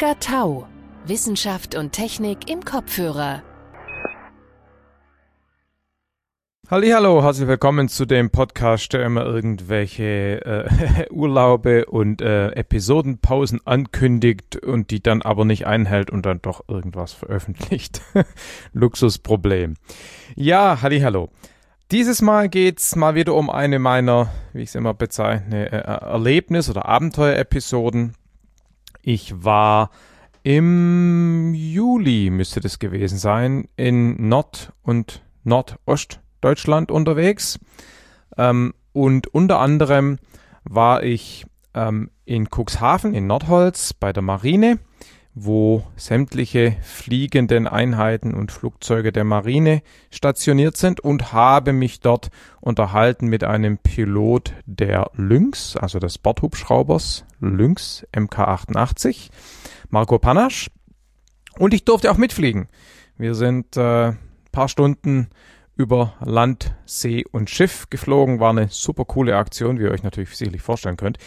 [0.00, 0.66] Omega Tau.
[1.06, 3.42] Wissenschaft und Technik im Kopfhörer.
[6.70, 14.56] Hallo, herzlich willkommen zu dem Podcast, der immer irgendwelche äh, Urlaube und äh, Episodenpausen ankündigt
[14.56, 18.00] und die dann aber nicht einhält und dann doch irgendwas veröffentlicht.
[18.72, 19.74] Luxusproblem.
[20.34, 21.28] Ja, hallo.
[21.90, 26.70] Dieses Mal geht's mal wieder um eine meiner, wie ich es immer bezeichne, äh, Erlebnis-
[26.70, 28.14] oder Abenteuerepisoden.
[29.02, 29.90] Ich war
[30.42, 37.58] im Juli, müsste das gewesen sein, in Nord- und Nordostdeutschland unterwegs.
[38.36, 40.18] Ähm, und unter anderem
[40.64, 44.78] war ich ähm, in Cuxhaven in Nordholz bei der Marine
[45.34, 53.28] wo sämtliche fliegenden Einheiten und Flugzeuge der Marine stationiert sind und habe mich dort unterhalten
[53.28, 59.30] mit einem Pilot der Lynx, also des Bordhubschraubers Lynx MK88,
[59.88, 60.70] Marco Panasch.
[61.58, 62.68] Und ich durfte auch mitfliegen.
[63.16, 64.12] Wir sind äh,
[64.52, 65.28] paar Stunden
[65.76, 68.40] über Land, See und Schiff geflogen.
[68.40, 71.18] War eine super coole Aktion, wie ihr euch natürlich sicherlich vorstellen könnt.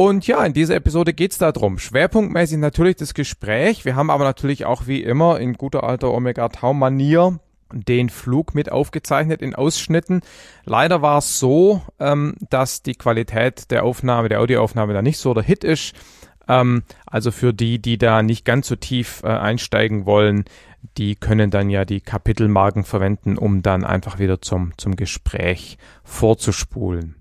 [0.00, 1.78] Und ja, in dieser Episode geht's darum.
[1.78, 3.84] Schwerpunktmäßig natürlich das Gespräch.
[3.84, 7.38] Wir haben aber natürlich auch wie immer in guter alter Omega-Tau-Manier
[7.70, 10.22] den Flug mit aufgezeichnet in Ausschnitten.
[10.64, 15.34] Leider war es so, ähm, dass die Qualität der Aufnahme, der Audioaufnahme da nicht so
[15.34, 15.92] der Hit ist.
[16.48, 20.46] Ähm, also für die, die da nicht ganz so tief äh, einsteigen wollen,
[20.96, 27.16] die können dann ja die Kapitelmarken verwenden, um dann einfach wieder zum, zum Gespräch vorzuspulen.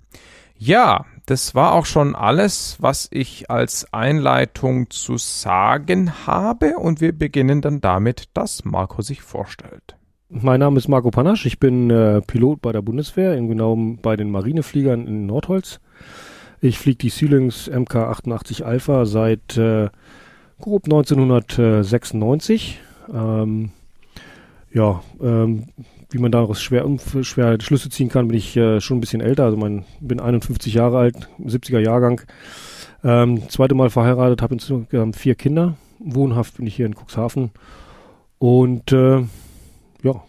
[0.62, 7.12] Ja, das war auch schon alles, was ich als Einleitung zu sagen habe und wir
[7.12, 9.96] beginnen dann damit, dass Marco sich vorstellt.
[10.30, 14.16] Mein Name ist Marco Panasch, ich bin äh, Pilot bei der Bundeswehr, im genauen bei
[14.16, 15.80] den Marinefliegern in Nordholz.
[16.62, 19.90] Ich fliege die Sealings MK88 Alpha seit äh,
[20.60, 22.80] grob 1996.
[23.14, 23.70] Ähm,
[24.74, 25.66] ja, ähm,
[26.12, 26.86] wie man daraus schwer,
[27.22, 29.46] schwer Schlüsse ziehen kann, bin ich äh, schon ein bisschen älter.
[29.46, 32.22] Also mein, bin 51 Jahre alt, 70er Jahrgang.
[33.04, 35.78] Ähm, zweite Mal verheiratet, habe insgesamt vier Kinder.
[36.00, 37.52] Wohnhaft bin ich hier in Cuxhaven.
[38.40, 39.24] Und äh,
[40.04, 40.24] ja,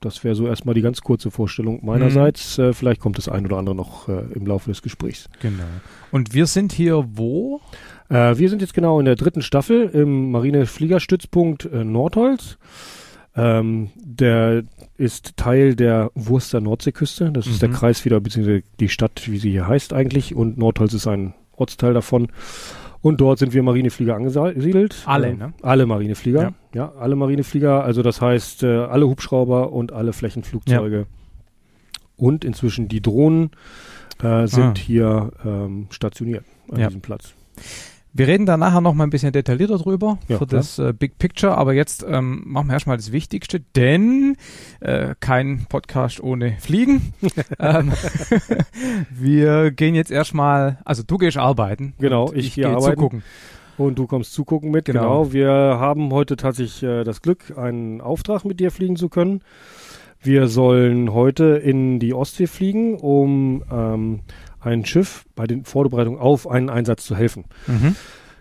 [0.00, 2.58] das wäre so erstmal die ganz kurze Vorstellung meinerseits.
[2.58, 2.64] Mhm.
[2.64, 5.28] Äh, vielleicht kommt das ein oder andere noch äh, im Laufe des Gesprächs.
[5.40, 5.64] Genau.
[6.10, 7.60] Und wir sind hier wo?
[8.08, 12.58] Äh, wir sind jetzt genau in der dritten Staffel im Marinefliegerstützpunkt äh, Nordholz.
[13.38, 14.64] Ähm, der
[14.96, 17.30] ist Teil der Wurster Nordseeküste.
[17.30, 17.52] Das mhm.
[17.52, 17.74] ist der mhm.
[17.74, 20.34] Kreis wieder, beziehungsweise die Stadt, wie sie hier heißt eigentlich.
[20.34, 22.28] Und Nordholz ist ein Ortsteil davon.
[23.00, 25.02] Und dort sind wir Marineflieger angesiedelt.
[25.06, 25.52] Alle, ne?
[25.62, 26.42] Alle Marineflieger.
[26.42, 26.52] Ja.
[26.74, 27.84] ja, alle Marineflieger.
[27.84, 30.98] Also das heißt, äh, alle Hubschrauber und alle Flächenflugzeuge.
[30.98, 31.04] Ja.
[32.16, 33.50] Und inzwischen die Drohnen
[34.20, 34.80] äh, sind ah.
[34.80, 36.88] hier ähm, stationiert an ja.
[36.88, 37.34] diesem Platz.
[38.18, 40.58] Wir reden da nachher noch mal ein bisschen detaillierter drüber ja, für klar.
[40.58, 44.36] das äh, Big Picture, aber jetzt ähm, machen wir erstmal das Wichtigste, denn
[44.80, 47.12] äh, kein Podcast ohne Fliegen.
[47.60, 47.92] ähm,
[49.10, 51.94] wir gehen jetzt erstmal, also du gehst arbeiten.
[52.00, 52.96] Genau, ich, ich gehe arbeiten.
[52.96, 53.22] Zugucken.
[53.76, 54.86] Und du kommst zugucken mit.
[54.86, 55.00] Genau.
[55.00, 55.32] genau.
[55.32, 59.42] Wir haben heute tatsächlich äh, das Glück, einen Auftrag mit dir fliegen zu können.
[60.20, 64.20] Wir sollen heute in die Ostsee fliegen, um ähm,
[64.60, 67.44] ein Schiff bei den Vorbereitungen auf einen Einsatz zu helfen.
[67.66, 67.96] Mhm.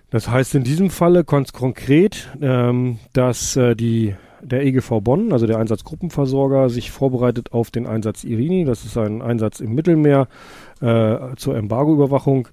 [0.10, 5.48] Das heißt in diesem Falle ganz konkret, ähm, dass äh, die der EGV Bonn, also
[5.48, 8.66] der Einsatzgruppenversorger, sich vorbereitet auf den Einsatz Irini.
[8.66, 10.28] Das ist ein Einsatz im Mittelmeer
[10.80, 12.48] äh, zur Embargoüberwachung,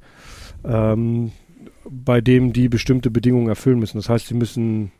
[0.64, 1.32] ähm,
[1.88, 3.98] bei dem die bestimmte Bedingungen erfüllen müssen.
[3.98, 4.92] Das heißt, sie müssen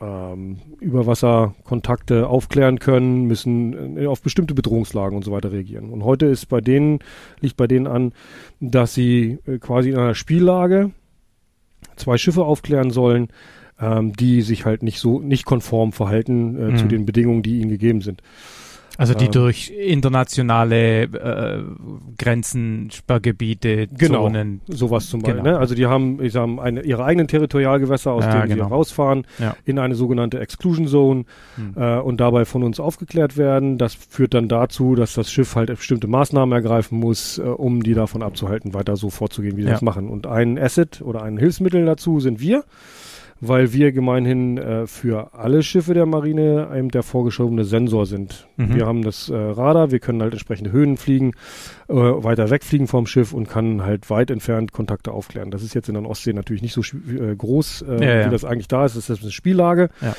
[0.00, 5.90] ähm, Überwasserkontakte aufklären können, müssen äh, auf bestimmte Bedrohungslagen und so weiter reagieren.
[5.90, 6.98] Und heute ist bei denen,
[7.40, 8.12] liegt bei denen an,
[8.60, 10.90] dass sie äh, quasi in einer Spiellage
[11.96, 13.28] zwei Schiffe aufklären sollen,
[13.80, 16.76] ähm, die sich halt nicht so, nicht konform verhalten äh, mhm.
[16.76, 18.22] zu den Bedingungen, die ihnen gegeben sind.
[18.96, 21.62] Also die ähm, durch internationale äh,
[22.16, 24.60] Grenzen, Sperrgebiete, genau, Zonen.
[24.68, 25.42] sowas zum Beispiel.
[25.42, 25.54] Genau.
[25.54, 25.58] Ne?
[25.58, 28.66] Also die haben, ich sag, eine, ihre eigenen Territorialgewässer, aus ja, denen genau.
[28.66, 29.56] sie rausfahren, ja.
[29.64, 31.24] in eine sogenannte Exclusion Zone
[31.56, 31.74] hm.
[31.76, 33.78] äh, und dabei von uns aufgeklärt werden.
[33.78, 37.94] Das führt dann dazu, dass das Schiff halt bestimmte Maßnahmen ergreifen muss, äh, um die
[37.94, 39.74] davon abzuhalten, weiter so vorzugehen, wie sie ja.
[39.74, 40.08] das machen.
[40.08, 42.64] Und ein Asset oder ein Hilfsmittel dazu sind wir
[43.48, 48.46] weil wir gemeinhin äh, für alle Schiffe der Marine eben der vorgeschobene Sensor sind.
[48.56, 48.74] Mhm.
[48.74, 51.32] Wir haben das äh, Radar, wir können halt entsprechende Höhen fliegen,
[51.88, 55.50] äh, weiter wegfliegen vom Schiff und kann halt weit entfernt Kontakte aufklären.
[55.50, 58.26] Das ist jetzt in der Ostsee natürlich nicht so äh, groß, äh, ja, ja.
[58.26, 58.96] wie das eigentlich da ist.
[58.96, 59.90] Das ist eine Spiellage.
[60.00, 60.14] Ja.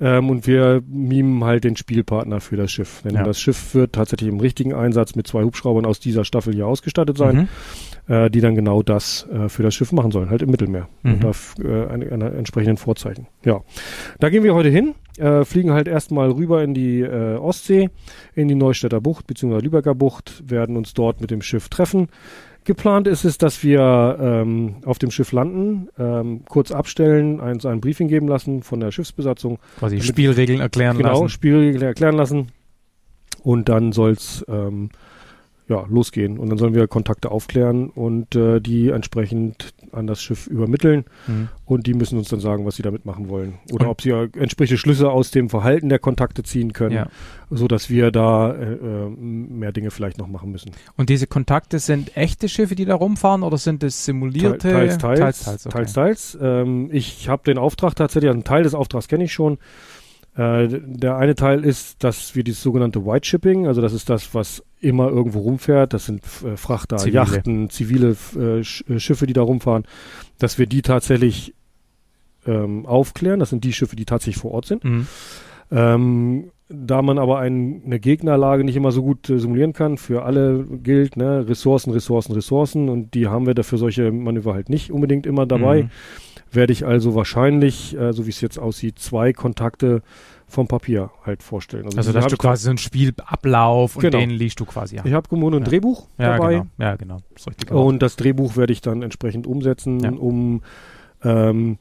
[0.00, 3.02] Ähm, und wir mimen halt den Spielpartner für das Schiff.
[3.04, 3.22] Denn ja.
[3.22, 7.16] das Schiff wird tatsächlich im richtigen Einsatz mit zwei Hubschraubern aus dieser Staffel hier ausgestattet
[7.16, 7.36] sein.
[7.36, 7.48] Mhm.
[8.08, 10.88] Äh, die dann genau das äh, für das Schiff machen sollen, halt im Mittelmeer.
[11.02, 11.14] Mhm.
[11.14, 13.26] Und da äh, eine, eine entsprechenden Vorzeichen.
[13.44, 13.62] Ja,
[14.20, 17.90] da gehen wir heute hin, äh, fliegen halt erstmal rüber in die äh, Ostsee,
[18.34, 19.60] in die Neustädter Bucht bzw.
[19.60, 22.08] Lübecker Bucht, werden uns dort mit dem Schiff treffen.
[22.64, 27.80] Geplant ist es, dass wir ähm, auf dem Schiff landen, ähm, kurz abstellen, ein, ein
[27.80, 29.58] Briefing geben lassen von der Schiffsbesatzung.
[29.78, 31.20] Quasi Spielregeln erklären genau, lassen.
[31.20, 32.48] Genau, Spielregeln erklären lassen.
[33.42, 34.88] Und dann soll's ähm,
[35.68, 36.38] ja, losgehen.
[36.38, 41.04] Und dann sollen wir Kontakte aufklären und äh, die entsprechend an das Schiff übermitteln.
[41.26, 41.48] Mhm.
[41.64, 43.54] Und die müssen uns dann sagen, was sie damit machen wollen.
[43.72, 47.06] Oder und ob sie entsprechende Schlüsse aus dem Verhalten der Kontakte ziehen können, ja.
[47.50, 50.72] so dass wir da äh, äh, mehr Dinge vielleicht noch machen müssen.
[50.96, 54.70] Und diese Kontakte sind echte Schiffe, die da rumfahren oder sind es simulierte?
[54.70, 55.18] Teils, teils.
[55.18, 55.66] Teils, teils.
[55.66, 55.76] Okay.
[55.76, 56.38] teils, teils.
[56.42, 59.58] Ähm, ich habe den Auftrag tatsächlich, einen Teil des Auftrags kenne ich schon.
[60.36, 64.34] Äh, der eine Teil ist, dass wir dieses sogenannte White Shipping, also das ist das,
[64.34, 67.14] was immer irgendwo rumfährt, das sind äh, Frachter, zivile.
[67.14, 68.64] Yachten, zivile äh, äh,
[68.98, 69.84] Schiffe, die da rumfahren,
[70.38, 71.54] dass wir die tatsächlich
[72.46, 73.38] ähm, aufklären.
[73.38, 74.84] Das sind die Schiffe, die tatsächlich vor Ort sind.
[74.84, 75.06] Mhm.
[75.70, 80.24] Ähm, da man aber ein, eine Gegnerlage nicht immer so gut äh, simulieren kann, für
[80.24, 84.90] alle gilt, ne, Ressourcen, Ressourcen, Ressourcen und die haben wir dafür solche Manöver halt nicht
[84.90, 85.84] unbedingt immer dabei.
[85.84, 85.90] Mhm
[86.54, 90.02] werde ich also wahrscheinlich, äh, so wie es jetzt aussieht, zwei Kontakte
[90.46, 91.86] vom Papier halt vorstellen.
[91.86, 94.18] Also, also da hast du quasi so einen Spielablauf genau.
[94.18, 95.06] und den liest du quasi ab.
[95.06, 95.68] Ich habe Kommune ein ja.
[95.68, 96.52] Drehbuch ja, dabei.
[96.52, 96.66] Genau.
[96.78, 97.18] Ja, genau.
[97.34, 100.10] Das und das Drehbuch werde ich dann entsprechend umsetzen, ja.
[100.10, 100.62] um
[101.22, 101.78] ähm,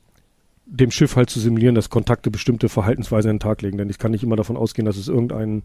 [0.65, 3.77] dem Schiff halt zu simulieren, dass Kontakte bestimmte Verhaltensweisen an den Tag legen.
[3.77, 5.63] Denn ich kann nicht immer davon ausgehen, dass es irgendeinen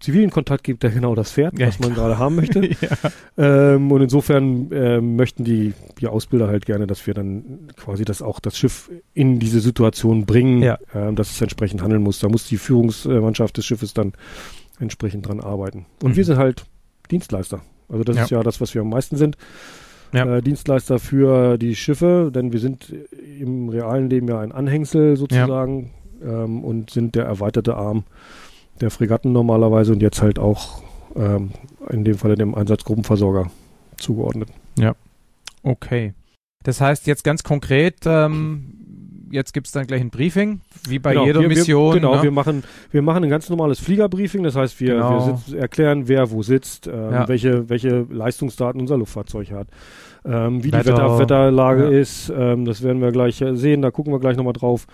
[0.00, 2.66] zivilen Kontakt gibt, der genau das fährt, ja, was man gerade haben möchte.
[2.80, 3.74] ja.
[3.74, 8.20] ähm, und insofern ähm, möchten die, die Ausbilder halt gerne, dass wir dann quasi das
[8.22, 10.78] auch das Schiff in diese Situation bringen, ja.
[10.94, 12.18] ähm, dass es entsprechend handeln muss.
[12.18, 14.12] Da muss die Führungsmannschaft des Schiffes dann
[14.78, 15.86] entsprechend dran arbeiten.
[16.02, 16.16] Und mhm.
[16.16, 16.66] wir sind halt
[17.10, 17.62] Dienstleister.
[17.88, 19.36] Also das ist ja das, was wir am meisten sind.
[20.12, 22.94] Äh, Dienstleister für die Schiffe, denn wir sind
[23.40, 25.90] im realen Leben ja ein Anhängsel sozusagen
[26.22, 28.04] ähm, und sind der erweiterte Arm
[28.80, 30.82] der Fregatten normalerweise und jetzt halt auch
[31.16, 31.50] ähm,
[31.90, 33.50] in dem Falle dem Einsatzgruppenversorger
[33.96, 34.48] zugeordnet.
[34.78, 34.94] Ja.
[35.62, 36.12] Okay.
[36.62, 38.75] Das heißt jetzt ganz konkret, ähm,
[39.30, 41.94] jetzt gibt es dann gleich ein Briefing, wie bei genau, jeder wir, Mission.
[41.94, 42.22] Wir, genau, ne?
[42.22, 45.26] wir, machen, wir machen ein ganz normales Fliegerbriefing, das heißt, wir, genau.
[45.26, 47.28] wir sitz, erklären, wer wo sitzt, ähm, ja.
[47.28, 49.68] welche, welche Leistungsdaten unser Luftfahrzeug hat,
[50.24, 52.00] ähm, wie Wetter, die Wetter, Wetterlage ja.
[52.00, 54.86] ist, ähm, das werden wir gleich sehen, da gucken wir gleich nochmal drauf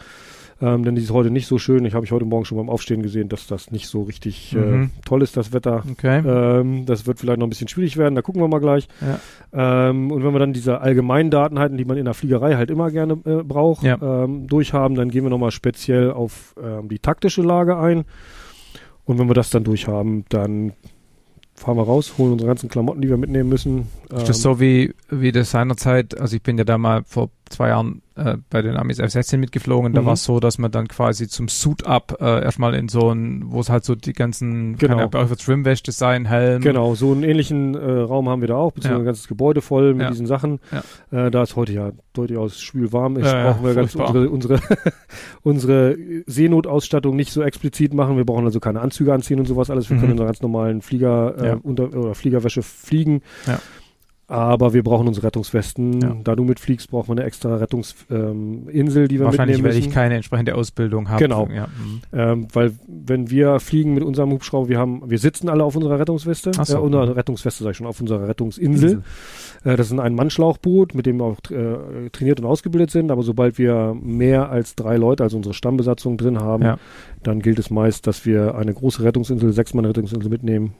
[0.63, 1.85] ähm, denn die ist heute nicht so schön.
[1.85, 4.59] Ich habe ich heute Morgen schon beim Aufstehen gesehen, dass das nicht so richtig äh,
[4.59, 4.85] mhm.
[4.85, 5.83] äh, toll ist, das Wetter.
[5.91, 6.23] Okay.
[6.25, 8.87] Ähm, das wird vielleicht noch ein bisschen schwierig werden, da gucken wir mal gleich.
[9.01, 9.89] Ja.
[9.91, 12.71] Ähm, und wenn wir dann diese allgemeinen Daten halten, die man in der Fliegerei halt
[12.71, 13.99] immer gerne äh, braucht, ja.
[14.01, 18.05] ähm, durchhaben, dann gehen wir nochmal speziell auf ähm, die taktische Lage ein.
[19.05, 20.75] Und wenn wir das dann durchhaben, dann
[21.57, 23.89] fahren wir raus, holen unsere ganzen Klamotten, die wir mitnehmen müssen.
[24.15, 27.69] Ist das so wie, wie das seinerzeit, also ich bin ja da mal vor zwei
[27.69, 29.93] Jahren äh, bei den Amis F-16 mitgeflogen.
[29.93, 30.07] Da mhm.
[30.07, 33.61] war es so, dass man dann quasi zum Suit-Up äh, erstmal in so ein, wo
[33.61, 35.07] es halt so die ganzen, genau.
[35.09, 36.63] Trimwäsche sein, Helm.
[36.63, 39.03] Genau, so einen ähnlichen äh, Raum haben wir da auch, beziehungsweise ja.
[39.03, 40.11] ein ganzes Gebäude voll mit ja.
[40.11, 40.61] diesen Sachen.
[40.71, 41.27] Ja.
[41.27, 44.61] Äh, da es heute ja durchaus schwül warm ist, brauchen wir ganz unsere, unsere,
[45.43, 48.17] unsere Seenotausstattung nicht so explizit machen.
[48.17, 49.89] Wir brauchen also keine Anzüge anziehen und sowas alles.
[49.89, 50.01] Wir mhm.
[50.01, 53.23] können in einer ganz normalen Flieger äh, unter, oder Fliegerwäsche fliegen.
[53.47, 53.59] Ja.
[54.33, 56.01] Aber wir brauchen unsere Rettungswesten.
[56.01, 56.17] Ja.
[56.25, 59.83] Da du mitfliegst, brauchen wir eine extra Rettungsinsel, ähm, die wir Wahrscheinlich, mitnehmen müssen.
[59.83, 61.23] weil ich keine entsprechende Ausbildung habe.
[61.23, 61.49] Genau.
[61.55, 61.67] Ja.
[61.67, 62.01] Mhm.
[62.15, 65.99] Ähm, weil wenn wir fliegen mit unserem Hubschrauber, wir haben, wir sitzen alle auf unserer
[65.99, 66.53] Rettungsweste.
[66.57, 66.79] Ach so.
[66.79, 69.03] äh, unserer Rettungsweste, sag ich schon, auf unserer Rettungsinsel.
[69.65, 73.11] Äh, das ist ein Mannschlauchboot, mit dem wir auch äh, trainiert und ausgebildet sind.
[73.11, 76.79] Aber sobald wir mehr als drei Leute, also unsere Stammbesatzung drin haben, ja.
[77.23, 80.73] dann gilt es meist, dass wir eine große Rettungsinsel, sechs Mann Rettungsinsel mitnehmen.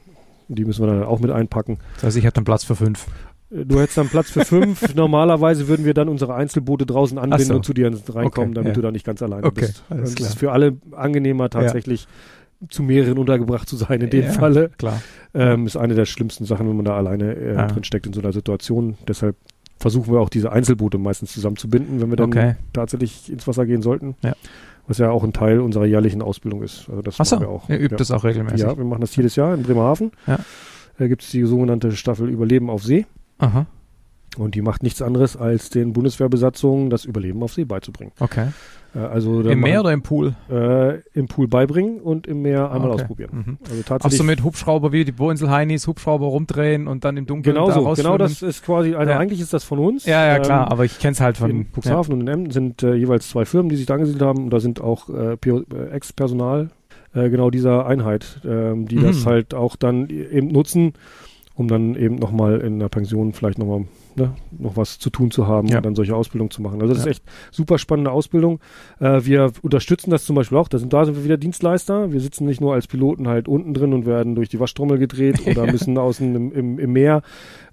[0.47, 1.77] Die müssen wir dann auch mit einpacken.
[1.95, 3.05] Das heißt, ich habe dann Platz für fünf.
[3.53, 4.95] Du hättest dann Platz für fünf.
[4.95, 7.55] Normalerweise würden wir dann unsere Einzelboote draußen anbinden so.
[7.55, 8.73] und zu dir reinkommen, okay, damit ja.
[8.73, 9.83] du da nicht ganz alleine okay, bist.
[9.89, 12.07] Alles das ist für alle angenehmer tatsächlich
[12.61, 12.69] ja.
[12.69, 14.71] zu mehreren untergebracht zu sein in dem ja, Falle.
[14.77, 15.01] Klar.
[15.35, 17.67] Ähm, ist eine der schlimmsten Sachen, wenn man da alleine äh, ah.
[17.67, 18.97] drin steckt in so einer Situation.
[19.07, 19.35] Deshalb
[19.79, 22.55] versuchen wir auch diese Einzelboote meistens zusammenzubinden, wenn wir dann okay.
[22.71, 24.15] tatsächlich ins Wasser gehen sollten.
[24.23, 24.33] Ja.
[24.87, 26.89] Was ja auch ein Teil unserer jährlichen Ausbildung ist.
[26.89, 27.69] Also das Achso, wir auch.
[27.69, 28.61] Ihr übt das auch regelmäßig.
[28.61, 30.11] Ja, wir machen das jedes Jahr in Bremerhaven.
[30.27, 30.39] Ja.
[30.97, 33.05] Da gibt es die sogenannte Staffel Überleben auf See.
[33.43, 33.65] Aha.
[34.37, 38.13] Und die macht nichts anderes, als den Bundeswehrbesatzungen das Überleben auf See beizubringen.
[38.19, 38.47] Okay.
[38.95, 40.33] Äh, also Im Meer oder im Pool?
[40.49, 43.01] Äh, Im Pool beibringen und im Meer einmal okay.
[43.01, 43.29] ausprobieren.
[43.33, 43.57] Mhm.
[43.69, 44.19] Also tatsächlich.
[44.19, 47.69] Auch so mit Hubschrauber wie die Bohrinsel Heinis, Hubschrauber rumdrehen und dann im Dunkeln Genau
[47.71, 49.19] so, genau das ist quasi, also ja.
[49.19, 50.05] eigentlich ist das von uns.
[50.05, 51.49] Ja, ja, klar, ähm, aber ich kenne es halt von.
[51.49, 52.15] In Cuxhaven ja.
[52.15, 54.59] und in Emden sind äh, jeweils zwei Firmen, die sich da angesiedelt haben und da
[54.59, 56.69] sind auch äh, äh Ex-Personal
[57.13, 59.03] äh, genau dieser Einheit, ähm, die mhm.
[59.03, 60.93] das halt auch dann eben nutzen
[61.55, 65.47] um dann eben nochmal in der Pension vielleicht nochmal ne, noch was zu tun zu
[65.47, 65.77] haben ja.
[65.77, 66.81] und dann solche Ausbildung zu machen.
[66.81, 67.11] Also das ja.
[67.11, 68.59] ist echt super spannende Ausbildung.
[68.99, 70.67] Äh, wir unterstützen das zum Beispiel auch.
[70.67, 72.11] Da sind, da sind wir wieder Dienstleister.
[72.11, 75.41] Wir sitzen nicht nur als Piloten halt unten drin und werden durch die Waschtrommel gedreht
[75.47, 77.21] oder müssen außen im, im, im Meer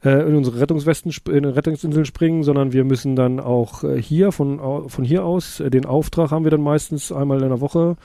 [0.04, 4.32] äh, in unsere Rettungswesten, in den Rettungsinseln springen, sondern wir müssen dann auch äh, hier
[4.32, 7.96] von, von hier aus, äh, den Auftrag haben wir dann meistens einmal in der Woche,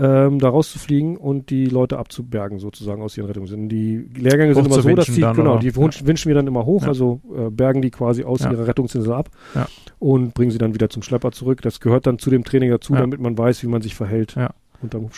[0.00, 3.68] ähm, da rauszufliegen und die Leute abzubergen sozusagen aus ihren Rettungsinseln.
[3.68, 5.76] Die Lehrgänge sind immer so, dass die, genau, die ja.
[5.76, 6.88] wünschen wir dann immer hoch, ja.
[6.88, 8.50] also äh, bergen die quasi aus ja.
[8.50, 9.28] ihrer Rettungsinsel ab
[9.98, 11.60] und bringen sie dann wieder zum Schlepper zurück.
[11.62, 14.34] Das gehört dann zu dem Training dazu, damit man weiß, wie man sich verhält.
[14.36, 14.50] Ja.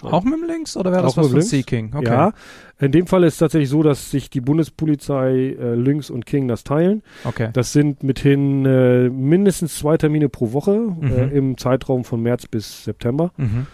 [0.03, 1.93] Auch mit dem Links oder wäre das was von Seeking?
[1.95, 2.07] Okay.
[2.07, 2.33] Ja,
[2.81, 6.49] in dem Fall ist es tatsächlich so, dass sich die Bundespolizei äh, Lynx und King
[6.49, 7.05] das teilen.
[7.23, 7.51] Okay.
[7.53, 11.13] Das sind mithin äh, mindestens zwei Termine pro Woche mhm.
[11.13, 13.31] äh, im Zeitraum von März bis September.
[13.37, 13.69] Mhm.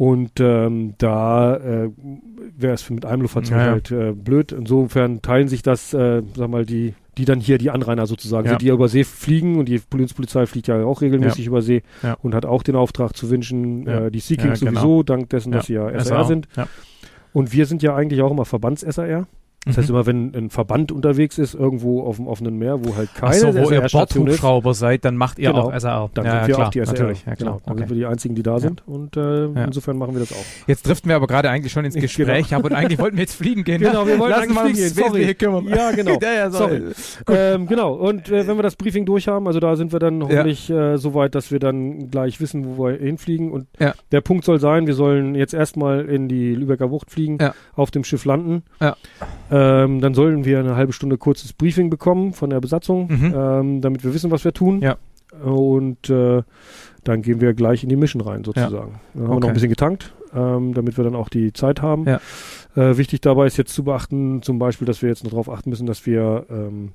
[0.00, 1.90] Und ähm, da äh,
[2.56, 4.50] wäre es mit einem Luftfahrzeug ja, halt äh, blöd.
[4.50, 8.52] Insofern teilen sich das, äh, sag mal, die, die dann hier die Anrainer sozusagen ja.
[8.52, 11.48] sind, die ja über See fliegen und die Bundespolizei fliegt ja auch regelmäßig ja.
[11.48, 11.82] über See
[12.22, 14.80] und hat auch den Auftrag zu wünschen, äh, die Sea Kings genau.
[14.80, 16.48] sowieso, dank dessen, dass sie ja SR sind.
[17.34, 19.26] Und wir sind ja eigentlich auch immer Verbands-SAR.
[19.66, 19.80] Das mhm.
[19.80, 23.32] heißt immer, wenn ein Verband unterwegs ist, irgendwo auf dem offenen Meer, wo halt keine
[23.32, 25.68] Ach so, wo ihr Bordhubschrauber seid, dann macht ihr genau.
[25.68, 26.08] auch SAR.
[26.14, 26.94] Dann ja, sind wir klar, auch die SAR.
[26.94, 27.34] Natürlich, ja.
[27.34, 27.60] Genau.
[27.66, 27.78] Dann okay.
[27.80, 28.58] sind wir die einzigen, die da ja.
[28.58, 29.64] sind und äh, ja.
[29.64, 30.44] insofern machen wir das auch.
[30.66, 32.04] Jetzt driften wir aber gerade eigentlich schon ins genau.
[32.04, 32.64] Gespräch, genau.
[32.64, 33.82] aber eigentlich wollten wir jetzt fliegen gehen.
[33.82, 35.12] Genau, wir wollten Lassen eigentlich fliegen gehen.
[35.12, 35.34] Sorry.
[35.34, 35.68] Kümmern.
[35.68, 36.18] Ja, genau.
[36.22, 36.82] ja, sorry.
[37.28, 40.22] Ähm, genau, und äh, wenn wir das Briefing durch haben, also da sind wir dann
[40.22, 43.66] hoffentlich äh, so weit, dass wir dann gleich wissen, wo wir hinfliegen und
[44.10, 47.36] der Punkt soll sein, wir sollen jetzt erstmal in die Lübecker Bucht fliegen,
[47.74, 48.62] auf dem Schiff landen.
[49.50, 53.34] Ähm, dann soll wollen wir eine halbe Stunde kurzes Briefing bekommen von der Besatzung, mhm.
[53.36, 54.80] ähm, damit wir wissen, was wir tun.
[54.80, 54.96] Ja.
[55.42, 56.42] Und äh,
[57.04, 58.74] dann gehen wir gleich in die Mission rein, sozusagen.
[58.74, 59.00] Ja.
[59.14, 59.36] Dann haben okay.
[59.36, 62.04] wir noch ein bisschen getankt, ähm, damit wir dann auch die Zeit haben.
[62.06, 62.20] Ja.
[62.76, 65.70] Äh, wichtig dabei ist jetzt zu beachten, zum Beispiel, dass wir jetzt noch darauf achten
[65.70, 66.92] müssen, dass wir ähm,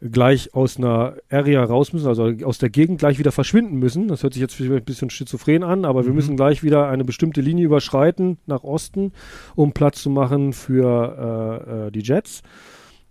[0.00, 4.08] gleich aus einer Area raus müssen, also aus der Gegend gleich wieder verschwinden müssen.
[4.08, 6.06] Das hört sich jetzt vielleicht ein bisschen schizophren an, aber mhm.
[6.06, 9.12] wir müssen gleich wieder eine bestimmte Linie überschreiten nach Osten,
[9.54, 12.42] um Platz zu machen für äh, äh, die Jets.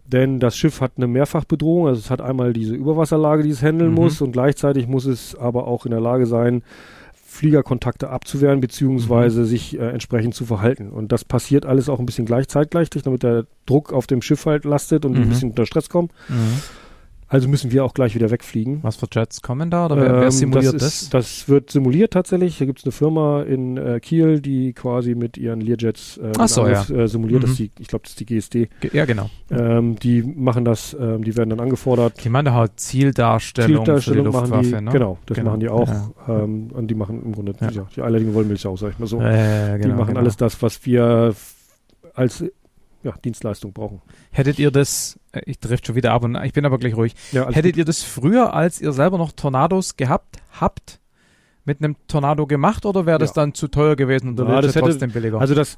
[0.06, 3.92] Denn das Schiff hat eine Mehrfachbedrohung, also es hat einmal diese Überwasserlage, die es handeln
[3.92, 3.96] mhm.
[3.96, 6.64] muss und gleichzeitig muss es aber auch in der Lage sein,
[7.38, 9.46] Fliegerkontakte abzuwehren beziehungsweise mhm.
[9.46, 10.90] sich äh, entsprechend zu verhalten.
[10.90, 14.66] Und das passiert alles auch ein bisschen gleichzeitig, damit der Druck auf dem Schiff halt
[14.66, 15.24] lastet und mhm.
[15.24, 16.12] ein bisschen unter Stress kommt.
[16.28, 16.62] Mhm.
[17.30, 18.80] Also müssen wir auch gleich wieder wegfliegen.
[18.84, 19.88] Was für Jets kommen da?
[19.88, 21.02] Oder wer, ähm, wer simuliert das?
[21.02, 21.28] Ist, das?
[21.28, 22.58] das wird simuliert tatsächlich.
[22.58, 26.66] Hier gibt es eine Firma in äh, Kiel, die quasi mit ihren Learjets äh, so,
[26.66, 26.84] ja.
[26.84, 27.44] äh, simuliert.
[27.44, 27.48] Mhm.
[27.48, 28.70] Das die, ich glaube, das ist die GSD.
[28.80, 29.30] Ge ja, genau.
[29.52, 32.24] Ähm, die machen das, ähm, die werden dann angefordert.
[32.24, 34.92] Die machen halt Zieldarstellung, Zieldarstellung für die Luftwaffe, die, ne?
[34.92, 35.50] Genau, das genau.
[35.50, 35.88] machen die auch.
[35.90, 36.14] Ja.
[36.30, 37.88] Ähm, und die machen im Grunde, ja.
[37.94, 39.18] die eierlegende Wollmilchsau, sag ich mal so.
[39.18, 40.20] Genau, die machen genau.
[40.22, 41.36] alles das, was wir
[42.14, 42.44] als
[43.04, 44.02] ja, Dienstleistung brauchen.
[44.32, 47.16] Hättet ihr das, äh, ich trifft schon wieder ab und ich bin aber gleich ruhig.
[47.32, 47.78] Ja, Hättet gut.
[47.78, 51.00] ihr das früher, als ihr selber noch Tornados gehabt habt,
[51.66, 53.42] mit einem Tornado gemacht oder wäre das ja.
[53.42, 55.40] dann zu teuer gewesen und ja, das hätte, trotzdem billiger?
[55.42, 55.76] Also das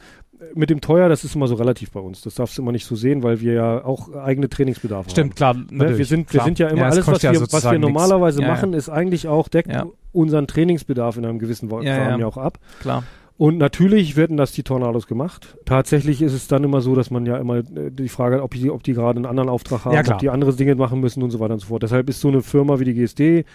[0.53, 2.21] mit dem teuer, das ist immer so relativ bei uns.
[2.21, 5.63] Das darfst du immer nicht so sehen, weil wir ja auch eigene Trainingsbedarfe Stimmt, haben.
[5.65, 5.89] Stimmt, klar.
[5.89, 5.97] Ne?
[5.97, 6.45] Wir sind, klar.
[6.45, 9.75] wir sind ja immer alles, was, wir, was wir normalerweise machen, ist eigentlich auch deckt
[10.11, 12.59] unseren Trainingsbedarf in einem gewissen Rahmen ja, auch ab.
[12.81, 13.03] Klar.
[13.39, 15.58] Und natürlich werden das die Tornados gemacht.
[15.63, 18.53] Tatsächlich ist es dann immer so, dass man ja immer äh, die Frage hat, ob
[18.53, 21.24] die, ob die gerade einen anderen Auftrag haben, ja, ob die andere Dinge machen müssen
[21.24, 21.81] und so weiter und so fort.
[21.81, 23.46] Deshalb ist so eine Firma wie die GSD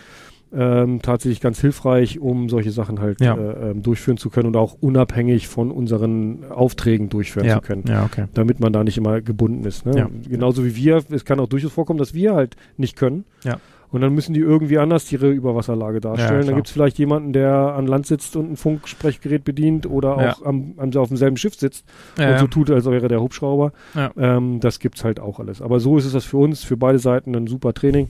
[0.55, 3.35] ähm, tatsächlich ganz hilfreich, um solche Sachen halt ja.
[3.37, 7.57] äh, ähm, durchführen zu können und auch unabhängig von unseren Aufträgen durchführen ja.
[7.57, 7.85] zu können.
[7.87, 8.25] Ja, okay.
[8.33, 9.85] Damit man da nicht immer gebunden ist.
[9.85, 10.09] Ne?
[10.27, 13.27] Genauso wie wir, es kann auch durchaus vorkommen, dass wir halt nicht können.
[13.43, 13.59] Ja.
[13.95, 16.41] Und dann müssen die irgendwie anders ihre Überwasserlage darstellen.
[16.41, 20.17] Ja, dann gibt es vielleicht jemanden, der an Land sitzt und ein Funksprechgerät bedient oder
[20.17, 20.47] auch ja.
[20.47, 21.85] am, am, auf demselben Schiff sitzt
[22.19, 23.73] ja, und so tut, als wäre der Hubschrauber.
[24.17, 25.63] Ähm, das gibt's halt auch alles.
[25.63, 28.09] Aber so ist es das für uns, für beide Seiten ein super Training,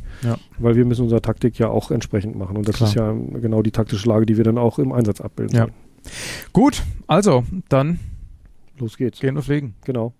[0.59, 2.57] weil wir müssen unsere Taktik ja auch entsprechend machen.
[2.57, 2.88] Und das Klar.
[2.88, 5.55] ist ja genau die taktische Lage, die wir dann auch im Einsatz abbilden.
[5.55, 5.67] Ja.
[6.55, 8.00] Gut, also dann
[8.79, 9.21] los geht's.
[9.21, 9.75] Gehen wir fliegen.
[9.85, 10.14] Genau.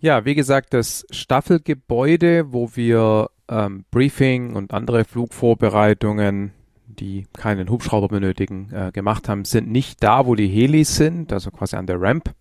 [0.00, 6.52] Ja, wie gesagt, das Staffelgebäude, wo wir ähm, Briefing und andere Flugvorbereitungen,
[6.86, 11.50] die keinen Hubschrauber benötigen, äh, gemacht haben, sind nicht da, wo die Helis sind, also
[11.50, 12.34] quasi an der Ramp.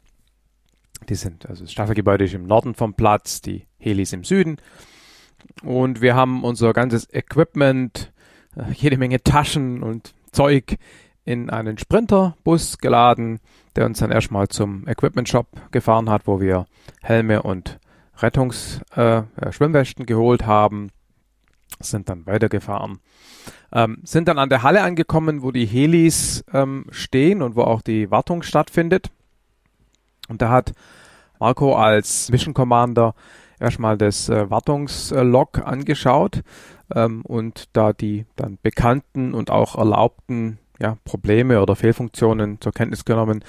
[1.09, 4.57] Die sind, also das Staffelgebäude ist im Norden vom Platz, die Helis im Süden.
[5.63, 8.13] Und wir haben unser ganzes Equipment,
[8.55, 10.77] äh, jede Menge Taschen und Zeug
[11.25, 13.39] in einen Sprinterbus geladen,
[13.75, 16.65] der uns dann erstmal zum Equipment Shop gefahren hat, wo wir
[17.01, 17.79] Helme und
[18.17, 20.89] Rettungsschwimmwesten äh, geholt haben,
[21.79, 22.99] sind dann weitergefahren.
[23.71, 27.81] Ähm, sind dann an der Halle angekommen, wo die Helis ähm, stehen und wo auch
[27.81, 29.09] die Wartung stattfindet.
[30.27, 30.73] Und da hat
[31.39, 33.15] Marco als Mission Commander
[33.59, 36.41] erstmal das äh, Wartungslog angeschaut
[36.93, 43.05] ähm, und da die dann bekannten und auch erlaubten ja, Probleme oder Fehlfunktionen zur Kenntnis
[43.05, 43.43] genommen.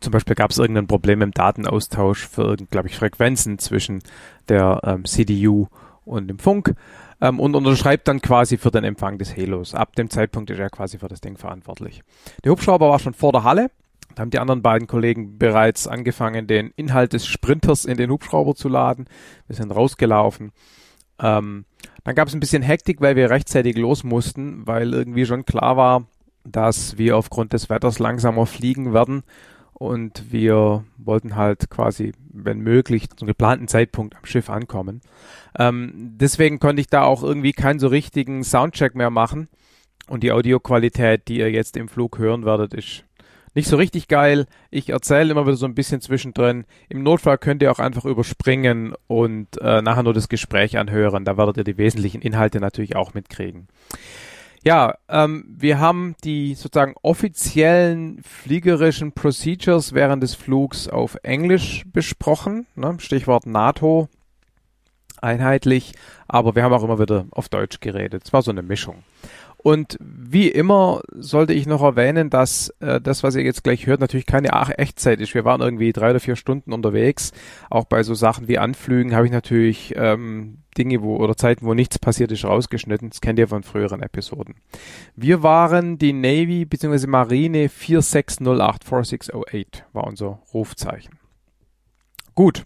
[0.00, 4.02] Zum Beispiel gab es irgendein Problem im Datenaustausch für, glaube ich, Frequenzen zwischen
[4.48, 5.68] der ähm, CDU
[6.04, 6.74] und dem Funk
[7.24, 9.74] ähm, und unterschreibt dann quasi für den Empfang des Helos.
[9.74, 12.02] Ab dem Zeitpunkt ist er quasi für das Ding verantwortlich.
[12.44, 13.70] Der Hubschrauber war schon vor der Halle.
[14.14, 18.54] Da haben die anderen beiden Kollegen bereits angefangen, den Inhalt des Sprinters in den Hubschrauber
[18.54, 19.06] zu laden.
[19.46, 20.52] Wir sind rausgelaufen.
[21.18, 21.64] Ähm,
[22.04, 25.76] dann gab es ein bisschen Hektik, weil wir rechtzeitig los mussten, weil irgendwie schon klar
[25.78, 26.06] war,
[26.44, 29.22] dass wir aufgrund des Wetters langsamer fliegen werden
[29.84, 35.02] und wir wollten halt quasi, wenn möglich, zum geplanten Zeitpunkt am Schiff ankommen.
[35.58, 39.48] Ähm, deswegen konnte ich da auch irgendwie keinen so richtigen Soundcheck mehr machen
[40.08, 43.04] und die Audioqualität, die ihr jetzt im Flug hören werdet, ist
[43.54, 44.46] nicht so richtig geil.
[44.70, 46.64] Ich erzähle immer wieder so ein bisschen zwischendrin.
[46.88, 51.24] Im Notfall könnt ihr auch einfach überspringen und äh, nachher nur das Gespräch anhören.
[51.24, 53.68] Da werdet ihr die wesentlichen Inhalte natürlich auch mitkriegen.
[54.64, 62.66] Ja, ähm, wir haben die sozusagen offiziellen fliegerischen Procedures während des Flugs auf Englisch besprochen.
[62.74, 62.96] Ne?
[62.98, 64.08] Stichwort NATO
[65.20, 65.92] einheitlich,
[66.28, 68.22] aber wir haben auch immer wieder auf Deutsch geredet.
[68.24, 69.04] Es war so eine Mischung.
[69.64, 73.98] Und wie immer sollte ich noch erwähnen, dass äh, das, was ihr jetzt gleich hört,
[73.98, 75.32] natürlich keine Echtzeit ist.
[75.32, 77.32] Wir waren irgendwie drei oder vier Stunden unterwegs.
[77.70, 81.72] Auch bei so Sachen wie Anflügen habe ich natürlich ähm, Dinge wo oder Zeiten, wo
[81.72, 83.08] nichts passiert ist, rausgeschnitten.
[83.08, 84.56] Das kennt ihr von früheren Episoden.
[85.16, 87.06] Wir waren die Navy bzw.
[87.06, 91.18] Marine 4608, 4608 war unser Rufzeichen.
[92.34, 92.64] Gut,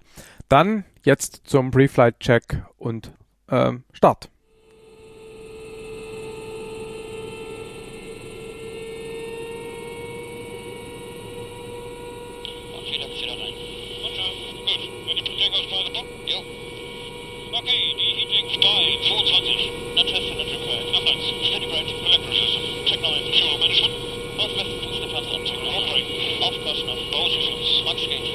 [0.48, 3.14] dann jetzt zum Pre-Flight-Check und
[3.48, 4.30] ähm, Start.
[18.98, 23.94] 22, Naturfanatyka, Ingress, Steadybrake, Electricism, Technology, Fuel Management,
[24.36, 27.82] Northwest Speedeplatz Off course, Aufpassen both systems.
[27.84, 28.27] Max Gang.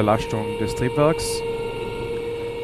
[0.00, 1.42] Belastung des Triebwerks.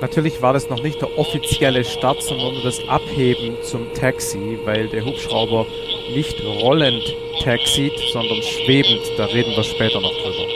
[0.01, 4.89] Natürlich war das noch nicht der offizielle Start, sondern nur das Abheben zum Taxi, weil
[4.89, 5.67] der Hubschrauber
[6.15, 9.03] nicht rollend taxit, sondern schwebend.
[9.19, 10.56] Da reden wir später noch drüber.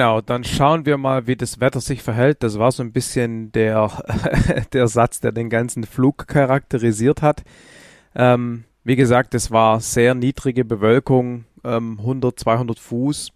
[0.00, 0.22] Genau.
[0.22, 2.42] Dann schauen wir mal, wie das Wetter sich verhält.
[2.42, 4.02] Das war so ein bisschen der,
[4.72, 7.42] der Satz, der den ganzen Flug charakterisiert hat.
[8.14, 13.32] Ähm, wie gesagt, es war sehr niedrige Bewölkung, ähm, 100, 200 Fuß.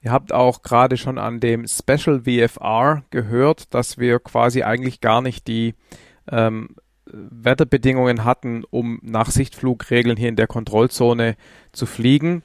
[0.00, 5.20] Ihr habt auch gerade schon an dem Special VFR gehört, dass wir quasi eigentlich gar
[5.20, 5.74] nicht die
[6.30, 6.70] ähm,
[7.04, 11.36] Wetterbedingungen hatten, um nach Sichtflugregeln hier in der Kontrollzone
[11.72, 12.42] zu fliegen.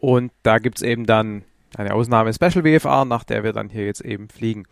[0.00, 1.44] Und da gibt's eben dann
[1.78, 4.64] eine Ausnahme Special WFR, nach der wir dann hier jetzt eben fliegen.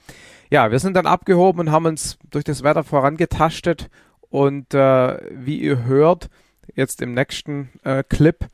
[0.51, 3.89] Ja, wir sind dann abgehoben und haben uns durch das Wetter vorangetastet
[4.31, 6.29] und äh, wie ihr hört,
[6.75, 8.47] jetzt im nächsten äh, Clip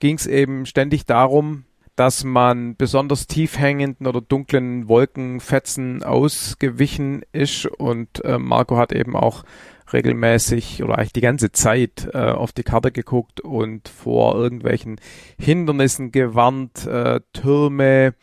[0.00, 1.64] ging es eben ständig darum,
[1.96, 9.16] dass man besonders tief hängenden oder dunklen Wolkenfetzen ausgewichen ist und äh, Marco hat eben
[9.16, 9.44] auch
[9.92, 15.00] regelmäßig oder eigentlich die ganze Zeit äh, auf die Karte geguckt und vor irgendwelchen
[15.38, 18.14] Hindernissen gewarnt, äh, Türme,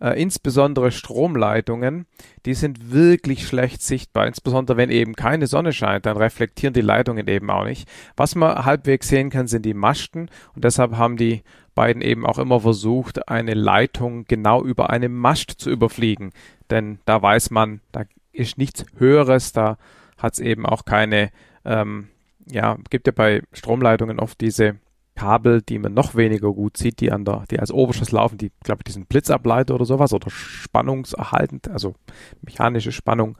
[0.00, 2.06] äh, insbesondere Stromleitungen,
[2.46, 4.26] die sind wirklich schlecht sichtbar.
[4.26, 7.88] Insbesondere wenn eben keine Sonne scheint, dann reflektieren die Leitungen eben auch nicht.
[8.16, 11.42] Was man halbwegs sehen kann, sind die Masten und deshalb haben die
[11.74, 16.30] beiden eben auch immer versucht, eine Leitung genau über einem Mast zu überfliegen.
[16.70, 19.78] Denn da weiß man, da ist nichts Höheres, da
[20.18, 21.30] hat es eben auch keine,
[21.64, 22.08] ähm,
[22.50, 24.76] ja, gibt ja bei Stromleitungen oft diese
[25.14, 28.52] Kabel, die man noch weniger gut sieht, die an der, die als Oberschuss laufen, die,
[28.62, 31.94] glaube ich, diesen Blitzableiter oder sowas oder spannungserhaltend, also
[32.40, 33.36] mechanische Spannung.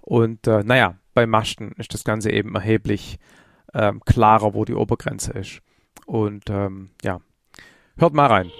[0.00, 3.18] Und äh, naja, bei Masten ist das Ganze eben erheblich
[3.72, 5.62] ähm, klarer, wo die Obergrenze ist.
[6.06, 7.20] Und ähm, ja,
[7.96, 8.50] hört mal rein.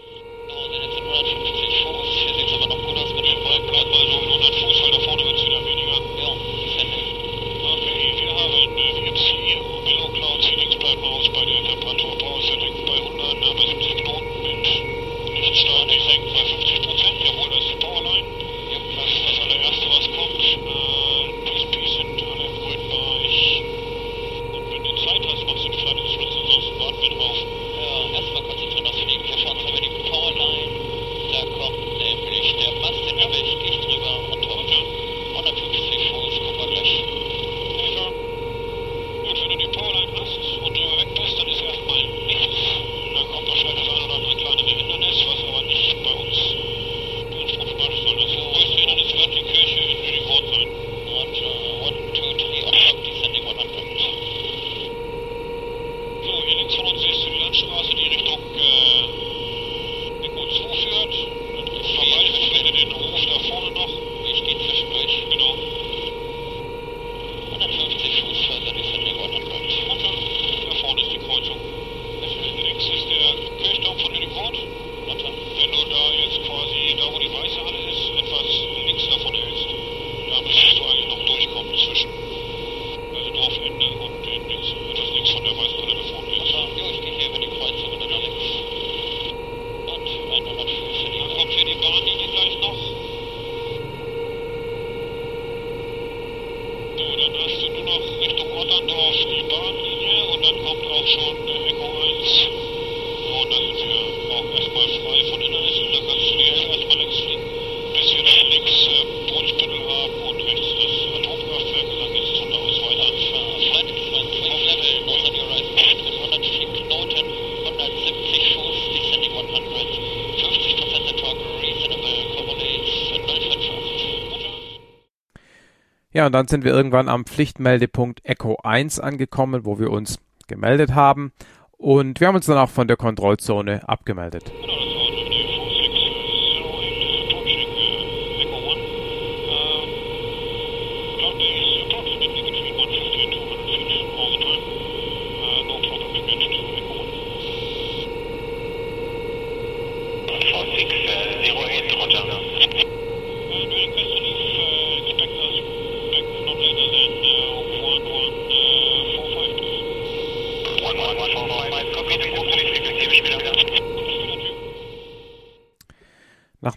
[126.33, 130.19] Und dann sind wir irgendwann am Pflichtmeldepunkt Echo 1 angekommen, wo wir uns
[130.49, 131.31] gemeldet haben.
[131.73, 134.51] Und wir haben uns dann auch von der Kontrollzone abgemeldet.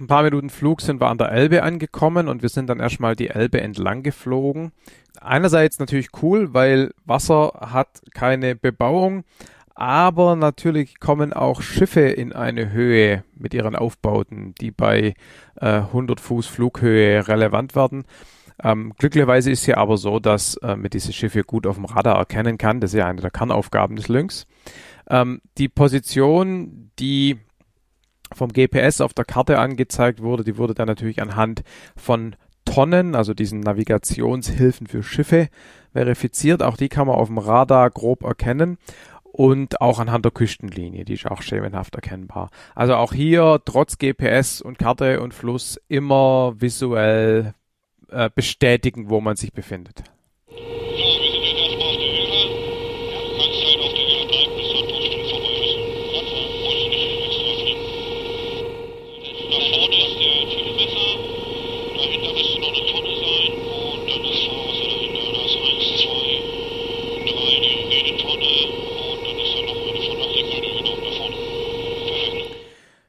[0.05, 3.15] Ein paar Minuten Flug sind wir an der Elbe angekommen und wir sind dann erstmal
[3.15, 4.71] die Elbe entlang geflogen.
[5.19, 9.23] Einerseits natürlich cool, weil Wasser hat keine Bebauung,
[9.73, 15.15] aber natürlich kommen auch Schiffe in eine Höhe mit ihren Aufbauten, die bei
[15.55, 18.05] äh, 100 Fuß Flughöhe relevant werden.
[18.63, 22.17] Ähm, glücklicherweise ist hier aber so, dass äh, man diese Schiffe gut auf dem Radar
[22.17, 22.79] erkennen kann.
[22.79, 24.45] Das ist ja eine der Kernaufgaben des Lynx.
[25.09, 27.39] Ähm, die Position, die
[28.35, 31.63] vom GPS auf der Karte angezeigt wurde, die wurde dann natürlich anhand
[31.95, 35.49] von Tonnen, also diesen Navigationshilfen für Schiffe,
[35.93, 36.61] verifiziert.
[36.63, 38.77] Auch die kann man auf dem Radar grob erkennen
[39.23, 42.49] und auch anhand der Küstenlinie, die ist auch schemenhaft erkennbar.
[42.73, 47.53] Also auch hier trotz GPS und Karte und Fluss immer visuell
[48.09, 50.03] äh, bestätigen, wo man sich befindet.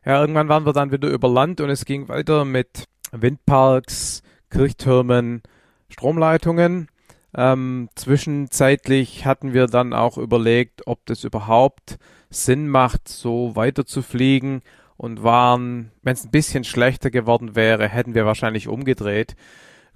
[0.07, 5.43] Ja, irgendwann waren wir dann wieder über Land und es ging weiter mit Windparks, Kirchtürmen,
[5.89, 6.87] Stromleitungen.
[7.35, 11.99] Ähm, zwischenzeitlich hatten wir dann auch überlegt, ob das überhaupt
[12.31, 14.63] Sinn macht, so weiter zu fliegen
[14.97, 19.35] und waren, wenn es ein bisschen schlechter geworden wäre, hätten wir wahrscheinlich umgedreht.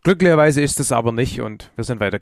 [0.02, 2.18] Glücklicherweise ist es aber nicht und wir sind weiter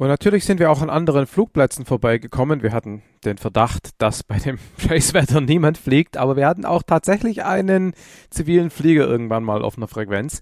[0.00, 2.62] Und natürlich sind wir auch an anderen Flugplätzen vorbeigekommen.
[2.62, 7.44] Wir hatten den Verdacht, dass bei dem Scheißwetter niemand fliegt, aber wir hatten auch tatsächlich
[7.44, 7.94] einen
[8.30, 10.40] zivilen Flieger irgendwann mal auf einer Frequenz.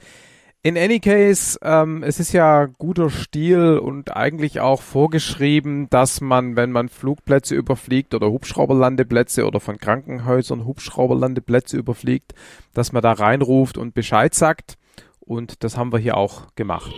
[0.62, 6.56] In any case, ähm, es ist ja guter Stil und eigentlich auch vorgeschrieben, dass man,
[6.56, 12.34] wenn man Flugplätze überfliegt oder Hubschrauberlandeplätze oder von Krankenhäusern Hubschrauberlandeplätze überfliegt,
[12.74, 14.76] dass man da reinruft und Bescheid sagt.
[15.18, 16.92] Und das haben wir hier auch gemacht.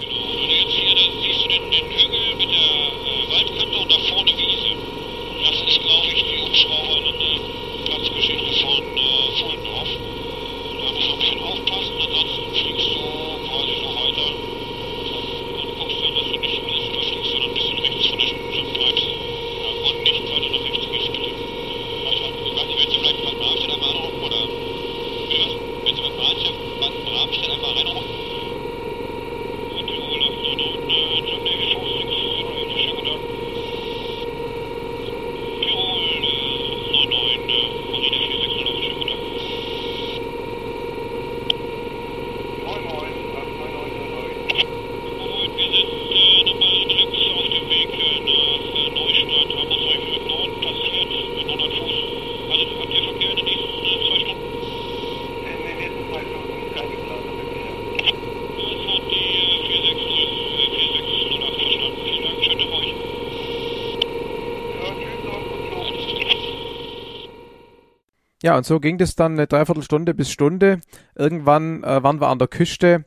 [68.42, 70.81] Ja, und so ging das dann eine Dreiviertelstunde bis Stunde.
[71.16, 73.05] Irgendwann äh, waren wir an der Küste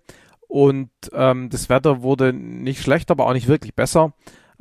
[0.47, 4.13] und ähm, das Wetter wurde nicht schlechter, aber auch nicht wirklich besser.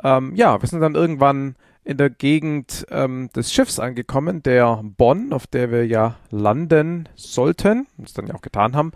[0.02, 5.33] Ähm, ja, wir sind dann irgendwann in der Gegend ähm, des Schiffs angekommen, der Bonn,
[5.33, 8.92] auf der wir ja landen sollten, das dann ja auch getan haben,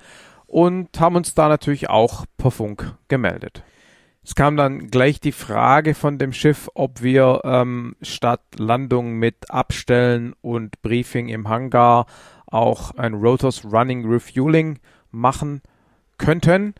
[0.47, 3.65] und haben uns da natürlich auch per Funk gemeldet.
[4.25, 9.51] Es kam dann gleich die Frage von dem Schiff, ob wir ähm, statt Landung mit
[9.51, 12.07] Abstellen und Briefing im Hangar
[12.47, 14.79] auch ein Rotors Running Refueling
[15.11, 15.61] machen
[16.17, 16.75] könnten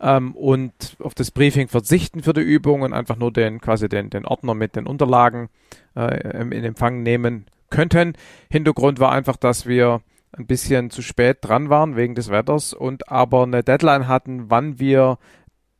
[0.00, 4.10] ähm, und auf das Briefing verzichten für die Übung und einfach nur den quasi den,
[4.10, 5.50] den Ordner mit den Unterlagen
[5.94, 8.14] äh, in Empfang nehmen könnten.
[8.50, 10.00] Hintergrund war einfach, dass wir
[10.32, 14.78] ein bisschen zu spät dran waren wegen des Wetters und aber eine Deadline hatten, wann
[14.78, 15.18] wir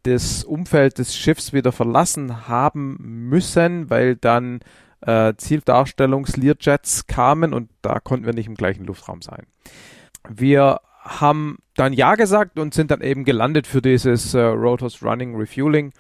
[0.03, 2.97] das Umfeld des Schiffs wieder verlassen haben
[3.29, 4.61] müssen, weil dann
[5.01, 9.47] äh, Zieldarstellungs-Learjets kamen und da konnten wir nicht im gleichen Luftraum sein.
[10.29, 15.37] Wir haben dann Ja gesagt und sind dann eben gelandet für dieses äh, Rotors Running
[15.37, 15.93] Refueling.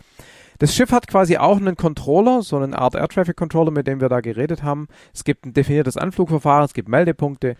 [0.58, 4.00] Das Schiff hat quasi auch einen Controller, so eine Art Air Traffic Controller, mit dem
[4.00, 4.88] wir da geredet haben.
[5.14, 7.54] Es gibt ein definiertes Anflugverfahren, es gibt Meldepunkte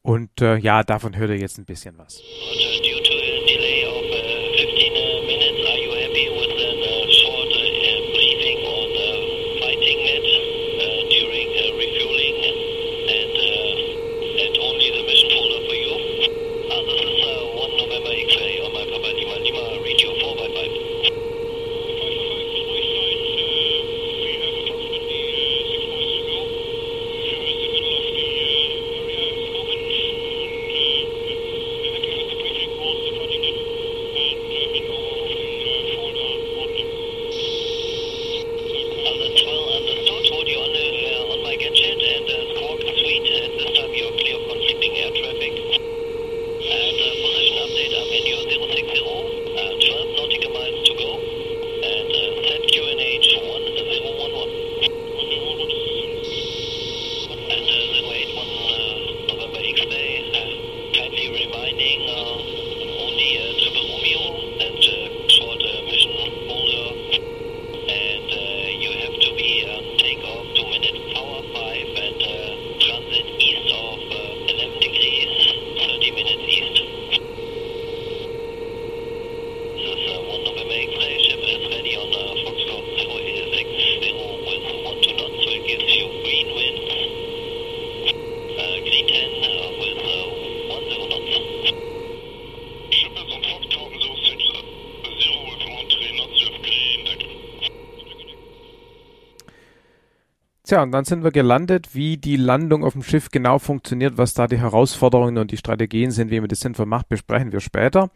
[0.00, 2.22] und äh, ja, davon hört ihr jetzt ein bisschen was.
[100.68, 104.34] Tja, und dann sind wir gelandet, wie die Landung auf dem Schiff genau funktioniert, was
[104.34, 108.10] da die Herausforderungen und die Strategien sind, wie man das sinnvoll macht, besprechen wir später.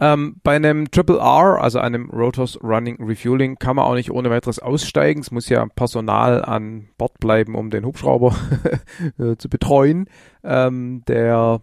[0.00, 4.30] Ähm, bei einem Triple R, also einem Rotors Running Refueling, kann man auch nicht ohne
[4.30, 5.20] weiteres aussteigen.
[5.20, 8.34] Es muss ja Personal an Bord bleiben, um den Hubschrauber
[9.18, 10.06] äh, zu betreuen.
[10.42, 11.60] Ähm, der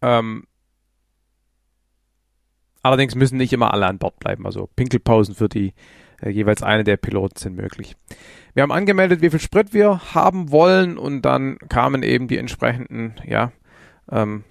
[0.00, 0.44] ähm,
[2.82, 4.46] allerdings müssen nicht immer alle an Bord bleiben.
[4.46, 5.74] Also Pinkelpausen für die
[6.28, 7.96] jeweils eine der Piloten sind möglich.
[8.54, 13.14] Wir haben angemeldet, wie viel Sprit wir haben wollen und dann kamen eben die entsprechenden
[13.24, 13.52] ja,
[14.10, 14.44] ähm,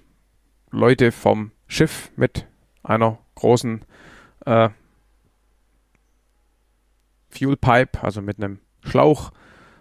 [0.70, 2.46] Leute vom Schiff mit
[2.82, 3.84] einer großen
[4.46, 4.70] äh,
[7.28, 7.56] Fuel
[8.02, 9.30] also mit einem Schlauch,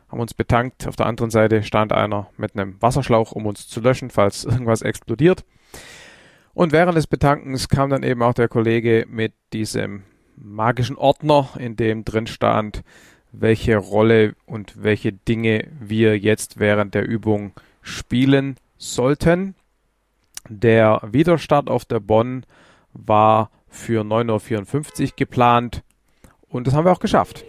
[0.09, 0.87] haben uns betankt.
[0.87, 4.81] Auf der anderen Seite stand einer mit einem Wasserschlauch, um uns zu löschen, falls irgendwas
[4.81, 5.45] explodiert.
[6.53, 10.03] Und während des Betankens kam dann eben auch der Kollege mit diesem
[10.41, 12.83] magischen Ordner, in dem drin stand,
[13.31, 19.55] welche Rolle und welche Dinge wir jetzt während der Übung spielen sollten.
[20.47, 22.45] Der Widerstart auf der Bonn
[22.93, 25.83] war für 9.54 Uhr geplant
[26.47, 27.45] und das haben wir auch geschafft.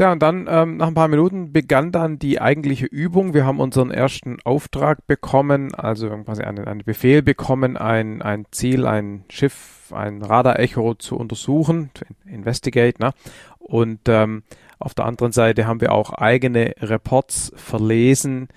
[0.00, 3.34] Tja, und dann ähm, nach ein paar Minuten begann dann die eigentliche Übung.
[3.34, 8.86] Wir haben unseren ersten Auftrag bekommen, also quasi einen, einen Befehl bekommen, ein, ein Ziel,
[8.86, 12.98] ein Schiff, ein Radarecho zu untersuchen, zu investigate.
[12.98, 13.12] Ne?
[13.58, 14.42] Und ähm,
[14.78, 18.48] auf der anderen Seite haben wir auch eigene Reports verlesen,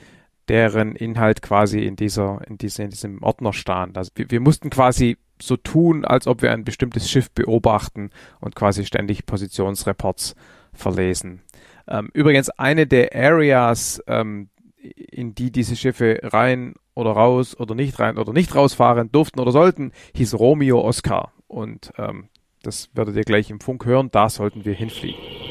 [0.48, 3.98] deren Inhalt quasi in dieser, in, diese, in diesem Ordner stand.
[3.98, 8.56] Also wir, wir mussten quasi so tun, als ob wir ein bestimmtes Schiff beobachten und
[8.56, 10.36] quasi ständig Positionsreports
[10.74, 11.42] verlesen.
[11.88, 18.00] Ähm, übrigens eine der Areas, ähm, in die diese Schiffe rein oder raus oder nicht
[18.00, 21.32] rein oder nicht rausfahren durften oder sollten, hieß Romeo Oscar.
[21.48, 22.30] Und ähm,
[22.62, 25.43] das werdet ihr gleich im Funk hören, da sollten wir hinfliegen.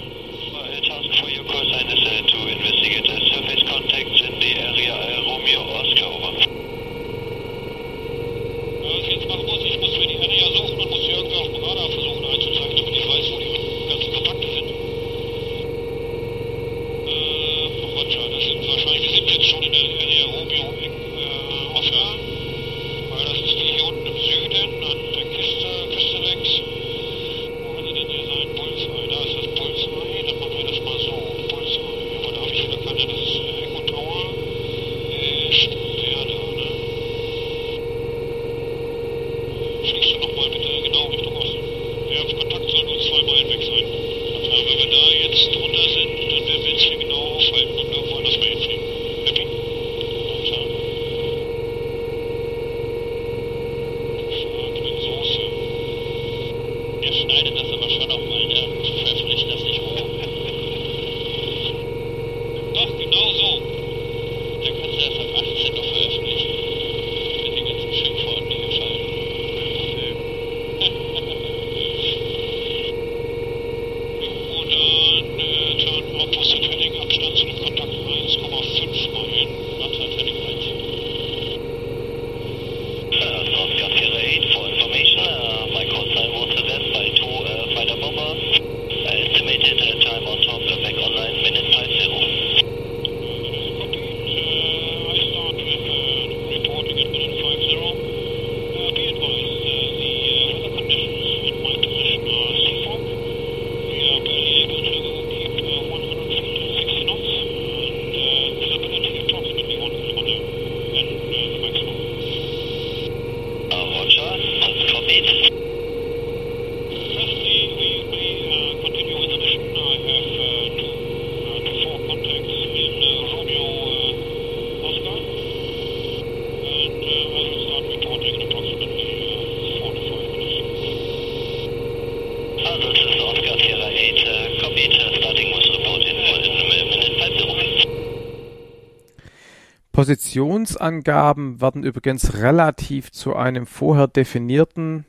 [140.82, 145.06] Positionsangaben werden übrigens relativ zu einem vorher definierten,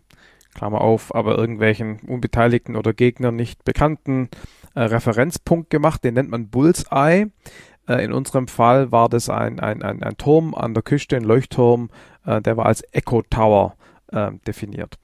[0.53, 4.29] Klammer auf, aber irgendwelchen unbeteiligten oder Gegnern nicht bekannten
[4.75, 6.03] äh, Referenzpunkt gemacht.
[6.03, 7.31] Den nennt man Bullseye.
[7.87, 11.23] Äh, in unserem Fall war das ein, ein, ein, ein Turm an der Küste, ein
[11.23, 11.89] Leuchtturm,
[12.23, 13.75] äh, der war als Echo Tower
[14.11, 14.99] äh, definiert.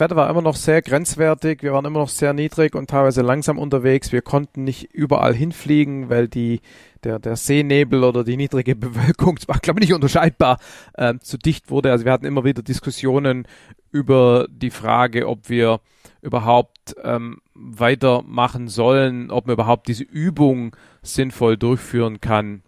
[0.00, 3.20] Das Wetter war immer noch sehr grenzwertig, wir waren immer noch sehr niedrig und teilweise
[3.20, 4.12] langsam unterwegs.
[4.12, 6.62] Wir konnten nicht überall hinfliegen, weil die,
[7.04, 10.58] der, der Seenebel oder die niedrige Bewölkung, das war glaube ich nicht unterscheidbar,
[10.94, 11.92] äh, zu dicht wurde.
[11.92, 13.46] Also wir hatten immer wieder Diskussionen
[13.92, 15.80] über die Frage, ob wir
[16.22, 22.62] überhaupt ähm, weitermachen sollen, ob man überhaupt diese Übung sinnvoll durchführen kann.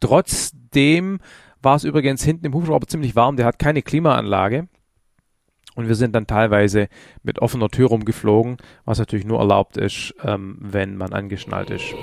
[0.00, 1.20] Trotzdem
[1.62, 4.66] war es übrigens hinten im Hubschrauber ziemlich warm, der hat keine Klimaanlage.
[5.74, 6.88] Und wir sind dann teilweise
[7.22, 11.94] mit offener Tür rumgeflogen, was natürlich nur erlaubt ist, ähm, wenn man angeschnallt ist.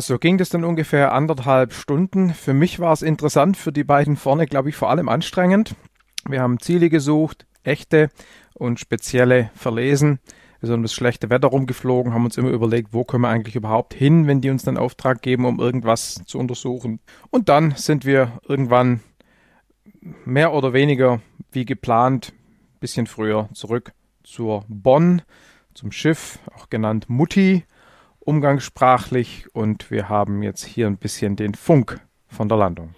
[0.00, 2.34] So ging das dann ungefähr anderthalb Stunden.
[2.34, 5.74] Für mich war es interessant, für die beiden vorne, glaube ich, vor allem anstrengend.
[6.28, 8.10] Wir haben Ziele gesucht, echte
[8.54, 10.20] und spezielle verlesen.
[10.60, 13.54] Wir sind um das schlechte Wetter rumgeflogen, haben uns immer überlegt, wo können wir eigentlich
[13.54, 17.00] überhaupt hin, wenn die uns dann Auftrag geben, um irgendwas zu untersuchen.
[17.30, 19.00] Und dann sind wir irgendwann
[20.24, 21.20] mehr oder weniger
[21.52, 22.32] wie geplant,
[22.80, 23.92] bisschen früher zurück
[24.24, 25.22] zur Bonn,
[25.74, 27.64] zum Schiff, auch genannt Mutti,
[28.28, 29.46] umgangssprachlich.
[29.54, 32.94] Und wir haben jetzt hier ein bisschen den Funk von der Landung.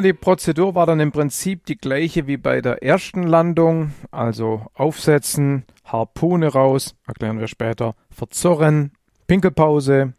[0.00, 3.92] Die Prozedur war dann im Prinzip die gleiche wie bei der ersten Landung.
[4.10, 8.92] Also aufsetzen, Harpune raus, erklären wir später, verzurren,
[9.26, 10.14] Pinkelpause.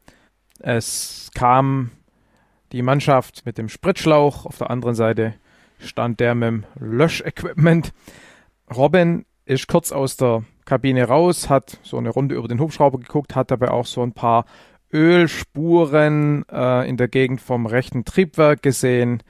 [0.59, 1.91] Es kam
[2.71, 4.45] die Mannschaft mit dem Spritschlauch.
[4.45, 5.35] Auf der anderen Seite
[5.79, 7.93] stand der mit dem Löschequipment.
[8.73, 13.35] Robin ist kurz aus der Kabine raus, hat so eine Runde über den Hubschrauber geguckt,
[13.35, 14.45] hat dabei auch so ein paar
[14.93, 19.23] Ölspuren äh, in der Gegend vom rechten Triebwerk gesehen.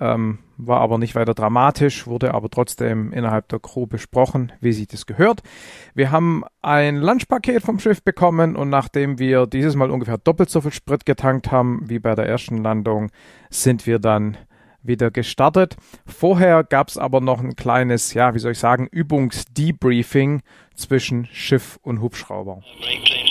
[0.00, 4.88] Ähm, war aber nicht weiter dramatisch, wurde aber trotzdem innerhalb der Crew besprochen, wie sich
[4.88, 5.42] das gehört.
[5.94, 10.60] Wir haben ein Lunchpaket vom Schiff bekommen und nachdem wir dieses Mal ungefähr doppelt so
[10.60, 13.10] viel Sprit getankt haben wie bei der ersten Landung,
[13.50, 14.36] sind wir dann
[14.82, 15.76] wieder gestartet.
[16.06, 20.42] Vorher gab es aber noch ein kleines, ja, wie soll ich sagen, Übungsdebriefing
[20.74, 22.62] zwischen Schiff und Hubschrauber.
[22.80, 23.23] Break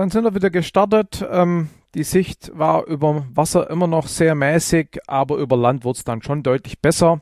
[0.00, 1.26] dann sind wir wieder gestartet.
[1.30, 6.04] Ähm, die Sicht war über Wasser immer noch sehr mäßig, aber über Land wurde es
[6.04, 7.20] dann schon deutlich besser.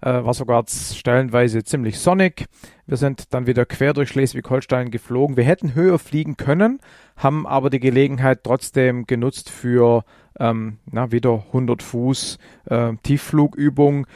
[0.00, 2.46] Äh, war sogar stellenweise ziemlich sonnig.
[2.86, 5.36] Wir sind dann wieder quer durch Schleswig-Holstein geflogen.
[5.36, 6.80] Wir hätten höher fliegen können,
[7.16, 10.04] haben aber die Gelegenheit trotzdem genutzt für
[10.40, 12.38] ähm, na, wieder 100 Fuß
[12.70, 14.06] äh, Tiefflugübung.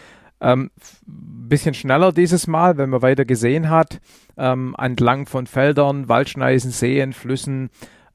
[0.41, 0.71] Ähm,
[1.05, 4.01] bisschen schneller dieses Mal, wenn man weiter gesehen hat,
[4.39, 7.69] ähm, entlang von Feldern, Waldschneisen, Seen, Flüssen.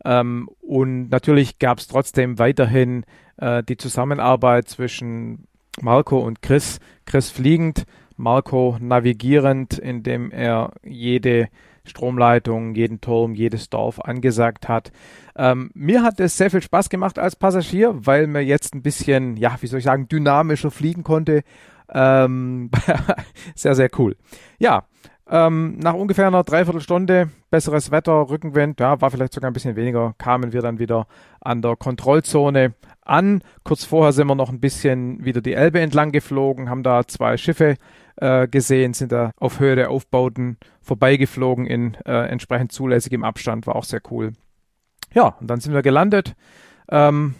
[0.05, 3.05] Ähm, und natürlich gab es trotzdem weiterhin
[3.37, 5.47] äh, die Zusammenarbeit zwischen
[5.81, 6.79] Marco und Chris.
[7.05, 7.85] Chris fliegend,
[8.15, 11.49] Marco navigierend, indem er jede
[11.85, 14.91] Stromleitung, jeden Turm, jedes Dorf angesagt hat.
[15.35, 19.35] Ähm, mir hat es sehr viel Spaß gemacht als Passagier, weil man jetzt ein bisschen,
[19.35, 21.43] ja, wie soll ich sagen, dynamischer fliegen konnte.
[21.93, 22.69] Ähm,
[23.55, 24.15] sehr, sehr cool.
[24.59, 24.85] Ja,
[25.29, 30.15] ähm, nach ungefähr einer Dreiviertelstunde, besseres Wetter, Rückenwind, ja, war vielleicht sogar ein bisschen weniger,
[30.17, 31.07] kamen wir dann wieder
[31.39, 33.41] an der Kontrollzone an.
[33.63, 37.37] Kurz vorher sind wir noch ein bisschen wieder die Elbe entlang geflogen, haben da zwei
[37.37, 37.77] Schiffe
[38.17, 43.75] äh, gesehen, sind da auf Höhe der Aufbauten vorbeigeflogen in äh, entsprechend zulässigem Abstand, war
[43.75, 44.33] auch sehr cool.
[45.13, 46.35] Ja, und dann sind wir gelandet.
[46.89, 47.35] Ähm,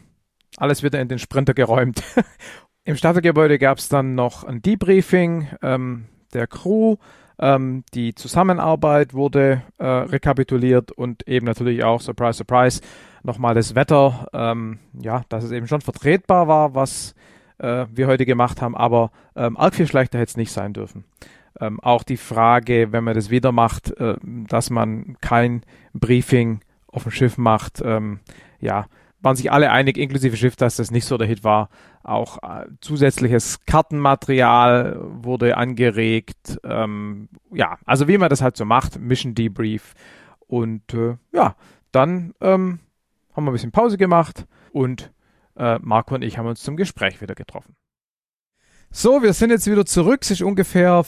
[0.58, 2.04] alles wieder in den Sprinter geräumt.
[2.86, 6.98] Im Staffelgebäude gab es dann noch ein Debriefing ähm, der Crew.
[7.40, 12.82] Ähm, die Zusammenarbeit wurde äh, rekapituliert und eben natürlich auch, surprise, surprise,
[13.24, 14.28] nochmal das Wetter.
[14.34, 17.16] Ähm, ja, dass es eben schon vertretbar war, was
[17.58, 21.06] äh, wir heute gemacht haben, aber ähm, arg viel schlechter hätte es nicht sein dürfen.
[21.60, 25.64] Ähm, auch die Frage, wenn man das wieder macht, äh, dass man kein
[25.94, 28.20] Briefing auf dem Schiff macht, ähm,
[28.60, 28.86] ja,
[29.24, 31.70] waren sich alle einig, inklusive Schiff, dass das nicht so der Hit war.
[32.04, 36.60] Auch äh, zusätzliches Kartenmaterial wurde angeregt.
[36.64, 39.94] Ähm, ja, also wie man das halt so macht, Mission Debrief.
[40.48, 41.56] Und äh, ja,
[41.92, 42.80] dann ähm,
[43.34, 45.12] haben wir ein bisschen Pause gemacht und
[45.56, 47.76] äh, Marco und ich haben uns zum Gespräch wieder getroffen.
[48.92, 50.20] So, wir sind jetzt wieder zurück.
[50.22, 51.04] Es ist ungefähr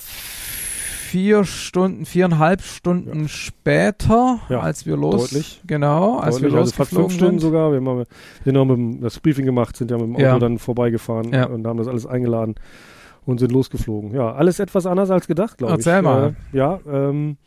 [1.06, 3.28] vier Stunden, viereinhalb Stunden ja.
[3.28, 5.30] später, ja, als wir los.
[5.30, 5.62] Deutlich.
[5.68, 7.72] Genau, als deutlich, wir also fast fünf Stunden sogar.
[7.72, 8.06] Wir haben,
[8.43, 10.39] wir haben mit, das Briefing gemacht, sind ja mit dem Auto ja.
[10.39, 12.56] dann vorbeigefahren und haben das alles eingeladen
[13.26, 14.14] und sind losgeflogen.
[14.14, 15.86] Ja, alles etwas anders als gedacht, glaube ich.
[15.86, 16.36] Erzähl mal.
[16.53, 17.38] Äh, ja, ähm,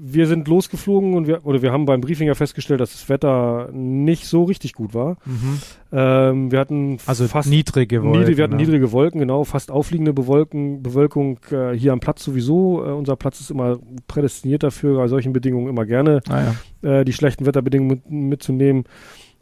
[0.00, 3.68] wir sind losgeflogen und wir, oder wir haben beim Briefing ja festgestellt, dass das Wetter
[3.72, 5.16] nicht so richtig gut war.
[5.24, 5.58] Mhm.
[5.90, 8.20] Ähm, wir hatten also fast niedrige Wolken.
[8.20, 8.62] Niedrig, wir hatten ne?
[8.62, 12.84] niedrige Wolken, genau, fast aufliegende Bewolken, Bewölkung äh, hier am Platz sowieso.
[12.84, 17.00] Äh, unser Platz ist immer prädestiniert dafür, bei solchen Bedingungen immer gerne ah, ja.
[17.00, 18.84] äh, die schlechten Wetterbedingungen mit, mitzunehmen.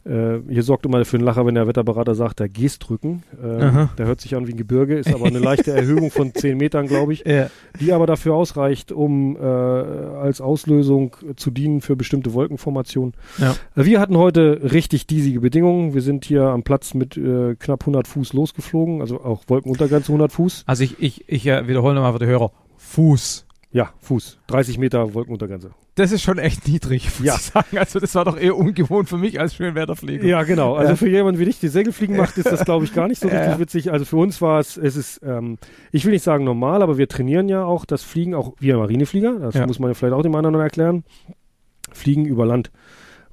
[0.07, 3.23] Äh, hier sorgt immer für einen Lacher, wenn der Wetterberater sagt, der Gestrücken.
[3.41, 6.57] Äh, der hört sich an wie ein Gebirge, ist aber eine leichte Erhöhung von 10
[6.57, 7.49] Metern, glaube ich, ja.
[7.79, 13.13] die aber dafür ausreicht, um äh, als Auslösung zu dienen für bestimmte Wolkenformationen.
[13.37, 13.55] Ja.
[13.75, 15.93] Äh, wir hatten heute richtig diesige Bedingungen.
[15.93, 20.31] Wir sind hier am Platz mit äh, knapp 100 Fuß losgeflogen, also auch Wolkenuntergrenze 100
[20.31, 20.63] Fuß.
[20.65, 22.51] Also ich, ich, ich äh, wiederhole nochmal für die Hörer.
[22.77, 23.46] Fuß.
[23.77, 24.39] Ja, Fuß.
[24.47, 25.69] 30 Meter Wolkenuntergrenze.
[25.93, 27.35] Das ist schon echt niedrig, muss ja.
[27.35, 27.77] ich sagen.
[27.77, 30.25] Also das war doch eher ungewohnt für mich als Schönwetterflieger.
[30.25, 30.73] Ja, genau.
[30.73, 30.95] Also ja.
[30.95, 33.51] für jemanden wie dich, der Segelfliegen macht, ist das, glaube ich, gar nicht so richtig
[33.51, 33.59] ja.
[33.59, 33.91] witzig.
[33.91, 35.59] Also für uns war es, es ist, ähm,
[35.91, 39.37] ich will nicht sagen normal, aber wir trainieren ja auch das Fliegen, auch wir Marineflieger,
[39.37, 41.03] das muss man ja vielleicht auch dem anderen erklären,
[41.91, 42.71] Fliegen über Land.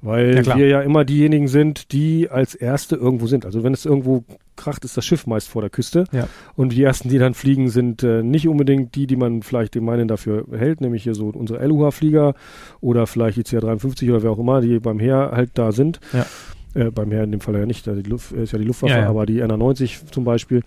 [0.03, 3.47] Weil wir ja immer diejenigen sind, die als Erste irgendwo sind.
[3.47, 4.23] Also wenn es irgendwo
[4.55, 6.05] kracht, ist das Schiff meist vor der Küste.
[6.11, 6.27] Ja.
[6.55, 9.85] Und die Ersten, die dann fliegen, sind äh, nicht unbedingt die, die man vielleicht im
[9.85, 12.33] meinen dafür hält, nämlich hier so unsere LUH-Flieger
[12.81, 15.99] oder vielleicht die CH-53 oder wer auch immer, die beim Heer halt da sind.
[16.13, 16.25] Ja.
[16.73, 19.07] Äh, beim Heer in dem Fall ja nicht, die Luft, ist ja die Luftwaffe, ja,
[19.07, 20.63] aber die NR90 zum Beispiel.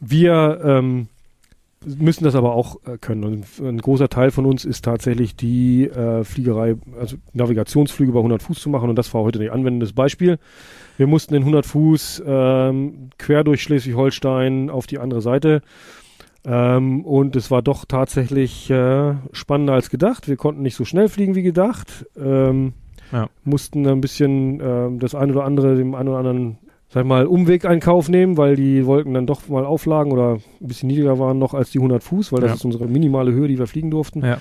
[0.00, 1.08] Wir ähm,
[1.84, 3.24] müssen das aber auch äh, können.
[3.24, 8.42] Und ein großer Teil von uns ist tatsächlich die äh, Fliegerei, also Navigationsflüge bei 100
[8.42, 8.90] Fuß zu machen.
[8.90, 10.38] Und das war heute ein anwendendes Beispiel.
[10.98, 15.62] Wir mussten in 100 Fuß ähm, quer durch Schleswig-Holstein auf die andere Seite.
[16.44, 20.26] Ähm, und es war doch tatsächlich äh, spannender als gedacht.
[20.26, 22.04] Wir konnten nicht so schnell fliegen wie gedacht.
[22.20, 22.72] Ähm,
[23.12, 23.28] ja.
[23.44, 27.64] Mussten ein bisschen äh, das eine oder andere dem einen oder anderen sag mal, Umweg
[27.64, 31.38] einen Kauf nehmen, weil die Wolken dann doch mal auflagen oder ein bisschen niedriger waren
[31.38, 32.54] noch als die 100 Fuß, weil das ja.
[32.56, 34.24] ist unsere minimale Höhe, die wir fliegen durften.
[34.24, 34.38] Ja.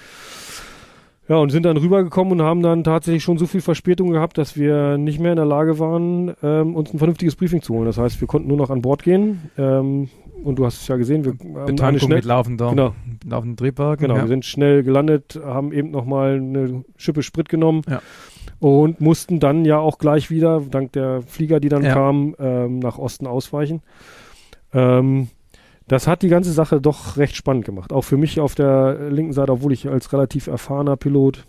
[1.30, 4.56] Ja, und sind dann rübergekommen und haben dann tatsächlich schon so viel Verspätung gehabt, dass
[4.56, 7.86] wir nicht mehr in der Lage waren, ähm, uns ein vernünftiges Briefing zu holen.
[7.86, 9.50] Das heißt, wir konnten nur noch an Bord gehen.
[9.58, 10.10] Ähm,
[10.44, 12.94] und du hast es ja gesehen, wir Betankung haben schnell, mit laufender, genau,
[13.26, 14.08] laufenden Triebwagen.
[14.08, 14.22] Genau, ja.
[14.22, 17.82] wir sind schnell gelandet, haben eben nochmal eine Schippe Sprit genommen.
[17.90, 18.02] Ja
[18.60, 21.94] und mussten dann ja auch gleich wieder, dank der Flieger, die dann ja.
[21.94, 23.82] kamen, ähm, nach Osten ausweichen.
[24.74, 25.30] Ähm,
[25.88, 27.94] das hat die ganze Sache doch recht spannend gemacht.
[27.94, 31.46] Auch für mich auf der linken Seite, obwohl ich als relativ erfahrener Pilot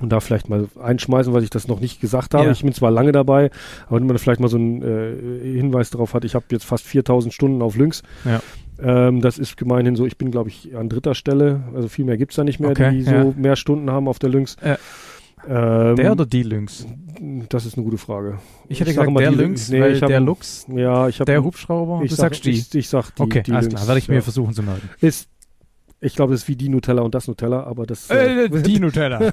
[0.00, 2.46] und da vielleicht mal einschmeißen, weil ich das noch nicht gesagt habe.
[2.46, 2.52] Ja.
[2.52, 3.50] Ich bin zwar lange dabei,
[3.86, 6.84] aber wenn man vielleicht mal so einen äh, Hinweis darauf hat, ich habe jetzt fast
[6.84, 8.02] 4000 Stunden auf Lynx.
[8.24, 8.40] Ja.
[8.80, 12.16] Ähm, das ist gemeinhin so, ich bin glaube ich an dritter Stelle, also viel mehr
[12.16, 13.24] gibt's da nicht mehr, okay, die ja.
[13.24, 14.56] so mehr Stunden haben auf der Lynx.
[14.64, 14.78] Ja.
[15.48, 16.86] Ähm, der oder die Lynx?
[17.48, 18.38] Das ist eine gute Frage.
[18.68, 22.02] Ich hätte ich gesagt, der Lynx, nee, weil der Lux, ja, ich hab, der Hubschrauber,
[22.02, 22.50] ich du sag, sagst die.
[22.50, 24.88] Ich, ich sag die, okay, die alles Lynx, klar, werde ich mir versuchen zu melden.
[25.00, 25.28] Ist,
[26.00, 28.10] ich glaube, das ist wie die Nutella und das Nutella, aber das...
[28.10, 29.18] Äh, äh die Nutella.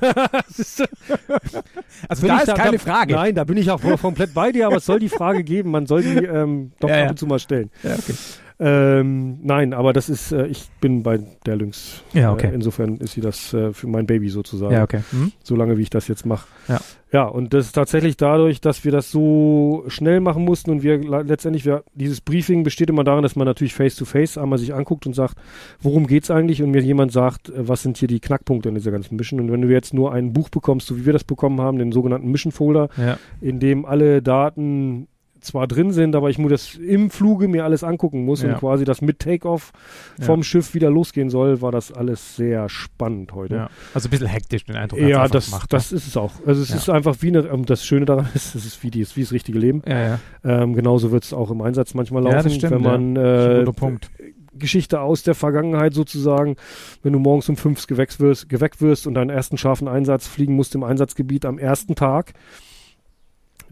[2.07, 3.13] also da ist da, keine da, Frage.
[3.13, 5.85] Nein, da bin ich auch komplett bei dir, aber es soll die Frage geben, man
[5.85, 7.69] soll die ähm, doch ja, ab und zu mal stellen.
[7.83, 8.13] Ja, okay.
[8.57, 12.03] Ähm, nein, aber das ist, äh, ich bin bei der Lynx.
[12.13, 12.47] Ja, okay.
[12.47, 14.73] Äh, insofern ist sie das äh, für mein Baby sozusagen.
[14.73, 15.01] Ja, okay.
[15.11, 15.33] Mhm.
[15.43, 16.47] Solange wie ich das jetzt mache.
[16.67, 16.79] Ja.
[17.11, 20.97] Ja, und das ist tatsächlich dadurch, dass wir das so schnell machen mussten und wir
[21.23, 25.05] letztendlich, wir, dieses Briefing besteht immer darin, dass man natürlich face-to-face -face einmal sich anguckt
[25.05, 25.37] und sagt,
[25.79, 28.91] worum geht's eigentlich und mir jemand sagt, äh, was sind hier die Knackpunkte in dieser
[28.91, 29.39] ganzen Mission.
[29.39, 31.91] Und wenn du jetzt nur ein Buch bekommst, so wie wir das bekommen haben, den
[31.91, 33.17] sogenannten Mission Folder, ja.
[33.39, 35.07] in dem alle Daten
[35.45, 38.49] zwar drin sind, aber ich muss das im Fluge mir alles angucken muss ja.
[38.49, 39.71] und quasi das mit Takeoff
[40.19, 40.43] vom ja.
[40.43, 43.55] Schiff wieder losgehen soll, war das alles sehr spannend heute.
[43.55, 43.69] Ja.
[43.93, 44.99] Also ein bisschen hektisch den Eindruck.
[44.99, 46.33] Ja, das, macht, das ist es auch.
[46.45, 49.05] Also es ist einfach wie eine, ähm, das Schöne daran ist, es ist wie, die,
[49.15, 49.81] wie das richtige Leben.
[49.87, 53.65] Ja, ähm, genauso wird es auch im Einsatz manchmal laufen, stimmt, wenn man äh,
[54.57, 56.55] Geschichte aus der Vergangenheit sozusagen,
[57.03, 60.55] wenn du morgens um fünf geweckt wirst, geweckt wirst und deinen ersten scharfen Einsatz fliegen
[60.55, 62.33] musst im Einsatzgebiet am ersten Tag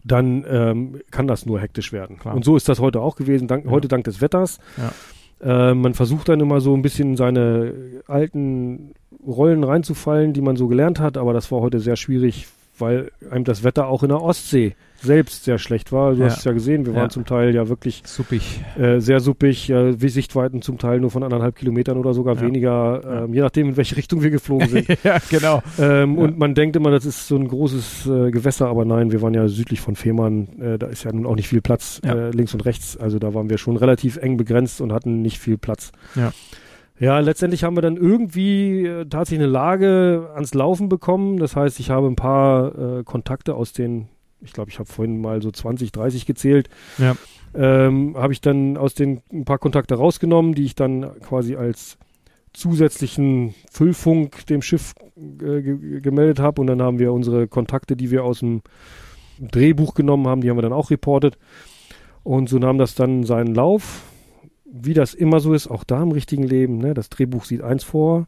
[0.04, 2.18] dann ähm, kann das nur hektisch werden.
[2.18, 2.34] Klar.
[2.34, 3.70] Und so ist das heute auch gewesen, dank, ja.
[3.70, 4.58] heute dank des Wetters.
[4.76, 5.70] Ja.
[5.70, 7.74] Äh, man versucht dann immer so ein bisschen in seine
[8.06, 8.94] alten
[9.26, 12.46] Rollen reinzufallen, die man so gelernt hat, aber das war heute sehr schwierig
[12.78, 14.74] weil einem das Wetter auch in der Ostsee
[15.04, 16.12] selbst sehr schlecht war.
[16.14, 16.26] Du Ja.
[16.26, 18.42] hast es ja gesehen, wir waren zum Teil ja wirklich Suppig.
[18.78, 23.24] äh, sehr suppig, äh, wie Sichtweiten zum Teil nur von anderthalb Kilometern oder sogar weniger,
[23.24, 24.88] ähm, je nachdem, in welche Richtung wir geflogen sind.
[25.04, 25.62] ja, genau.
[25.78, 26.18] ähm.
[26.18, 29.34] Und man denkt immer, das ist so ein großes äh, Gewässer, aber nein, wir waren
[29.34, 32.54] ja südlich von Fehmarn, äh, da ist ja nun auch nicht viel Platz äh, links
[32.54, 35.92] und rechts, also da waren wir schon relativ eng begrenzt und hatten nicht viel Platz.
[36.14, 36.32] Ja.
[37.00, 41.38] Ja, letztendlich haben wir dann irgendwie äh, tatsächlich eine Lage ans Laufen bekommen.
[41.38, 44.06] Das heißt, ich habe ein paar äh, Kontakte aus den,
[44.44, 46.68] ich glaube, ich habe vorhin mal so 20, 30 gezählt.
[46.98, 47.16] Ja.
[47.54, 51.98] Ähm, habe ich dann aus den ein paar Kontakte rausgenommen, die ich dann quasi als
[52.52, 56.60] zusätzlichen Füllfunk dem Schiff äh, ge gemeldet habe.
[56.60, 58.62] Und dann haben wir unsere Kontakte, die wir aus dem
[59.38, 61.38] Drehbuch genommen haben, die haben wir dann auch reportet.
[62.22, 64.02] Und so nahm das dann seinen Lauf
[64.76, 66.94] wie das immer so ist, auch da im richtigen Leben, ne?
[66.94, 68.26] das Drehbuch sieht eins vor,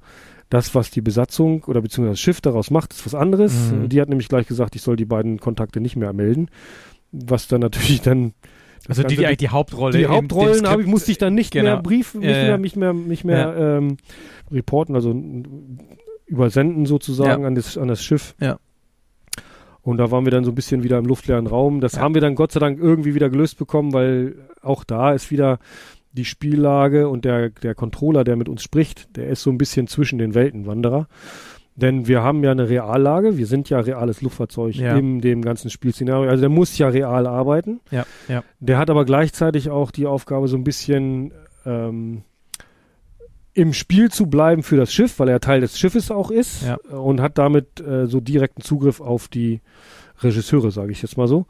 [0.49, 3.73] das, was die Besatzung oder beziehungsweise das Schiff daraus macht, ist was anderes.
[3.73, 3.89] Mhm.
[3.89, 6.49] Die hat nämlich gleich gesagt, ich soll die beiden Kontakte nicht mehr melden,
[7.13, 8.33] was dann natürlich dann
[8.89, 9.99] Also die, die eigentlich die Hauptrolle.
[9.99, 11.65] die Hauptrollen habe ich, musste ich dann nicht Genau.
[11.65, 12.43] mehr Brief, nicht, Ja, ja.
[12.45, 13.97] mehr, nicht mehr, nicht mehr ähm,
[14.53, 15.13] reporten, also
[16.27, 17.49] übersenden sozusagen Ja.
[17.49, 18.35] an, das, an das Schiff.
[18.41, 18.59] Ja.
[19.83, 21.81] Und da waren wir dann so ein bisschen wieder im luftleeren Raum.
[21.81, 22.01] Das Ja.
[22.03, 25.59] haben wir dann Gott sei Dank irgendwie wieder gelöst bekommen, weil auch da ist wieder
[26.17, 29.87] die Spiellage und der, der Controller, der mit uns spricht, der ist so ein bisschen
[29.87, 31.07] zwischen den Welten, Wanderer.
[31.79, 34.97] Denn wir haben ja eine Reallage, wir sind ja reales Luftfahrzeug Ja.
[34.97, 36.31] in dem ganzen Spielszenario.
[36.31, 37.81] Also der muss ja real arbeiten.
[37.91, 38.43] Ja, ja.
[38.61, 41.33] Der hat aber gleichzeitig auch die Aufgabe, so ein bisschen
[41.67, 42.23] ähm,
[43.53, 46.77] im Spiel zu bleiben für das Schiff, weil er Teil des Schiffes auch ist Ja.
[46.97, 49.61] und hat damit äh, so direkten Zugriff auf die
[50.21, 51.47] Regisseure, sage ich jetzt mal so.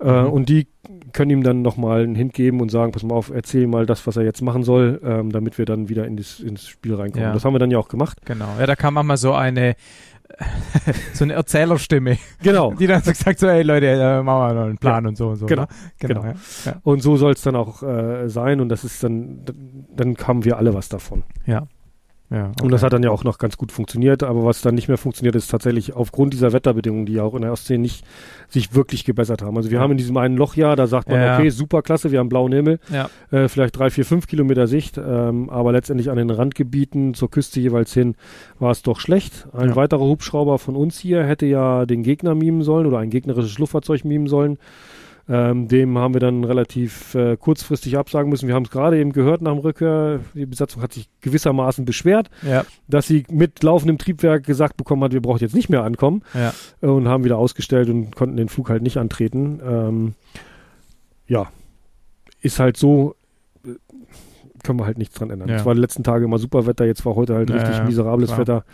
[0.00, 0.30] Äh, Mhm.
[0.30, 0.66] und die
[1.12, 4.06] können ihm dann nochmal einen Hint geben und sagen, pass mal auf, erzähl mal das,
[4.06, 7.28] was er jetzt machen soll, ähm, damit wir dann wieder in das, ins Spiel reinkommen.
[7.28, 7.32] Ja.
[7.32, 8.18] Das haben wir dann ja auch gemacht.
[8.24, 8.48] Genau.
[8.58, 9.76] Ja, da kam manchmal so eine
[11.12, 12.72] so eine Erzählerstimme, Genau.
[12.74, 15.28] die dann so gesagt so, hey Leute, äh, machen wir noch einen Plan und so
[15.28, 15.46] und so.
[15.46, 15.62] Genau.
[15.62, 15.68] Ne?
[16.00, 16.22] Genau.
[16.22, 16.32] Genau.
[16.32, 16.72] Ja.
[16.72, 16.80] Ja.
[16.82, 19.42] Und so soll es dann auch äh, sein und das ist dann,
[19.94, 21.22] dann haben wir alle was davon.
[21.46, 21.66] ja.
[22.30, 24.88] Ja Und das hat dann ja auch noch ganz gut funktioniert, aber was dann nicht
[24.88, 28.04] mehr funktioniert, ist tatsächlich aufgrund dieser Wetterbedingungen, die ja auch in der Ostsee nicht
[28.48, 29.56] sich wirklich gebessert haben.
[29.56, 29.82] Also wir Ja.
[29.82, 31.34] haben in diesem einen Lochjahr, da sagt man, Ja.
[31.38, 33.08] okay, super klasse, wir haben blauen Himmel, ja.
[33.30, 37.60] äh, vielleicht drei, vier, fünf Kilometer Sicht, ähm, aber letztendlich an den Randgebieten zur Küste
[37.60, 38.14] jeweils hin
[38.58, 39.46] war es doch schlecht.
[39.52, 39.76] Ein Ja.
[39.76, 44.04] weiterer Hubschrauber von uns hier hätte ja den Gegner mimen sollen oder ein gegnerisches Luftfahrzeug
[44.04, 44.58] mimen sollen.
[45.26, 48.46] Ähm, dem haben wir dann relativ äh, kurzfristig absagen müssen.
[48.46, 50.20] Wir haben es gerade eben gehört nach dem Rückkehr.
[50.34, 52.64] Die Besatzung hat sich gewissermaßen beschwert ja.
[52.88, 56.52] dass sie mit laufendem Triebwerk gesagt bekommen hat, wir brauchen jetzt nicht mehr ankommen ja.
[56.82, 59.60] äh, und haben wieder ausgestellt und konnten den Flug halt nicht antreten.
[59.64, 60.14] Ähm,
[61.26, 61.48] ja,
[62.40, 63.16] ist halt so,
[63.64, 63.70] äh,
[64.62, 65.48] können wir halt nichts dran ändern.
[65.48, 65.56] Ja.
[65.56, 67.84] Es war die letzten Tage immer super Wetter, jetzt war heute halt Ja, richtig ja,
[67.84, 68.36] miserables.
[68.36, 68.64] Wetter.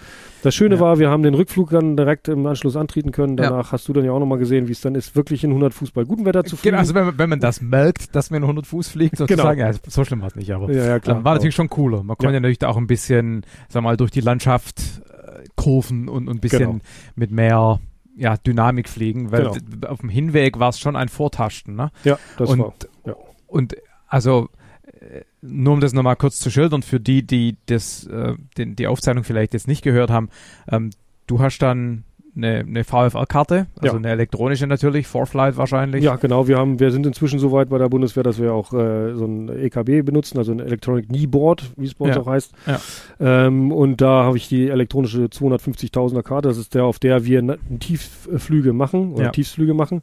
[0.42, 0.80] Das Schöne Ja.
[0.80, 3.36] war, wir haben den Rückflug dann direkt im Anschluss antreten können.
[3.36, 3.50] Ja.
[3.50, 5.74] Danach hast du dann ja auch nochmal gesehen, wie es dann ist, wirklich in 100
[5.74, 6.72] Fuß bei gutem Wetter zu fliegen.
[6.72, 9.70] Genau, also wenn, man- wenn man das merkt, dass man 100 Fuß fliegt, sozusagen, Genau.
[9.70, 11.22] ja, so schlimm war es nicht, aber ja, ja, klar.
[11.24, 11.98] war natürlich schon cooler.
[12.02, 12.32] Man konnte Ja.
[12.32, 12.40] ja.
[12.40, 14.80] natürlich da auch ein bisschen, sag mal, durch die Landschaft
[15.10, 16.78] äh, kurven und, und ein bisschen Genau.
[17.16, 17.80] mit mehr
[18.16, 19.88] ja, Dynamik fliegen, weil Genau.
[19.88, 21.74] auf dem Hinweg war es schon ein Vortasten.
[21.76, 21.90] Ne?
[22.04, 22.74] ja, das und, war.
[23.06, 23.14] ja.
[23.46, 23.76] und
[24.08, 24.48] also
[25.42, 29.24] nur um das nochmal kurz zu schildern, für die, die das, äh, den, die Aufzeichnung
[29.24, 30.28] vielleicht jetzt nicht gehört haben,
[30.70, 30.90] ähm,
[31.26, 32.04] du hast dann
[32.36, 33.98] eine, eine VFR-Karte, also Ja.
[33.98, 36.04] eine elektronische natürlich, Forflight wahrscheinlich.
[36.04, 36.46] Ja, genau.
[36.46, 39.24] Wir haben, wir sind inzwischen so weit bei der Bundeswehr, dass wir auch äh, so
[39.24, 42.22] ein EKB benutzen, also ein Electronic Knee Board, wie es bei uns Ja.
[42.22, 42.52] auch heißt.
[42.68, 42.80] Ja.
[43.46, 46.46] Ähm, und da habe ich die elektronische 250.000er Karte.
[46.48, 49.30] Das ist der, auf der wir Tiefflüge machen oder Ja.
[49.30, 50.02] Tiefsflüge machen.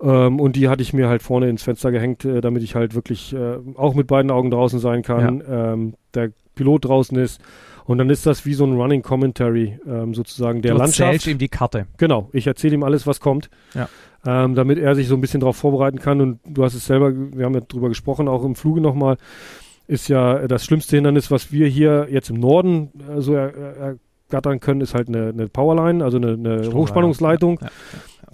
[0.00, 2.94] Ähm, und die hatte ich mir halt vorne ins Fenster gehängt, äh, damit ich halt
[2.94, 5.42] wirklich äh, auch mit beiden Augen draußen sein kann.
[5.48, 7.40] Ähm, der Pilot draußen ist.
[7.84, 11.00] Und dann ist das wie so ein Running Commentary ähm, sozusagen der du Landschaft.
[11.00, 11.86] erzählst ihm die Karte.
[11.96, 13.88] Genau, ich erzähle ihm alles, was kommt, Ja.
[14.26, 16.20] ähm, damit er sich so ein bisschen darauf vorbereiten kann.
[16.20, 19.16] Und du hast es selber, wir haben ja drüber gesprochen, auch im Fluge nochmal,
[19.86, 23.96] ist ja das schlimmste Hindernis, was wir hier jetzt im Norden äh, so er, er,
[24.30, 27.58] ergattern können, ist halt eine, eine Powerline, also eine, eine Hochspannungsleitung.
[27.62, 27.70] Ja, ja,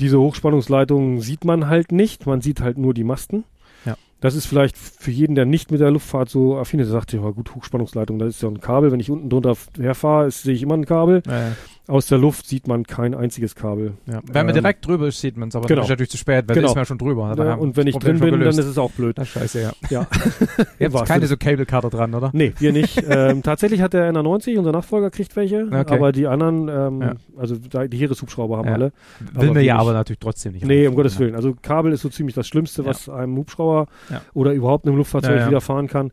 [0.01, 3.45] Diese Hochspannungsleitung sieht man halt nicht, man sieht halt nur die Masten.
[3.85, 3.97] Ja.
[4.21, 7.13] Das ist vielleicht für jeden, der nicht mit der Luftfahrt so affin ist, der sagt,
[7.13, 8.93] ja gut, Hochspannungsleitung, das ist ja ein Kabel.
[8.93, 11.23] Wenn ich unten drunter herfahre, sehe ich immer ein Kabel.
[11.27, 11.49] ja.
[11.49, 11.53] ja.
[11.87, 13.93] Aus der Luft sieht man kein einziges Kabel.
[14.07, 14.21] Ja.
[14.25, 15.81] Wenn man Ähm, direkt drüber ist, sieht man es, aber genau.
[15.81, 16.69] dann ist natürlich zu spät, weil Genau.
[16.69, 17.35] ist man ja schon drüber.
[17.37, 18.59] Ja, haben und wenn ich Problem drin bin, dann gelöst.
[18.59, 19.19] ist es auch blöd.
[19.19, 19.73] Ist scheiße, ja.
[19.91, 20.07] Ja.
[20.79, 22.31] Ihr habt keine so Cable-Karte dran, oder?
[22.33, 23.03] Nee, wir nicht.
[23.09, 25.95] ähm, tatsächlich hat der NR90, unser Nachfolger, kriegt welche, Okay.
[25.95, 28.93] aber die anderen, ähm, also die Heereshubschrauber haben alle.
[29.35, 30.65] Will wir ja aber natürlich trotzdem nicht.
[30.65, 31.19] Nee, um Gottes.
[31.19, 31.35] Willen.
[31.35, 33.89] Also Kabel ist so ziemlich das Schlimmste, was einem Hubschrauber
[34.33, 35.47] oder überhaupt einem Luftfahrzeug ja.
[35.49, 36.13] widerfahren kann.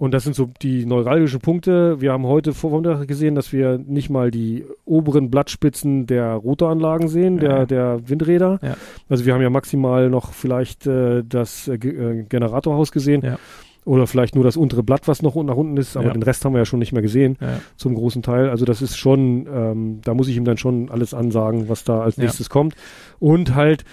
[0.00, 2.00] Und das sind so die neuralgischen Punkte.
[2.00, 7.08] Wir haben heute vor Vormittag gesehen, dass wir nicht mal die oberen Blattspitzen der Rotoranlagen
[7.08, 7.66] sehen, der, Ja.
[7.66, 8.58] der Windräder.
[8.62, 8.76] Ja.
[9.10, 13.20] Also wir haben ja maximal noch vielleicht äh, das äh, äh, Generatorhaus gesehen.
[13.22, 13.38] Ja.
[13.84, 16.54] Oder vielleicht nur das untere Blatt, was noch nach unten ist, aber den Rest haben
[16.54, 17.60] wir ja schon nicht mehr gesehen, Ja.
[17.76, 18.48] zum großen Teil.
[18.48, 22.00] Also das ist schon, ähm, da muss ich ihm dann schon alles ansagen, was da
[22.00, 22.74] als nächstes kommt.
[23.18, 23.84] Und halt,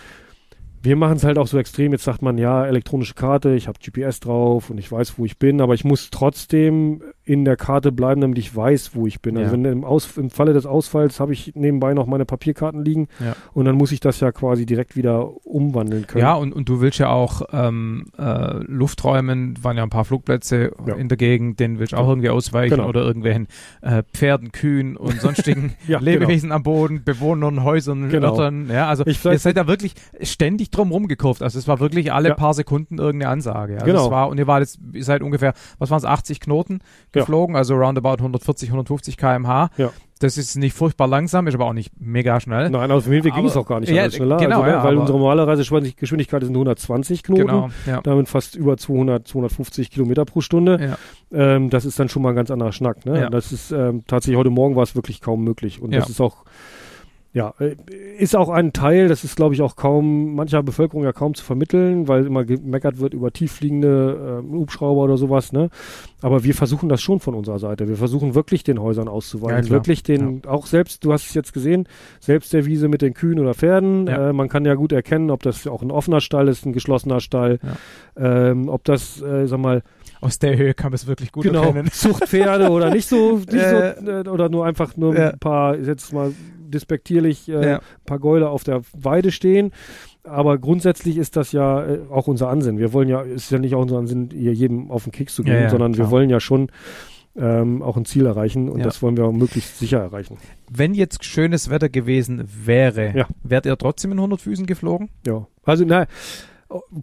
[0.81, 1.91] wir machen es halt auch so extrem.
[1.91, 5.37] Jetzt sagt man, ja, elektronische Karte, ich habe GPS drauf und ich weiß, wo ich
[5.37, 9.35] bin, aber ich muss trotzdem in der Karte bleiben, damit ich weiß, wo ich bin.
[9.37, 9.51] Also Ja.
[9.53, 13.35] wenn im, Aus, im Falle des Ausfalls habe ich nebenbei noch meine Papierkarten liegen Ja.
[13.53, 16.21] und dann muss ich das ja quasi direkt wieder umwandeln können.
[16.21, 20.71] Ja, und, und du willst ja auch ähm, äh, Lufträumen, waren ja ein paar Flugplätze
[20.85, 20.95] Ja.
[20.95, 22.87] in der Gegend, denen willst du auch irgendwie ausweichen Genau.
[22.87, 23.47] oder irgendwelchen
[23.81, 28.31] äh, Pferden, Kühen und sonstigen Ja, Lebewesen am Boden, Bewohnern, Häusern, Genau.
[28.31, 28.69] Örtern.
[28.71, 31.41] Ja, also Ich ihr seid da wirklich ständig drum rumgekurvt.
[31.43, 33.73] Also es war wirklich alle paar Sekunden irgendeine Ansage.
[33.73, 34.05] Also Genau.
[34.05, 36.79] Es war, und ihr wart jetzt, ihr seid ungefähr, was waren es, 80 Knoten
[37.17, 37.21] Ja.
[37.23, 39.69] geflogen, also roundabout 140, 150 km/h.
[39.77, 39.91] Ja.
[40.19, 42.71] Das ist nicht furchtbar langsam, ist aber auch nicht mega schnell.
[42.71, 44.37] Nein, auf dem Hinweg ging es auch gar nicht Ja, schneller.
[44.37, 47.41] genau, also, ja, weil unsere normale Reisegeschwindigkeit sind 120 Knoten.
[47.45, 48.01] Genau, ja.
[48.01, 50.97] Damit fast über 200, 250 Kilometer pro Stunde.
[51.31, 51.55] Ja.
[51.55, 53.05] Ähm, das ist dann schon mal ein ganz anderer Schnack.
[53.05, 53.29] Ne?
[53.31, 55.81] Das ist ähm, tatsächlich heute Morgen war es wirklich kaum möglich.
[55.83, 56.45] Und das ist auch,
[57.37, 57.75] ja, äh,
[58.17, 61.43] ist auch ein Teil, das ist glaube ich auch kaum, mancher Bevölkerung ja kaum zu
[61.45, 65.53] vermitteln, weil immer gemeckert wird über tieffliegende äh, Hubschrauber oder sowas.
[65.53, 65.69] Ne?
[66.21, 67.87] Aber wir versuchen das schon von unserer Seite.
[67.87, 69.65] Wir versuchen wirklich den Häusern Ja, auszuweichen.
[69.65, 69.77] klar.
[69.77, 71.87] wirklich den, auch selbst, du hast es jetzt gesehen,
[72.19, 74.07] selbst der Wiese mit den Kühen oder Pferden.
[74.07, 74.29] Ja.
[74.29, 77.19] Äh, man kann ja gut erkennen, ob das auch ein offener Stall ist, ein geschlossener
[77.19, 77.59] Stall.
[78.15, 79.83] Ähm, ob das, äh, sag mal,
[80.19, 81.91] Aus der Höhe kann man es wirklich gut genau, erkennen.
[81.91, 85.29] Zuchtpferde oder nicht so, nicht Äh, so äh, oder nur einfach nur ja.
[85.29, 86.33] ein paar, jetzt mal
[86.69, 87.75] despektierlich, äh, Ja.
[87.77, 89.71] ein paar Gäule auf der Weide stehen.
[90.23, 92.77] Aber grundsätzlich ist das ja äh, auch unser Ansinn.
[92.79, 95.43] Wir wollen ja, ist ja nicht auch unser Ansinn, hier jedem auf den Keks zu
[95.43, 96.07] gehen, Ja, ja, sondern klar.
[96.07, 96.69] wir wollen ja schon
[97.39, 98.85] ähm, auch ein Ziel erreichen und Ja.
[98.85, 100.37] das wollen wir auch möglichst sicher erreichen.
[100.71, 103.27] Wenn jetzt schönes Wetter gewesen wäre, Ja.
[103.43, 105.09] wärt ihr trotzdem in 100 Füßen geflogen?
[105.25, 105.45] Ja.
[105.63, 106.07] Also, na,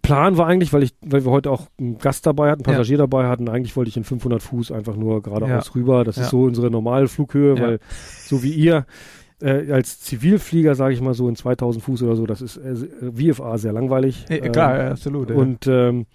[0.02, 2.98] Plan war eigentlich, weil ich, weil wir heute auch einen Gast dabei hatten, einen Passagier
[2.98, 5.72] dabei hatten, eigentlich wollte ich in 500 Fuß einfach nur geradeaus Ja.
[5.74, 6.04] rüber.
[6.04, 6.22] Das Ja.
[6.24, 7.62] ist so unsere normale Flughöhe, Ja.
[7.62, 7.78] weil
[8.26, 8.84] so wie ihr
[9.44, 13.12] äh, als Zivilflieger, sage ich mal so in 2000 Fuß oder so, das ist äh,
[13.12, 14.24] VFA sehr langweilig.
[14.28, 15.30] Äh, Ähm, klar, ja, absolut.
[15.30, 15.36] ja.
[15.36, 16.06] Und ähm,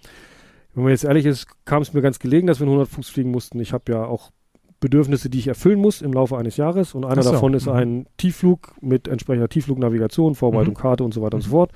[0.74, 3.08] wenn man jetzt ehrlich ist, kam es mir ganz gelegen, dass wir in 100 Fuß
[3.08, 3.60] fliegen mussten.
[3.60, 4.30] Ich habe ja auch
[4.80, 6.94] Bedürfnisse, die ich erfüllen muss im Laufe eines Jahres.
[6.94, 7.72] Und einer so, davon ist mhm.
[7.72, 10.78] ein Tiefflug mit entsprechender Tiefflugnavigation, Vorbereitung Mhm.
[10.78, 11.72] Karte und so weiter und so fort.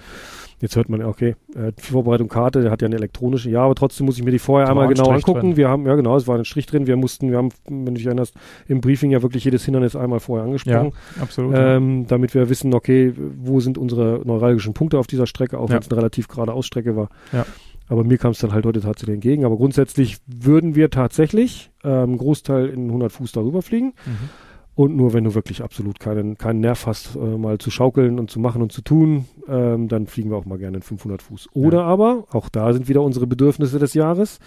[0.60, 3.74] Jetzt hört man, ja, okay, äh, Vorbereitung Karte, der hat ja eine elektronische, ja, aber
[3.74, 5.40] trotzdem muss ich mir die vorher Da einmal genau Strich angucken.
[5.40, 5.56] drin.
[5.56, 6.86] Wir haben, ja genau, es war ein Strich drin.
[6.86, 8.34] Wir mussten, wir haben, wenn du dich erinnerst,
[8.68, 10.92] im Briefing ja wirklich jedes Hindernis einmal vorher angesprochen.
[11.20, 11.54] absolut.
[11.56, 15.74] Ähm, damit wir wissen, okay, wo sind unsere neuralgischen Punkte auf dieser Strecke, auch Ja.
[15.76, 17.08] wenn es eine relativ gerade Ausstrecke war.
[17.32, 17.44] Ja.
[17.88, 19.44] Aber mir kam es dann halt heute tatsächlich entgegen.
[19.44, 23.92] Aber grundsätzlich würden wir tatsächlich ähm, einen Großteil in 100 Fuß darüber fliegen.
[24.06, 24.30] Mhm.
[24.76, 28.30] Und nur wenn du wirklich absolut keinen, keinen Nerv hast, äh, mal zu schaukeln und
[28.30, 31.50] zu machen und zu tun, ähm, dann fliegen wir auch mal gerne in 500 Fuß.
[31.52, 34.40] Oder aber, auch da sind wieder unsere Bedürfnisse des Jahres.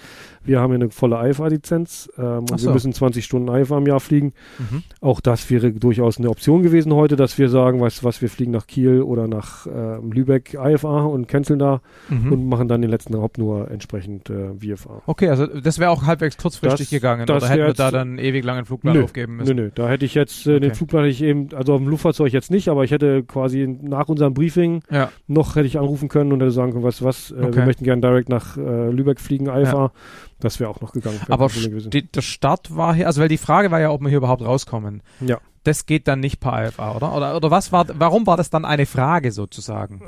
[0.48, 2.68] Wir haben ja eine volle IFA-Lizenz ähm, und so.
[2.68, 4.34] wir müssen 20 Stunden IFA im Jahr fliegen.
[4.58, 4.84] Mhm.
[5.02, 8.30] Auch das wäre durchaus eine Option gewesen heute, dass wir sagen, weißt du was, wir
[8.30, 12.32] fliegen nach Kiel oder nach ähm, Lübeck IFA und canceln da Mhm.
[12.32, 15.02] und machen dann den letzten Hop nur entsprechend äh, VFA.
[15.06, 17.26] Okay, also das wäre auch halbwegs kurzfristig Das- gegangen.
[17.26, 19.56] das oder hätten wir da dann ewig langen Flugplan Nö, aufgeben Nö, müssen?
[19.58, 20.76] nö, da hätte ich jetzt äh, den Okay.
[20.78, 24.08] Flugplan hätte ich eben, also auf dem Luftfahrzeug jetzt nicht, aber ich hätte quasi nach
[24.08, 25.10] unserem Briefing Ja.
[25.28, 27.56] noch hätte ich anrufen können und hätte sagen können, weißt du was, äh, Okay.
[27.58, 29.92] wir möchten gerne direkt nach äh, Lübeck fliegen, IFA.
[30.40, 31.20] Das wäre auch noch gegangen.
[31.30, 34.20] Aber die, der Start war hier, also weil die Frage war ja, ob wir hier
[34.20, 35.02] überhaupt rauskommen.
[35.20, 35.40] Ja.
[35.64, 37.16] Das geht dann nicht per IFA, oder?
[37.16, 40.02] Oder, oder was war, warum war das dann eine Frage sozusagen?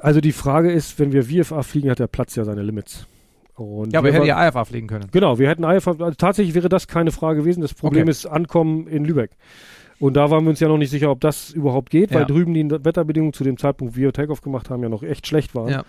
[0.00, 3.06] Also die Frage ist, wenn wir VFA fliegen, hat der Platz ja seine Limits.
[3.54, 5.06] Und Ja, aber wir war- ja IFA fliegen können.
[5.12, 7.62] Genau, wir hätten IFA, also tatsächlich wäre das keine Frage gewesen.
[7.62, 8.10] Das Problem Okay.
[8.10, 9.30] ist Ankommen in Lübeck.
[9.98, 12.18] Und da waren wir uns ja noch nicht sicher, ob das überhaupt geht, Ja.
[12.18, 15.26] weil drüben die Wetterbedingungen zu dem Zeitpunkt, wie wir Takeoff gemacht haben, ja noch echt
[15.26, 15.68] schlecht waren.
[15.70, 15.84] Ja.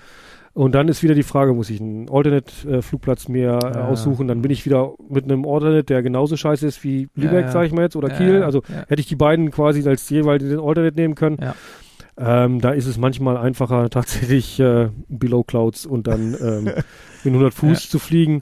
[0.58, 3.88] Und dann ist wieder die Frage, muss ich einen Alternate-Flugplatz mir äh, Ja.
[3.89, 4.28] aussuchen?
[4.28, 7.51] Dann bin ich wieder mit einem Alternate, der genauso scheiße ist wie Lübeck, ja.
[7.51, 8.41] sag ich mal jetzt, oder Ja, Kiel.
[8.43, 11.38] Also hätte ich die beiden quasi als jeweils den Alternate nehmen können.
[12.18, 16.68] Ähm, da ist es manchmal einfacher, tatsächlich äh, Below Clouds und dann ähm,
[17.24, 18.41] in 100 Fuß zu fliegen.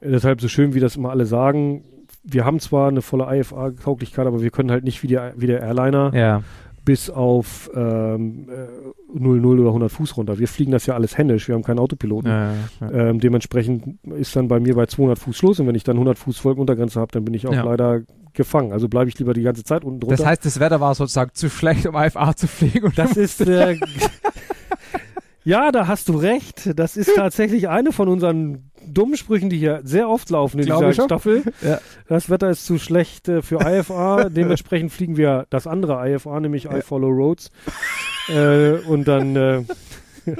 [0.00, 1.84] Äh, Deshalb so schön, wie das immer alle sagen.
[2.24, 5.60] Wir haben zwar eine volle IFA-Tauglichkeit, aber wir können halt nicht wie, die, wie der
[5.60, 6.42] Airliner Ja.
[6.86, 10.38] Bis auf ähm, äh, 00 oder 100 Fuß runter.
[10.38, 12.30] Wir fliegen das ja alles händisch, wir haben keinen Autopiloten.
[12.30, 12.90] Ja, ja.
[12.90, 16.16] Ähm, dementsprechend ist dann bei mir bei 200 Fuß Schluss und wenn ich dann 100
[16.16, 17.64] Fuß Folgenuntergrenze habe, dann bin ich auch Ja.
[17.64, 18.00] leider
[18.32, 18.72] gefangen.
[18.72, 20.16] Also bleibe ich lieber die ganze Zeit unten drunter.
[20.16, 22.86] Das heißt, das Wetter war sozusagen zu schlecht, um IFA zu fliegen.
[22.86, 23.76] Und Das ist äh,
[25.44, 26.72] ja, da hast du recht.
[26.78, 30.88] Das ist tatsächlich eine von unseren dummen Sprüchen, die hier sehr oft laufen in Glaube
[30.88, 31.04] dieser.
[31.04, 31.42] Staffel.
[31.62, 31.80] Ja.
[32.08, 34.28] Das Wetter ist zu schlecht äh, für IFA.
[34.30, 37.50] Dementsprechend fliegen wir das andere IFA, nämlich I Follow Roads.
[38.28, 39.62] Äh, und dann, äh,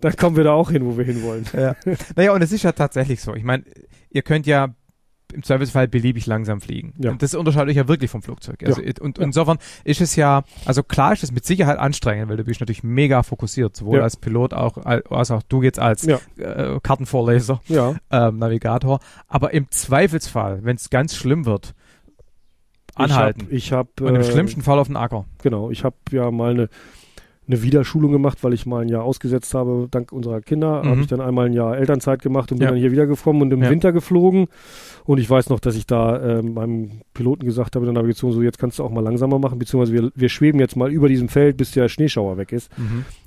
[0.00, 1.44] dann kommen wir da auch hin, wo wir hinwollen.
[1.52, 1.76] Ja.
[2.16, 3.34] Naja, und es ist ja tatsächlich so.
[3.34, 3.64] Ich meine,
[4.10, 4.74] ihr könnt ja
[5.32, 6.94] im Zweifelsfall beliebig langsam fliegen.
[6.98, 7.10] Ja.
[7.10, 8.62] Und das unterscheidet euch ja wirklich vom Flugzeug.
[8.64, 12.44] Also, Und insofern ist es ja, also klar ist es mit Sicherheit anstrengend, weil du
[12.44, 14.02] bist natürlich mega fokussiert, sowohl Ja.
[14.04, 16.18] als Pilot auch, als auch du jetzt als Ja.
[16.38, 19.00] äh, Kartenvorleser, Ja, ähm, Navigator.
[19.28, 21.74] Aber im Zweifelsfall, wenn es ganz schlimm wird,
[22.94, 23.46] anhalten.
[23.50, 25.24] Ich habe, hab, und im äh, schlimmsten Fall auf den Acker.
[25.42, 26.68] genau, ich habe ja mal eine
[27.50, 30.82] eine Wiederschulung gemacht, weil ich mal ein Jahr ausgesetzt habe, dank unserer Kinder.
[30.82, 30.88] Mhm.
[30.88, 32.70] Habe ich dann einmal ein Jahr Elternzeit gemacht und bin Ja.
[32.70, 33.70] dann hier wiedergekommen und im Ja.
[33.70, 34.46] Winter geflogen.
[35.04, 38.32] Und ich weiß noch, dass ich da äh, meinem Piloten gesagt habe in der Navigation,
[38.32, 41.08] so jetzt kannst du auch mal langsamer machen, beziehungsweise wir, wir schweben jetzt mal über
[41.08, 42.70] diesem Feld, bis der Schneeschauer weg ist,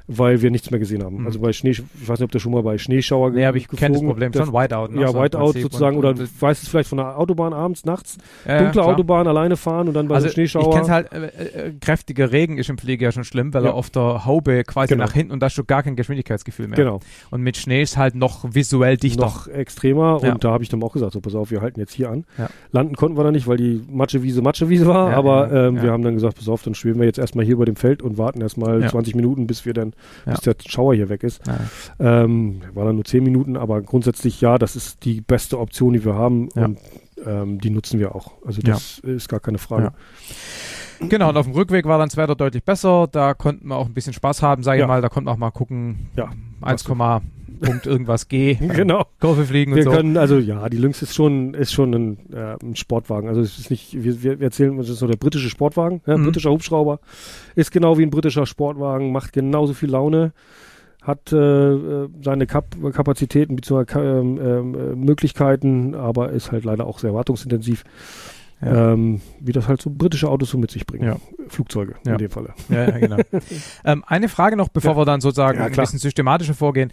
[0.08, 1.20] weil wir nichts mehr gesehen haben.
[1.22, 1.26] Mhm.
[1.28, 3.68] Also bei Schnee, ich weiß nicht, ob du schon mal bei Schneeschauer Nee, aber ich
[3.68, 4.54] kenne das geflogen- Problem schon.
[4.54, 4.88] Whiteout.
[4.94, 5.02] Ne?
[5.02, 8.18] Ja, Whiteout sozusagen, Und- oder und- du weißt es vielleicht von der Autobahn abends, nachts,
[8.46, 8.94] Ja, ja, dunkle klar.
[8.94, 10.74] Autobahn alleine fahren und dann bei Also so ich Schneeschauer.
[10.76, 11.26] kenn's halt, äh,
[11.68, 13.70] äh, kräftiger Regen ist im Flieger ja schon schlimm, weil Ja.
[13.70, 15.06] er auf der Haube quasi Genau.
[15.06, 16.76] nach hinten und da hast du gar kein Geschwindigkeitsgefühl mehr.
[16.76, 17.00] genau.
[17.32, 19.22] Und mit Schnee ist halt noch visuell dichter.
[19.24, 20.34] noch extremer Ja.
[20.34, 22.26] und da habe ich dann auch gesagt, so pass auf, wir halten jetzt hier an.
[22.38, 22.50] Ja.
[22.72, 25.84] Landen konnten wir da nicht, weil die Matschewiese Matschewiese war, Ja, aber ja, ähm, ja.
[25.84, 28.02] wir haben dann gesagt, pass auf, dann schweben wir jetzt erstmal hier über dem Feld
[28.02, 28.90] und warten erstmal Ja.
[28.90, 29.93] 20 Minuten, bis wir dann,
[30.26, 30.34] Ja.
[30.34, 31.42] bis der Schauer hier weg ist.
[31.48, 31.60] Ja.
[32.24, 36.04] Ähm, war dann nur 10 Minuten, aber grundsätzlich ja, das ist die beste Option, die
[36.06, 36.66] wir haben Ja.
[36.66, 36.80] und
[37.26, 38.34] ähm, die nutzen wir auch.
[38.46, 39.94] Also das ist gar keine Frage.
[41.00, 43.08] Genau, und auf dem Rückweg war dann das Wetter deutlich besser.
[43.12, 45.02] Da konnten wir auch ein bisschen Spaß haben, sage ich mal.
[45.02, 46.08] Da konnten wir auch mal gucken.
[46.16, 46.30] Ja.
[46.62, 46.84] 1,
[47.64, 48.56] Punkt irgendwas G.
[48.76, 49.06] Genau.
[49.20, 49.92] Kurve fliegen und Wir so.
[49.92, 53.28] können, also ja, die Lynx ist schon, ist schon ein, äh, ein Sportwagen.
[53.30, 56.26] Also es ist nicht, wir, wir erzählen, das ist so der britische Sportwagen, ja, Mhm.
[56.26, 57.00] britischer Hubschrauber.
[57.56, 60.34] Ist genau wie ein britischer Sportwagen, macht genauso viel Laune,
[61.02, 63.86] hat äh, äh, seine Kap Kapazitäten bzw.
[63.86, 67.84] Ka ähm, äh, Möglichkeiten, aber ist halt leider auch sehr wartungsintensiv.
[68.62, 68.94] Ja.
[68.94, 71.04] Ähm, wie das halt so britische Autos so mit sich bringen.
[71.04, 71.18] Ja.
[71.50, 72.14] Flugzeuge Ja.
[72.14, 72.54] in dem Falle.
[72.70, 73.18] Ja, genau.
[73.84, 76.90] ähm, eine Frage noch, bevor wir dann sozusagen ein bisschen systematischer vorgehen.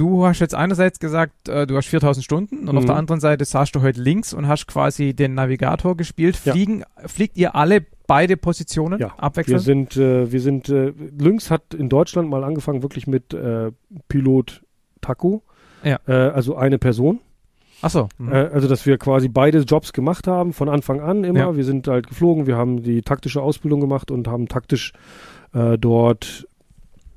[0.00, 2.86] Du hast jetzt einerseits gesagt, äh, du hast 4000 Stunden und auf Mhm.
[2.86, 6.40] der anderen Seite saßt du heute links und hast quasi den Navigator gespielt.
[6.46, 6.52] Ja.
[6.54, 9.60] Fliegen, fliegt ihr alle beide Positionen Ja, Wir abwechselnd?
[9.62, 13.72] sind, äh, wir sind, äh, Lynx hat in Deutschland mal angefangen wirklich mit äh,
[14.08, 14.62] Pilot
[15.02, 15.42] Taco.
[15.84, 15.98] Ja.
[16.08, 17.20] Äh, also eine Person.
[17.82, 18.08] Achso.
[18.16, 18.32] Mhm.
[18.32, 21.38] Äh, also, dass wir quasi beide Jobs gemacht haben, von Anfang an immer.
[21.40, 21.56] Ja.
[21.56, 24.94] Wir sind halt geflogen, wir haben die taktische Ausbildung gemacht und haben taktisch
[25.52, 26.46] äh, dort,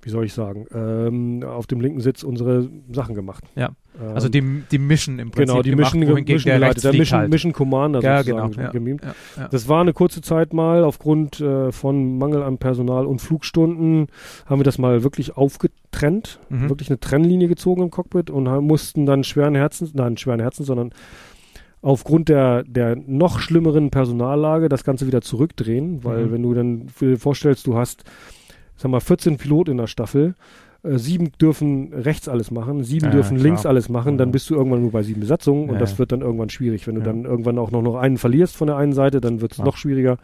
[0.03, 3.43] wie soll ich sagen, ähm, auf dem linken Sitz unsere Sachen gemacht.
[3.55, 3.69] Ja.
[4.01, 6.93] Ähm, also die, die Mission im Prinzip genau, die gemacht, Mission, Mission der geleitet, der
[6.93, 7.29] Mission, halt.
[7.29, 8.63] Mission Commander ja, sozusagen genau.
[8.63, 9.03] Ja, gemimt.
[9.03, 9.47] ja, ja.
[9.49, 14.07] Das war eine kurze Zeit mal aufgrund äh, von Mangel an Personal und Flugstunden
[14.45, 16.69] haben wir das mal wirklich aufgetrennt, Mhm.
[16.69, 20.67] wirklich eine Trennlinie gezogen im Cockpit und haben, mussten dann schweren Herzens, nein, schweren Herzens,
[20.67, 20.91] sondern
[21.81, 26.31] aufgrund der, der noch schlimmeren Personallage das Ganze wieder zurückdrehen, weil Mhm.
[26.31, 28.03] wenn du dann vorstellst, du hast,
[28.83, 30.35] sag mal, 14 Piloten in der Staffel,
[30.83, 33.43] äh, sieben dürfen rechts alles machen, sieben Ja, dürfen klar.
[33.47, 36.11] links alles machen, dann bist du irgendwann nur bei sieben Besatzungen und Ja, das wird
[36.11, 36.85] dann irgendwann schwierig.
[36.85, 39.53] Wenn du dann irgendwann auch noch, noch einen verlierst von der einen Seite, dann wird
[39.53, 40.17] es noch schwieriger.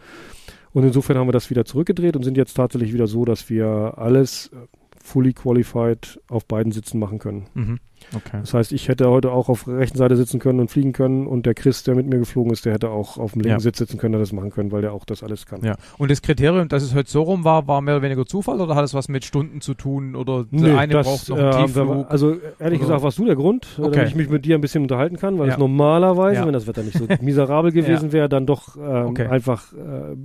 [0.73, 3.93] Und insofern haben wir das wieder zurückgedreht und sind jetzt tatsächlich wieder so, dass wir
[3.97, 4.57] alles äh,
[5.01, 7.45] fully qualified auf beiden Sitzen machen können.
[7.53, 7.79] Mhm.
[8.15, 8.37] Okay.
[8.41, 11.27] Das heißt, ich hätte heute auch auf der rechten Seite sitzen können und fliegen können
[11.27, 13.59] und der Chris, der mit mir geflogen ist, der hätte auch auf dem linken Ja.
[13.59, 15.63] Sitz sitzen können, der das machen können, weil der auch das alles kann.
[15.63, 15.75] Ja.
[15.97, 18.75] Und das Kriterium, dass es heute so rum war, war mehr oder weniger Zufall oder
[18.75, 22.05] hat es was mit Stunden zu tun oder der eine braucht noch einen äh, Tiefflug?
[22.09, 23.91] also ehrlich Oder- gesagt warst du der Grund, äh, Okay.
[23.95, 25.53] damit ich mich mit dir ein bisschen unterhalten kann, weil Ja.
[25.53, 26.45] es normalerweise, Ja.
[26.45, 29.27] wenn das Wetter nicht so miserabel gewesen wäre, dann doch ähm, Okay.
[29.27, 29.77] einfach äh,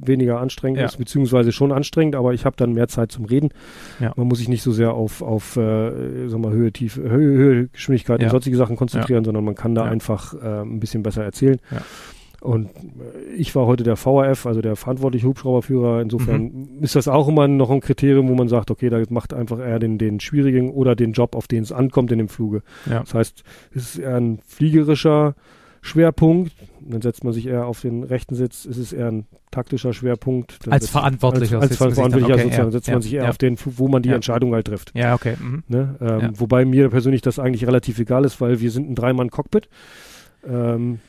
[0.07, 3.51] weniger anstrengend ist, beziehungsweise schon anstrengend, aber ich habe dann mehr Zeit zum Reden.
[4.17, 7.64] Man muss sich nicht so sehr auf, auf äh, sag mal, Höhe, Tiefe, Höhe, Höhe,
[7.73, 8.27] Geschwindigkeit Ja.
[8.29, 11.59] und sonstige Sachen konzentrieren, sondern man kann da einfach äh, ein bisschen besser erzählen.
[12.41, 16.03] Und äh, ich war heute der VRF, also der verantwortliche Hubschrauberführer.
[16.03, 16.69] Insofern Mhm.
[16.83, 19.79] ist das auch immer noch ein Kriterium, wo man sagt, okay, da macht einfach eher
[19.79, 22.63] den, den schwierigen oder den Job, auf den es ankommt in dem Fluge.
[22.85, 23.01] Ja.
[23.01, 25.35] Das heißt, es ist eher ein fliegerischer
[25.85, 26.53] Schwerpunkt.
[26.81, 28.65] Dann setzt man sich eher auf den rechten Sitz.
[28.65, 30.59] Es ist eher ein taktischer Schwerpunkt.
[30.65, 32.95] Dann Als Verantwortlicher Als, als setzt man sich dann- Verantwortlicher okay, sozusagen ja, setzt ja,
[32.95, 33.29] man sich eher ja.
[33.29, 34.09] auf den, wo man die.
[34.11, 34.93] Entscheidung halt trifft.
[34.95, 35.37] Ja, okay.
[35.41, 35.63] Mhm.
[35.69, 35.97] Ne?
[36.01, 36.33] Ähm.
[36.41, 39.69] Wobei mir persönlich das eigentlich relativ egal ist, weil wir sind ein Dreimann-Cockpit.
[40.49, 41.01] Ähm,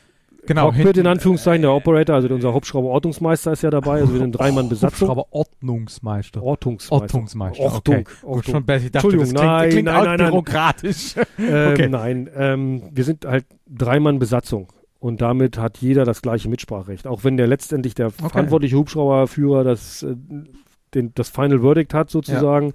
[0.46, 0.66] Genau.
[0.66, 4.32] Cockpit hinten- in Anführungszeichen, der Operator, also unser Hubschrauber-Ortungsmeister ist ja dabei, also wir sind
[4.32, 5.10] Dreimann-Besatzung.
[5.10, 6.42] Aber Ordnungsmeister.
[6.42, 7.02] Ortungsmeister.
[7.02, 7.62] Ortungsmeister.
[7.62, 7.94] Ortung.
[7.94, 8.04] Okay.
[8.04, 8.54] Gut, Ortung.
[8.54, 8.86] schon besser.
[8.86, 10.30] Ich dachte, Entschuldigung, das klingt, nein, klingt nein, auch nein, nein.
[10.30, 11.14] bürokratisch.
[11.38, 11.88] Ähm, Okay.
[11.88, 14.68] Nein, ähm, wir sind halt Dreimann-Besatzung.
[14.98, 17.06] Und damit hat jeder das gleiche Mitspracherecht.
[17.06, 20.14] Auch wenn der letztendlich der verantwortliche Hubschrauberführer das, äh,
[20.94, 22.72] den, das Final Verdict hat, sozusagen,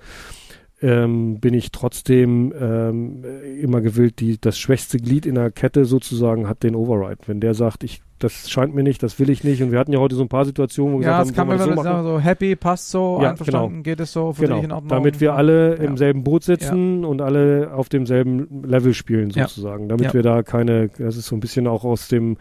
[0.82, 3.24] ähm, bin ich trotzdem ähm,
[3.62, 7.20] immer gewillt, die, das schwächste Glied in der Kette sozusagen hat den Override.
[7.28, 9.62] Wenn der sagt, ich, das scheint mir nicht, das will ich nicht.
[9.62, 11.49] Und wir hatten ja heute so ein paar Situationen, wo wir ja, gesagt das kann
[11.49, 14.44] haben, man so, das sagen, so happy, passt so, Ja, einverstanden, geht es so, für
[14.44, 14.90] Genau, dich in Ordnung.
[14.90, 15.84] damit wir alle Ja.
[15.84, 19.48] im selben Boot sitzen und alle auf demselben Level spielen Ja.
[19.48, 20.14] sozusagen, damit Ja.
[20.16, 22.38] wir da keine, das ist so ein bisschen auch aus dem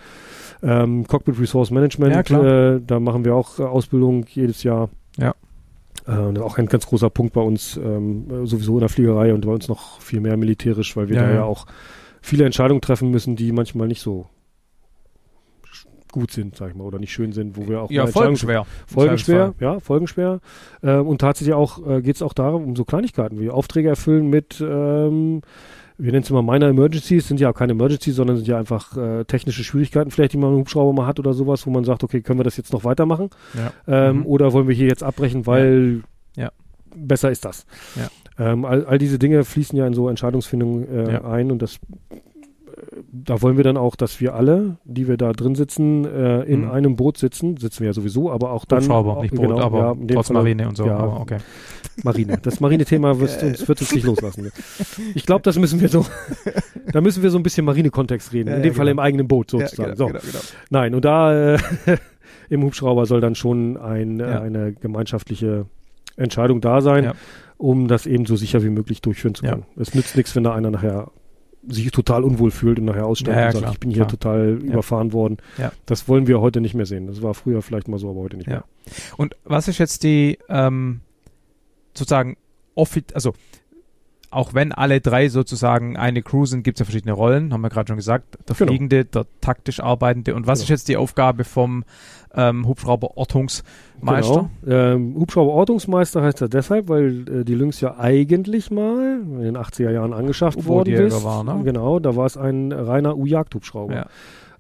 [0.63, 4.89] ähm, Cockpit Resource Management, Ja, äh, da machen wir auch Ausbildung jedes Jahr.
[5.19, 5.35] Ja.
[6.11, 9.33] Äh, und auch ein ganz großer Punkt bei uns, ähm, äh, sowieso in der Fliegerei
[9.33, 11.45] und bei uns noch viel mehr militärisch, weil wir Ja, da ja, ja.
[11.45, 11.67] auch
[12.21, 14.27] viele Entscheidungen treffen müssen, die manchmal nicht so
[16.13, 18.67] gut sind, sag ich mal, oder nicht schön sind, wo wir auch ja, folgenschwer.
[18.87, 20.41] Folgenschwer, ja, folgenschwer.
[20.83, 24.29] Ähm, und tatsächlich auch äh, geht es auch darum, um so Kleinigkeiten wie Aufträge erfüllen
[24.29, 25.43] mit, ähm,
[26.03, 28.97] wir nennen es immer Minor Emergencies, sind ja auch keine Emergencies, sondern sind ja einfach
[28.97, 32.03] äh, technische Schwierigkeiten vielleicht, die man im Hubschrauber mal hat oder sowas, wo man sagt,
[32.05, 33.31] okay, können wir das jetzt noch weitermachen?
[33.55, 33.73] Ja.
[34.11, 34.27] Ähm, Mhm.
[34.27, 36.03] Oder wollen wir hier jetzt abbrechen, weil
[36.37, 36.51] Ja.
[36.95, 37.67] besser ist das?
[37.97, 38.09] Ja.
[38.53, 41.25] Ähm, all, all diese Dinge fließen ja in so Entscheidungsfindung äh, Ja.
[41.25, 41.79] ein und das
[43.13, 46.63] da wollen wir dann auch, dass wir alle, die wir da drin sitzen, äh, in
[46.63, 46.71] Mhm.
[46.71, 49.79] einem Boot sitzen, sitzen wir ja sowieso, aber auch dann Hubschrauber, nicht Boot, genau, aber
[49.99, 50.87] ja, trotz Fall- Marine und so.
[50.87, 50.97] ja.
[50.97, 51.39] aber okay.
[52.05, 52.39] Marine.
[52.43, 54.51] Das Marine-Thema wird uns, wird uns nicht loslassen.
[55.15, 56.05] Ich glaube, das müssen wir so,
[56.93, 58.49] da müssen wir so ein bisschen Marine-Kontext reden.
[58.49, 58.93] Ja, in ja, dem Fall genau.
[58.93, 59.97] im eigenen Boot sozusagen.
[59.97, 60.07] so.
[60.07, 60.21] genau.
[60.71, 61.59] Nein, und da äh,
[62.49, 64.41] im Hubschrauber soll dann schon ein, Ja.
[64.41, 65.67] eine gemeinschaftliche
[66.17, 67.15] Entscheidung da sein, Ja.
[67.57, 69.53] um das eben so sicher wie möglich durchführen zu Ja.
[69.53, 69.65] können.
[69.77, 71.11] Es nützt nichts, wenn da einer nachher
[71.69, 73.99] sich total unwohl fühlt und nachher aussteigt Ja, ja, und sagt, klar, ich bin hier
[74.07, 74.09] klar.
[74.09, 74.73] total Ja.
[74.73, 75.37] überfahren worden.
[75.59, 75.73] Ja.
[75.87, 77.07] Das wollen wir heute nicht mehr sehen.
[77.07, 78.65] Das war früher vielleicht mal so, aber heute nicht mehr.
[79.17, 81.01] Und was ist jetzt die ähm,
[81.95, 82.37] sozusagen
[82.75, 83.35] offi also
[84.31, 87.69] auch wenn alle drei sozusagen eine Crew sind, gibt es ja verschiedene Rollen, haben wir
[87.69, 88.39] gerade schon gesagt.
[88.49, 88.69] Der Genau.
[88.71, 90.35] Fliegende, der taktisch Arbeitende.
[90.37, 90.65] Und was Genau.
[90.65, 91.85] ist jetzt die Aufgabe vom
[92.35, 94.51] ähm, Hubschrauber-Ortungsmeister?
[94.63, 94.77] Genau.
[94.77, 99.91] Ähm, Hubschrauber-Ortungsmeister heißt er deshalb, weil äh, die Lynx ja eigentlich mal in den 80er
[99.91, 101.25] Jahren angeschafft worden ist.
[101.25, 101.61] war, ne?
[101.65, 103.95] Genau, da war es ein reiner U-Jagd-Hubschrauber.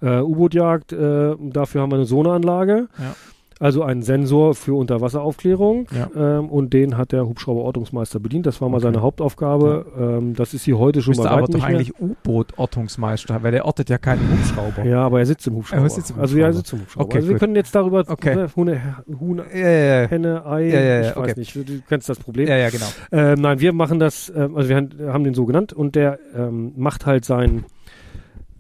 [0.03, 0.19] Ja.
[0.21, 2.89] Äh, U-Boot-Jagd, äh, dafür haben wir eine Sonaranlage.
[2.99, 3.15] Ja.
[3.63, 6.39] Also einen Sensor für Unterwasseraufklärung Ja.
[6.39, 8.47] ähm, und den hat der Hubschrauber-Ortungsmeister bedient.
[8.47, 8.85] Das war mal Okay.
[8.85, 9.85] seine Hauptaufgabe.
[9.99, 13.91] Ähm, das ist hier heute schon Müsste mal aber doch eigentlich U-Boot-Ortungsmeister, weil der ortet
[13.91, 14.89] ja keinen Hubschrauber.
[14.89, 15.83] Ja, aber er sitzt im Hubschrauber.
[15.83, 16.57] Er sitzt im Also ja, er Hubschrauber.
[16.59, 17.05] sitzt im Hubschrauber.
[17.05, 17.41] Okay, also wir gut.
[17.41, 18.35] können jetzt darüber Okay.
[18.35, 18.81] ne, Hune,
[19.21, 20.09] Hune, Ja, ja, ja.
[20.09, 22.49] Henne, Ei, Ja, ja, ja, ich weiß nicht, du, kennst das Problem.
[22.49, 22.87] Ja, ja, genau.
[23.13, 24.77] Ähm, nein, wir machen das, ähm, also wir
[25.13, 27.67] haben den so genannt und der ähm, macht halt seinen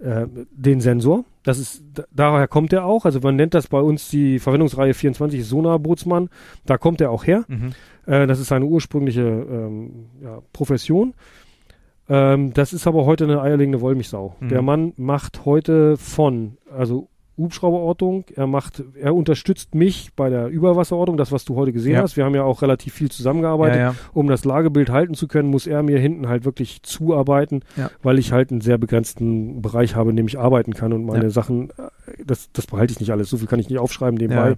[0.01, 1.24] äh, den Sensor.
[1.43, 3.05] Das ist, da, daher kommt er auch.
[3.05, 6.29] Also man nennt das bei uns die Verwendungsreihe 24 Sonar-Bootsmann.
[6.67, 7.45] Da kommt er auch her.
[7.49, 7.73] Mhm.
[8.07, 11.15] Äh, das ist seine ursprüngliche ähm, ja, Profession.
[12.09, 14.37] Ähm, das ist aber heute eine eierlegende Wollmilchsau.
[14.41, 14.49] Mhm.
[14.49, 17.09] Der Mann macht heute von, also
[17.39, 22.02] Hubschrauberortung, er macht, er unterstützt mich bei der Überwasserortung, das was du heute gesehen Ja.
[22.02, 22.16] hast.
[22.16, 23.77] Wir haben ja auch relativ viel zusammengearbeitet.
[23.77, 23.94] Ja, ja.
[24.12, 27.62] Um das Lagebild halten zu können, muss er mir hinten halt wirklich zuarbeiten,
[28.02, 31.31] weil ich halt einen sehr begrenzten Bereich habe, in dem ich arbeiten kann und meine.
[31.31, 33.31] Sachen, äh, das, das behalte ich nicht alles.
[33.31, 34.57] So viel kann ich nicht aufschreiben nebenbei.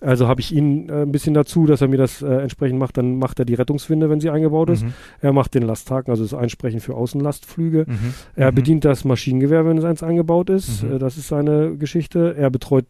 [0.00, 2.98] Also habe ich ihn äh, ein bisschen dazu, dass er mir das äh, entsprechend macht.
[2.98, 4.84] Dann macht er die Rettungswinde, wenn sie eingebaut ist.
[4.84, 4.92] Mhm.
[5.20, 7.86] Er macht den Lasthaken, also das Einsprechen für Außenlastflüge.
[7.88, 8.14] Mhm.
[8.34, 8.54] Er Mhm.
[8.56, 10.82] bedient das Maschinengewehr, wenn es eins eingebaut ist.
[10.82, 10.92] Mhm.
[10.96, 12.34] Äh, das ist seine Geschichte.
[12.36, 12.84] Er betreut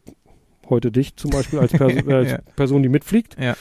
[0.69, 2.39] heute dich zum Beispiel als, Perso äh, als Ja.
[2.57, 3.37] Person, die mitfliegt.
[3.41, 3.55] Ja.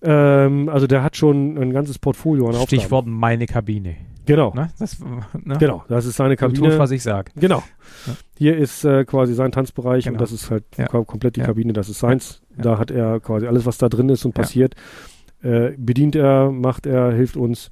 [0.00, 2.66] Ähm, also der hat schon ein ganzes Portfolio an Aufgaben.
[2.68, 3.96] Stichwort meine Kabine.
[4.28, 4.52] Genau.
[4.54, 4.70] Ne?
[4.78, 5.56] Das, ne?
[5.58, 6.78] Genau, das ist seine Du tust, Kabine.
[6.78, 7.32] was ich sag.
[7.34, 7.62] Genau.
[8.06, 8.12] Ja.
[8.36, 10.14] Hier ist äh, quasi sein Tanzbereich Genau.
[10.14, 10.86] und das ist halt Ja.
[10.86, 11.46] kom- komplett die Ja.
[11.46, 12.42] Kabine, das ist seins.
[12.56, 14.74] Da hat er quasi alles, was da drin ist und passiert,
[15.42, 17.70] äh, bedient er, macht er, hilft uns.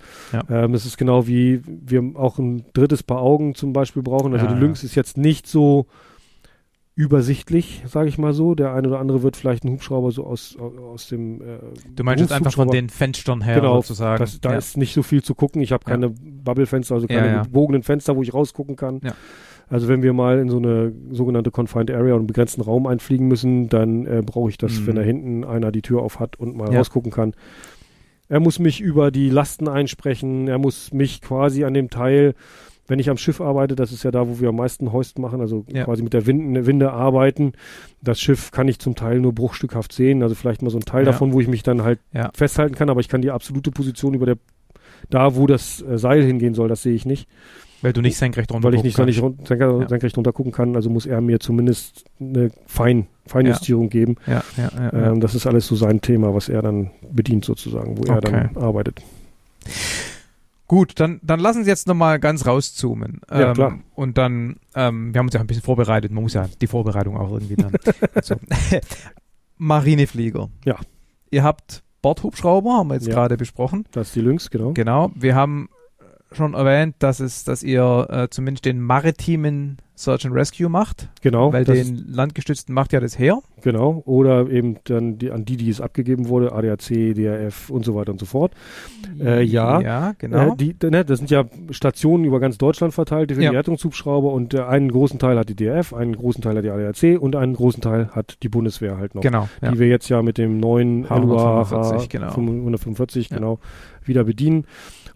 [0.48, 4.32] Ähm, es ist genau wie wir auch ein drittes Paar Augen zum Beispiel brauchen.
[4.34, 4.54] Also die.
[4.54, 5.86] Lynx ist jetzt nicht so
[6.96, 8.54] übersichtlich, sage ich mal so.
[8.54, 11.44] Der eine oder andere wird vielleicht einen Hubschrauber so aus, aus, dem äh,
[11.94, 14.18] Du meinst jetzt einfach von den Fenstern her Genau, sozusagen.
[14.18, 14.58] das, da ja.
[14.58, 15.60] ist nicht so viel zu gucken.
[15.60, 15.92] Ich habe Ja.
[15.92, 17.42] keine Bubblefenster, also Ja, keine ja.
[17.44, 19.00] gebogenen Fenster, wo ich rausgucken kann.
[19.04, 19.14] Ja.
[19.68, 23.28] Also wenn wir mal in so eine sogenannte Confined Area und einen begrenzten Raum einfliegen
[23.28, 24.86] müssen, dann äh, brauche ich das, Mhm.
[24.86, 26.78] wenn da hinten einer die Tür auf hat und mal Ja.
[26.78, 27.34] rausgucken kann.
[28.28, 30.48] Er muss mich über die Lasten einsprechen.
[30.48, 32.34] Er muss mich quasi an dem Teil,
[32.88, 35.40] wenn ich am Schiff arbeite, das ist ja da, wo wir am meisten Hoist machen,
[35.40, 35.84] also Ja.
[35.84, 37.52] quasi mit der Winde, Winde arbeiten.
[38.02, 41.04] Das Schiff kann ich zum Teil nur bruchstückhaft sehen, also vielleicht mal so ein Teil
[41.04, 41.12] Ja.
[41.12, 42.30] davon, wo ich mich dann halt Ja.
[42.34, 44.36] festhalten kann, aber ich kann die absolute Position über der,
[45.10, 47.28] da wo das äh, Seil hingehen soll, das sehe ich nicht,
[47.82, 49.86] Weil du nicht senkrecht runter weil ich nicht, gucken nicht run- senk Ja.
[49.88, 54.16] senkrecht runter gucken kann, also muss er mir zumindest eine Fein, Feinjustierung geben.
[54.24, 54.56] kannst.
[54.58, 55.12] Ja, ja, ja.
[55.12, 58.48] Ähm, das ist alles so sein Thema, was er dann bedient sozusagen, wo er Okay.
[58.54, 59.02] dann arbeitet.
[60.68, 63.20] Gut, dann, dann lassen Sie jetzt nochmal ganz rauszoomen.
[63.30, 63.78] Ja, ähm, klar.
[63.94, 66.10] Und dann, ähm, wir haben uns ja ein bisschen vorbereitet.
[66.10, 67.72] Man muss ja die Vorbereitung auch irgendwie dann.
[68.22, 68.34] so.
[69.58, 70.48] Marineflieger.
[70.64, 70.76] Ja.
[71.30, 73.14] Ihr habt Sporthubschrauber, haben wir jetzt Ja.
[73.14, 73.84] gerade besprochen.
[73.92, 74.72] Das ist die Lynx, genau.
[74.72, 75.10] Genau.
[75.14, 75.68] Wir haben
[76.32, 81.52] schon erwähnt, dass es, dass ihr äh, zumindest den maritimen Search and Rescue macht, Genau.
[81.54, 83.40] weil den landgestützten macht ja das Heer.
[83.62, 87.94] Genau, oder eben dann die, an die, die es abgegeben wurde, ADAC, DRF und so
[87.94, 88.52] weiter und so fort.
[89.18, 89.80] Äh, ja.
[89.80, 90.52] Ja, genau.
[90.52, 93.50] Äh, die, ne, das sind ja Stationen über ganz Deutschland verteilt für Ja.
[93.50, 96.70] die Rettungshubschrauber und äh, einen großen Teil hat die DRF, einen großen Teil hat die
[96.70, 99.22] ADAC und einen großen Teil hat die Bundeswehr halt noch.
[99.22, 99.48] genau.
[99.62, 99.72] Ja.
[99.72, 102.28] Die wir jetzt ja mit dem neuen LUA 145, genau.
[102.28, 103.36] 145 Ja.
[103.38, 103.58] genau
[104.04, 104.66] wieder bedienen.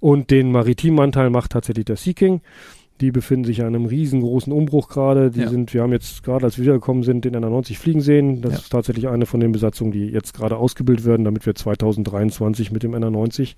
[0.01, 2.41] Und den maritimen Anteil macht tatsächlich der Sea King.
[3.01, 5.31] Die befinden sich an einem riesengroßen Umbruch gerade.
[5.31, 5.49] Die Ja.
[5.49, 8.43] sind, wir haben jetzt gerade, als wir wiedergekommen sind, den NR90 fliegen sehen.
[8.43, 8.59] Das Ja.
[8.59, 12.83] ist tatsächlich eine von den Besatzungen, die jetzt gerade ausgebildet werden, damit wir 2023 mit
[12.83, 13.55] dem NR90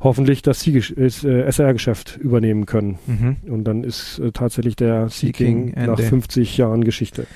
[0.00, 2.98] hoffentlich das ist, äh, SR-Geschäft übernehmen können.
[3.06, 3.36] Mhm.
[3.50, 6.02] Und dann ist äh, tatsächlich der Sea King King nach Ende.
[6.02, 7.26] 50 Jahren Geschichte.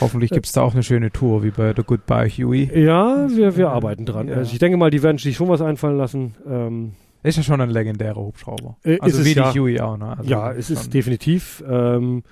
[0.00, 2.70] Hoffentlich gibt es da auch eine schöne Tour, wie bei der Goodbye Huey.
[2.74, 4.28] Ja, wir, wir arbeiten dran.
[4.28, 4.34] Ja.
[4.36, 6.34] Also ich denke mal, die werden sich schon was einfallen lassen.
[6.48, 6.92] Ähm,
[7.22, 8.76] Ist ja schon ein legendärer Hubschrauber.
[8.84, 9.52] Äh, also ist es wie ja.
[9.52, 10.16] die Huey auch, ne?
[10.18, 11.62] Also ja, es ist definitiv.
[11.68, 12.22] Ähm,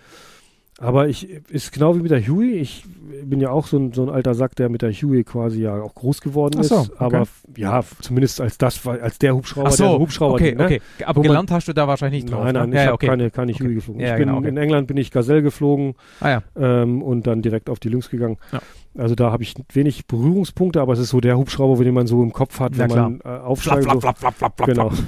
[0.78, 2.56] aber ich ist genau wie mit der Huey.
[2.58, 2.84] Ich
[3.24, 5.80] bin ja auch so ein, so ein alter Sack, der mit der Huey quasi ja
[5.80, 6.90] auch groß geworden Ach so, ist.
[6.90, 6.98] okay.
[6.98, 7.22] Aber
[7.56, 10.64] ja, zumindest als das, als der Hubschrauber, Ach so, der Hubschrauber okay, ne?
[10.64, 10.80] okay.
[11.06, 12.44] Aber gelernt hast du da wahrscheinlich nicht drauf.
[12.44, 12.76] Nein, nein, ne?
[12.76, 13.06] ich ja, habe okay.
[13.06, 13.64] keine, keine Okay.
[13.64, 14.02] Huey geflogen.
[14.02, 16.42] Ja, ich bin genau, in England bin ich Gazelle geflogen Ah ja.
[16.56, 18.36] ähm, und dann direkt auf die Lynx gegangen.
[18.52, 18.60] Ja.
[18.98, 22.22] Also da habe ich wenig Berührungspunkte, aber es ist so der Hubschrauber, den man so
[22.22, 23.10] im Kopf hat, Na wenn klar.
[23.10, 23.84] man äh, aufsteigt.
[23.84, 24.92] flap, flap, flap, flap, flap, Genau.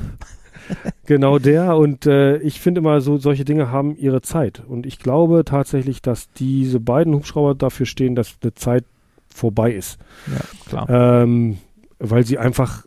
[1.07, 1.77] genau der.
[1.77, 4.63] Und äh, ich finde immer, so solche Dinge haben ihre Zeit.
[4.67, 8.85] Und ich glaube tatsächlich, dass diese beiden Hubschrauber dafür stehen, dass eine Zeit
[9.29, 9.99] vorbei ist.
[10.27, 11.23] Ja, klar.
[11.23, 11.59] Ähm,
[11.99, 12.85] weil sie einfach,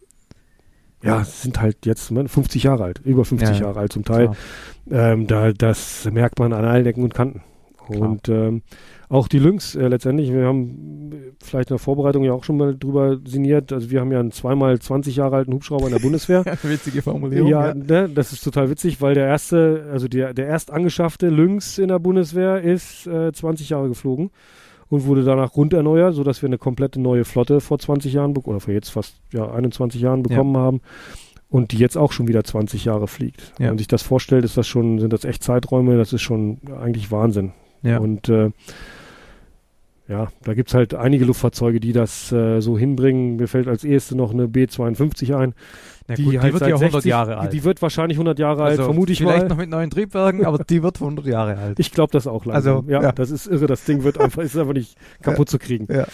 [1.03, 3.61] ja, sind halt jetzt ne, 50 Jahre alt, über 50 Ja, ja.
[3.61, 4.31] Jahre alt zum Teil.
[4.89, 7.41] Ähm, da, das merkt man an allen Ecken und Kanten.
[7.85, 8.09] Klar.
[8.09, 8.61] Und ähm,
[9.11, 12.57] auch die Lynx äh, letztendlich, wir haben äh, vielleicht in der Vorbereitung ja auch schon
[12.57, 13.73] mal drüber sinniert.
[13.73, 16.45] Also wir haben ja einen zweimal 20 Jahre alten Hubschrauber in der Bundeswehr.
[16.63, 17.49] Witzige Formulierung.
[17.49, 21.77] Ja, ne, das ist total witzig, weil der erste, also der, der erst angeschaffte Lynx
[21.77, 24.31] in der Bundeswehr ist äh, 20 Jahre geflogen
[24.87, 28.61] und wurde danach rund erneuert, sodass wir eine komplette neue Flotte vor 20 Jahren oder
[28.61, 30.81] vor jetzt fast ja, 21 Jahren bekommen haben
[31.49, 33.41] und die jetzt auch schon wieder 20 Jahre fliegt.
[33.41, 33.59] Ja.
[33.59, 36.59] Wenn man sich das vorstellt, ist das schon, sind das echt Zeiträume, das ist schon
[36.79, 37.51] eigentlich Wahnsinn.
[37.83, 37.99] Ja.
[37.99, 38.51] Und äh,
[40.07, 43.37] ja, da gibt's halt einige Luftfahrzeuge, die das äh, so hinbringen.
[43.37, 45.53] Mir fällt als erste noch eine B-52 ein.
[46.09, 47.53] Ja, die, gut, die halt wird seit ja 100 60 Jahre alt.
[47.53, 49.49] Die, wird wahrscheinlich 100 Jahre alt, Also vermute ich vielleicht mal.
[49.49, 51.79] noch mit neuen Triebwerken, aber die wird 100 Jahre alt.
[51.79, 52.77] Ich glaube das auch langsam.
[52.77, 53.11] Also, ja, ja.
[53.13, 53.67] das ist irre.
[53.67, 55.87] Das Ding wird einfach, ist einfach nicht kaputt zu kriegen.
[55.93, 56.05] Ja.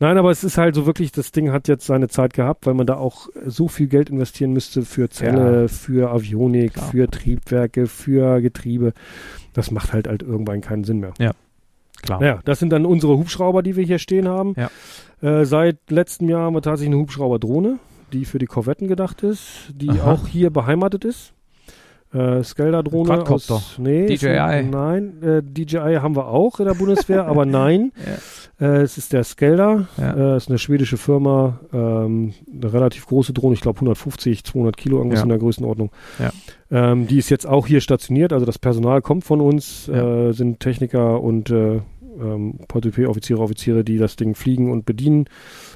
[0.00, 2.74] Nein, aber es ist halt so wirklich, das Ding hat jetzt seine Zeit gehabt, weil
[2.74, 5.68] man da auch so viel Geld investieren müsste für Zelle, Ja.
[5.68, 6.90] für Avionik, Klar.
[6.90, 8.92] für Triebwerke, für Getriebe.
[9.52, 11.12] Das macht halt halt irgendwann keinen Sinn mehr.
[12.04, 12.20] Klar.
[12.20, 14.54] Naja, das sind dann unsere Hubschrauber, die wir hier stehen haben.
[14.56, 14.70] Ja.
[15.40, 17.78] Äh, seit letztem Jahr haben wir tatsächlich eine Hubschrauberdrohne,
[18.12, 20.12] die für die Korvetten gedacht ist, die Aha.
[20.12, 21.32] auch hier beheimatet ist.
[22.12, 23.54] Äh, Skelda-Drohne Quadcopter.
[23.54, 24.60] aus nee, DJI.
[24.60, 27.90] Ist, nein, äh, DJI haben wir auch in der Bundeswehr, aber nein,
[28.60, 30.34] äh, es ist der Skelda, Ja.
[30.34, 34.98] äh, ist eine schwedische Firma, ähm, eine relativ große Drohne, ich glaube 150, 200 Kilo,
[34.98, 35.22] irgendwas Ja.
[35.24, 35.90] in der Größenordnung.
[36.20, 36.30] Ja.
[36.70, 40.28] Ähm, die ist jetzt auch hier stationiert, also das Personal kommt von uns, Ja.
[40.28, 41.80] äh, sind Techniker und äh,
[42.20, 45.26] ähm, Portepee-Offiziere, Offiziere, die das Ding fliegen und bedienen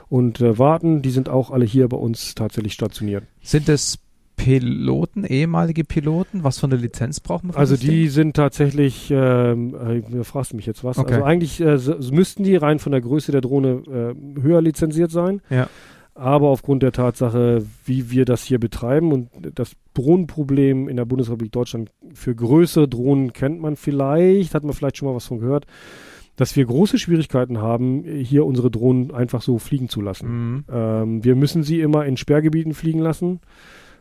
[0.08, 1.02] und äh, warten.
[1.02, 3.24] Die sind auch alle hier bei uns tatsächlich stationiert.
[3.42, 3.98] Sind es
[4.36, 6.44] Piloten, ehemalige Piloten?
[6.44, 7.52] Was für eine Lizenz braucht man?
[7.54, 8.08] Für Also die Ding?
[8.08, 10.96] sind tatsächlich, ähm, äh, du fragst mich jetzt was.
[10.96, 11.14] Okay.
[11.14, 14.62] Also eigentlich äh, s- s- müssten die rein von der Größe der Drohne äh, höher
[14.62, 15.42] lizenziert sein.
[15.50, 15.68] Ja.
[16.14, 21.52] Aber aufgrund der Tatsache, wie wir das hier betreiben und das Drohnenproblem in der Bundesrepublik
[21.52, 25.66] Deutschland für größere Drohnen kennt man vielleicht, hat man vielleicht schon mal was von gehört,
[26.38, 30.28] dass wir große Schwierigkeiten haben, hier unsere Drohnen einfach so fliegen zu lassen.
[30.54, 30.64] Mhm.
[30.72, 33.40] Ähm, wir müssen sie immer in Sperrgebieten fliegen lassen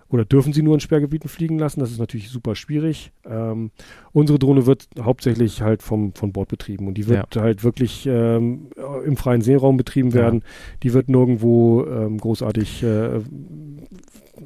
[0.10, 1.80] oder dürfen sie nur in Sperrgebieten fliegen lassen.
[1.82, 3.12] Das ist natürlich super schwierig.
[3.26, 3.72] Ähm,
[4.14, 8.68] unsere Drohne wird hauptsächlich halt vom, von Bord betrieben und die wird halt wirklich ähm,
[9.04, 10.16] im freien Seeraum betrieben Ja.
[10.18, 10.44] werden.
[10.84, 13.20] Die wird nirgendwo ähm, großartig äh,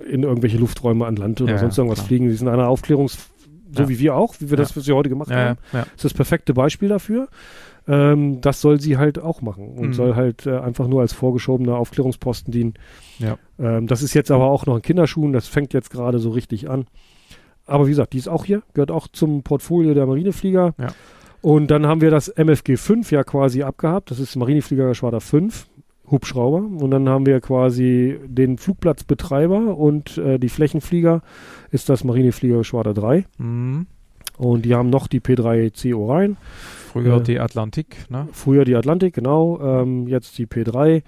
[0.10, 2.08] in irgendwelche Lufträume an Land oder Ja, sonst irgendwas klar.
[2.08, 2.28] fliegen.
[2.30, 3.18] Die sind einer Aufklärungs...
[3.74, 3.88] So Ja.
[3.90, 4.64] wie wir auch, wie wir Ja.
[4.64, 5.60] das, was wir heute gemacht Ja, haben.
[5.72, 5.86] ja, ja.
[5.86, 7.30] Das ist das perfekte Beispiel dafür.
[7.88, 9.94] Ähm, das soll sie halt auch machen und Mhm.
[9.94, 12.74] soll halt äh, einfach nur als vorgeschobener Aufklärungsposten dienen.
[13.20, 13.38] Ja.
[13.60, 16.70] Ähm, das ist jetzt aber auch noch in Kinderschuhen, das fängt jetzt gerade so richtig
[16.70, 16.86] an.
[17.66, 20.74] Aber wie gesagt, die ist auch hier, gehört auch zum Portfolio der Marineflieger.
[20.78, 20.88] Ja.
[21.42, 24.12] Und dann haben wir das MFG 5 ja quasi abgehabt.
[24.12, 25.68] Das ist Marinefliegergeschwader 5,
[26.10, 26.58] Hubschrauber.
[26.84, 31.22] Und dann haben wir quasi den Flugplatzbetreiber und äh, die Flächenflieger
[31.72, 33.26] ist das Marinefliegergeschwader 3.
[33.40, 33.88] Mhm.
[34.42, 36.36] Und die haben noch die P3C Orion.
[36.92, 38.28] Früher Äh, die Atlantik, ne?
[38.32, 39.60] Früher die Atlantik, genau.
[39.62, 41.04] Ähm, jetzt die P3.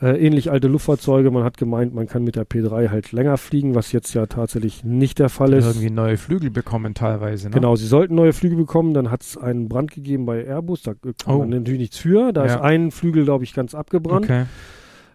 [0.00, 1.30] Äh, ähnlich alte Luftfahrzeuge.
[1.30, 4.82] Man hat gemeint, man kann mit der P3 halt länger fliegen, was jetzt ja tatsächlich
[4.84, 5.66] nicht der Fall ist.
[5.66, 7.48] Irgendwie neue Flügel bekommen teilweise.
[7.50, 7.54] Ne?
[7.54, 8.94] Genau, sie sollten neue Flügel bekommen.
[8.94, 10.82] Dann hat es einen Brand gegeben bei Airbus.
[10.82, 11.38] Da kann Oh.
[11.40, 12.32] man natürlich nichts für.
[12.32, 12.54] Da Ja.
[12.54, 14.24] ist ein Flügel, glaube ich, ganz abgebrannt.
[14.24, 14.44] Okay.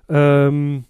[0.09, 0.85] Ähm,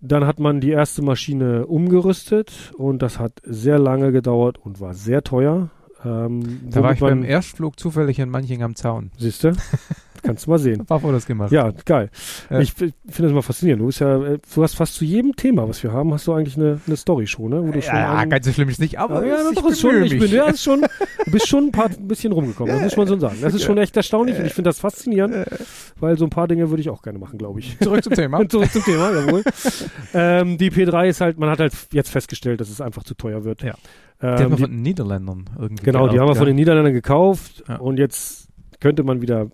[0.00, 4.94] dann hat man die erste Maschine umgerüstet und das hat sehr lange gedauert und war
[4.94, 5.70] sehr teuer.
[6.06, 9.10] Ähm, Da war ich beim Erstflug zufällig in Manching am Zaun.
[9.18, 9.52] Siehste?
[10.22, 10.80] Kannst du mal sehen.
[10.80, 11.52] Ein paar Fotos gemacht.
[11.52, 12.10] Ja, geil.
[12.50, 12.60] Ja.
[12.60, 13.82] Ich f- finde das mal faszinierend.
[13.82, 16.56] Du ja, äh, du hast fast zu jedem Thema, was wir haben, hast du eigentlich
[16.56, 17.62] eine, eine Story schon, ne?
[17.66, 19.68] Wo du schon ja, einen- ganz so schlimm ist nicht, aber ja, ja, ich doch,
[19.68, 20.80] ist schon, ich bin, ja, ist schon,
[21.24, 23.36] du bist schon ein paar ein bisschen rumgekommen, das muss man so sagen.
[23.40, 25.46] Das ist schon echt erstaunlich und ich finde das faszinierend,
[26.00, 27.78] weil so ein paar Dinge würde ich auch gerne machen, glaube ich.
[27.80, 28.38] Zurück zum Thema.
[28.38, 29.42] Und zurück zum Thema, jawohl.
[30.14, 33.44] ähm, die P3 ist halt, man hat halt jetzt festgestellt, dass es einfach zu teuer
[33.44, 33.62] wird.
[33.62, 33.74] Ja.
[34.20, 36.56] Ähm, Die haben wir von den Niederländern irgendwie genau, die haben wir geerbt, von den
[36.56, 37.76] Niederländern gekauft Ja.
[37.76, 38.48] und jetzt
[38.80, 39.48] könnte man wieder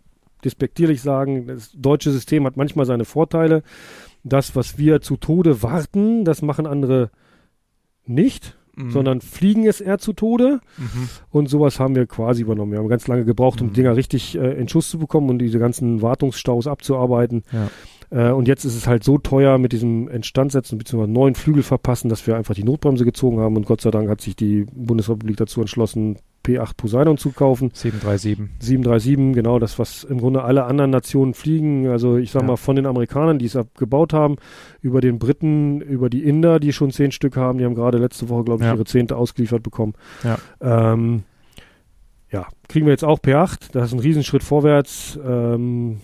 [0.44, 3.62] despektierlich sagen, das deutsche System hat manchmal seine Vorteile.
[4.24, 7.10] Das, was wir zu Tode warten, das machen andere
[8.06, 8.90] nicht, Mhm.
[8.90, 10.60] sondern fliegen es eher zu Tode.
[10.78, 11.09] Mhm.
[11.31, 12.73] Und sowas haben wir quasi übernommen.
[12.73, 13.73] Wir haben ganz lange gebraucht, um Mhm.
[13.74, 17.43] Dinger richtig äh, in Schuss zu bekommen und diese ganzen Wartungsstaus abzuarbeiten.
[17.52, 18.31] Ja.
[18.31, 21.06] Äh, und jetzt ist es halt so teuer mit diesem Instandsetzen bzw.
[21.06, 24.23] neuen Flügel verpassen, dass wir einfach die Notbremse gezogen haben und Gott sei Dank hat
[24.23, 27.70] sich die Bundesrepublik dazu entschlossen, P8 Poseidon zu kaufen.
[27.73, 28.39] 737.
[28.60, 31.89] 737, genau das, was im Grunde alle anderen Nationen fliegen.
[31.89, 32.48] Also ich sag Ja.
[32.48, 34.36] mal von den Amerikanern, die es abgebaut haben,
[34.81, 37.59] über den Briten, über die Inder, die schon zehn Stück haben.
[37.59, 38.74] Die haben gerade letzte Woche, glaube ich, Ja.
[38.74, 39.94] ihre zehnte ausgeliefert bekommen.
[40.24, 40.39] Ja.
[40.60, 41.23] Ähm,
[42.31, 43.70] ja, kriegen wir jetzt auch P8.
[43.73, 45.19] Das ist ein Riesenschritt vorwärts.
[45.27, 46.01] Ähm,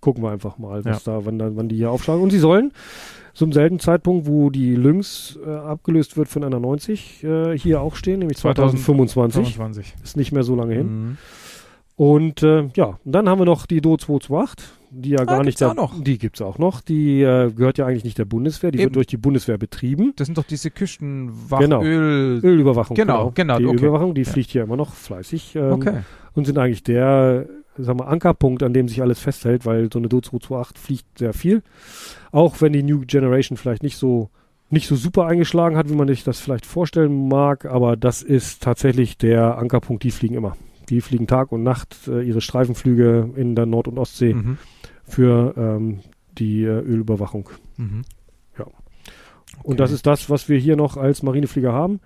[0.00, 2.22] gucken wir einfach mal, was da, wann, da, wann die hier aufschlagen.
[2.22, 2.72] Und sie sollen
[3.34, 7.94] zum selben Zeitpunkt, wo die Lynx äh, abgelöst wird von einer 90, äh, hier auch
[7.94, 9.54] stehen, nämlich 2025.
[9.54, 9.94] 25.
[10.02, 10.86] Ist nicht mehr so lange hin.
[10.86, 11.16] Mhm.
[11.96, 15.42] Und äh, ja, und dann haben wir noch die Do 228, die ja gar Ah,
[15.42, 16.02] gibt's nicht auch noch.
[16.02, 16.80] Die gibt's auch noch.
[16.80, 18.86] Die äh, gehört ja eigentlich nicht der Bundeswehr, die Eben.
[18.86, 20.14] wird durch die Bundeswehr betrieben.
[20.16, 22.40] Das sind doch diese Küstenwachöl.
[22.42, 22.96] Ölüberwachung.
[22.96, 23.76] Genau, genau, Die okay.
[23.76, 24.30] Ölüberwachung, die Ja.
[24.30, 25.98] fliegt hier immer noch fleißig ähm, Okay.
[26.34, 27.46] und sind eigentlich der,
[27.82, 31.32] sag mal, Ankerpunkt, an dem sich alles festhält, weil so eine Do 228 fliegt sehr
[31.32, 31.62] viel.
[32.32, 34.30] Auch wenn die New Generation vielleicht nicht so
[34.72, 38.62] nicht so super eingeschlagen hat, wie man sich das vielleicht vorstellen mag, aber das ist
[38.62, 40.56] tatsächlich der Ankerpunkt, die fliegen immer.
[40.88, 44.58] Die fliegen Tag und Nacht äh, ihre Streifenflüge in der Nord- und Ostsee Mhm.
[45.04, 46.00] für ähm,
[46.38, 47.50] die äh, Ölüberwachung.
[47.76, 48.02] Mhm.
[49.62, 52.00] Und das ist das, was wir hier noch als Marineflieger haben.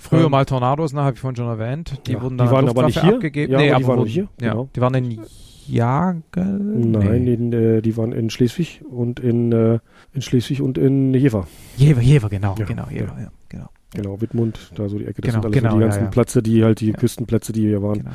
[0.00, 2.00] Früher Ähm, mal Tornados, ne, habe ich vorhin schon erwähnt.
[2.06, 3.14] Die Ja, wurden die dann an waren aber nicht hier.
[3.14, 3.52] abgegeben.
[3.52, 4.68] Ja, nee, aber aber die waren wurden, hier, Ja, genau.
[4.74, 5.20] die waren in
[5.68, 6.44] Jagel?
[6.44, 9.78] Nein, in, äh, die waren in Schleswig und in, äh,
[10.14, 11.46] in Schleswig und in Jever.
[11.76, 13.68] Jever, Jever, genau, Ja, genau, Jever, ja, genau.
[13.92, 15.20] Genau, Wittmund, da so die Ecke.
[15.20, 16.10] Das Genau, sind alles genau, so die ja, ganzen ja.
[16.10, 16.96] Plätze, die halt die Ja.
[16.96, 17.98] Küstenplätze, die hier waren.
[17.98, 18.10] genau.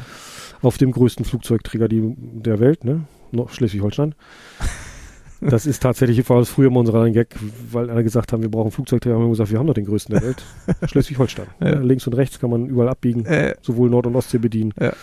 [0.61, 3.01] Auf dem größten Flugzeugträger die, der Welt, ne?
[3.47, 4.15] Schleswig-Holstein.
[5.49, 7.35] Das ist tatsächlich, war das früher mal unser Gag,
[7.71, 9.15] weil alle gesagt haben, wir brauchen Flugzeugträger.
[9.15, 10.43] Haben wir gesagt, wir haben doch den größten der Welt.
[10.89, 11.47] Schleswig-Holstein.
[11.61, 11.79] Ja.
[11.79, 14.73] Links und rechts kann man überall abbiegen, Äh, sowohl Nord- und Ostsee bedienen.
[14.79, 14.93] Ja.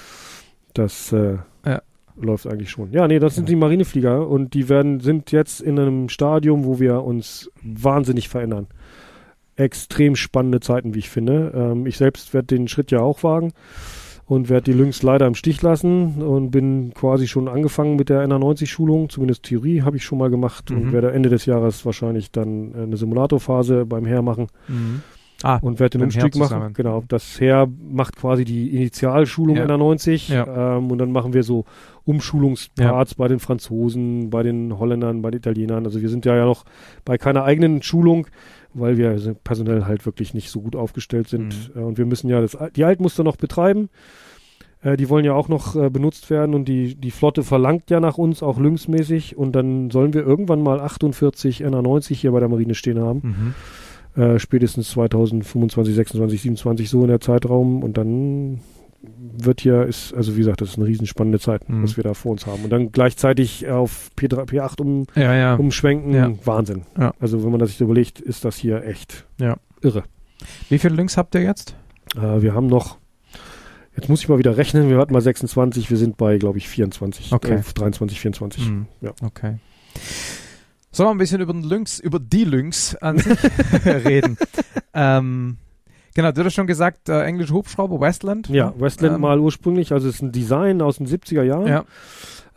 [0.74, 1.36] Das äh,
[1.66, 1.82] Ja.
[2.20, 2.92] läuft eigentlich schon.
[2.92, 6.80] Ja, nee, das sind die Marineflieger und die werden, sind jetzt in einem Stadium, wo
[6.80, 8.66] wir uns wahnsinnig verändern.
[9.56, 11.52] Extrem spannende Zeiten, wie ich finde.
[11.54, 13.52] Ähm, ich selbst werde den Schritt ja auch wagen
[14.32, 18.26] und werde die Lynx leider im Stich lassen und bin quasi schon angefangen mit der
[18.26, 20.92] NA90-Schulung, zumindest Theorie habe ich schon mal gemacht und Mhm.
[20.92, 25.02] werde Ende des Jahres wahrscheinlich dann äh, eine Simulatorphase beim Heer machen mhm.
[25.44, 26.72] Ah, und werde den Umstieg machen.
[26.72, 29.64] Genau, das Heer macht quasi die Initialschulung Ja.
[29.66, 30.76] NA90 Ja.
[30.78, 31.64] ähm, und dann machen wir so
[32.04, 35.84] Umschulungsparts bei den Franzosen, bei den Holländern, bei den Italienern.
[35.84, 36.64] Also wir sind ja, ja noch
[37.04, 38.28] bei keiner eigenen Schulung,
[38.72, 41.70] weil wir so personell halt wirklich nicht so gut aufgestellt sind.
[41.74, 41.80] Mhm.
[41.80, 43.88] Äh, und wir müssen ja das, die Altmuster noch betreiben.
[44.82, 48.00] Äh, die wollen ja auch noch äh, benutzt werden und die, die Flotte verlangt ja
[48.00, 49.36] nach uns, auch lynxmäßig.
[49.36, 53.54] Und dann sollen wir irgendwann mal 48 NA90 hier bei der Marine stehen haben.
[54.16, 54.22] mhm.
[54.22, 58.60] Äh, spätestens 2025, 26, 27 so in der Zeitraum und dann
[59.38, 61.82] wird hier ist also wie gesagt das ist eine riesenspannende Zeit Mhm.
[61.82, 65.54] was wir da vor uns haben und dann gleichzeitig auf P3, P8 um, Ja, ja.
[65.54, 66.30] umschwenken Ja.
[66.44, 66.82] Wahnsinn
[67.18, 69.26] also wenn man das sich überlegt ist das hier echt
[69.80, 70.04] irre
[70.68, 71.74] Wie viele Links habt ihr jetzt?
[72.14, 72.98] äh, wir haben noch
[73.96, 76.68] jetzt muss ich mal wieder rechnen wir hatten mal 26 wir sind bei glaube ich
[76.68, 77.54] 24 Okay.
[77.54, 78.86] äh, 23 24 Mhm.
[79.00, 79.12] Ja.
[79.22, 79.56] Okay.
[80.90, 83.38] Sollen wir ein bisschen über den Lynx, über die Lynx an sich
[83.86, 84.36] reden?
[84.94, 85.56] ähm,
[86.14, 88.48] genau, du hast schon gesagt, äh, englische Hubschrauber, Westland.
[88.48, 91.84] ja Westland Ähm, mal ursprünglich also es ist ein Design aus den 70er Jahren Ja,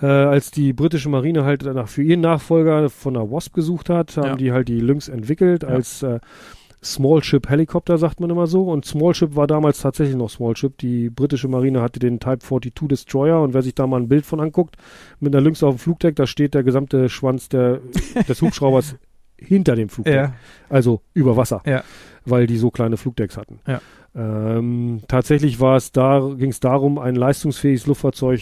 [0.02, 4.18] Äh, als die britische Marine halt danach für ihren Nachfolger von der Wasp gesucht hat,
[4.18, 4.36] haben Ja.
[4.36, 5.70] die halt die Lynx entwickelt Ja.
[5.70, 6.20] als äh,
[6.86, 8.70] Small Ship Helikopter, sagt man immer so.
[8.70, 10.76] Und Small Ship war damals tatsächlich noch Small Ship.
[10.78, 14.26] Die britische Marine hatte den Type 42 Destroyer und wer sich da mal ein Bild
[14.26, 14.78] von anguckt,
[15.20, 17.82] mit einer Lynx auf dem Flugdeck, da steht der gesamte Schwanz der,
[18.28, 18.96] des Hubschraubers
[19.38, 20.16] hinter dem Flugdeck.
[20.16, 20.34] Ja.
[20.70, 21.62] Also über Wasser.
[21.66, 21.84] Ja.
[22.26, 23.60] Weil die so kleine Flugdecks hatten.
[23.68, 23.82] Ja.
[24.16, 28.42] Ähm, tatsächlich war es da, ging es darum, ein leistungsfähiges Luftfahrzeug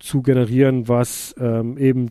[0.00, 2.10] zu generieren, was ähm, eben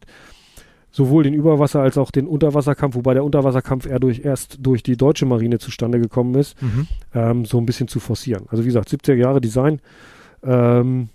[0.92, 4.98] sowohl den Überwasser- als auch den Unterwasserkampf, wobei der Unterwasserkampf eher durch, erst durch die
[4.98, 6.88] deutsche Marine zustande gekommen ist, mhm.
[7.14, 8.46] ähm, so ein bisschen zu forcieren.
[8.50, 9.80] Also wie gesagt, 70er Jahre Design.
[10.44, 11.10] Ähm,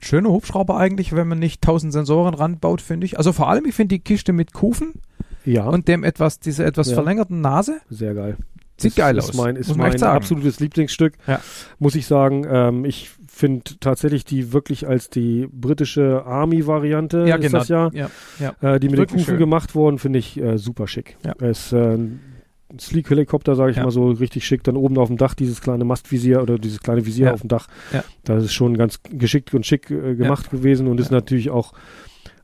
[0.00, 3.16] Schöne Hubschrauber eigentlich, wenn man nicht tausend Sensoren ranbaut, finde ich.
[3.16, 4.92] Also vor allem, ich finde die Kiste mit Kufen
[5.46, 5.64] ja.
[5.64, 6.94] und dem etwas, diese etwas ja.
[6.94, 7.80] verlängerten Nase.
[7.88, 8.36] Sehr geil.
[8.76, 9.34] Sieht das geil ist aus.
[9.34, 11.40] Mein, ist mein absolutes Lieblingsstück, ja.
[11.78, 12.44] muss ich sagen.
[12.46, 17.58] Ähm, ich finde tatsächlich die wirklich als die britische Army-Variante ja, ist genau.
[17.58, 18.74] das ja, ja, ja.
[18.74, 21.16] Äh, die mit den Kufen gemacht wurden, finde ich äh, super schick.
[21.24, 21.34] Ja.
[21.40, 21.98] Es äh,
[22.78, 23.84] Sleek Helikopter, sage ich ja.
[23.84, 24.64] mal so, richtig schick.
[24.64, 27.68] Dann oben auf dem Dach dieses kleine Mastvisier oder dieses kleine Visier auf dem Dach.
[28.24, 31.72] Das ist schon ganz geschickt und schick äh, gemacht gewesen und ist natürlich auch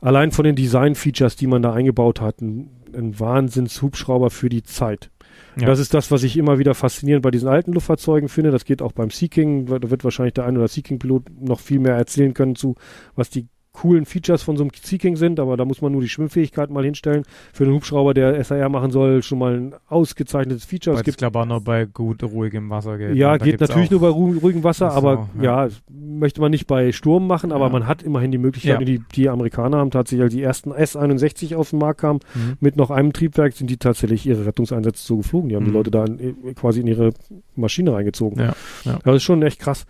[0.01, 5.11] allein von den Design-Features, die man da eingebaut hat, ein, ein Wahnsinns-Hubschrauber für die Zeit.
[5.57, 5.67] Ja.
[5.67, 8.51] Das ist das, was ich immer wieder faszinierend bei diesen alten Luftfahrzeugen finde.
[8.51, 9.67] Das geht auch beim Seeking.
[9.67, 12.77] Da wird wahrscheinlich der ein oder Seeking-Pilot noch viel mehr erzählen können zu,
[13.15, 13.49] was die
[13.81, 16.85] coolen Features von so einem Seeking sind, aber da muss man nur die Schwimmfähigkeit mal
[16.85, 17.25] hinstellen.
[17.55, 20.97] Für einen Hubschrauber, der SAR machen soll, schon mal ein ausgezeichnetes Feature.
[20.97, 23.15] Weil es gibt auch nur bei gut ruhigem Wasser geht.
[23.17, 25.67] Ja, geht natürlich nur bei ruhigem Wasser, aber so, ja.
[25.67, 25.73] ja.
[25.89, 27.73] möchte man nicht bei Sturm machen, aber ja.
[27.73, 28.81] man hat immerhin die Möglichkeit.
[28.81, 28.85] Ja.
[28.85, 32.59] Die, die, Amerikaner haben tatsächlich, als die ersten S-61 auf den Markt kamen, mhm.
[32.61, 35.49] mit noch einem Triebwerk, sind die tatsächlich ihre Rettungseinsätze so geflogen.
[35.49, 35.69] Die haben mhm.
[35.69, 37.15] die Leute da in, quasi in ihre
[37.57, 38.39] Maschine reingezogen.
[38.39, 38.99] Ja.
[39.05, 39.87] Das ist schon echt krass.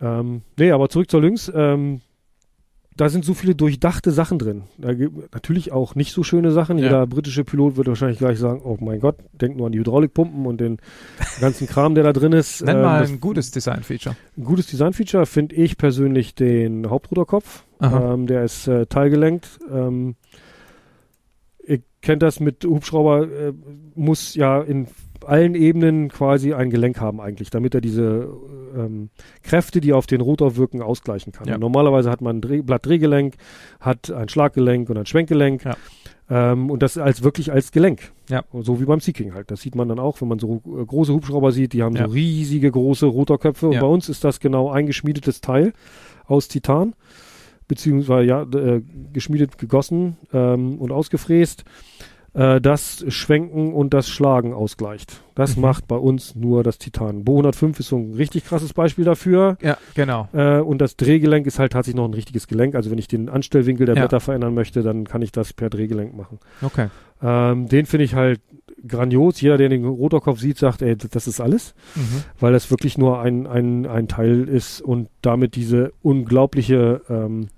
[0.00, 1.50] Ähm, nee, aber zurück zur Lynx.
[1.52, 2.02] Ähm,
[2.96, 4.62] da sind so viele durchdachte Sachen drin.
[4.78, 6.78] Da gibt natürlich auch nicht so schöne Sachen.
[6.78, 6.84] Ja.
[6.84, 10.46] Jeder britische Pilot wird wahrscheinlich gleich sagen, oh mein Gott, denk nur an die Hydraulikpumpen
[10.46, 10.78] und den
[11.40, 12.62] ganzen Kram, der da drin ist.
[12.64, 14.16] Nenn ähm, mal ein gutes Design-Feature.
[14.36, 17.64] Ein gutes Design-Feature finde ich persönlich den Hauptruderkopf.
[17.80, 19.58] Ähm, der ist äh, teilgelenkt.
[19.70, 20.16] Ähm,
[21.66, 23.52] ihr kennt das mit Hubschrauber, äh,
[23.94, 24.86] muss ja in
[25.24, 28.28] allen Ebenen quasi ein Gelenk haben eigentlich, damit er diese
[28.76, 29.10] ähm,
[29.42, 31.48] Kräfte, die auf den Rotor wirken, ausgleichen kann.
[31.48, 31.58] Ja.
[31.58, 33.34] Normalerweise hat man ein Dreh Blattdrehgelenk,
[33.80, 35.64] hat ein Schlaggelenk und ein Schwenkgelenk.
[35.64, 35.76] Ja.
[36.28, 38.12] Ähm, und das als wirklich als Gelenk.
[38.28, 38.42] Ja.
[38.52, 39.50] So wie beim Seeking halt.
[39.50, 42.06] Das sieht man dann auch, wenn man so äh, große Hubschrauber sieht, die haben ja.
[42.06, 43.68] so riesige große Rotorköpfe.
[43.68, 45.72] Und bei uns ist das genau ein geschmiedetes Teil
[46.26, 46.94] aus Titan
[47.68, 48.82] beziehungsweise ja, äh,
[49.12, 51.64] geschmiedet, gegossen ähm, und ausgefräst
[52.36, 55.22] äh, das Schwenken und das Schlagen ausgleicht.
[55.34, 55.62] Das mhm.
[55.62, 57.24] macht bei uns nur das Titan.
[57.24, 59.56] Bo 105 ist so ein richtig krasses Beispiel dafür.
[59.62, 60.28] Ja, genau.
[60.34, 62.74] Äh, und das Drehgelenk ist halt tatsächlich noch ein richtiges Gelenk.
[62.74, 64.02] Also wenn ich den Anstellwinkel der ja.
[64.02, 66.38] Blätter verändern möchte, dann kann ich das per Drehgelenk machen.
[66.60, 66.88] Okay.
[67.22, 68.40] Ähm, den finde ich halt
[68.86, 69.40] grandios.
[69.40, 72.22] Jeder, der den Rotorkopf sieht, sagt, ey, das ist alles, mhm.
[72.38, 77.48] weil das wirklich nur ein, ein, ein Teil ist und damit diese unglaubliche ähm,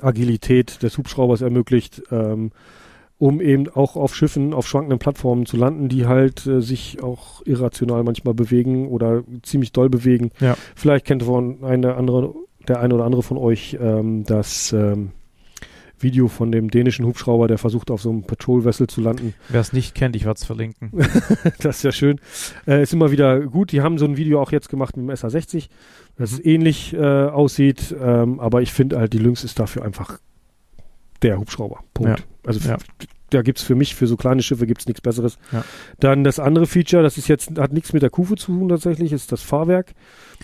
[0.00, 2.02] Agilität des Hubschraubers ermöglicht.
[2.12, 2.52] Ähm,
[3.22, 7.40] um eben auch auf Schiffen, auf schwankenden Plattformen zu landen, die halt äh, sich auch
[7.46, 10.32] irrational manchmal bewegen oder ziemlich doll bewegen.
[10.40, 10.56] Ja.
[10.74, 12.34] Vielleicht kennt von eine andere,
[12.66, 15.12] der eine oder andere von euch ähm, das ähm,
[16.00, 19.34] Video von dem dänischen Hubschrauber, der versucht auf so einem Patrol Vessel zu landen.
[19.48, 20.90] Wer es nicht kennt, ich werde es verlinken.
[21.60, 22.20] das ist ja schön.
[22.66, 23.70] Äh, ist immer wieder gut.
[23.70, 25.68] Die haben so ein Video auch jetzt gemacht mit dem SA60,
[26.18, 26.40] das mhm.
[26.42, 30.18] ähnlich äh, aussieht, ähm, aber ich finde halt, die Lynx ist dafür einfach
[31.22, 31.80] der Hubschrauber.
[31.94, 32.20] Punkt.
[32.20, 32.24] Ja.
[32.44, 32.76] Also ja.
[33.30, 35.38] da gibt's für mich, für so kleine Schiffe gibt's nichts Besseres.
[35.52, 35.64] Ja.
[36.00, 39.12] Dann das andere Feature, das ist jetzt, hat nichts mit der Kufe zu tun tatsächlich,
[39.12, 39.92] ist das Fahrwerk.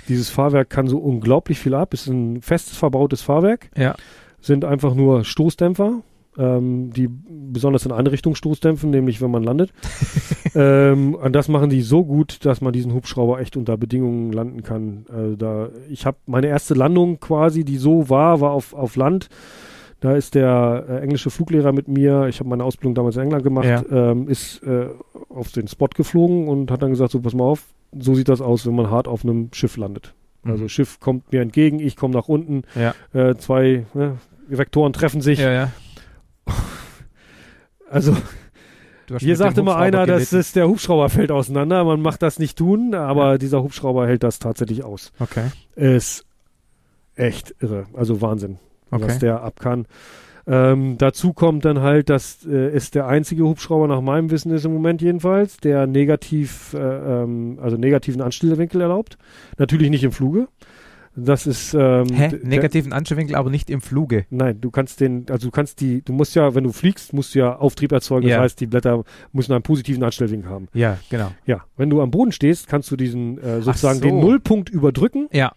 [0.08, 3.70] Dieses Fahrwerk kann so unglaublich viel ab, ist ein festes verbautes Fahrwerk.
[3.76, 3.94] Ja.
[4.40, 6.02] Sind einfach nur Stoßdämpfer,
[6.38, 9.72] ähm, die besonders in eine Richtung Stoßdämpfen, nämlich wenn man landet.
[10.54, 14.62] ähm, und das machen die so gut, dass man diesen Hubschrauber echt unter Bedingungen landen
[14.62, 15.06] kann.
[15.08, 19.28] Äh, da, ich habe meine erste Landung quasi, die so war, war auf, auf Land
[20.00, 23.42] da ist der äh, englische Fluglehrer mit mir, ich habe meine Ausbildung damals in England
[23.42, 23.82] gemacht, ja.
[23.90, 24.88] ähm, ist äh,
[25.28, 27.64] auf den Spot geflogen und hat dann gesagt, so pass mal auf,
[27.98, 30.14] so sieht das aus, wenn man hart auf einem Schiff landet.
[30.44, 30.52] Mhm.
[30.52, 32.94] Also Schiff kommt mir entgegen, ich komme nach unten, ja.
[33.12, 35.40] äh, zwei ne, Vektoren treffen sich.
[35.40, 35.72] Ja,
[37.90, 38.16] also
[39.18, 41.82] hier sagt immer einer, das ist der Hubschrauber fällt auseinander.
[41.84, 43.38] Man macht das nicht tun, aber ja.
[43.38, 45.12] dieser Hubschrauber hält das tatsächlich aus.
[45.18, 45.46] Okay.
[45.76, 46.26] Ist
[47.14, 47.86] echt irre.
[47.94, 48.58] Also Wahnsinn
[48.90, 49.04] okay.
[49.04, 49.86] was der ab kann.
[50.46, 54.64] Ähm, dazu kommt dann halt, dass äh, ist der einzige Hubschrauber nach meinem Wissen ist
[54.64, 59.18] im Moment jedenfalls, der negativ, äh, ähm, also negativen Anstellwinkel erlaubt.
[59.58, 60.48] Natürlich nicht im Fluge.
[61.20, 62.30] Das ist ähm, Hä?
[62.42, 64.24] Negativen Anstellwinkel, aber nicht im Fluge.
[64.30, 67.34] Nein, du kannst den, also du kannst die, du musst ja, wenn du fliegst, musst
[67.34, 68.28] du ja Auftrieb erzeugen.
[68.28, 68.36] Ja.
[68.36, 70.68] Das heißt, die Blätter müssen einen positiven Anstellwinkel haben.
[70.74, 71.32] Ja, genau.
[71.44, 74.04] Ja, wenn du am Boden stehst, kannst du diesen äh, sozusagen so.
[74.04, 75.52] den Nullpunkt überdrücken Ja,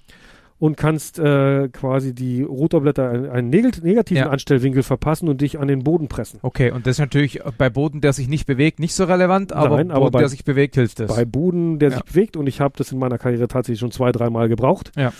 [0.62, 4.30] und kannst äh, quasi die Rotorblätter einen, einen neg- negativen Ja.
[4.30, 6.38] Anstellwinkel verpassen und dich an den Boden pressen.
[6.44, 6.70] okay.
[6.70, 9.88] Und das ist natürlich bei Boden, der sich nicht bewegt, nicht so relevant, aber Nein,
[9.88, 11.16] Boden, aber bei- der sich bewegt, hilft das.
[11.16, 11.96] Bei Boden, der Ja.
[11.96, 14.92] sich bewegt und ich habe das in meiner Karriere tatsächlich schon zwei, dreimal gebraucht.
[14.96, 15.12] Ja.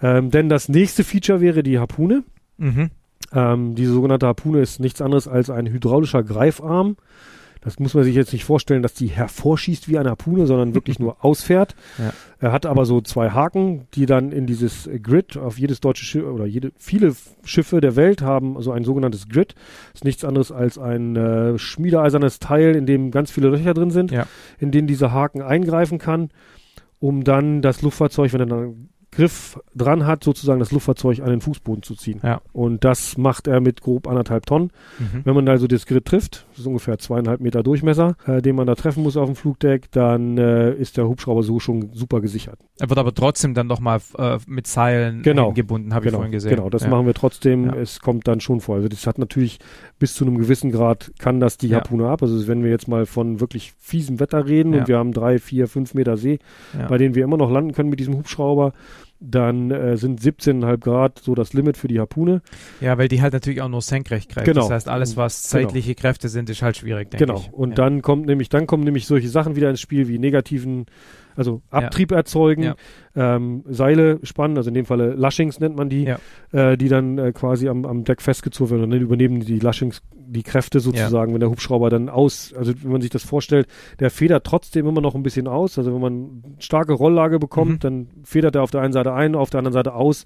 [0.00, 2.22] Ähm, denn das nächste Feature wäre die Harpune.
[2.58, 2.90] mhm.
[3.32, 6.96] Ähm, diese sogenannte Harpune ist nichts anderes als ein hydraulischer Greifarm.
[7.64, 10.98] Das muss man sich jetzt nicht vorstellen, dass die hervorschießt wie eine Harpune, sondern wirklich
[10.98, 11.74] nur ausfährt.
[11.98, 12.12] Ja.
[12.40, 16.24] Er hat aber so zwei Haken, die dann in dieses Grid auf jedes deutsche Schiff
[16.26, 17.14] oder jede, viele
[17.44, 19.54] Schiffe der Welt haben so ein sogenanntes Grid.
[19.92, 23.90] Das ist nichts anderes als ein äh, schmiedeeisernes Teil, in dem ganz viele Löcher drin
[23.90, 24.26] sind, Ja.
[24.58, 26.28] in denen dieser Haken eingreifen kann,
[26.98, 31.30] um dann das Luftfahrzeug, wenn er dann einen Griff dran hat, sozusagen das Luftfahrzeug an
[31.30, 32.20] den Fußboden zu ziehen.
[32.22, 32.40] Ja.
[32.52, 34.70] Und das macht er mit grob anderthalb Tonnen.
[34.98, 35.20] Mhm.
[35.24, 38.66] Wenn man also das Grid trifft, das ist ungefähr zweieinhalb Meter Durchmesser, äh, den man
[38.66, 42.58] da treffen muss auf dem Flugdeck, dann äh, ist der Hubschrauber so schon super gesichert.
[42.78, 45.52] Er wird aber trotzdem dann nochmal äh, mit Seilen Genau.
[45.52, 46.50] gebunden, habe ich genau, vorhin gesehen.
[46.54, 46.88] genau, das ja.
[46.90, 47.66] machen wir trotzdem.
[47.66, 47.74] Ja.
[47.76, 48.76] Es kommt dann schon vor.
[48.76, 49.58] Also das hat natürlich
[49.98, 51.78] bis zu einem gewissen Grad kann das die Ja.
[51.78, 52.22] Harpune ab.
[52.22, 54.80] Also wenn wir jetzt mal von wirklich fiesem Wetter reden Ja.
[54.80, 56.38] und wir haben drei, vier, fünf Meter See,
[56.78, 56.86] Ja.
[56.86, 58.72] bei denen wir immer noch landen können mit diesem Hubschrauber,
[59.30, 62.42] dann äh, sind 17,5 Grad so das Limit für die Harpune.
[62.80, 64.46] ja, weil die halt natürlich auch nur senkrecht greift.
[64.46, 64.62] Genau.
[64.62, 65.64] Das heißt, alles, was Genau.
[65.66, 67.38] zeitliche Kräfte sind, ist halt schwierig, denke Genau.
[67.40, 67.52] ich.
[67.52, 67.74] Und ja.
[67.76, 70.86] dann kommt nämlich, dann kommen nämlich solche Sachen wieder ins Spiel wie negativen,
[71.36, 72.76] also Abtrieb erzeugen, Ja.
[73.16, 76.18] Ähm, Seile spannen, also in dem Falle Lashings nennt man die, Ja.
[76.52, 80.02] äh, die dann äh, quasi am, am Deck festgezogen werden und dann übernehmen die Lashings
[80.26, 83.68] die Kräfte sozusagen, wenn der Hubschrauber dann aus, also wenn man sich das vorstellt,
[84.00, 87.78] der federt trotzdem immer noch ein bisschen aus, also wenn man starke Rolllage bekommt, Mhm.
[87.80, 90.24] dann federt er auf der einen Seite ein, auf der anderen Seite aus.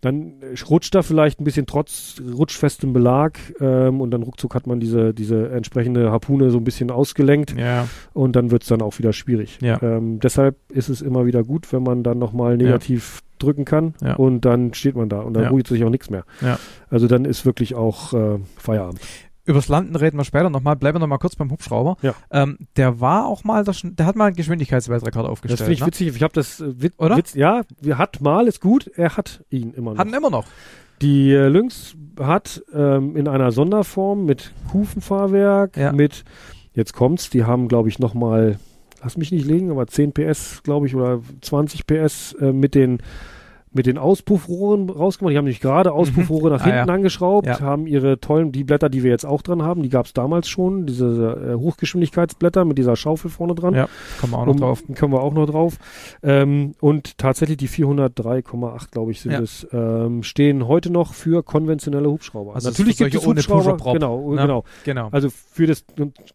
[0.00, 4.66] Dann äh, rutscht er vielleicht ein bisschen trotz rutschfestem Belag ähm, und dann ruckzuck hat
[4.66, 8.80] man diese, diese entsprechende Harpune so ein bisschen ausgelenkt Ja, und dann wird es dann
[8.82, 9.58] auch wieder schwierig.
[9.60, 9.82] Ja.
[9.82, 14.14] Ähm, deshalb ist es immer wieder gut, wenn man dann nochmal negativ drücken kann Ja.
[14.16, 15.48] und dann steht man da und dann Ja.
[15.50, 16.24] ruht sich auch nichts mehr.
[16.40, 16.58] Ja.
[16.90, 19.00] Also dann ist wirklich auch äh, Feierabend.
[19.48, 20.76] Übers Landen reden wir später nochmal.
[20.76, 21.96] Bleiben wir nochmal kurz beim Hubschrauber.
[22.02, 22.14] Ja.
[22.30, 25.58] Ähm, der war auch mal, der, der hat mal einen Geschwindigkeitsweltrekord Das aufgestellt.
[25.60, 25.86] finde ich ne?
[25.86, 26.16] witzig.
[26.16, 27.16] Ich habe das äh, wit Oder?
[27.16, 27.62] Witz, ja,
[27.92, 29.98] hat mal ist gut, er hat ihn immer noch.
[29.98, 30.44] Hatten immer noch.
[31.00, 35.92] Die äh, Lynx hat ähm, in einer Sonderform mit Kufenfahrwerk, Ja.
[35.92, 36.24] mit,
[36.74, 38.58] jetzt kommt's, die haben, glaube ich, nochmal,
[39.02, 42.98] lass mich nicht legen, aber 10 PS, glaube ich, oder 20 PS äh, mit den
[43.72, 45.32] mit den Auspuffrohren rausgemacht.
[45.32, 46.94] Die haben nämlich gerade Auspuffrohre nach Ah, hinten ja.
[46.94, 47.60] angeschraubt, Ja.
[47.60, 50.86] haben ihre tollen, die Blätter, die wir jetzt auch dran haben, die gab's damals schon,
[50.86, 53.74] diese äh, Hochgeschwindigkeitsblätter mit dieser Schaufel vorne dran.
[53.74, 53.88] Ja,
[54.20, 54.82] kommen wir auch noch Um- drauf.
[54.98, 55.76] Kommen wir auch noch drauf.
[56.22, 59.40] Ähm, und tatsächlich die 403,8, glaube ich, sind Ja.
[59.40, 62.54] es, ähm, stehen heute noch für konventionelle Hubschrauber.
[62.54, 64.42] Also Natürlich gibt es Hubschrauber, genau, ne?
[64.42, 64.64] genau.
[64.84, 65.08] Genau.
[65.12, 65.84] Also für das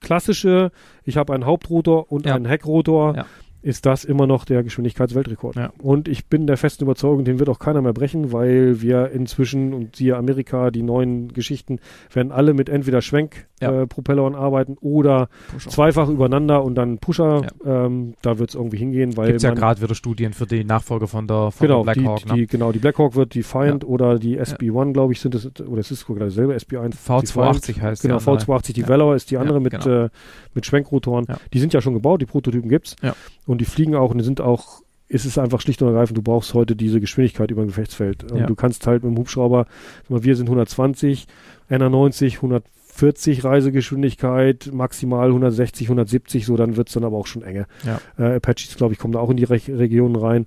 [0.01, 0.71] klassische,
[1.03, 3.25] ich habe einen Hauptrotor und einen Heckrotor, Ja.
[3.63, 5.55] Ist das immer noch der Geschwindigkeitsweltrekord.
[5.55, 5.71] Ja.
[5.81, 9.73] Und ich bin der festen Überzeugung, den wird auch keiner mehr brechen, weil wir inzwischen,
[9.73, 11.79] und siehe Amerika, die neuen Geschichten,
[12.13, 13.01] werden alle mit entweder Ja.
[13.01, 17.47] Schwenkpropellern arbeiten oder zweifach übereinander und dann Pusher.
[17.65, 21.07] Ähm, da wird es irgendwie hingehen, weil Gibt's ja gerade wieder Studien für die Nachfolger
[21.07, 22.19] von der, von genau, der Blackhawk.
[22.23, 22.33] die, ne?
[22.35, 25.79] die, genau, die Blackhawk wird die Find oder die SB1, glaube ich, sind es, oder
[25.79, 26.89] es ist sogar dasselbe SB1.
[26.89, 28.45] die V280 heißt Genau, die andere.
[28.57, 28.89] V280, die Ja.
[28.89, 30.05] Valor ist die andere Ja, mit, genau.
[30.05, 30.09] äh,
[30.53, 31.25] mit Schwenkrotoren.
[31.29, 31.37] Ja.
[31.53, 32.95] Die sind ja schon gebaut, die Prototypen gibt's.
[33.01, 33.15] Ja.
[33.45, 36.21] Und die fliegen auch und die sind auch, ist es einfach schlicht und ergreifend, du
[36.21, 38.31] brauchst heute diese Geschwindigkeit über ein Gefechtsfeld.
[38.31, 38.45] Und Ja.
[38.45, 39.67] du kannst halt mit dem Hubschrauber,
[40.09, 41.27] wir sind 120,
[41.69, 47.67] NR90, 140 Reisegeschwindigkeit, maximal 160, 170, so dann wird's dann aber auch schon enge.
[47.85, 47.99] Ja.
[48.17, 50.45] Äh, Apaches, glaube ich, kommen da auch in die Re Regionen rein.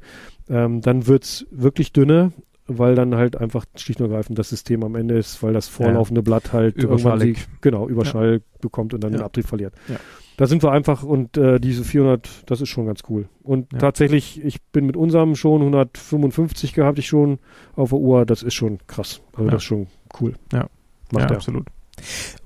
[0.49, 2.33] Ähm, dann wird's wirklich dünne,
[2.69, 6.23] weil dann halt einfach schlicht und ergreifend das System am Ende ist, weil das vorlaufende
[6.23, 9.19] Blatt halt irgendwann sie, genau, Überschall bekommt und dann Ja.
[9.19, 9.75] den Abtrieb verliert.
[9.89, 9.97] Ja.
[10.37, 13.29] Da sind wir einfach und äh, diese 400, das ist schon ganz cool.
[13.43, 13.79] Und Ja.
[13.79, 17.39] tatsächlich, ich bin mit unserem schon 155 gehabt, ich schon
[17.75, 19.23] auf der Uhr, das ist schon krass.
[19.33, 19.51] Also Ja.
[19.51, 19.87] das ist schon
[20.21, 20.35] cool.
[20.53, 20.69] Ja.
[21.13, 21.67] Macht ja, absolut.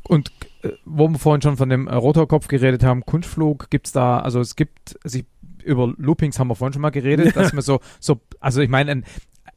[0.04, 0.30] Und
[0.62, 4.40] äh, wo wir vorhin schon von dem äh, Rotorkopf geredet haben, Kunstflug, gibt's da, also
[4.40, 5.24] es gibt, also ich,
[5.64, 8.90] über Loopings haben wir vorhin schon mal geredet, dass man so, so, also ich meine,
[8.92, 9.04] ein,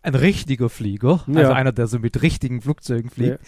[0.01, 3.39] ein richtiger Flieger, also einer, der so mit richtigen Flugzeugen fliegt,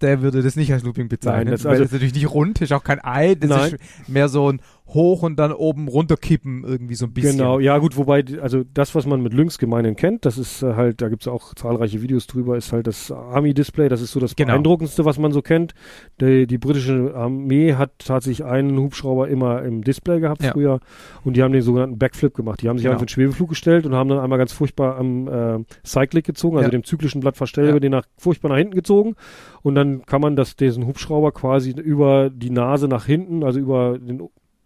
[0.00, 2.30] der würde das nicht als Looping bezeichnen, Nein, das weil also- das ist natürlich nicht
[2.34, 3.74] rund, ist auch kein Ei, das Nein.
[3.74, 7.38] ist mehr so ein hoch und dann oben runterkippen, irgendwie so ein bisschen.
[7.38, 10.74] Genau, ja gut, wobei, also das, was man mit Lynx gemeinhin kennt, das ist äh,
[10.74, 14.36] halt, da gibt's auch zahlreiche Videos drüber, ist halt das Army-Display, das ist so das
[14.36, 14.52] Genau.
[14.52, 15.72] beeindruckendste, was man so kennt.
[16.20, 20.52] Die, die britische Armee hat tatsächlich einen Hubschrauber immer im Display gehabt Ja.
[20.52, 20.80] früher
[21.24, 22.60] und die haben den sogenannten Backflip gemacht.
[22.60, 22.92] Die haben sich Genau.
[22.92, 26.58] einfach in den Schwebeflug gestellt und haben dann einmal ganz furchtbar am äh, Cyclic gezogen,
[26.58, 26.70] also Ja.
[26.70, 27.80] dem zyklischen Blattverstellger, Ja.
[27.80, 29.16] den nach, furchtbar nach hinten gezogen
[29.62, 33.98] und dann kann man das, diesen Hubschrauber quasi über die Nase nach hinten, also über
[33.98, 34.22] den,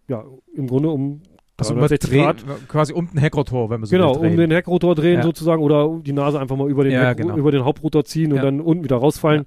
[0.08, 0.24] ja,
[0.54, 1.20] im Grunde um
[1.56, 2.68] Also man 360 dreht Grad.
[2.68, 5.22] quasi um den Heckrotor, wenn man so Genau, um den Heckrotor drehen Ja.
[5.22, 7.36] sozusagen oder die Nase einfach mal über den, Ja, Heck, genau.
[7.36, 8.42] über den Hauptrotor ziehen und Ja.
[8.44, 9.44] dann unten wieder rausfallen.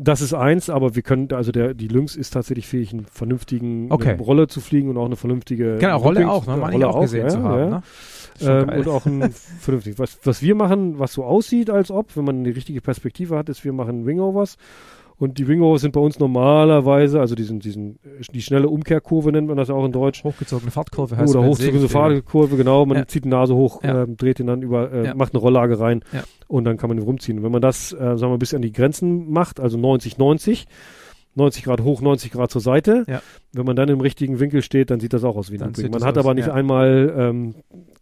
[0.00, 3.90] Das ist eins, aber wir können, also der, die Lynx ist tatsächlich fähig, einen vernünftigen
[3.90, 4.10] Okay.
[4.12, 6.52] eine Rolle zu fliegen und auch eine vernünftige Genau, Rolle Looping- auch, ne?
[6.52, 7.66] äh, ich Rolle auch gesehen ja, zu haben, ja.
[7.70, 7.82] ne?
[8.46, 9.98] Ähm, und auch ein vernünftig.
[9.98, 13.48] Was, was wir machen, was so aussieht, als ob, wenn man die richtige Perspektive hat,
[13.48, 14.56] ist, wir machen Wingovers.
[15.20, 19.48] Und die Wingovers sind bei uns normalerweise, also diesen, diesen, äh, die schnelle Umkehrkurve nennt
[19.48, 20.22] man das auch in Deutsch.
[20.22, 21.88] Hochgezogene Fahrtkurve heißt Oder Segelflieger.
[21.88, 22.86] Fahrkurve, genau.
[22.86, 23.06] Man Ja.
[23.08, 24.04] zieht die Nase hoch, Ja.
[24.04, 25.14] ähm, dreht den dann über, äh, Ja.
[25.16, 26.04] macht eine Rolllage rein
[26.46, 27.38] und dann kann man ihn rumziehen.
[27.38, 30.66] Und wenn man das, äh, sagen wir, bis an die Grenzen macht, also 90, 90,
[31.34, 33.20] 90 Grad hoch, 90 Grad zur Seite, Ja.
[33.52, 35.90] wenn man dann im richtigen Winkel steht, dann sieht das auch aus wie ein sieht
[35.90, 37.54] Man hat aber nicht einmal ähm,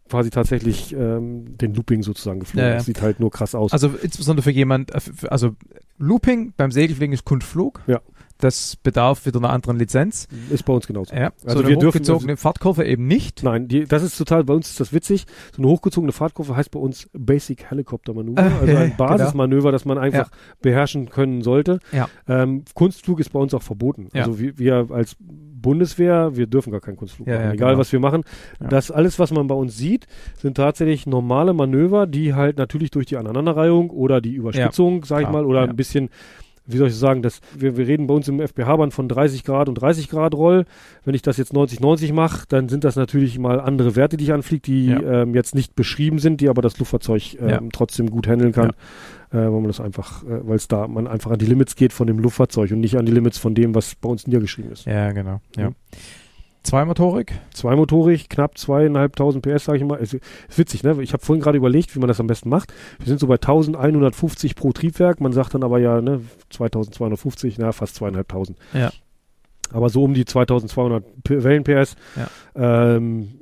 [0.08, 2.64] quasi tatsächlich ähm, den Looping sozusagen geflogen.
[2.64, 2.76] Ja, ja.
[2.76, 3.72] Das sieht halt nur krass aus.
[3.72, 5.56] Also insbesondere für jemand, äh, also
[5.98, 7.82] Looping beim Segelfliegen ist Kunstflug.
[7.86, 8.00] Ja.
[8.38, 10.28] Das bedarf wieder einer anderen Lizenz.
[10.50, 11.14] ist bei uns genauso.
[11.14, 11.32] Ja.
[11.44, 13.42] Also so wir dürfen- hochgezogene Fahrtkurve eben nicht.
[13.42, 15.24] Nein, die, das ist total, bei uns ist das witzig.
[15.56, 19.08] So eine hochgezogene Fahrtkurve heißt bei uns Basic Helicopter Manöver, Ah, also ja, ein genau.
[19.08, 20.30] Basismanöver, das man einfach
[20.60, 21.78] beherrschen können sollte.
[21.92, 22.08] Ja.
[22.28, 24.08] Ähm, Kunstflug ist bei uns auch verboten.
[24.12, 24.22] Ja.
[24.24, 27.80] Also wir, wir als Bundeswehr, wir dürfen gar keinen Kunstflug Ja, machen, ja, egal genau.
[27.80, 28.22] was wir machen.
[28.60, 28.68] Ja.
[28.68, 30.06] Das alles, was man bei uns sieht,
[30.38, 35.28] sind tatsächlich normale Manöver, die halt natürlich durch die Aneinanderreihung oder die Überspitzung, sag ich
[35.30, 35.70] mal, oder ja.
[35.70, 36.10] ein bisschen
[36.66, 39.68] wie soll ich sagen, das, wir, wir reden bei uns im FPH-Band von 30 Grad
[39.68, 40.64] und 30 Grad Roll.
[41.04, 44.32] Wenn ich das jetzt 90-90 mache, dann sind das natürlich mal andere Werte, die ich
[44.32, 45.22] anfliege, die Ja.
[45.22, 47.60] ähm, jetzt nicht beschrieben sind, die aber das Luftfahrzeug ähm, Ja.
[47.72, 48.70] trotzdem gut handeln kann,
[49.30, 51.92] äh, weil man das einfach, äh, weil es da man einfach an die Limits geht
[51.92, 54.86] von dem Luftfahrzeug und nicht an die Limits von dem, was bei uns niedergeschrieben ist.
[54.86, 55.40] Ja, genau.
[55.56, 55.70] Ja.
[55.70, 55.74] Mhm.
[56.66, 57.32] Zweimotorik.
[57.54, 60.00] Zweimotorig, knapp zweieinhalbtausend PS, sage ich mal.
[60.02, 60.22] Es ist
[60.56, 61.00] witzig, ne?
[61.00, 62.72] Ich habe vorhin gerade überlegt, wie man das am besten macht.
[62.98, 65.20] Wir sind so bei 1150 pro Triebwerk.
[65.20, 68.58] Man sagt dann aber ja, ne, 2250, na, fast zweieinhalbtausend.
[68.72, 68.90] Ja.
[69.72, 71.94] Aber so um die 2200 P Wellen-PS.
[72.56, 73.35] Ähm,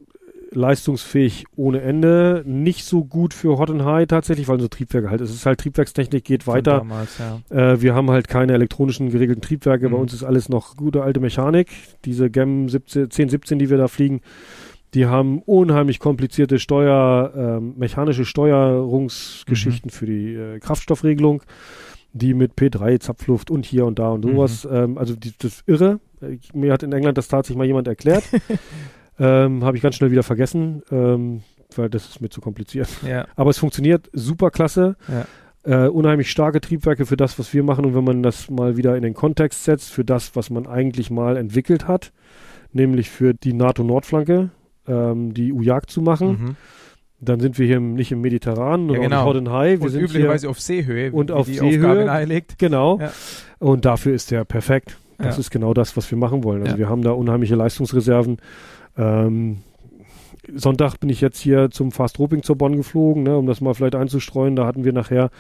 [0.55, 2.43] leistungsfähig ohne Ende.
[2.47, 5.61] Nicht so gut für Hot and High tatsächlich, weil so Triebwerke halt, es ist halt
[5.61, 6.79] Triebwerkstechnik, geht weiter.
[6.79, 7.41] Damals, ja.
[7.73, 9.89] Äh, wir haben halt keine elektronischen geregelten Triebwerke.
[9.89, 10.03] Bei Mhm.
[10.03, 11.69] uns ist alles noch gute alte Mechanik.
[12.05, 14.21] Diese GEM 17, 10, 17, die wir da fliegen,
[14.95, 21.43] die haben unheimlich komplizierte Steuer, ähm, mechanische Steuerungsgeschichten für die äh, Kraftstoffregelung,
[22.13, 24.67] die mit P3, Zapfluft und hier und da und sowas.
[24.71, 25.99] Ähm, also die, das ist irre.
[26.31, 28.23] Ich, mir hat in England das tatsächlich mal jemand erklärt.
[29.19, 31.43] ähm, Habe ich ganz schnell wieder vergessen, ähm,
[31.77, 32.89] weil das ist mir zu kompliziert.
[33.07, 33.27] ja.
[33.37, 34.97] Aber es funktioniert super klasse.
[35.67, 37.87] Äh, unheimlich starke Triebwerke für das, was wir machen.
[37.87, 41.11] Und wenn man das mal wieder in den Kontext setzt, für das, was man eigentlich
[41.11, 42.13] mal entwickelt hat,
[42.73, 44.51] nämlich für die NATO-Nordflanke,
[44.87, 46.57] ähm, die UJAG zu machen, Mhm.
[47.21, 49.31] dann sind wir hier im, nicht im Mediterranen Ja, und genau.
[49.31, 49.79] and High.
[49.79, 51.79] Wir Und sind üblicherweise hier, auf Seehöhe, und auf die Seehöhe.
[51.89, 52.59] Aufgabe nahelegt.
[52.59, 52.99] genau.
[53.01, 53.11] Ja.
[53.59, 54.99] Und dafür ist der perfekt.
[55.17, 55.41] Das Ja.
[55.41, 56.61] ist genau das, was wir machen wollen.
[56.63, 56.79] Also Ja.
[56.79, 58.37] wir haben da unheimliche Leistungsreserven.
[58.97, 59.59] Ähm,
[60.55, 63.73] Sonntag bin ich jetzt hier zum Fast Roping zur Bonn geflogen, ne, um das mal
[63.73, 64.57] vielleicht einzustreuen.
[64.57, 65.31] Da hatten wir nachher,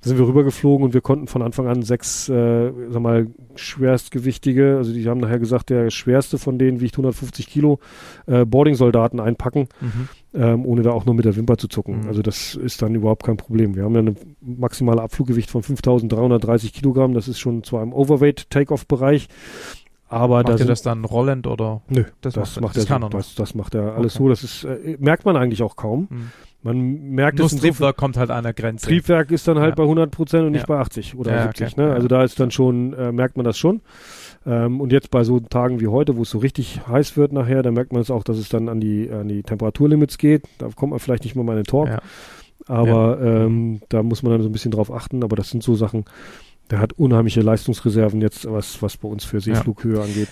[0.00, 3.26] sind wir rübergeflogen und wir konnten von Anfang an sechs, äh, sag mal,
[3.56, 7.80] schwerstgewichtige, also die haben nachher gesagt, der schwerste von denen wiegt 150 Kilo,
[8.26, 10.08] äh, Boarding-Soldaten einpacken, Mhm.
[10.34, 12.02] ähm, ohne da auch nur mit der Wimper zu zucken.
[12.02, 12.08] Mhm.
[12.08, 13.74] Also das ist dann überhaupt kein Problem.
[13.74, 17.14] Wir haben ja eine maximale Abfluggewicht von 5330 Kilogramm.
[17.14, 19.28] Das ist schon zwar im Overweight-Takeoff-Bereich,
[20.12, 21.82] aber da Macht ihr sind das dann rollend oder?
[21.88, 24.24] Nö, Das das, macht- das er kann er das, das macht er alles Okay.
[24.24, 24.28] so.
[24.28, 26.08] Das ist, äh, merkt man eigentlich auch kaum.
[26.10, 26.30] Hm.
[26.64, 28.86] Man merkt Nur es das Triebwerk kommt halt an der Grenze.
[28.86, 29.74] Triebwerk ist dann halt Ja.
[29.74, 30.74] bei 100 Prozent und nicht Ja.
[30.76, 31.72] bei 80 oder Ja, 70.
[31.72, 31.80] okay.
[31.82, 31.92] Ne?
[31.92, 33.80] Also da ist dann schon, äh, merkt man das schon.
[34.46, 37.62] Ähm, und jetzt bei so Tagen wie heute, wo es so richtig heiß wird nachher,
[37.64, 40.44] da merkt man es auch, dass es dann an die, an die Temperaturlimits geht.
[40.58, 41.88] Da kommt man vielleicht nicht mal mal in den Talk.
[42.68, 45.24] Aber ähm, da muss man dann so ein bisschen drauf achten.
[45.24, 46.04] Aber das sind so Sachen,
[46.72, 50.28] der hat unheimliche Leistungsreserven jetzt, was, was bei uns für Seeflughöhe angeht.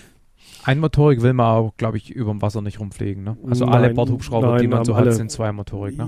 [0.63, 3.23] Einmotorik will man auch, glaube ich, über dem Wasser nicht rumfliegen.
[3.23, 3.37] Ne?
[3.47, 5.97] Also alle Nein, Bordhubschrauber, die nein, man so haben hat, alle- sind zweimotorig.
[5.97, 6.07] Ne?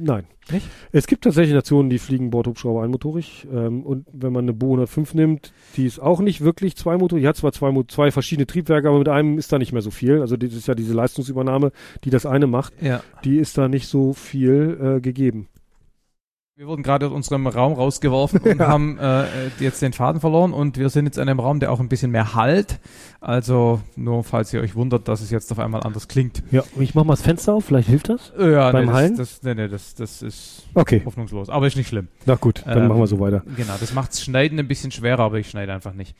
[0.00, 0.24] Nein.
[0.50, 0.66] Nicht?
[0.92, 3.46] Es gibt tatsächlich Nationen, die fliegen Bordhubschrauber einmotorig.
[3.52, 7.22] Ähm, und wenn man eine Bo 105 nimmt, die ist auch nicht wirklich zweimotorig.
[7.22, 9.90] Die hat zwar zwei, zwei verschiedene Triebwerke, aber mit einem ist da nicht mehr so
[9.90, 10.20] viel.
[10.20, 11.72] Also das ist ja diese Leistungsübernahme,
[12.04, 12.72] die das eine macht.
[12.80, 13.02] Ja.
[13.24, 15.48] Die ist da nicht so viel äh, gegeben.
[16.58, 18.66] Wir wurden gerade aus unserem Raum rausgeworfen und ja.
[18.66, 19.26] haben äh,
[19.60, 22.10] jetzt den Faden verloren und wir sind jetzt in einem Raum, der auch ein bisschen
[22.10, 22.80] mehr halt.
[23.20, 26.44] Also nur falls ihr euch wundert, dass es jetzt auf einmal anders klingt.
[26.52, 28.32] Ja, ich mach mal das Fenster auf, vielleicht hilft das?
[28.38, 29.16] Ja, beim nee, Hallen?
[29.16, 31.02] Das, das, nee, nee, das, das ist okay.
[31.04, 31.48] hoffnungslos.
[31.48, 32.06] Aber ist nicht schlimm.
[32.26, 33.42] Na gut, dann ähm, machen wir so weiter.
[33.56, 36.14] Genau, das macht Schneiden ein bisschen schwerer, aber ich schneide einfach nicht.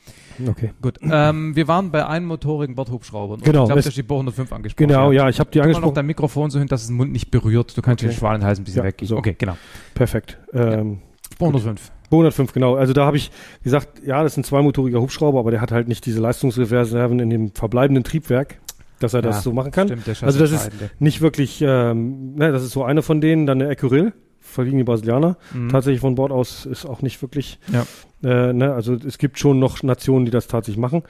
[0.45, 0.71] Okay.
[0.81, 0.99] Gut.
[1.01, 3.39] Ähm, wir waren bei einmotorigen Bordhubschraubern.
[3.41, 3.69] Genau.
[3.69, 4.87] Ich hast die Bohr 105 angesprochen.
[4.87, 5.87] Genau, ja, ich habe die angesprochen.
[5.87, 7.77] noch dein Mikrofon so hin, dass es den Mund nicht berührt.
[7.77, 8.11] Du kannst okay.
[8.11, 9.07] den Schwalenhals ein bisschen ja, weggehen.
[9.07, 9.17] So.
[9.17, 9.55] Okay, genau.
[9.93, 10.37] Perfekt.
[10.53, 10.99] Ähm,
[11.37, 11.91] 205.
[12.09, 12.75] 205, genau.
[12.75, 13.31] Also da habe ich
[13.63, 17.29] gesagt, ja, das ist ein zweimotoriger Hubschrauber, aber der hat halt nicht diese Leistungsreserven in
[17.29, 18.59] dem verbleibenden Triebwerk,
[18.99, 19.87] dass er ja, das so machen kann.
[19.87, 23.61] Stimmt, also das ist nicht wirklich, ähm, ne, das ist so eine von denen, dann
[23.61, 25.37] eine Ecuryl, verliegen die Brasilianer.
[25.53, 25.69] Mhm.
[25.69, 27.85] Tatsächlich von Bord aus ist auch nicht wirklich, ja.
[28.23, 31.03] äh, ne, also es gibt schon noch Nationen, die das tatsächlich machen.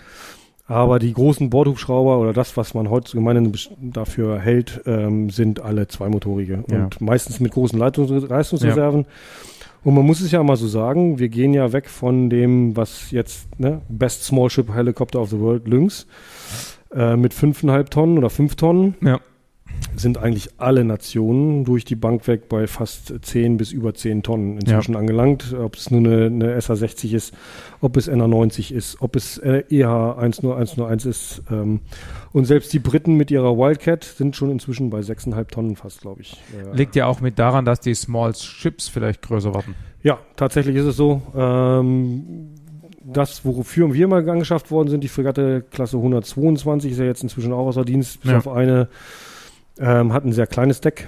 [0.70, 3.52] Aber die großen Bordhubschrauber oder das, was man heute gemeinhin
[3.82, 6.84] dafür hält, ähm, sind alle zweimotorige ja.
[6.84, 9.02] und meistens mit großen Leitungs Leistungsreserven.
[9.02, 9.08] Ja.
[9.84, 13.12] Und man muss es ja mal so sagen, wir gehen ja weg von dem, was
[13.12, 16.06] jetzt, ne, Best Small Ship Helicopter of the World, Lynx,
[16.94, 18.96] äh, mit fünfeinhalb Tonnen oder fünf Tonnen.
[19.02, 19.20] Ja.
[19.96, 24.58] Sind eigentlich alle Nationen durch die Bank weg bei fast zehn bis über zehn Tonnen
[24.58, 25.00] inzwischen ja.
[25.00, 25.54] angelangt.
[25.54, 27.34] Ob es nur eine, eine SA60 ist,
[27.82, 31.42] ob es NA90 ist, ob es EH 10101 ist.
[31.52, 31.82] Ähm,
[32.32, 36.22] und selbst die Briten mit ihrer Wildcat sind schon inzwischen bei 6,5 Tonnen fast, glaube
[36.22, 36.38] ich.
[36.74, 39.76] Liegt ja auch mit daran, dass die Small Ships vielleicht größer werden.
[40.02, 41.22] Ja, tatsächlich ist es so.
[41.36, 42.56] Ähm,
[43.04, 47.54] das, wofür wir mal angeschafft worden sind, die Fregatte Klasse 122, ist ja jetzt inzwischen
[47.54, 48.38] auch außer Dienst, bis ja.
[48.38, 48.88] auf eine,
[49.80, 51.08] ähm, hat ein sehr kleines Deck.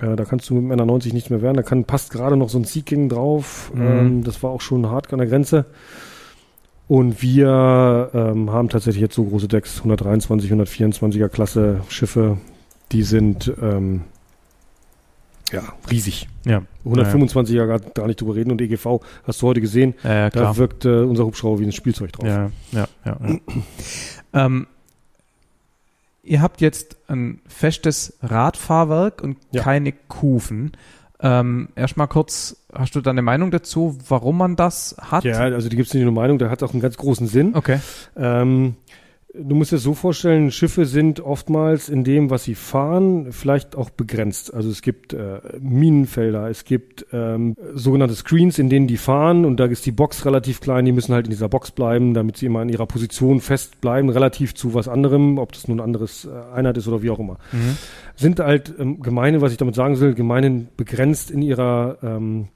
[0.00, 1.56] Äh, da kannst du mit dem NR90 nichts mehr werden.
[1.56, 3.70] Da kann, passt gerade noch so ein Sea King drauf.
[3.74, 3.82] Mhm.
[3.82, 5.66] Ähm, das war auch schon hart an der Grenze.
[6.88, 12.38] Und wir ähm, haben tatsächlich jetzt so große Decks, 123, 124er Klasse Schiffe,
[12.92, 14.04] die sind ähm,
[15.52, 16.28] ja riesig.
[16.46, 16.62] Ja.
[16.86, 17.66] 125er ja.
[17.66, 21.02] gar, gar nicht drüber reden und EGV hast du heute gesehen, ja, da wirkt äh,
[21.02, 22.26] unser Hubschrauber wie ein Spielzeug drauf.
[22.26, 23.18] Ja, ja, ja.
[23.22, 23.38] ja.
[24.46, 24.66] ähm,
[26.28, 30.72] ihr habt jetzt ein festes Radfahrwerk und keine Kufen.
[31.20, 35.24] Ähm, Erstmal kurz, hast du da eine Meinung dazu, warum man das hat?
[35.24, 37.56] Ja, also die gibt es nicht nur Meinung, der hat auch einen ganz großen Sinn.
[37.56, 37.80] Okay.
[38.16, 38.76] Ähm,
[39.40, 43.90] Du musst dir so vorstellen, Schiffe sind oftmals in dem, was sie fahren, vielleicht auch
[43.90, 44.52] begrenzt.
[44.52, 49.58] Also es gibt äh, Minenfelder, es gibt ähm, sogenannte Screens, in denen die fahren und
[49.58, 52.46] da ist die Box relativ klein, die müssen halt in dieser Box bleiben, damit sie
[52.46, 56.24] immer in ihrer Position fest bleiben, relativ zu was anderem, ob das nun ein anderes
[56.24, 57.38] äh, Einheit ist oder wie auch immer.
[57.52, 57.76] Mhm.
[58.16, 62.48] Sind halt ähm, Gemeinde, was ich damit sagen will, Gemeinen begrenzt in ihrer ähm,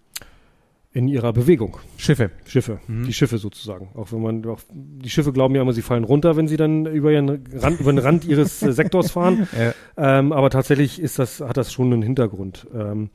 [0.93, 1.79] in ihrer Bewegung.
[1.97, 2.31] Schiffe.
[2.47, 2.81] Schiffe.
[2.87, 3.07] Mhm.
[3.07, 3.89] Die Schiffe sozusagen.
[3.95, 6.87] Auch wenn man, auch, die Schiffe glauben ja immer, sie fallen runter, wenn sie dann
[6.87, 9.49] über ihren Rand, über den Rand ihres äh, Sektors fahren.
[9.59, 9.75] Ja.
[9.97, 12.67] Ähm, aber tatsächlich ist das, hat das schon einen Hintergrund.
[12.75, 13.11] Ähm,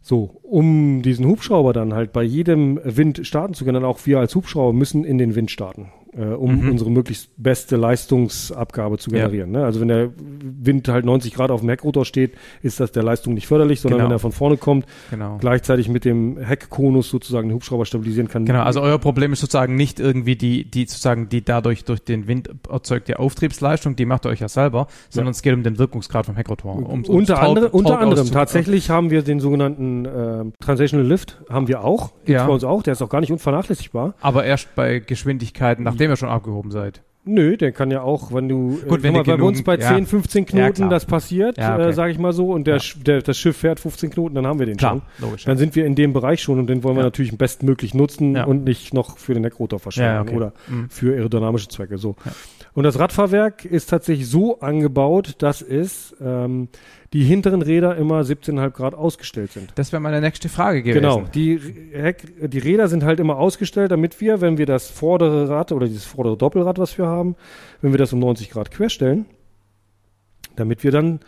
[0.00, 4.18] so, um diesen Hubschrauber dann halt bei jedem Wind starten zu können, dann auch wir
[4.18, 6.70] als Hubschrauber müssen in den Wind starten äh, um mhm.
[6.70, 9.52] unsere möglichst beste Leistungsabgabe zu generieren.
[9.52, 9.60] Ja.
[9.60, 9.66] Ne?
[9.66, 13.34] Also wenn der Wind halt 90 Grad auf dem Heckrotor steht, ist das der Leistung
[13.34, 14.08] nicht förderlich, sondern genau.
[14.08, 15.36] wenn er von vorne kommt, genau.
[15.38, 18.46] gleichzeitig mit dem Heckkonus sozusagen den Hubschrauber stabilisieren kann.
[18.46, 22.28] Genau, also euer Problem ist sozusagen nicht irgendwie die, die sozusagen die dadurch durch den
[22.28, 25.36] Wind erzeugte Auftriebsleistung, die macht ihr euch ja selber, sondern ja.
[25.36, 26.76] es geht um den Wirkungsgrad vom Heckrotor.
[26.76, 31.68] Um, unter, Taub, andere, unter anderem, tatsächlich haben wir den sogenannten äh, Transitional Lift, haben
[31.68, 32.46] wir auch, ja.
[32.46, 34.14] bei uns auch, der ist auch gar nicht unvernachlässigbar.
[34.20, 37.02] Aber erst bei Geschwindigkeiten, nachdem nachdem ihr schon abgehoben seid.
[37.28, 39.88] Nö, der kann ja auch, wenn du Gut, wenn mal, bei uns bei ja.
[39.88, 41.88] 10, 15 Knoten ja, das passiert, ja, okay.
[41.88, 44.60] äh, sage ich mal so, und der, der, das Schiff fährt 15 Knoten, dann haben
[44.60, 45.28] wir den klar, schon.
[45.28, 48.36] Logisch, dann sind wir in dem Bereich schon und den wollen wir natürlich bestmöglich nutzen
[48.36, 50.36] und nicht noch für den Neckrotor verschwenden okay.
[50.36, 50.88] oder mhm.
[50.88, 51.98] für aerodynamische Zwecke.
[51.98, 52.14] So.
[52.76, 56.68] Und das Radfahrwerk ist tatsächlich so angebaut, dass es ähm,
[57.14, 59.72] die hinteren Räder immer 17,5 Grad ausgestellt sind.
[59.76, 61.00] Das wäre meine nächste Frage gewesen.
[61.00, 61.58] Genau, die,
[62.42, 66.04] die Räder sind halt immer ausgestellt, damit wir, wenn wir das vordere Rad oder dieses
[66.04, 67.34] vordere Doppelrad, was wir haben,
[67.80, 69.24] wenn wir das um 90 Grad querstellen,
[70.56, 71.20] damit wir dann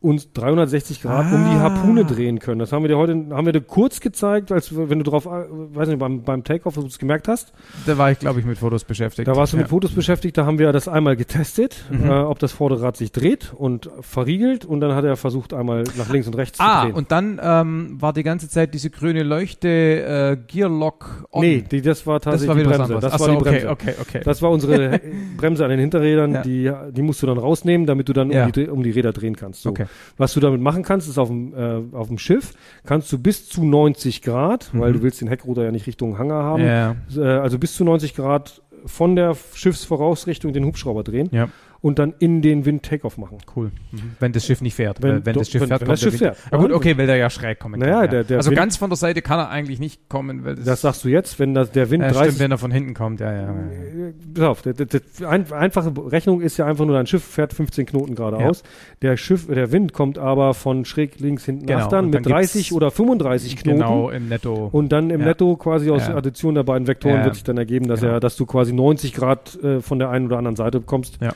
[0.00, 1.34] uns 360 Grad ah.
[1.34, 1.60] um die ah.
[1.60, 2.58] Harpune drehen können.
[2.58, 5.28] Das haben wir dir heute, haben wir dir kurz gezeigt, als wenn du drauf, äh,
[5.28, 7.52] weiß nicht, beim, beim Takeoff, du es gemerkt hast.
[7.84, 9.28] Da war ich, glaube ich, mit Fotos beschäftigt.
[9.28, 9.62] Da warst du ja.
[9.62, 12.08] mit Fotos beschäftigt, da haben wir das einmal getestet, mhm.
[12.08, 16.08] äh, ob das Vorderrad sich dreht und verriegelt und dann hat er versucht, einmal nach
[16.08, 16.94] links und rechts ah, zu drehen.
[16.94, 21.42] Ah, und dann ähm, war die ganze Zeit diese grüne Leuchte äh, Gearlock on.
[21.42, 23.00] Nee, die, das war tatsächlich das war die Bremse.
[23.00, 23.68] Das Achso, war die Bremse.
[23.68, 24.20] Okay, okay, okay.
[24.24, 24.98] Das war unsere
[25.36, 26.42] Bremse an den Hinterrädern, ja.
[26.42, 28.46] die, die musst du dann rausnehmen, damit du dann ja.
[28.46, 29.60] um, die, um die Räder drehen kannst.
[29.60, 29.70] So.
[29.70, 29.86] Okay.
[30.16, 32.52] Was du damit machen kannst, ist auf dem, äh, auf dem Schiff,
[32.84, 34.80] kannst du bis zu 90 Grad, mhm.
[34.80, 36.96] weil du willst den Heckruder ja nicht Richtung Hangar haben, ja.
[37.16, 41.28] äh, also bis zu 90 Grad von der Schiffsvorausrichtung den Hubschrauber drehen.
[41.32, 41.48] Ja.
[41.82, 43.38] Und dann in den Wind Takeoff machen.
[43.56, 43.70] Cool.
[43.92, 43.98] Mhm.
[44.20, 45.02] Wenn das Schiff nicht fährt.
[45.02, 46.36] Wenn, wenn das Schiff wenn, fährt, wenn kommt das Schiff der Wind.
[46.36, 46.52] fährt.
[46.52, 48.10] Ja, gut, okay, weil der ja schräg kommen Naja, kann.
[48.10, 50.64] der- der also Wind- ganz von der Seite kann er eigentlich nicht kommen, weil das,
[50.66, 52.92] Das sagst du jetzt, wenn das, der Wind ja, 30 stimmt, wenn er von hinten
[52.94, 53.20] kommt.
[53.20, 53.40] Ja, ja.
[53.42, 53.48] ja.
[53.48, 57.52] Äh, Pass auf, der, der, ein, einfache Rechnung ist ja einfach nur, dein Schiff fährt
[57.54, 58.62] 15 Knoten geradeaus.
[59.02, 62.52] Der Schiff, der Wind kommt aber von schräg links hinten Genau, achtern mit dann gibt's
[62.52, 63.78] 30 oder 35 Knoten.
[63.78, 64.68] Genau, im Netto.
[64.70, 65.26] Und dann im Ja.
[65.28, 66.14] Netto quasi aus Ja.
[66.16, 67.24] Addition der beiden Vektoren Ja.
[67.24, 68.12] wird sich dann ergeben, dass Genau.
[68.14, 71.18] er, dass du quasi 90 Grad äh, von der einen oder anderen Seite bekommst.
[71.22, 71.32] Ja.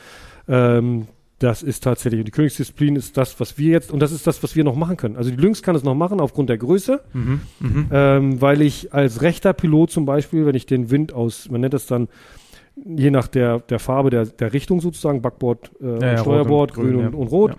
[0.47, 1.07] Ähm,
[1.39, 4.55] das ist tatsächlich, die Königsdisziplin ist das, was wir jetzt, und das ist das, was
[4.55, 5.17] wir noch machen können.
[5.17, 7.41] Also die Lynx kann es noch machen aufgrund der Größe, mhm.
[7.59, 7.87] Mhm.
[7.91, 11.73] ähm, weil ich als rechter Pilot zum Beispiel, wenn ich den Wind aus, man nennt
[11.73, 12.07] das dann,
[12.75, 16.83] je nach der, der Farbe der, der Richtung sozusagen, Backbord, äh, Ja, ja, Steuerbord, und
[16.83, 17.19] grün grün, und, ja.
[17.19, 17.57] und rot.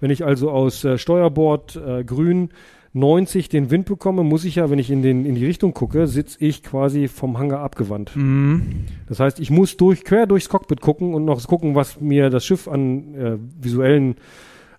[0.00, 2.50] Wenn ich also aus äh, Steuerbord äh, grün
[2.98, 6.06] 90 den Wind bekomme, muss ich ja, wenn ich in, den, in die Richtung gucke,
[6.06, 8.14] sitze ich quasi vom Hangar abgewandt.
[8.14, 8.86] Mhm.
[9.08, 12.44] Das heißt, ich muss durch, quer durchs Cockpit gucken und noch gucken, was mir das
[12.44, 14.16] Schiff an äh, visuellen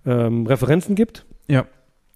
[0.05, 1.25] ähm, Referenzen gibt.
[1.47, 1.65] Ja.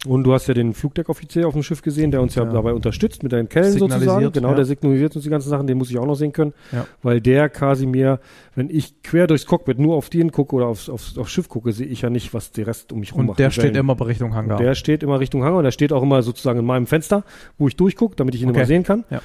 [0.06, 2.52] Und du hast ja den Flugdeckoffizier auf dem Schiff gesehen, der uns ja, Ja.
[2.52, 4.32] dabei unterstützt mit den Kellen sozusagen.
[4.34, 4.56] Genau, ja.
[4.56, 6.54] der signalisiert uns die ganzen Sachen, den muss ich auch noch sehen können.
[6.74, 6.86] Ja.
[7.04, 8.20] Weil der quasi mir,
[8.54, 11.72] wenn ich quer durchs Cockpit nur auf den gucke oder aufs, aufs, aufs Schiff gucke,
[11.72, 13.40] sehe ich ja nicht, was der Rest um mich rum Und macht.
[13.40, 14.58] der steht immer bei Richtung Hangar.
[14.58, 17.24] Der steht immer Richtung Hangar und der steht auch immer sozusagen in meinem Fenster,
[17.58, 18.58] wo ich durchgucke, damit ich ihn Okay.
[18.60, 19.06] immer sehen kann.
[19.10, 19.22] Ja.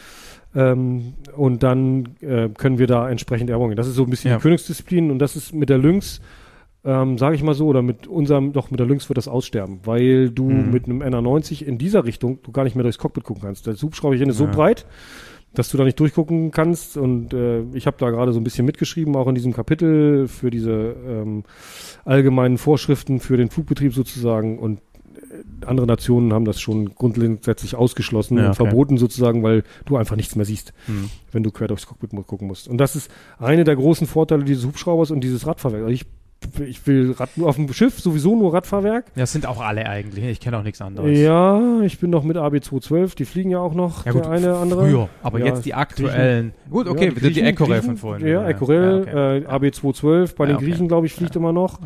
[0.55, 3.77] Ähm, und dann äh, können wir da entsprechend gehen.
[3.77, 6.21] Das ist so ein bisschen die Königsdisziplin und das ist mit der Lynx,
[6.89, 9.81] ähm, sage ich mal so, oder mit unserem, doch mit der Lynx wird das aussterben,
[9.85, 10.70] weil du Mhm.
[10.70, 13.66] mit einem NR90 in dieser Richtung du gar nicht mehr durchs Cockpit gucken kannst.
[13.66, 14.51] Das Hubschrauberchen ist so Ja.
[14.51, 14.86] breit,
[15.55, 18.65] dass du da nicht durchgucken kannst und äh, ich habe da gerade so ein bisschen
[18.66, 21.44] mitgeschrieben, auch in diesem Kapitel für diese ähm,
[22.05, 24.78] allgemeinen Vorschriften für den Flugbetrieb sozusagen und
[25.16, 28.56] äh, andere Nationen haben das schon grundsätzlich ausgeschlossen Ja, und okay.
[28.56, 31.10] verboten sozusagen, weil du einfach nichts mehr siehst, Mhm.
[31.32, 32.69] wenn du quer durchs Cockpit gucken musst.
[32.69, 35.82] Und das ist eine der großen Vorteile dieses Hubschraubers und dieses Radfahrwerks.
[35.85, 36.05] Also ich,
[36.66, 39.06] ich will Rad, nur auf dem Schiff sowieso nur Radfahrwerk.
[39.15, 40.24] Ja, das sind auch alle eigentlich.
[40.24, 41.19] Ich kenne auch nichts anderes.
[41.19, 44.56] Ja, ich bin noch mit AB212, die fliegen ja auch noch, Ja, gut, der eine
[44.56, 44.89] andere.
[44.89, 46.52] Früher, aber Ja, jetzt die aktuellen.
[46.70, 48.27] Gut, okay, Ja, die, die Ecorel von vorhin.
[48.27, 49.39] Ja, Ecorel, okay.
[49.39, 50.65] äh, AB212, bei Ja, den okay.
[50.66, 51.81] Griechen, glaube ich, fliegt immer noch.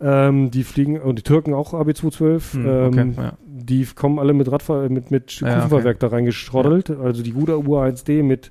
[0.00, 2.54] Ähm, die fliegen, und die Türken auch AB212.
[2.54, 3.32] Hm, ähm, okay, ja.
[3.46, 6.90] Die kommen alle mit Radfahr mit, mit Ja, Kufenfahrwerk da reingeschroddelt.
[6.90, 8.50] Also die gute U1D mit,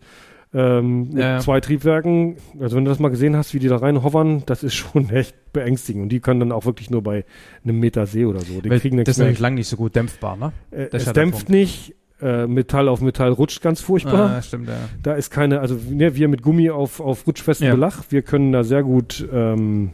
[0.54, 1.40] ähm, mit Ja, ja.
[1.40, 2.38] zwei Triebwerken.
[2.60, 5.36] Also wenn du das mal gesehen hast, wie die da reinhovern, das ist schon echt
[5.54, 6.04] beängstigend.
[6.04, 7.26] Und die können dann auch wirklich nur bei
[7.64, 8.62] einem Meter See oder so.
[8.62, 10.52] Die Weil kriegen das ist natürlich lang nicht so gut dämpfbar, ne?
[10.72, 11.96] Äh, es ja dämpft nicht.
[12.22, 14.36] Äh, Metall auf Metall rutscht ganz furchtbar.
[14.38, 14.76] Ah, stimmt, ja.
[15.02, 17.74] Da ist keine, also ne, wir mit Gummi auf, auf rutschfestem Ja.
[17.74, 19.90] Belach, wir können da sehr gut, ähm,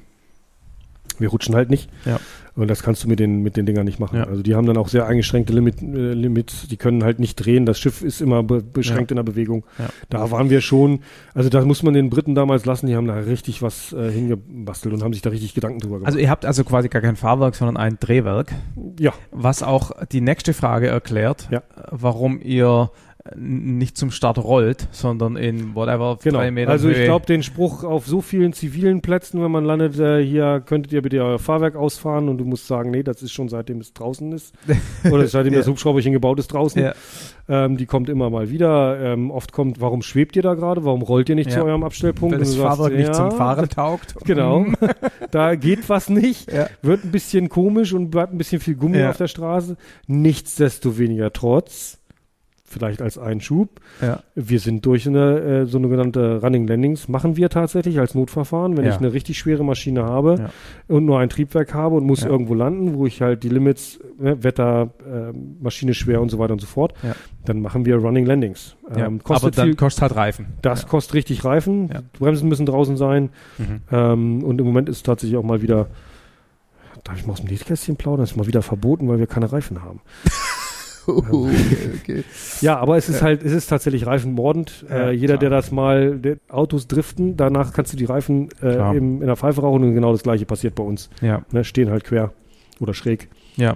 [1.19, 1.89] wir rutschen halt nicht.
[2.03, 2.19] Ja.
[2.57, 4.17] Und das kannst du mit den, mit den Dingern nicht machen.
[4.17, 4.23] Ja.
[4.23, 7.65] Also die haben dann auch sehr eingeschränkte Limit, äh, Limits, die können halt nicht drehen.
[7.65, 9.63] Das Schiff ist immer be beschränkt in der Bewegung.
[9.77, 9.85] Ja.
[10.09, 11.01] Da waren wir schon,
[11.35, 14.93] also da muss man den Briten damals lassen, die haben da richtig was äh, hingebastelt
[14.93, 16.07] und haben sich da richtig Gedanken drüber gemacht.
[16.07, 18.53] Also ihr habt also quasi gar kein Fahrwerk, sondern ein Drehwerk,
[18.99, 21.61] ja, was auch die nächste Frage erklärt, Ja.
[21.91, 22.89] warum ihr
[23.35, 26.39] nicht zum Start rollt, sondern in whatever genau.
[26.39, 29.99] drei Meter Also ich glaube, den Spruch auf so vielen zivilen Plätzen, wenn man landet,
[29.99, 33.31] äh, hier könntet ihr bitte euer Fahrwerk ausfahren und du musst sagen, nee, das ist
[33.31, 34.53] schon seitdem es draußen ist.
[35.11, 36.81] Oder seitdem das Hubschrauberchen gebaut ist draußen.
[36.81, 36.93] Ja.
[37.49, 38.99] Ähm, die kommt immer mal wieder.
[38.99, 40.83] Ähm, oft kommt, warum schwebt ihr da gerade?
[40.83, 41.59] Warum rollt ihr nicht Ja.
[41.59, 42.33] zu eurem Abstellpunkt?
[42.33, 44.15] Wenn das Fahrwerk nicht zum ja, Fahren taugt.
[44.25, 44.61] Genau.
[44.61, 44.75] Mhm.
[45.31, 46.51] da geht was nicht.
[46.51, 46.67] Ja.
[46.81, 49.11] Wird ein bisschen komisch und bleibt ein bisschen viel Gummi Ja.
[49.11, 49.77] auf der Straße.
[50.07, 51.96] Nichtsdestoweniger trotz,
[52.69, 53.69] vielleicht als Einschub,
[54.01, 54.19] Ja.
[54.35, 58.75] wir sind durch eine äh, so eine genannte Running Landings, machen wir tatsächlich als Notverfahren,
[58.75, 58.91] wenn Ja.
[58.91, 60.49] ich eine richtig schwere Maschine habe Ja.
[60.93, 64.43] und nur ein Triebwerk habe und muss irgendwo landen, wo ich halt die Limits, ne,
[64.43, 65.31] Wetter, äh,
[65.63, 66.93] Maschine schwer und so weiter und so fort,
[67.45, 68.75] dann machen wir Running Landings.
[68.89, 69.05] Ja.
[69.07, 70.47] Ähm, Aber kostet dann viel, kostet halt Reifen.
[70.61, 71.89] das kostet richtig Reifen,
[72.19, 73.79] Bremsen müssen draußen sein Mhm.
[73.91, 75.87] ähm, und im Moment ist tatsächlich auch mal wieder,
[77.05, 79.81] darf ich mal aus dem Nähkästchen plaudern, ist mal wieder verboten, weil wir keine Reifen
[79.83, 80.01] haben.
[82.61, 84.85] Ja, aber es ist halt, es ist tatsächlich reifenmordend.
[84.89, 85.61] Ja, äh, jeder, der klar.
[85.61, 89.61] das mal, der Autos driften, danach kannst du die Reifen äh, im, in der Pfeife
[89.61, 91.09] rauchen und genau das gleiche passiert bei uns.
[91.21, 91.41] Ja.
[91.51, 92.31] Ne, stehen halt quer
[92.79, 93.29] oder schräg.
[93.55, 93.75] Ja.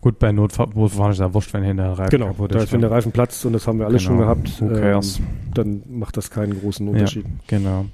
[0.00, 0.72] Gut, bei Notfahren
[1.12, 2.64] ist ja wurscht, wenn hinter der Reifen Genau, kaputt ist.
[2.64, 4.24] ist, wenn der Reifen platzt und das haben wir alle schon Genau.
[4.34, 5.18] gehabt, Who cares?
[5.18, 7.26] ähm, dann macht das keinen großen Unterschied.
[7.48, 7.84] Genau.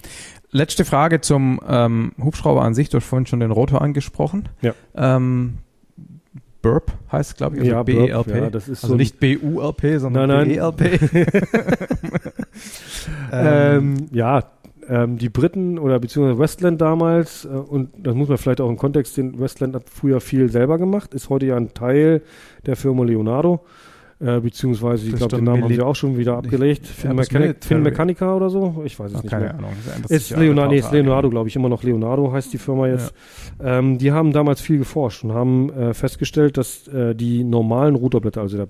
[0.53, 2.89] Letzte Frage zum ähm, Hubschrauber an sich.
[2.89, 4.48] Du hast vorhin schon den Rotor angesprochen.
[4.62, 4.73] Ja.
[4.94, 5.59] Ähm,
[6.66, 8.26] Burp heißt, glaube ich, also Ja, BERP.
[8.26, 10.74] Burp, ja, das ist also so nicht BURP, sondern Nein, nein.
[10.76, 11.01] BERP.
[13.32, 14.43] Ähm, ja,
[14.88, 18.76] ähm, die Briten oder beziehungsweise Westland damals, äh, und das muss man vielleicht auch im
[18.76, 22.22] Kontext sehen, Westland hat früher viel selber gemacht, ist heute ja ein Teil
[22.66, 23.64] der Firma Leonardo.
[24.18, 26.86] Äh, beziehungsweise, ich glaube, den Namen haben sie auch schon wieder abgelegt.
[26.86, 28.82] Finn, Mechanic, Finn Mechanica oder so?
[28.86, 29.55] Ich weiß es Ach, nicht keine mehr.
[29.56, 29.72] Ahnung.
[30.09, 33.12] Ist Leonardo, nee, ist Leonardo, glaube ich, immer noch Leonardo heißt die Firma jetzt.
[33.62, 33.78] Ja.
[33.78, 38.40] Ähm, die haben damals viel geforscht und haben äh, festgestellt, dass äh, die normalen Rotorblätter,
[38.40, 38.68] also der,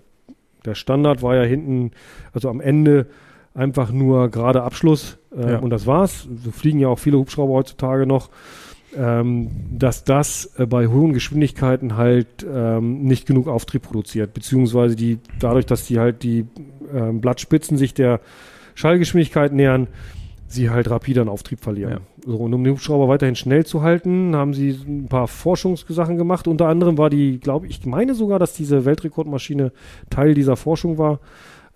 [0.65, 1.93] der Standard war ja hinten,
[2.33, 3.07] also am Ende
[3.55, 5.59] einfach nur gerade Abschluss äh, ja.
[5.61, 6.29] und das war's.
[6.43, 8.31] So fliegen ja auch viele Hubschrauber heutzutage noch
[8.97, 15.19] ähm, dass das äh, bei hohen Geschwindigkeiten halt ähm, nicht genug Auftrieb produziert, beziehungsweise die
[15.39, 16.47] dadurch, dass die halt die
[16.93, 18.21] äh, Blattspitzen sich der
[18.75, 19.89] Schallgeschwindigkeit nähern,
[20.49, 21.93] sie halt rapid an Auftrieb verlieren.
[21.93, 22.01] Ja.
[22.25, 26.49] So, und um den Hubschrauber weiterhin schnell zu halten, haben sie ein paar Forschungssachen gemacht.
[26.49, 29.73] Unter anderem war die, glaube ich, meine sogar, dass diese Weltrekordmaschine
[30.11, 31.21] Teil dieser Forschung war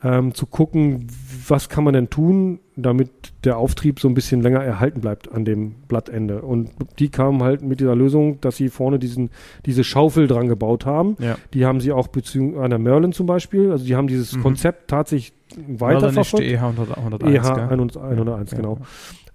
[0.03, 1.07] ähm, zu gucken,
[1.47, 3.11] was kann man denn tun, damit
[3.45, 6.41] der Auftrieb so ein bisschen länger erhalten bleibt an dem Blattende.
[6.43, 9.31] Und die kamen halt mit dieser Lösung, dass sie vorne diesen,
[9.67, 11.17] diese Schaufel dran gebaut haben.
[11.19, 11.37] Ja.
[11.53, 13.71] Die haben sie auch bezüglich einer Merlin zum Beispiel.
[13.71, 14.43] Also die haben dieses mhm.
[14.43, 15.35] Konzept tatsächlich
[15.67, 16.47] weiterverfolgt.
[16.47, 18.79] EH 101, EH 101, genau.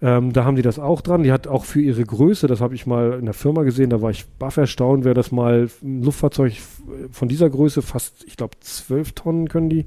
[0.02, 0.18] Ja.
[0.18, 1.24] Ähm, da haben die das auch dran.
[1.24, 4.02] Die hat auch für ihre Größe, das habe ich mal in der Firma gesehen, da
[4.02, 6.54] war ich baff erstaunt, wer das mal, ein Luftfahrzeug
[7.12, 9.86] von dieser Größe, fast, ich glaube, zwölf Tonnen können die,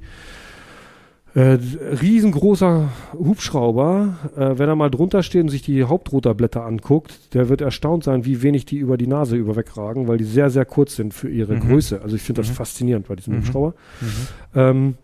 [1.38, 1.56] äh,
[2.02, 7.60] riesengroßer Hubschrauber, äh, wenn er mal drunter steht und sich die Hauptrotorblätter anguckt, der wird
[7.60, 10.96] erstaunt sein, wie wenig die über die Nase über wegragen, weil die sehr, sehr kurz
[10.96, 11.60] sind für ihre mhm.
[11.60, 12.02] Größe.
[12.02, 12.54] Also ich finde das mhm.
[12.54, 13.38] faszinierend bei diesem mhm.
[13.38, 13.74] Hubschrauber.
[14.00, 14.06] Mhm.
[14.56, 14.94] Ähm,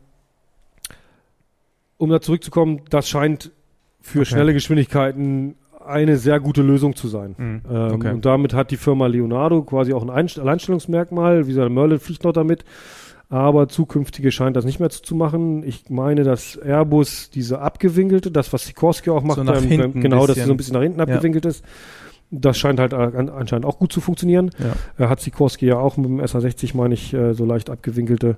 [1.98, 3.52] um da zurückzukommen, das scheint
[4.00, 4.30] für okay.
[4.30, 5.54] schnelle Geschwindigkeiten
[5.86, 7.36] eine sehr gute Lösung zu sein.
[7.38, 7.62] Mhm.
[7.70, 8.10] Ähm, okay.
[8.10, 11.46] Und damit hat die Firma Leonardo quasi auch ein Einst Alleinstellungsmerkmal.
[11.46, 12.64] Wie gesagt, Merlin fliegt noch damit
[13.28, 15.62] aber zukünftige scheint das nicht mehr zu machen.
[15.64, 20.26] Ich meine, dass Airbus diese abgewinkelte, das was Sikorsky auch macht, so nach ähm, genau,
[20.26, 21.50] dass sie so ein bisschen nach hinten abgewinkelt ja.
[21.50, 21.64] ist.
[22.30, 24.50] Das scheint halt anscheinend auch gut zu funktionieren.
[24.98, 25.04] Ja.
[25.04, 28.36] Äh, hat Sikorsky ja auch mit dem SA60, meine ich, äh, so leicht abgewinkelte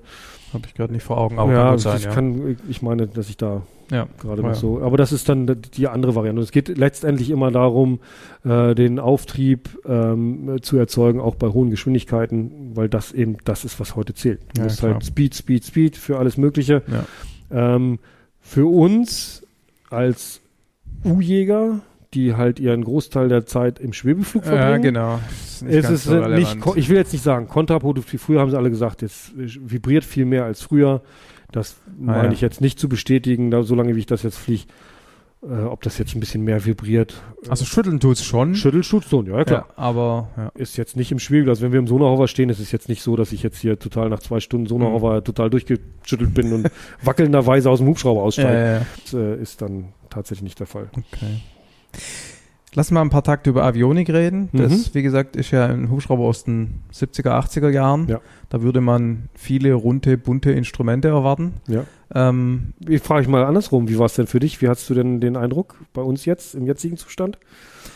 [0.53, 2.11] habe ich gerade nicht vor Augen, aber ja, kann sein, ja.
[2.11, 4.09] Kann, ich meine, dass ich da ja.
[4.21, 4.55] gerade noch ja.
[4.55, 4.83] so.
[4.83, 6.43] Aber das ist dann die andere Variante.
[6.43, 8.01] Es geht letztendlich immer darum,
[8.45, 13.79] äh, den Auftrieb ähm, zu erzeugen, auch bei hohen Geschwindigkeiten, weil das eben das ist,
[13.81, 14.41] was heute zählt.
[14.55, 14.95] Du ja, musst klar.
[14.95, 16.83] halt Speed, Speed, Speed für alles Mögliche.
[17.51, 17.99] Ähm,
[18.41, 19.43] für uns
[19.91, 20.41] als
[21.05, 21.81] U-Jäger
[22.17, 24.95] die halt ihren Großteil der Zeit im Schwebeflug verbringen.
[24.95, 25.21] Ja, genau.
[25.37, 28.23] Ist es ist so nicht, ich will jetzt nicht sagen kontraproduktiv.
[28.23, 31.03] Früher haben sie alle gesagt, es vibriert viel mehr als früher.
[31.53, 32.33] Das ah, meine ja.
[32.33, 34.65] ich jetzt nicht zu bestätigen, da, solange wie ich das jetzt fliege.
[35.43, 37.23] Äh, ob das jetzt ein bisschen mehr vibriert.
[37.49, 38.55] Also schütteln tut es schon.
[38.55, 39.67] Schütteln tut es schon, ja klar.
[39.69, 40.49] Ja, aber ja.
[40.55, 41.49] ist jetzt nicht im Spiegel.
[41.51, 43.79] Also wenn wir im Sonarhover stehen, ist es jetzt nicht so, dass ich jetzt hier
[43.79, 45.25] total nach zwei Stunden Sonarhover mhm.
[45.25, 46.71] total durchgeschüttelt bin und
[47.03, 48.87] wackelnderweise aus dem Hubschrauber aussteige.
[49.05, 50.89] Das äh, ist dann tatsächlich nicht der Fall.
[50.93, 51.43] Okay.
[52.77, 54.51] Lass mal ein paar Takte über Avionik reden.
[54.53, 54.85] Das, mhm.
[54.93, 58.07] wie gesagt, ist ja ein Hubschrauber aus den 70er, 80er Jahren.
[58.07, 58.21] Ja.
[58.51, 61.55] Da würde man viele runde, bunte Instrumente erwarten.
[61.69, 61.85] Ja.
[62.15, 64.61] Ähm, ich frage ich mal andersrum, wie war es denn für dich?
[64.61, 67.39] Wie hast du denn den Eindruck bei uns jetzt, im jetzigen Zustand?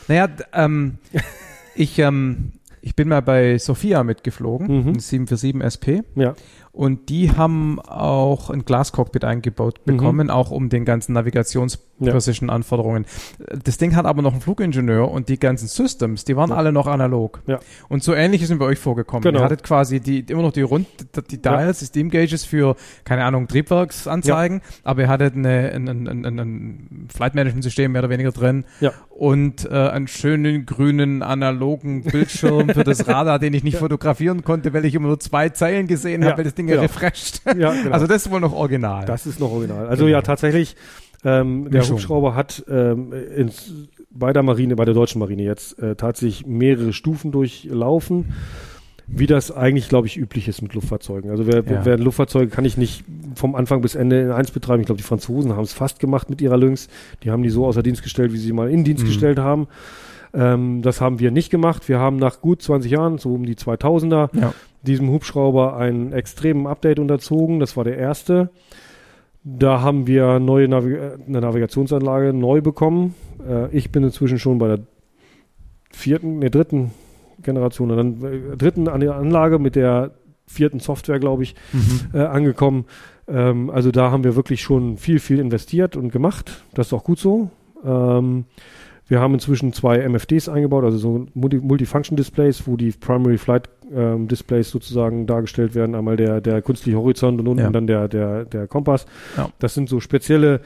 [0.09, 0.97] Naja, ähm,
[1.75, 4.99] ich, ähm, ich bin mal bei Sophia mitgeflogen, mhm.
[4.99, 5.87] 747 SP.
[6.15, 6.35] Ja.
[6.73, 9.97] Und die haben auch ein Glascockpit eingebaut mhm.
[9.97, 10.33] bekommen, mhm.
[10.33, 13.07] auch um den ganzen Navigations-Precision-Anforderungen.
[13.39, 13.57] Ja.
[13.65, 16.57] Das Ding hat aber noch einen Flugingenieur und die ganzen Systems, die waren ja.
[16.57, 17.43] alle noch analog.
[17.47, 17.59] Ja.
[17.89, 19.23] Und so ähnlich ist es bei euch vorgekommen.
[19.23, 19.41] Genau.
[19.41, 20.87] Ihr hattet quasi die, immer noch die Rund,
[21.31, 26.25] die Dials, die Steam Gauges für, keine Ahnung, Triebwerksanzeigen, aber ihr hattet eine, ein, ein,
[26.25, 28.65] ein, ein Flight Management System mehr oder weniger drin.
[29.21, 34.73] Und äh, einen schönen grünen analogen Bildschirm für das Radar, den ich nicht fotografieren konnte,
[34.73, 36.81] weil ich immer nur zwei Zeilen gesehen habe, weil das Ding genau.
[36.81, 37.43] refreshed.
[37.45, 37.91] Ja, genau.
[37.91, 39.05] Also das ist wohl noch original.
[39.05, 39.89] Das ist noch original.
[39.89, 40.17] Also genau.
[40.17, 40.75] ja, tatsächlich,
[41.23, 45.97] ähm, der Hubschrauber hat ähm, ins, bei der Marine, bei der deutschen Marine jetzt äh,
[45.97, 48.33] tatsächlich mehrere Stufen durchlaufen
[49.13, 51.31] wie das eigentlich, glaube ich, üblich ist mit Luftfahrzeugen.
[51.31, 51.85] Also wer, ja.
[51.85, 53.05] wer Luftfahrzeuge kann ich nicht
[53.35, 54.81] vom Anfang bis Ende in eins betreiben.
[54.81, 56.89] Ich glaube, die Franzosen haben es fast gemacht mit ihrer Lynx.
[57.23, 59.09] Die haben die so außer Dienst gestellt, wie sie mal in Dienst mhm.
[59.09, 59.69] gestellt haben.
[60.33, 61.89] Ähm, das haben wir nicht gemacht.
[61.89, 66.67] Wir haben nach gut 20 Jahren, so um die 2000er, ja diesem Hubschrauber ein extremen
[66.67, 67.61] Update unterzogen.
[67.61, 68.51] Das war der erste.
[69.43, 73.15] Da haben wir neue Navi eine Navigationsanlage neu bekommen.
[73.47, 74.81] Äh, ich bin inzwischen schon bei der
[75.91, 76.93] vierten, ne, dritten
[77.43, 80.13] Generation, dann äh, dritten Anlage mit der
[80.47, 82.01] vierten Software, glaube ich, mhm.
[82.13, 82.87] äh, angekommen.
[83.29, 86.65] Ähm, also da haben wir wirklich schon viel, viel investiert und gemacht.
[86.75, 87.51] Das ist auch gut so.
[87.85, 88.45] Ähm,
[89.09, 94.29] Wir haben inzwischen zwei MFDs eingebaut, also so Multi Multifunction-Displays, wo die Primary Flight ähm,
[94.29, 95.97] Displays sozusagen dargestellt werden.
[95.97, 97.71] Einmal der, der künstliche Horizont und unten Ja.
[97.71, 99.07] dann der, der, der Kompass.
[99.37, 99.51] Ja.
[99.59, 100.61] Das sind so spezielle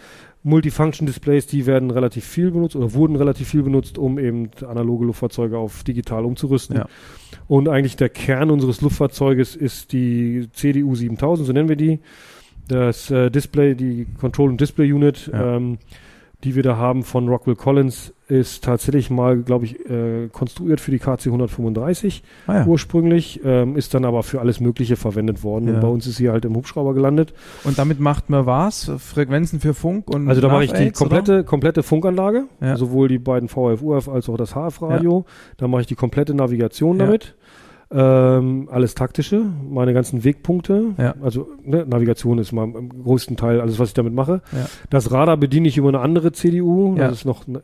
[0.45, 5.59] Multifunction-Displays, die werden relativ viel benutzt oder wurden relativ viel benutzt, um eben analoge Luftfahrzeuge
[5.59, 6.77] auf digital umzurüsten.
[6.77, 6.87] Ja.
[7.49, 11.99] Und eigentlich der Kern unseres Luftfahrzeuges ist die CDU 7000, so nennen wir die.
[12.69, 15.57] Das äh, Display, die Control and Display Unit, Ja.
[15.57, 15.79] ähm,
[16.45, 20.91] die wir da haben von Rockwell Collins, ist tatsächlich mal, glaube ich, äh, konstruiert für
[20.91, 22.67] die KC 135 Ah, ja.
[22.67, 25.69] ursprünglich, ähm, ist dann aber für alles Mögliche verwendet worden.
[25.69, 25.75] Ja.
[25.75, 27.35] Und bei uns ist sie halt im Hubschrauber gelandet.
[27.65, 28.91] Und damit macht man was?
[28.99, 30.93] Frequenzen für Funk und Also da mache ich die oder?
[30.93, 32.77] komplette, komplette Funkanlage, Ja.
[32.77, 35.25] sowohl die beiden VHF, UF als auch das HF-Radio.
[35.59, 37.35] Da mache ich die komplette Navigation damit.
[37.91, 40.95] Ähm, alles taktische, meine ganzen Wegpunkte.
[40.99, 41.15] Ja.
[41.23, 44.41] Also ne, Navigation ist mal im größten Teil alles, was ich damit mache.
[44.53, 44.67] Ja.
[44.91, 46.95] Das Radar bediene ich über eine andere CDU.
[46.97, 47.63] Das ist noch eine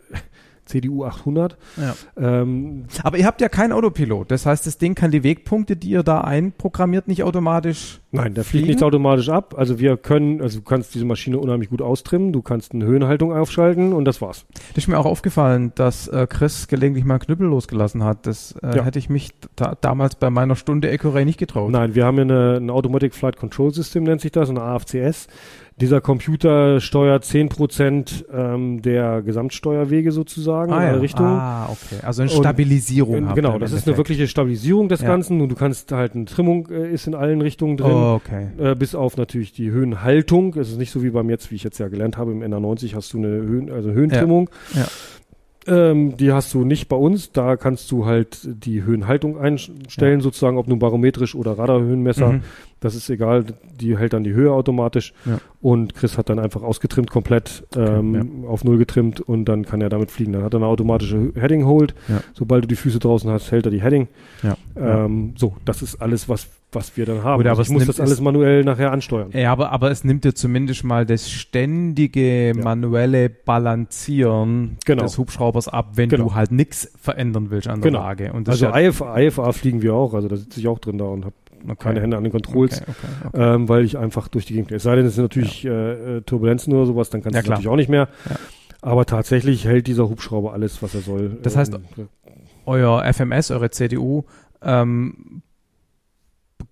[0.71, 1.57] CDU 800.
[1.77, 1.95] Ja.
[2.17, 4.31] Ähm, Aber ihr habt ja keinen Autopilot.
[4.31, 8.01] Das heißt, das Ding kann die Wegpunkte, die ihr da einprogrammiert, nicht automatisch.
[8.13, 9.55] Nein, der fliegt nicht automatisch ab.
[9.57, 13.33] Also wir können, also du kannst diese Maschine unheimlich gut austrimmen, du kannst eine Höhenhaltung
[13.33, 14.47] aufschalten und das war's.
[14.75, 18.27] Das ist mir auch aufgefallen, dass äh, Chris gelegentlich mal Knüppel losgelassen hat.
[18.27, 18.85] Das äh, Ja.
[18.85, 21.71] hätte ich mich da, damals bei meiner Stunde Ecuray nicht getraut.
[21.71, 25.29] Nein, wir haben ja eine, ein Automatic Flight Control System, nennt sich das, eine AFCS.
[25.81, 30.91] Dieser Computer steuert 10% ähm, der Gesamtsteuerwege sozusagen in ah, ja.
[30.91, 31.39] alle Richtungen.
[31.39, 32.05] ah, okay.
[32.05, 33.29] Also eine Stabilisierung.
[33.29, 35.09] Und genau, das ist eine wirkliche Stabilisierung des Ja.
[35.09, 37.93] Ganzen und du kannst halt eine Trimmung äh, ist in allen Richtungen drin.
[37.93, 38.49] Oh, okay.
[38.59, 40.55] Äh, bis auf natürlich die Höhenhaltung.
[40.57, 42.95] Es ist nicht so wie beim jetzt, wie ich jetzt ja gelernt habe, im NA90
[42.95, 44.51] hast du eine Höhen, also Höhentrimmung.
[44.75, 44.87] Ja.
[45.67, 47.33] Ähm, die hast du nicht bei uns.
[47.33, 52.33] Da kannst du halt die Höhenhaltung einstellen, sozusagen, ob nun barometrisch oder Radarhöhenmesser.
[52.33, 52.43] Mhm.
[52.81, 53.45] Das ist egal.
[53.79, 55.13] Die hält dann die Höhe automatisch.
[55.27, 55.39] Ja.
[55.61, 59.91] Und Chris hat dann einfach ausgetrimmt komplett, ähm, auf Null getrimmt und dann kann er
[59.91, 60.33] damit fliegen.
[60.33, 61.95] Dann hat er eine automatische Heading Hold.
[62.09, 62.23] Ja.
[62.33, 64.09] Sobald du die Füße draußen hast, hält er die Heading.
[64.43, 64.57] Ja.
[64.77, 67.41] Ähm, so, das ist alles, was, was wir dann haben.
[67.41, 69.31] Aber also es ich muss das alles es- manuell nachher ansteuern.
[69.33, 75.03] Ja, aber, aber es nimmt dir zumindest mal das ständige manuelle Balancieren Genau.
[75.03, 76.25] des Hubschraubers ab, wenn Genau.
[76.29, 78.03] du halt nichts verändern willst an der Genau.
[78.03, 78.33] Lage.
[78.33, 81.05] Und Also ist IFA, IFA fliegen wir auch, also da sitze ich auch drin da
[81.07, 81.35] und habe
[81.67, 83.55] ja, keine Hände an den Controls, Okay, okay, okay.
[83.55, 84.73] ähm, weil ich einfach durch die Gegend.
[84.73, 87.51] Es sei denn, es sind natürlich äh, äh, Turbulenzen oder sowas, dann kannst Ja, du
[87.51, 88.09] natürlich auch nicht mehr.
[88.29, 88.37] Ja.
[88.83, 91.37] Aber tatsächlich hält dieser Hubschrauber alles, was er soll.
[91.43, 92.09] Das heißt, Ähm,
[92.67, 94.25] Euer FMS, eure CDU,
[94.63, 95.43] ähm,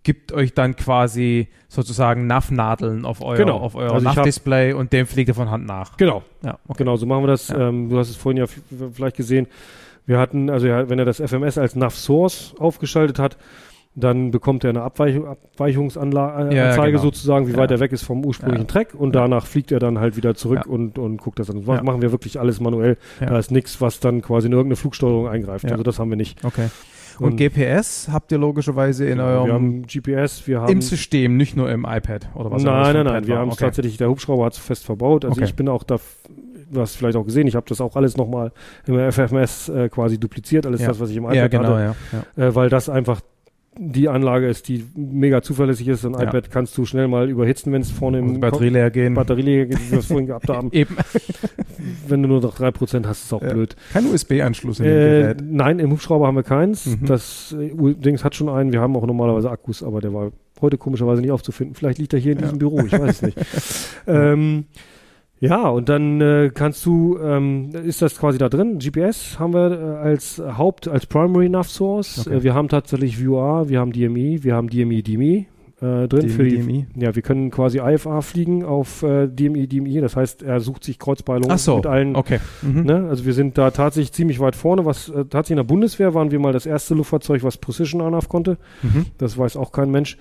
[0.09, 3.59] gibt euch dann quasi sozusagen NAV-Nadeln auf euer, Genau.
[3.59, 5.98] auf euer Also NAV-Display und dem fliegt ihr von Hand nach.
[5.98, 6.78] genau, Ja, okay.
[6.78, 7.48] genau, so machen wir das.
[7.48, 7.68] Ja.
[7.68, 8.47] Ähm, du hast es vorhin ja
[8.90, 9.48] vielleicht gesehen.
[10.06, 13.36] Wir hatten, also ja, wenn er das FMS als NAV Source aufgeschaltet hat,
[13.94, 17.02] dann bekommt er eine Abweich Abweichungsanzeige Ja, ja, genau.
[17.02, 18.66] sozusagen, wie weit er weg ist vom ursprünglichen.
[18.66, 21.62] Track und danach fliegt er dann halt wieder zurück und, und guckt das an.
[21.66, 22.97] Das machen wir wirklich alles manuell.
[23.20, 25.70] Da ist nichts, was dann quasi in irgendeine Flugsteuerung eingreift.
[25.70, 26.43] Also das haben wir nicht.
[26.47, 26.68] Okay.
[27.27, 31.57] Und, GPS habt ihr logischerweise in eurem wir haben GPS, wir haben im System, nicht
[31.57, 33.27] nur im iPad oder was auch immer das Nein, nein, ein nein.
[33.27, 33.65] Wir haben es okay.
[33.66, 35.24] tatsächlich, der Hubschrauber hat es fest verbaut.
[35.24, 35.45] Also Okay.
[35.45, 35.99] ich bin auch da,
[36.70, 38.53] du hast vielleicht auch gesehen, ich habe das auch alles nochmal
[38.86, 40.89] im FFMS äh, quasi dupliziert, alles Ja.
[40.89, 42.24] das, was ich im iPad Ja, genau, hatte, ja.
[42.36, 42.47] ja.
[42.49, 43.20] äh, weil das einfach
[43.80, 46.05] die Anlage ist, die mega zuverlässig ist.
[46.05, 46.22] Ein Ja.
[46.24, 49.14] iPad kannst du schnell mal überhitzen, wenn es vorne Und im Batterie leer gehen.
[49.14, 50.70] Batterie leer geht, wie wir vorhin gehabt haben.
[50.72, 50.96] Eben.
[52.09, 53.52] Wenn du nur noch 3% hast, ist es auch Ja.
[53.52, 53.76] blöd.
[53.92, 55.42] Kein USB-Anschluss in dem Äh, Gerät.
[55.48, 56.86] nein, im Hubschrauber haben wir keins.
[56.86, 57.06] Mhm.
[57.06, 58.72] Das äh, Dings hat schon einen.
[58.72, 61.74] Wir haben auch normalerweise Akkus, aber der war heute komischerweise nicht aufzufinden.
[61.76, 62.44] Vielleicht liegt er hier in Ja.
[62.46, 63.38] diesem Büro, ich weiß es nicht.
[64.09, 64.64] ähm,
[65.40, 68.78] ja, und dann äh, kannst du, ähm, ist das quasi da drin.
[68.78, 72.27] GPS haben wir äh, als Haupt, als Primary Nav Source.
[72.27, 72.39] Okay.
[72.39, 75.47] Äh, wir haben tatsächlich VR, wir haben DMI, wir haben DMI, DMI
[75.81, 76.23] äh, drin.
[76.23, 76.86] DMI, für die, DMI.
[76.97, 80.01] Ja, wir können quasi IFA fliegen auf äh, DMI, DMI.
[80.01, 82.40] Das heißt, er sucht sich Kreuzpeilungen Ach so, mit allen okay.
[82.62, 82.82] Mhm.
[82.82, 83.06] Ne?
[83.09, 84.85] Also wir sind da tatsächlich ziemlich weit vorne.
[84.85, 88.28] Was äh, tatsächlich in der Bundeswehr waren wir mal das erste Luftfahrzeug, was Precision ANAV
[88.28, 88.59] konnte.
[88.82, 89.06] Mhm.
[89.19, 90.19] Das weiß auch kein Mensch.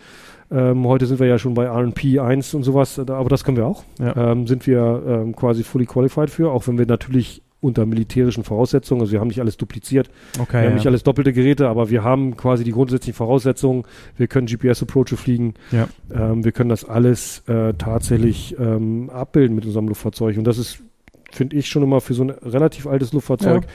[0.49, 3.57] Ähm, heute sind wir ja schon bei RP 1 und sowas, äh, aber das können
[3.57, 3.83] wir auch.
[3.99, 4.31] Ja.
[4.31, 9.01] Ähm, sind wir ähm, quasi fully qualified für, auch wenn wir natürlich unter militärischen Voraussetzungen,
[9.01, 10.09] also wir haben nicht alles dupliziert,
[10.39, 10.53] Okay.
[10.53, 10.73] wir haben ja.
[10.75, 13.83] nicht alles doppelte Geräte, aber wir haben quasi die grundsätzlichen Voraussetzungen.
[14.15, 15.55] Wir können GPS-Approache fliegen.
[15.71, 15.87] Ja.
[16.13, 20.37] Ähm, wir können das alles äh, tatsächlich ähm, abbilden mit unserem Luftfahrzeug.
[20.37, 20.83] Und das ist,
[21.31, 23.65] finde ich, schon immer für so ein relativ altes Luftfahrzeug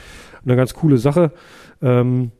[0.45, 1.31] eine ganz coole Sache.
[1.81, 2.31] Ähm,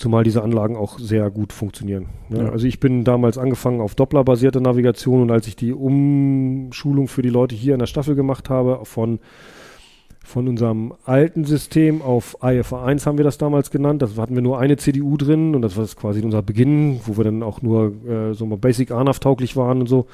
[0.00, 2.06] zumal diese Anlagen auch sehr gut funktionieren.
[2.30, 2.44] Ne?
[2.44, 2.48] Ja.
[2.50, 7.28] Also ich bin damals angefangen auf Doppler-basierte Navigation und als ich die Umschulung für die
[7.28, 9.20] Leute hier in der Staffel gemacht habe, von
[10.22, 14.00] von unserem alten System auf IFA 1 haben wir das damals genannt.
[14.00, 17.24] Das hatten wir nur eine CDU drin und das war quasi unser Beginn, wo wir
[17.24, 20.06] dann auch nur äh, so mal Basic ANAV tauglich waren und so.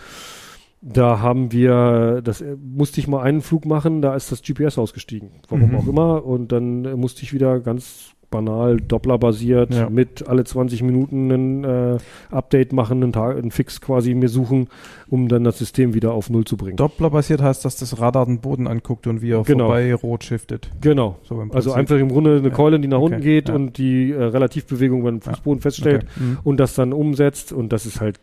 [0.80, 4.78] Da haben wir, das äh, musste ich mal einen Flug machen, da ist das GPS
[4.78, 5.30] ausgestiegen.
[5.48, 5.76] Warum Mhm.
[5.76, 6.24] auch immer.
[6.24, 9.88] Und dann äh, musste ich wieder ganz banal Doppler basiert Ja.
[9.90, 11.98] mit alle 20 Minuten ein äh,
[12.30, 14.68] Update machen, einen, Tag, einen Fix quasi mir suchen,
[15.08, 16.76] um dann das System wieder auf Null zu bringen.
[16.76, 19.66] Doppler basiert heißt, dass das Radar den Boden anguckt und wie er Genau.
[19.66, 20.70] vorbei rot shiftet.
[20.80, 21.16] Genau.
[21.22, 22.54] So Also einfach im Grunde eine Ja.
[22.54, 23.06] Keule, die nach Okay.
[23.14, 23.54] unten geht Ja.
[23.54, 26.24] und die äh, Relativbewegung beim Fußboden feststellt Okay.
[26.24, 26.38] Mhm.
[26.44, 28.20] und das dann umsetzt und das ist halt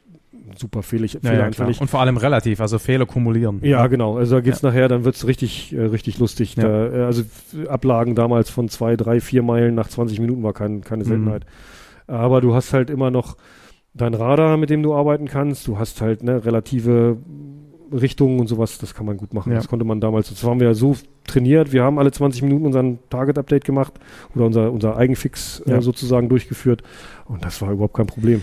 [0.58, 1.50] super fehlig, Ja, ja.
[1.80, 3.60] Und vor allem relativ, also Fehler kumulieren.
[3.64, 4.18] Ja, genau.
[4.18, 6.56] Also da geht's nachher, dann wird's richtig, äh, richtig lustig.
[6.56, 6.64] Ja.
[6.64, 7.24] Da, äh, also
[7.68, 11.08] Ablagen damals von zwei, drei, vier Meilen nach 20 Minuten war kein, keine Mhm.
[11.08, 11.46] Seltenheit.
[12.08, 13.38] Aber du hast halt immer noch
[13.94, 15.68] dein Radar, mit dem du arbeiten kannst.
[15.68, 17.18] Du hast halt ne, relative
[17.92, 18.78] Richtungen und sowas.
[18.80, 19.52] Das kann man gut machen.
[19.52, 19.58] Ja.
[19.58, 20.30] Das konnte man damals.
[20.30, 20.96] Das waren wir ja so
[21.28, 21.72] trainiert.
[21.72, 23.94] Wir haben alle 20 Minuten unseren Target-Update gemacht
[24.36, 25.78] oder unser, unser Eigenfix Ja.
[25.78, 26.82] äh, sozusagen durchgeführt.
[27.26, 28.42] Und das war überhaupt kein Problem.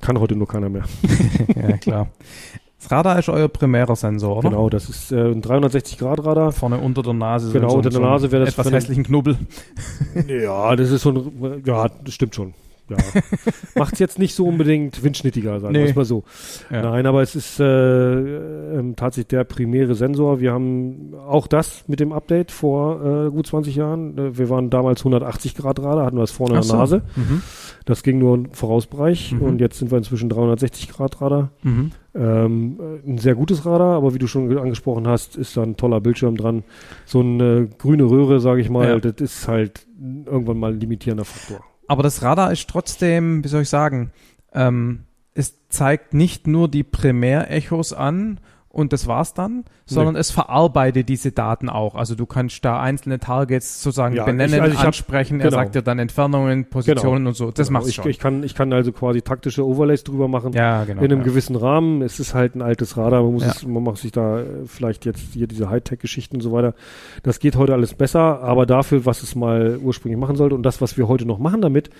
[0.00, 0.84] Kann heute nur keiner mehr.
[1.56, 2.08] ja, klar.
[2.80, 4.50] Das Radar ist euer primärer Sensor, oder?
[4.50, 6.52] Genau, das ist äh, ein 360-Grad-Radar.
[6.52, 7.52] Vorne unter der Nase.
[7.52, 9.36] Genau, so, unter der so Nase wäre das Etwas hässlichen Knubbel.
[10.28, 12.54] Ja, das ist schon, ja, das stimmt schon.
[12.88, 12.96] Ja.
[13.74, 15.90] Macht's jetzt nicht so unbedingt windschnittiger, sagen wir Nee.
[15.90, 16.24] es mal so.
[16.70, 16.82] Ja.
[16.82, 17.64] Nein, aber es ist äh,
[18.78, 20.40] ähm, tatsächlich der primäre Sensor.
[20.40, 24.16] Wir haben auch das mit dem Update vor äh, gut 20 Jahren.
[24.18, 26.76] Äh, wir waren damals 180 Grad Radar, hatten wir das vorne Ach an der so.
[26.76, 27.02] Nase.
[27.16, 27.42] Mhm.
[27.84, 29.42] Das ging nur im Vorausbereich Mhm.
[29.42, 31.50] und jetzt sind wir inzwischen 360 Grad Radar.
[31.62, 31.90] Mhm.
[32.14, 35.62] Ähm, äh, ein sehr gutes Radar, aber wie du schon ge- angesprochen hast, ist da
[35.62, 36.64] ein toller Bildschirm dran.
[37.06, 38.98] So eine grüne Röhre, sage ich mal, Ja.
[38.98, 39.86] das ist halt
[40.26, 41.64] irgendwann mal ein limitierender Faktor.
[41.88, 44.12] Aber das Radar ist trotzdem, wie soll ich sagen,
[44.52, 45.04] ähm,
[45.34, 48.40] es zeigt nicht nur die Primärechos an
[48.78, 51.94] und das war's dann, sondern es verarbeitet diese Daten auch.
[51.94, 55.40] Also du kannst da einzelne Targets sozusagen Ja, benennen, ich- also ich hab- ansprechen.
[55.40, 55.56] Er genau.
[55.62, 57.50] sagt dir dann Entfernungen, Positionen und so.
[57.50, 57.80] Das Genau.
[57.80, 58.08] machst ich, schon.
[58.08, 60.52] ich kann Ich kann also quasi taktische Overlays drüber machen.
[60.52, 61.02] ja, genau.
[61.02, 61.24] in einem ja.
[61.24, 62.02] gewissen Rahmen.
[62.02, 63.22] Es ist halt ein altes Radar.
[63.22, 63.50] Man muss Ja.
[63.50, 66.74] es, man macht sich da äh, vielleicht jetzt hier diese Hightech-Geschichten und so weiter.
[67.24, 70.80] Das geht heute alles besser, aber dafür, was es mal ursprünglich machen sollte und das,
[70.80, 71.90] was wir heute noch machen damit,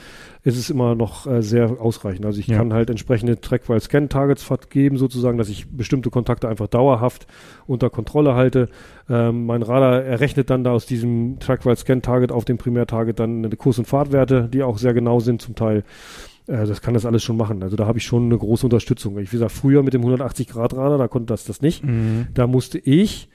[0.44, 2.24] ist es immer noch äh, sehr ausreichend.
[2.24, 2.58] Also ich Ja.
[2.58, 7.26] kann halt entsprechende Track-While-Scan-Targets vergeben, sozusagen, dass ich bestimmte Kontakte einfach dauerhaft
[7.66, 8.68] unter Kontrolle halte.
[9.10, 13.78] Ähm, mein Radar errechnet dann da aus diesem Track-While-Scan-Target auf dem Primärtarget dann eine Kurs-
[13.78, 15.82] und Fahrtwerte, die auch sehr genau sind zum Teil.
[16.46, 17.62] Äh, das kann das alles schon machen.
[17.62, 19.18] Also da habe ich schon eine große Unterstützung.
[19.18, 21.84] Ich wie gesagt, früher mit dem 180-Grad-Radar, da konnte das das nicht.
[21.84, 22.28] Mhm.
[22.34, 23.28] Da musste ich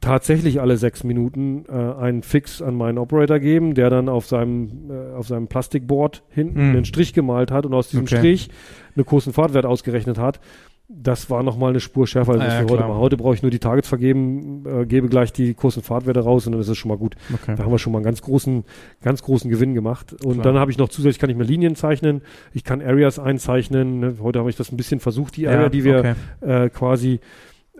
[0.00, 4.90] tatsächlich alle sechs Minuten äh, einen Fix an meinen Operator geben, der dann auf seinem,
[4.90, 6.76] äh, auf seinem Plastikboard hinten Mhm.
[6.76, 8.16] einen Strich gemalt hat und aus diesem Okay.
[8.18, 8.50] Strich
[8.96, 10.40] eine Kurs- und Fahrtwert ausgerechnet hat.
[10.90, 12.88] Das war nochmal eine Spur schärfer, als Ah, ja, wir heute klar.
[12.88, 13.00] machen.
[13.00, 16.46] Heute brauche ich nur die Targets vergeben, äh, gebe gleich die Kurs- und Fahrtwerte raus
[16.46, 17.14] und dann ist es schon mal gut.
[17.32, 17.54] Okay.
[17.56, 18.64] Da haben wir schon mal einen ganz großen,
[19.02, 20.14] ganz großen Gewinn gemacht.
[20.24, 20.44] Und Klar.
[20.44, 22.22] dann habe ich noch zusätzlich, kann ich mir Linien zeichnen,
[22.54, 24.00] ich kann Areas einzeichnen.
[24.00, 24.14] Ne?
[24.22, 26.14] Heute habe ich das ein bisschen versucht, die Area, Ja, die wir okay.
[26.40, 27.20] äh, quasi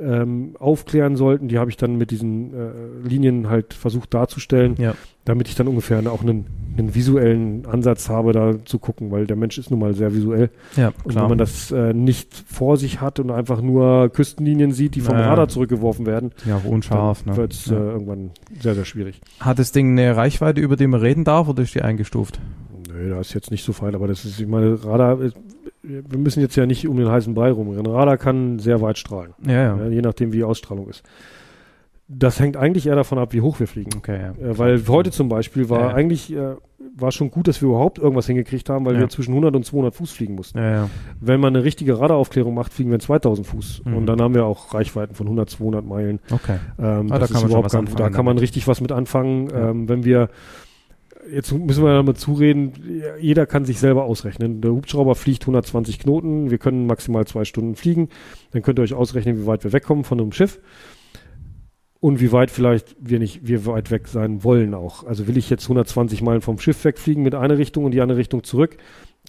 [0.01, 4.95] ähm, aufklären sollten, die habe ich dann mit diesen äh, Linien halt versucht darzustellen, Ja.
[5.25, 6.47] damit ich dann ungefähr auch einen,
[6.77, 10.51] einen visuellen Ansatz habe, da zu gucken, weil der Mensch ist nun mal sehr visuell.
[10.77, 14.95] Ja, Und wenn man das äh, nicht vor sich hat und einfach nur Küstenlinien sieht,
[14.95, 15.29] die vom Ja.
[15.29, 17.23] Radar zurückgeworfen werden, ja, unscharf.
[17.25, 17.41] dann Ne?
[17.41, 17.77] wird es Ja.
[17.77, 18.31] äh, irgendwann
[18.61, 19.21] sehr, sehr schwierig.
[19.41, 22.41] Hat das Ding eine Reichweite, über die man reden darf, oder ist die eingestuft?
[22.99, 26.41] Nö, da ist jetzt nicht so fein, aber das ist, ich meine, Radar, wir müssen
[26.41, 27.87] jetzt ja nicht um den heißen Brei rumrennen.
[27.87, 29.77] Radar kann sehr weit strahlen, Ja, ja.
[29.77, 31.03] ja, je nachdem, wie die Ausstrahlung ist.
[32.11, 33.91] Das hängt eigentlich eher davon ab, wie hoch wir fliegen.
[33.99, 34.47] Okay, ja.
[34.49, 36.55] Äh, weil heute zum Beispiel war Ja, eigentlich, äh,
[36.97, 39.95] war schon gut, dass wir überhaupt irgendwas hingekriegt haben, weil wir zwischen 100 und 200
[39.95, 40.59] Fuß fliegen mussten.
[41.21, 43.83] Wenn man eine richtige Radaraufklärung macht, fliegen wir in 2000 Fuß.
[43.85, 43.95] Mhm.
[43.95, 46.19] Und dann haben wir auch Reichweiten von 100, 200 Meilen.
[46.31, 46.57] Okay.
[46.79, 49.49] Ähm, Ah, da kann man anfangen da kann man richtig was mit anfangen.
[49.55, 50.31] Ähm, wenn wir,
[51.33, 52.73] jetzt müssen wir mal zureden,
[53.21, 54.61] jeder kann sich selber ausrechnen.
[54.61, 58.09] Der Hubschrauber fliegt 120 Knoten, wir können maximal zwei Stunden fliegen.
[58.53, 60.61] Dann könnt ihr euch ausrechnen, wie weit wir wegkommen von einem Schiff.
[62.01, 65.05] Und wie weit vielleicht wir nicht, wir weit weg sein wollen auch.
[65.05, 68.19] Also will ich jetzt 120 Meilen vom Schiff wegfliegen mit einer Richtung und die andere
[68.19, 68.77] Richtung zurück,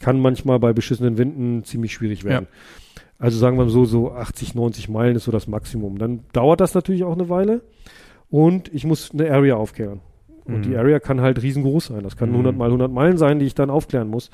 [0.01, 2.47] kann manchmal bei beschissenen Winden ziemlich schwierig werden.
[3.17, 5.97] Also sagen wir mal so, so 80, 90 Meilen ist so das Maximum.
[5.97, 7.61] Dann dauert das natürlich auch eine Weile
[8.29, 10.01] und ich muss eine Area aufklären.
[10.49, 10.61] Und Mhm.
[10.63, 12.03] die Area kann halt riesengroß sein.
[12.03, 12.35] Das kann Mhm.
[12.35, 14.29] 100 mal 100 Meilen sein, die ich dann aufklären muss.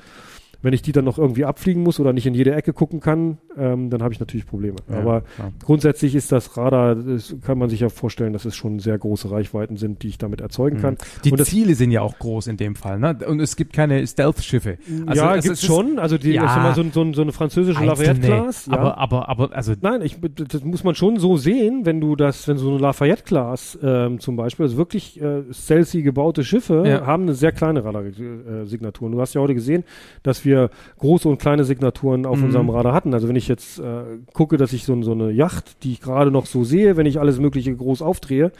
[0.66, 3.38] Wenn ich die dann noch irgendwie abfliegen muss oder nicht in jede Ecke gucken kann,
[3.56, 4.74] ähm, dann habe ich natürlich Probleme.
[4.90, 5.52] Ja, Aber klar.
[5.64, 9.30] grundsätzlich ist das Radar, das kann man sich ja vorstellen, dass es schon sehr große
[9.30, 10.96] Reichweiten sind, die ich damit erzeugen kann.
[11.24, 13.16] Die Und Ziele sind ja auch groß in dem Fall, ne?
[13.28, 14.78] Und es gibt keine Stealth-Schiffe.
[15.06, 16.00] Also ja, es gibt's ist- schon.
[16.00, 16.74] Also die, Ja.
[16.74, 18.66] so, so, so eine französische Lafayette-Class.
[18.66, 18.72] Ja.
[18.72, 20.16] Aber, aber, aber, also, Nein, ich,
[20.48, 24.34] das muss man schon so sehen, wenn du das, wenn so eine Lafayette-Class ähm, zum
[24.34, 27.06] Beispiel, also wirklich äh, stealthy gebaute Schiffe, Ja.
[27.06, 29.10] haben eine sehr kleine Radarsignatur.
[29.10, 29.84] Du hast ja heute gesehen,
[30.24, 32.44] dass wir wir große und kleine Signaturen auf Mhm.
[32.46, 33.14] unserem Radar hatten.
[33.14, 34.02] Also wenn ich jetzt äh,
[34.32, 37.20] gucke, dass ich so, so eine Yacht, die ich gerade noch so sehe, wenn ich
[37.20, 38.52] alles Mögliche groß aufdrehe,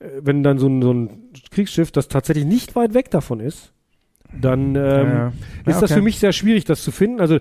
[0.00, 1.10] äh, wenn dann so ein, so ein
[1.50, 3.72] Kriegsschiff, das tatsächlich nicht weit weg davon ist,
[4.40, 5.28] dann ähm, Ja.
[5.28, 5.34] ist
[5.66, 5.94] Ja, das okay.
[5.94, 7.20] für mich sehr schwierig, das zu finden.
[7.20, 7.38] Also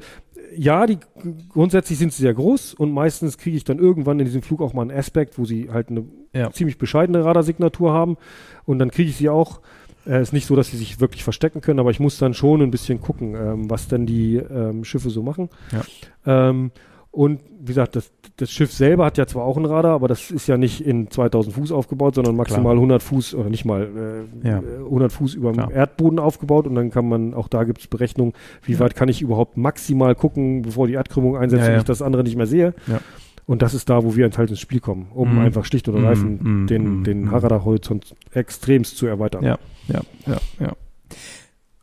[0.55, 0.97] ja, die
[1.49, 4.73] grundsätzlich sind sie sehr groß und meistens kriege ich dann irgendwann in diesem Flug auch
[4.73, 6.49] mal einen Aspekt, wo sie halt eine Ja.
[6.51, 8.17] ziemlich bescheidene Radarsignatur haben
[8.65, 9.59] und dann kriege ich sie auch.
[10.07, 12.61] Äh, ist nicht so, dass sie sich wirklich verstecken können, aber ich muss dann schon
[12.61, 15.49] ein bisschen gucken, ähm, was denn die ähm, Schiffe so machen.
[15.71, 16.49] Ja.
[16.49, 16.71] Ähm,
[17.11, 20.29] und wie gesagt, das, das Schiff selber hat ja zwar auch ein Radar, aber das
[20.29, 24.47] ist ja nicht in 2000 Fuß aufgebaut, sondern maximal 100 Fuß oder nicht mal äh,
[24.47, 24.59] Ja.
[24.59, 25.71] äh, 100 Fuß über dem Klar.
[25.71, 28.79] Erdboden aufgebaut und dann kann man, auch da gibt es Berechnungen, wie Ja.
[28.81, 31.79] weit kann ich überhaupt maximal gucken, bevor die Erdkrümmung einsetzt Ja, und ja.
[31.79, 32.75] ich das andere nicht mehr sehe.
[33.47, 35.39] Und das ist da, wo wir halt ins Spiel kommen, um Mhm.
[35.39, 37.29] einfach schlicht und Mhm, ergreifend mhm, den, mhm, den mhm.
[37.29, 39.43] Radar-Horizont extremst zu erweitern.
[39.43, 39.57] Ja.
[39.87, 40.73] Ja, ja, ja.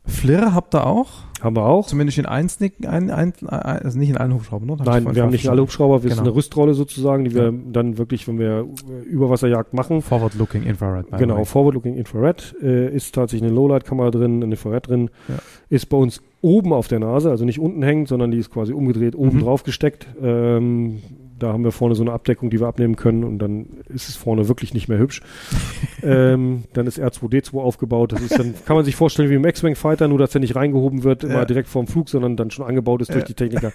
[0.07, 1.09] Flirre habt ihr auch?
[1.41, 1.87] Haben wir auch.
[1.87, 4.81] Zumindest in eins, ein, ein, ein, also nicht in allen Hubschraubern, oder?
[4.83, 5.63] Ich Nein, wir haben nicht alle.
[5.63, 6.29] Hubschrauber, wir sind Genau.
[6.29, 7.53] eine Rüstrolle sozusagen, die wir Ja.
[7.71, 11.07] dann wirklich, wenn wir äh, Überwasserjagd machen, Forward-looking Infrared.
[11.17, 11.43] Genau.
[11.43, 15.35] Forward-Looking Infrared äh, ist tatsächlich eine Lowlight-Kamera drin, eine Infrared drin, Ja.
[15.69, 18.73] ist bei uns oben auf der Nase, also nicht unten hängend, sondern die ist quasi
[18.73, 19.41] umgedreht, oben Mhm.
[19.41, 20.07] drauf gesteckt.
[20.21, 20.99] Ähm,
[21.37, 24.15] da haben wir vorne so eine Abdeckung, die wir abnehmen können und dann ist es
[24.15, 25.21] vorne wirklich nicht mehr hübsch.
[26.03, 29.75] ähm, dann ist R2D2 aufgebaut, das ist dann, kann man sich vorstellen wie im X-Wing
[29.75, 31.45] Fighter, nur dass der nicht reingehoben wird, immer Ja.
[31.45, 33.27] direkt vorm Flug, sondern dann schon angebaut ist durch Ja.
[33.27, 33.71] die Techniker.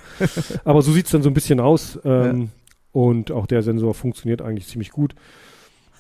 [0.65, 2.51] Aber so sieht's dann so ein bisschen aus ähm,
[2.93, 5.15] und auch der Sensor funktioniert eigentlich ziemlich gut.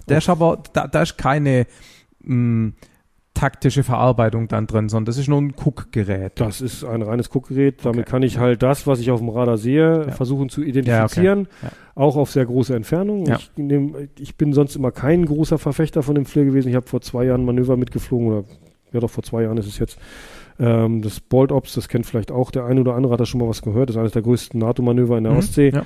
[0.08, 1.66] Der ist aber, da, da ist keine
[2.22, 2.72] mh,
[3.40, 6.32] taktische Verarbeitung dann drin, sondern das ist nur ein Guckgerät.
[6.38, 7.84] Das ist ein reines Guckgerät.
[7.84, 8.10] Damit Okay.
[8.10, 10.12] kann ich halt das, was ich auf dem Radar sehe, Ja.
[10.12, 11.48] versuchen zu identifizieren.
[11.62, 11.74] Ja, okay.
[11.94, 13.24] Auch auf sehr große Entfernung.
[13.26, 13.36] Ja.
[13.36, 16.68] Ich, nehm, ich bin sonst immer kein großer Verfechter von dem FLIR gewesen.
[16.68, 18.44] Ich habe vor zwei Jahren Manöver mitgeflogen oder
[18.92, 19.98] ja doch vor zwei Jahren ist es jetzt.
[20.58, 23.40] Ähm, das Bolt Ops, das kennt vielleicht auch der eine oder andere, hat da schon
[23.40, 23.88] mal was gehört.
[23.88, 25.38] Das ist eines der größten NATO-Manöver in der Mhm.
[25.38, 25.72] Ostsee.
[25.72, 25.84] Ja.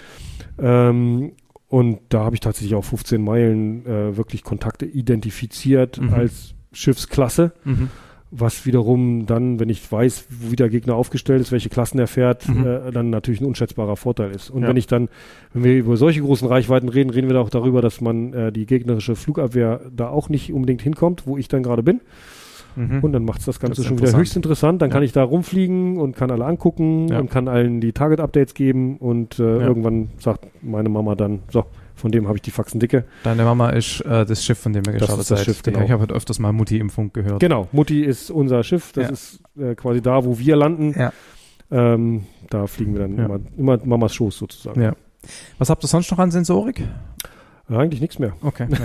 [0.59, 1.33] Ähm,
[1.69, 6.13] und da habe ich tatsächlich auf 15 Meilen äh, wirklich Kontakte identifiziert Mhm.
[6.15, 7.89] als Schiffsklasse Mhm.
[8.37, 12.49] was wiederum dann, wenn ich weiß, wie der Gegner aufgestellt ist, welche Klassen er fährt,
[12.49, 12.67] Mhm.
[12.67, 14.51] äh, dann natürlich ein unschätzbarer Vorteil ist.
[14.51, 14.69] Und Ja.
[14.69, 15.09] wenn ich dann,
[15.53, 18.51] wenn wir über solche großen Reichweiten reden, reden wir da auch darüber, dass man äh,
[18.51, 22.01] die gegnerische Flugabwehr da auch nicht unbedingt hinkommt, wo ich dann gerade bin.
[22.75, 23.05] Mhm.
[23.05, 24.83] Und dann macht es das Ganze Das schon wieder höchst interessant.
[24.83, 24.95] Dann Ja.
[24.95, 27.21] kann ich da rumfliegen und kann alle angucken Ja.
[27.21, 29.67] und kann allen die Target-Updates geben und äh, Ja.
[29.69, 33.05] irgendwann sagt meine Mama dann, so, von dem habe ich die Faxen dicke.
[33.23, 35.47] Deine Mama ist äh, das Schiff, von dem wir Das geschaut ist das seid.
[35.47, 35.81] Schiff, genau.
[35.81, 37.41] Ich habe halt öfters mal Mutti im Funk gehört.
[37.41, 39.11] Genau, Mutti ist unser Schiff, das Ja.
[39.13, 40.95] ist äh, quasi da, wo wir landen.
[40.99, 41.13] Ja.
[41.71, 43.25] Ähm, da fliegen wir dann Ja.
[43.27, 44.81] immer, immer Mamas Schoß sozusagen.
[44.83, 44.93] Ja.
[45.59, 46.83] Was habt ihr sonst noch an Sensorik?
[47.69, 48.35] Ja, eigentlich nichts mehr.
[48.43, 48.67] Okay.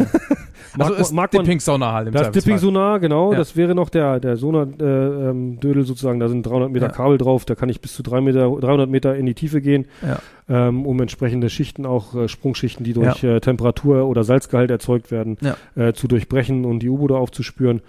[0.78, 2.42] Mag also mag man- Dipping Sonar halt im Das Zweifelsfall.
[2.54, 3.40] Dipping-Sonar, genau, Ja.
[3.40, 6.20] das wäre noch der, der Sonar-Dödel äh, ähm, sozusagen.
[6.20, 6.92] Da sind 300 Meter Ja.
[6.92, 9.88] Kabel drauf, da kann ich bis zu drei Meter, 300 Meter in die Tiefe gehen,
[10.04, 10.20] Ja.
[10.50, 15.38] Ähm, um entsprechende Schichten, auch äh, Sprungschichten, die durch äh, Temperatur oder Salzgehalt erzeugt werden,
[15.42, 15.56] Ja.
[15.76, 17.82] äh, zu durchbrechen und die U-Boote aufzuspüren.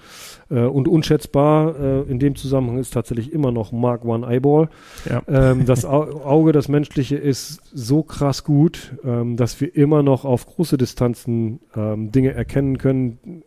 [0.51, 4.69] Äh, und unschätzbar äh, in dem Zusammenhang ist tatsächlich immer noch Mark One Eyeball.
[5.09, 5.23] Ja.
[5.27, 10.25] Ähm, das Au Auge, das menschliche, ist so krass gut, ähm, dass wir immer noch
[10.25, 13.43] auf große Distanzen ähm, Dinge erkennen können,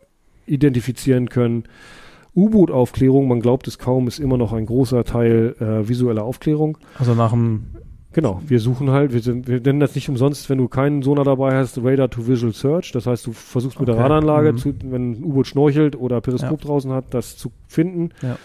[0.48, 1.66] identifizieren können.
[2.36, 6.80] U-Boot-Aufklärung, man glaubt es kaum, ist immer noch ein großer Teil äh, visueller Aufklärung.
[6.98, 7.66] Also nach dem
[8.14, 11.26] Genau, wir suchen halt, wir, sind, wir nennen das nicht umsonst, wenn du keinen Sonar
[11.26, 12.92] dabei hast, Radar to Visual Search.
[12.92, 14.58] Das heißt, du versuchst mit Okay, der Radaranlage, mhm.
[14.58, 16.68] zu, wenn ein U-Boot schnorchelt oder Periskop Ja.
[16.68, 18.10] draußen hat, das zu finden.
[18.22, 18.38] Ja.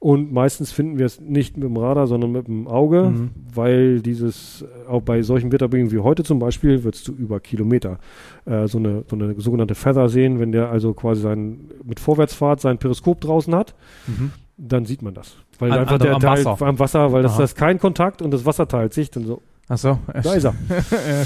[0.00, 3.30] Und meistens finden wir es nicht mit dem Radar, sondern mit dem Auge, Mhm.
[3.54, 8.00] weil dieses, äh, auch bei solchen Wetterbedingungen wie heute zum Beispiel, würdest du über Kilometer
[8.44, 12.60] äh, so, eine, so eine sogenannte Feather sehen, wenn der also quasi sein, mit Vorwärtsfahrt
[12.60, 13.76] sein Periskop draußen hat,
[14.08, 14.32] Mhm.
[14.64, 15.36] Dann sieht man das.
[15.58, 16.66] Weil An- einfach an- der am Teil Wasser.
[16.66, 17.40] am Wasser, weil das, Aha.
[17.42, 19.98] das ist kein Kontakt und das Wasser teilt sich, dann so, Achso.
[20.12, 20.54] da ist er.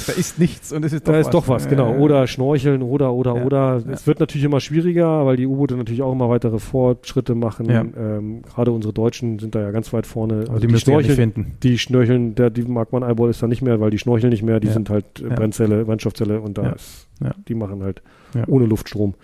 [0.07, 1.27] da ist nichts und es ist doch Da was.
[1.27, 1.95] ist doch was, genau.
[1.97, 3.83] Oder Schnorcheln oder, oder, Ja, oder.
[3.87, 3.93] ja.
[3.93, 7.67] Es wird natürlich immer schwieriger, weil die U-Boote natürlich auch immer weitere Fortschritte machen.
[7.71, 7.81] Ja.
[7.81, 10.45] Ähm, Gerade unsere Deutschen sind da ja ganz weit vorne.
[10.49, 11.57] Aber die müssen wir ja nicht finden.
[11.63, 14.43] die Schnorcheln, der, die Mark One Eyeball ist da nicht mehr, weil die schnorcheln nicht
[14.43, 14.73] mehr, die Ja.
[14.75, 15.35] sind halt äh, Ja.
[15.35, 16.71] Brennzelle, Brennstoffzelle und da Ja.
[16.73, 17.33] ist, Ja.
[17.49, 18.03] die machen halt
[18.35, 18.45] Ja.
[18.49, 19.15] ohne Luftstrom.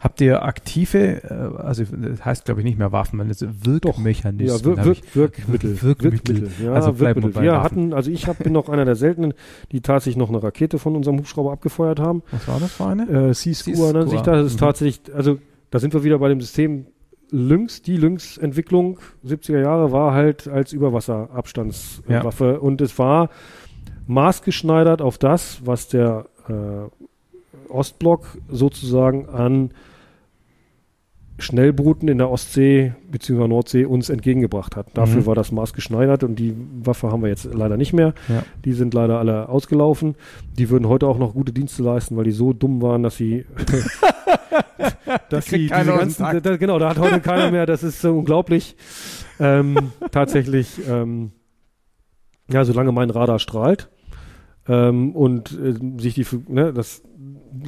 [0.00, 4.76] Habt ihr aktive, äh, also das heißt glaube ich nicht mehr Waffen, sondern jetzt Wirkmechanismen.
[4.76, 5.82] Ja, wir, wirk, ich- Wirkmittel.
[5.82, 6.50] Wirkmittel.
[6.62, 7.42] Ja, Also Wirkmittel.
[7.42, 7.62] Wir Waffen.
[7.64, 9.34] hatten, also ich hab, bin noch einer der seltenen,
[9.72, 12.22] die tatsächlich noch eine Rakete von unserem Hubschrauber abgefeuert haben.
[12.30, 13.08] Was war das für eine?
[13.08, 14.36] Äh, Sea-Screwer nennt sich das.
[14.36, 14.58] Das ist Mhm.
[14.58, 15.38] tatsächlich, also
[15.70, 16.86] da sind wir wieder bei dem System
[17.30, 17.82] Lynx.
[17.82, 23.30] Die Lynx-Entwicklung 70er Jahre war halt als Überwasserabstandswaffe und es war
[24.06, 26.52] maßgeschneidert auf das, was der äh,
[27.68, 29.70] Ostblock sozusagen an
[31.38, 33.46] Schnellbooten in der Ostsee bzw.
[33.46, 34.86] Nordsee uns entgegengebracht hat.
[34.94, 35.26] Dafür Mhm.
[35.26, 38.14] war das maßgeschneidert und die Waffe haben wir jetzt leider nicht mehr.
[38.28, 38.42] Ja.
[38.64, 40.14] Die sind leider alle ausgelaufen.
[40.58, 43.44] Die würden heute auch noch gute Dienste leisten, weil die so dumm waren, dass sie
[45.28, 48.16] dass Die sie diese ganzen, da, genau, da hat heute keiner mehr, das ist so
[48.16, 48.74] unglaublich.
[49.38, 51.32] Ähm, tatsächlich, ähm,
[52.50, 53.90] ja, solange mein Radar strahlt
[54.68, 57.02] ähm, und äh, sich die, ne, das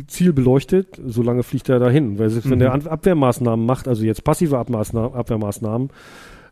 [0.07, 2.19] Ziel beleuchtet, solange fliegt er dahin.
[2.19, 2.63] Weil selbst wenn Mhm.
[2.63, 5.91] der An- Abwehrmaßnahmen macht, also jetzt passive Abmaßnahmen, Abwehrmaßnahmen,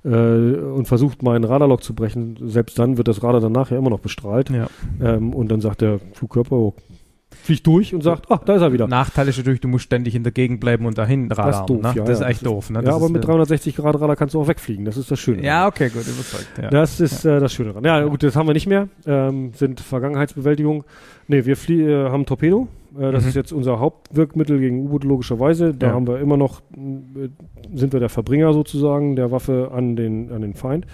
[0.04, 3.90] äh, und versucht, meinen Radarlock zu brechen, selbst dann wird das Radar danach ja immer
[3.90, 4.50] noch bestrahlt.
[4.50, 4.68] Ja.
[5.02, 6.74] Ähm, und dann sagt der Flugkörper, oh,
[7.42, 8.86] fliegt durch und sagt, ah, da ist er wieder.
[8.88, 11.46] Nachteil ist natürlich, du musst ständig in der Gegend bleiben und dahin radar.
[11.46, 11.92] das ist doof, ne?
[11.94, 12.04] ja.
[12.04, 12.70] Das ist ja, echt doof.
[12.70, 12.78] Ne?
[12.78, 14.84] Ja, Das aber mit äh, 360 Grad Radar kannst du auch wegfliegen.
[14.84, 15.42] Das ist das Schöne.
[15.44, 16.48] Ja, okay, gut, überzeugt.
[16.62, 16.70] Ja.
[16.70, 17.84] Das ist äh, das Schöne daran.
[17.84, 18.88] Ja, gut, das haben wir nicht mehr.
[19.06, 20.84] Ähm, sind Vergangenheitsbewältigung.
[21.28, 22.68] Nee, wir äh, haben Torpedo.
[22.98, 23.28] Äh, das Mhm.
[23.30, 25.74] ist jetzt unser Hauptwirkmittel gegen U-Boote logischerweise.
[25.74, 25.92] Da Ja.
[25.94, 27.28] haben wir immer noch, äh,
[27.74, 30.86] sind wir der Verbringer sozusagen der Waffe an den, an den Feind.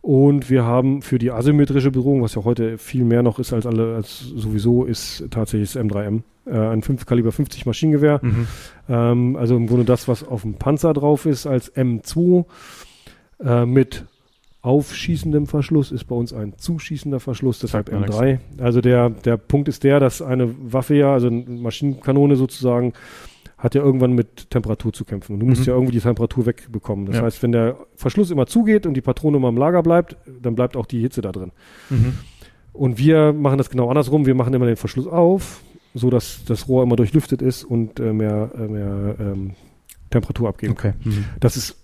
[0.00, 3.66] Und wir haben für die asymmetrische Bedrohung, was ja heute viel mehr noch ist als
[3.66, 6.22] alle, als sowieso, ist tatsächlich das M3M.
[6.46, 8.20] Äh, ein 5 Kaliber 50 Maschinengewehr.
[8.22, 8.46] Mhm.
[8.88, 12.46] Ähm, also im Grunde das, was auf dem Panzer drauf ist, als M2
[13.44, 14.04] äh, mit
[14.62, 18.38] aufschießendem Verschluss, ist bei uns ein zuschießender Verschluss, deshalb Sagt mir M3.
[18.60, 22.92] Also der, der Punkt ist der, dass eine Waffe ja, also eine Maschinenkanone sozusagen,
[23.56, 25.34] hat ja irgendwann mit Temperatur zu kämpfen.
[25.34, 25.66] Und du musst Mhm.
[25.66, 27.06] ja irgendwie die Temperatur wegbekommen.
[27.06, 27.22] Das Ja.
[27.22, 30.76] heißt, wenn der Verschluss immer zugeht und die Patrone immer im Lager bleibt, dann bleibt
[30.76, 31.50] auch die Hitze da drin.
[31.90, 32.14] Mhm.
[32.72, 34.26] Und wir machen das genau andersrum.
[34.26, 35.60] Wir machen immer den Verschluss auf,
[35.94, 39.52] so dass das Rohr immer durchlüftet ist und äh, mehr, äh, mehr ähm,
[40.10, 40.94] Temperatur abgeben kann.
[41.02, 41.08] Okay.
[41.10, 41.24] Mhm.
[41.40, 41.76] Das ist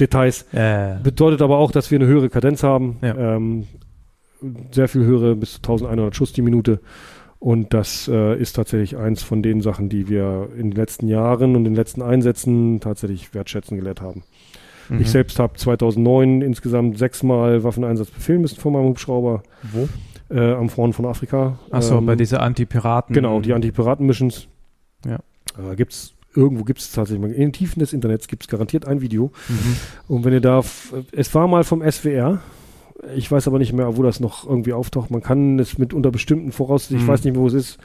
[0.00, 0.46] Details.
[0.52, 2.98] Äh, Bedeutet aber auch, dass wir eine höhere Kadenz haben.
[3.02, 3.36] Ja.
[3.36, 3.66] Ähm,
[4.72, 6.80] sehr viel höhere, bis zu 1100 Schuss die Minute.
[7.38, 11.56] Und das äh, ist tatsächlich eins von den Sachen, die wir in den letzten Jahren
[11.56, 14.24] und den letzten Einsätzen tatsächlich wertschätzen gelernt haben.
[14.90, 15.00] mhm.
[15.00, 19.88] Ich selbst habe 2009 insgesamt sechsmal Waffeneinsatz befehlen müssen von meinem Hubschrauber Wo?
[20.34, 21.58] äh, am Front von Afrika.
[21.70, 23.14] Achso, Ähm, bei dieser Anti-Piraten.
[23.14, 24.48] Genau, die Anti-Piraten-Missions.
[25.06, 25.16] Ja.
[25.58, 29.00] Äh, gibt's irgendwo gibt es tatsächlich in den Tiefen des Internets gibt es garantiert ein
[29.00, 29.32] Video.
[29.48, 29.76] Mhm.
[30.08, 30.62] Und wenn ihr da,
[31.12, 32.40] es war mal vom SWR,
[33.16, 35.10] ich weiß aber nicht mehr, wo das noch irgendwie auftaucht.
[35.10, 37.08] Man kann es mit unter bestimmten Voraussichten, ich Mhm.
[37.08, 37.78] weiß nicht, wo es ist,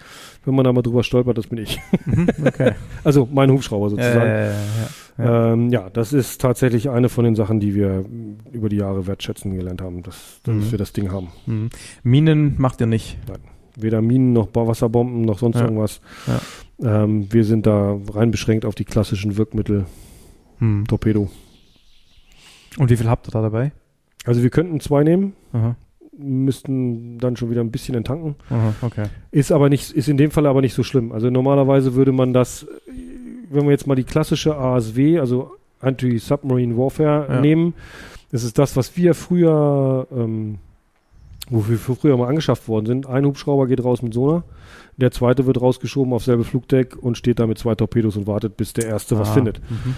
[0.44, 1.80] wenn man da mal drüber stolpert, das bin ich.
[2.06, 2.28] Mhm.
[2.46, 2.74] Okay.
[3.06, 4.20] Also mein Hubschrauber sozusagen.
[4.30, 4.56] äh, ja.
[5.18, 5.54] Ja.
[5.54, 8.04] Ähm, ja, das ist tatsächlich eine von den Sachen, die wir
[8.52, 10.72] über die Jahre wertschätzen gelernt haben, dass, dass Mhm.
[10.72, 11.30] wir das Ding haben.
[11.46, 11.70] Mhm.
[12.04, 13.18] Minen macht ihr nicht.
[13.78, 15.64] Weder Minen noch Wasserbomben noch sonst Ja.
[15.64, 16.02] irgendwas.
[16.82, 19.86] Ähm, wir sind da rein beschränkt auf die klassischen Wirkmittel,
[20.60, 20.86] Mhm.
[20.88, 21.30] Torpedo.
[22.78, 23.72] Und wie viel habt ihr da dabei?
[24.26, 25.76] Also wir könnten zwei nehmen, Aha.
[26.18, 28.36] müssten dann schon wieder ein bisschen enttanken.
[28.50, 29.06] Aha, okay.
[29.32, 31.12] Ist aber nicht, ist in dem Fall aber nicht so schlimm.
[31.12, 32.66] Also normalerweise würde man das,
[33.50, 37.42] wenn wir jetzt mal die klassische ASW, also Anti-Submarine Warfare Ja.
[37.42, 37.74] nehmen,
[38.32, 40.58] das ist das, was wir früher, ähm,
[41.50, 43.08] wofür wir früher mal angeschafft worden sind.
[43.08, 44.44] Ein Hubschrauber geht raus mit Sonar,
[44.98, 48.58] der zweite wird rausgeschoben auf selbe Flugdeck und steht da mit zwei Torpedos und wartet,
[48.58, 49.60] bis der erste was Ah, findet.
[49.70, 49.96] Mhm.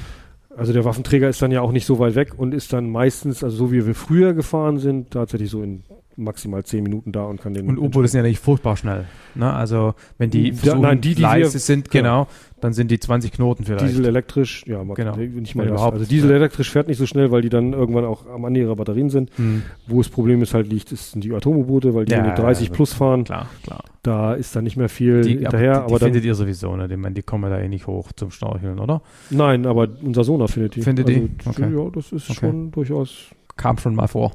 [0.55, 3.43] Also der Waffenträger ist dann ja auch nicht so weit weg und ist dann meistens,
[3.43, 5.83] also so wie wir früher gefahren sind, tatsächlich so in
[6.17, 7.67] maximal zehn Minuten da und kann den.
[7.69, 9.05] Und U-Boote sind ja nicht furchtbar schnell.
[9.35, 9.51] Ne?
[9.53, 12.27] Also wenn die Ja, versuchen, nein, die, die leise sind, genau,
[12.59, 13.85] dann sind die 20 Knoten vielleicht.
[13.87, 15.15] Diesel elektrisch, ja, Genau.
[15.15, 16.37] nicht mal überhaupt, Also Diesel ja.
[16.37, 19.29] elektrisch fährt nicht so schnell, weil die dann irgendwann auch am Ende ihrer Batterien sind.
[19.37, 19.61] Hm.
[19.85, 22.67] Wo das Problem ist halt liegt, ist, sind die Atom-U-Boote, weil die Ja, mit 30
[22.69, 23.23] also plus fahren.
[23.23, 23.83] Klar, klar.
[24.01, 25.77] Da ist dann nicht mehr viel Die, hinterher.
[25.77, 26.87] aber, die, aber die dann, findet ihr sowieso, ne?
[26.89, 29.01] Ich meine, die kommen da eh nicht hoch zum Schnorcheln, oder?
[29.29, 30.81] nein, aber unser Sonar findet die.
[30.81, 31.29] Findet die?
[31.45, 31.73] Also, Okay.
[31.75, 32.39] Ja, das ist Okay.
[32.39, 33.25] schon durchaus.
[33.57, 34.31] Kam schon mal vor.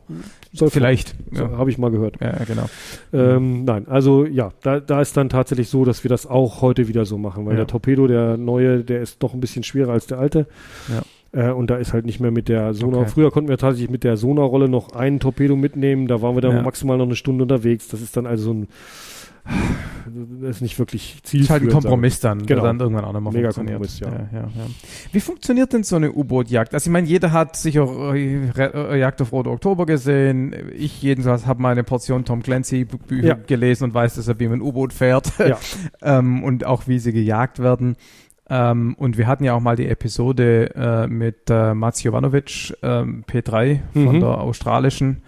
[0.52, 1.14] Soll Vielleicht.
[1.30, 2.16] So, Ja, Habe ich mal gehört.
[2.20, 2.68] ja genau.
[3.12, 6.88] Ähm, nein, also ja, da, da ist dann tatsächlich so, dass wir das auch heute
[6.88, 7.58] wieder so machen, weil Ja.
[7.58, 10.46] der Torpedo, der neue, der ist doch ein bisschen schwerer als der alte.
[11.32, 11.48] Ja.
[11.48, 13.02] Äh, und da ist halt nicht mehr mit der Sonar.
[13.02, 13.10] Okay.
[13.14, 16.56] Früher konnten wir tatsächlich mit der Sonarrolle noch einen Torpedo mitnehmen, da waren wir dann
[16.56, 16.62] Ja.
[16.62, 17.88] maximal noch eine Stunde unterwegs.
[17.88, 18.68] Das ist dann also so ein,
[19.44, 21.44] das ist nicht wirklich zielführend.
[21.44, 21.68] Ist halt ein.
[21.70, 22.62] Kompromiss dann, Genau.
[22.62, 23.78] der dann irgendwann auch nochmal Mega funktioniert.
[24.00, 24.38] Kompromiss, ja.
[24.38, 24.66] Ja, ja, ja.
[25.12, 26.74] Wie funktioniert denn so eine U-Boot-Jagd?
[26.74, 30.54] Also ich meine, jeder hat sicher äh, äh, Jagd auf Rote Oktober gesehen.
[30.76, 33.34] Ich jedenfalls habe mal eine Portion Tom Clancy-Bücher Ja.
[33.34, 35.58] gelesen und weiß deshalb, wie man ein U-Boot fährt Ja.
[36.18, 37.96] ähm, und auch wie sie gejagt werden.
[38.50, 43.24] Ähm, und wir hatten ja auch mal die Episode äh, mit äh, Mats Jovanovic, ähm,
[43.30, 44.20] P3 von Mhm.
[44.20, 45.22] der australischen,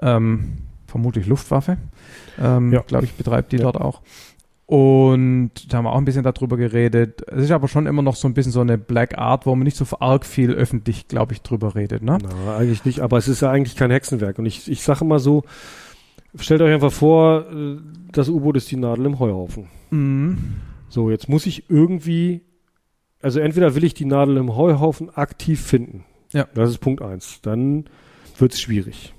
[0.00, 1.78] ähm, vermutlich Luftwaffe,
[2.40, 2.80] ähm, Ja.
[2.82, 3.62] glaube ich, betreibt die Ja.
[3.64, 4.02] dort auch.
[4.66, 7.22] Und da haben wir auch ein bisschen darüber geredet.
[7.28, 9.64] Es ist aber schon immer noch so ein bisschen so eine Black Art, wo man
[9.64, 12.02] nicht so arg viel öffentlich, glaube ich, drüber redet.
[12.02, 12.18] Ne?
[12.22, 14.38] Na, eigentlich nicht, aber es ist ja eigentlich kein Hexenwerk.
[14.38, 15.42] Und ich, ich sage immer so,
[16.38, 17.76] stellt euch einfach vor, äh,
[18.12, 19.66] das U-Boot ist die Nadel im Heuhaufen.
[19.90, 20.54] Mhm.
[20.88, 22.42] So, jetzt muss ich irgendwie
[23.24, 26.04] also entweder will ich die Nadel im Heuhaufen aktiv finden.
[26.32, 26.48] Ja.
[26.54, 27.40] Das ist Punkt eins.
[27.40, 27.84] Dann
[28.36, 29.14] wird es schwierig.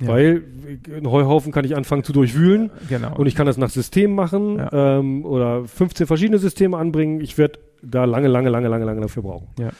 [0.00, 0.08] Ja.
[0.08, 0.44] Weil
[0.94, 3.16] einen Heuhaufen kann ich anfangen zu durchwühlen Genau.
[3.16, 4.98] und ich kann das nach System machen Ja.
[4.98, 7.20] ähm, oder 15 verschiedene Systeme anbringen.
[7.20, 9.48] Ich werde da lange, lange, lange, lange, lange dafür brauchen.
[9.58, 9.70] Ja.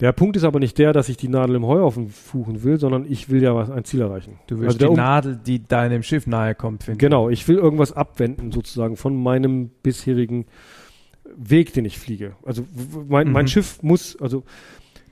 [0.00, 3.06] Der Punkt ist aber nicht der, dass ich die Nadel im Heuhaufen fuchen will, sondern
[3.08, 4.38] ich will ja was, ein Ziel erreichen.
[4.48, 6.98] du willst Also die Nadel, die deinem Schiff nahe kommt, finden.
[6.98, 10.46] Genau, ich will irgendwas abwenden sozusagen von meinem bisherigen
[11.36, 12.34] Weg, den ich fliege.
[12.44, 12.64] Also
[13.08, 13.48] mein, mein Mhm.
[13.48, 14.42] Schiff muss, also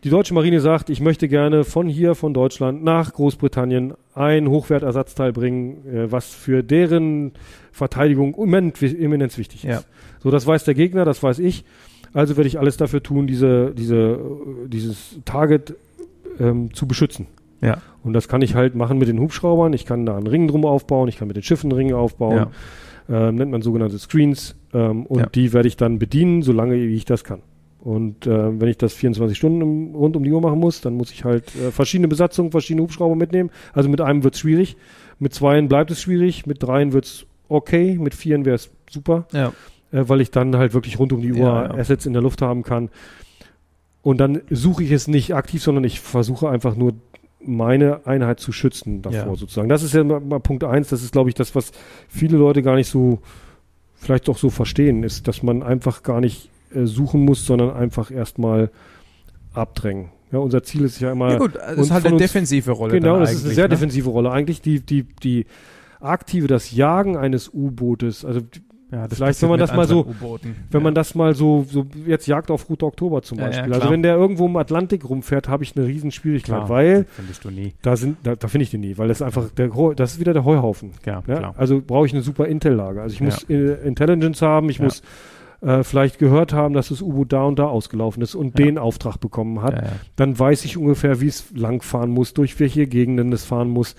[0.05, 5.33] die deutsche Marine sagt, ich möchte gerne von hier, von Deutschland nach Großbritannien ein Hochwertersatzteil
[5.33, 7.33] bringen, äh, was für deren
[7.71, 9.71] Verteidigung eminenz wichtig ist.
[9.71, 9.83] Ja.
[10.21, 11.65] So, das weiß der Gegner, das weiß ich.
[12.13, 14.19] Also werde ich alles dafür tun, diese, diese,
[14.67, 15.75] dieses Target
[16.39, 17.27] ähm, zu beschützen.
[17.63, 17.79] Ja.
[18.03, 19.73] Und das kann ich halt machen mit den Hubschraubern.
[19.73, 22.49] Ich kann da einen Ring drum aufbauen, ich kann mit den Schiffen einen Ring aufbauen.
[23.09, 24.57] Ähm, nennt man sogenannte Screens.
[24.75, 25.27] Ähm, und Ja.
[25.27, 27.43] die werde ich dann bedienen, solange ich das kann.
[27.85, 31.11] Und äh, wenn ich das 24 Stunden rund um die Uhr machen muss, dann muss
[31.11, 33.51] ich halt äh, verschiedene Besatzungen, verschiedene Hubschrauber mitnehmen.
[33.73, 34.77] Also mit einem wird es schwierig,
[35.19, 39.27] mit zweien bleibt es schwierig, mit dreien wird es okay, mit vieren wäre es super
[39.33, 39.49] Ja.
[39.91, 41.75] äh, weil ich dann halt wirklich rund um die Uhr Ja, ja.
[41.75, 42.89] Assets in der Luft haben kann.
[44.03, 46.95] Und dann suche ich es nicht aktiv, sondern ich versuche einfach nur
[47.45, 49.69] meine Einheit zu schützen davor sozusagen.
[49.69, 50.89] Das ist ja mal, mal Punkt eins.
[50.91, 51.73] Das ist, glaube ich, das, was
[52.09, 53.19] viele Leute gar nicht so,
[53.95, 58.11] vielleicht doch so verstehen, ist, dass man einfach gar nicht äh, suchen muss, sondern einfach
[58.11, 58.71] erstmal
[59.55, 60.11] abdrängen.
[60.31, 61.33] Ja, unser Ziel ist ja immer.
[61.33, 62.93] ja gut, das ist halt eine uns- defensive Rolle.
[62.99, 63.69] Genau, das ist eine sehr ne?
[63.71, 64.31] defensive Rolle.
[64.31, 65.47] Eigentlich die, die, die
[66.01, 68.41] aktive, das Jagen eines U-Bootes, also
[68.91, 70.81] Ja, Vielleicht, wenn man das mal so- wenn ja.
[70.81, 73.67] man das mal so, so jetzt Jagd auf Route Oktober zum Ja, ja, Beispiel.
[73.69, 73.81] klar.
[73.81, 77.43] also wenn der irgendwo im Atlantik rumfährt, habe ich eine riesen Schwierigkeit, Klar, weil findest
[77.45, 77.73] du nie.
[77.81, 80.21] da sind, da, da finde ich den nie, weil das ist einfach der, das ist
[80.21, 80.91] wieder der Heuhaufen.
[81.07, 81.37] Ja, Ja?
[81.39, 81.55] klar.
[81.57, 83.01] Also brauche ich eine super Intel-Lage.
[83.01, 83.25] Also ich Ja.
[83.27, 84.85] muss äh, Intelligence haben, ich Ja.
[84.85, 85.01] muss
[85.63, 88.65] äh, vielleicht gehört haben, dass das U-Boot da und da ausgelaufen ist und Ja.
[88.67, 89.75] den Auftrag bekommen hat.
[89.75, 89.93] Ja, ja.
[90.17, 93.95] Dann weiß ich ungefähr, wie es langfahren muss, durch welche Gegenden es fahren muss.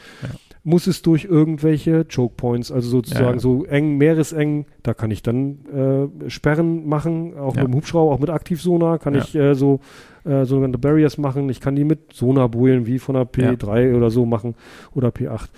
[0.66, 6.10] Muss es durch irgendwelche Choke Points, also sozusagen so eng, meereseng, da kann ich dann
[6.26, 9.82] äh, Sperren machen, auch mit dem Hubschrauber, auch mit Aktivsonar kann ich äh, so
[10.24, 11.50] äh, sogenannte Barriers machen.
[11.50, 14.56] Ich kann die mit Sonarbuhlen wie von der P3 oder so machen
[14.94, 15.50] oder P8.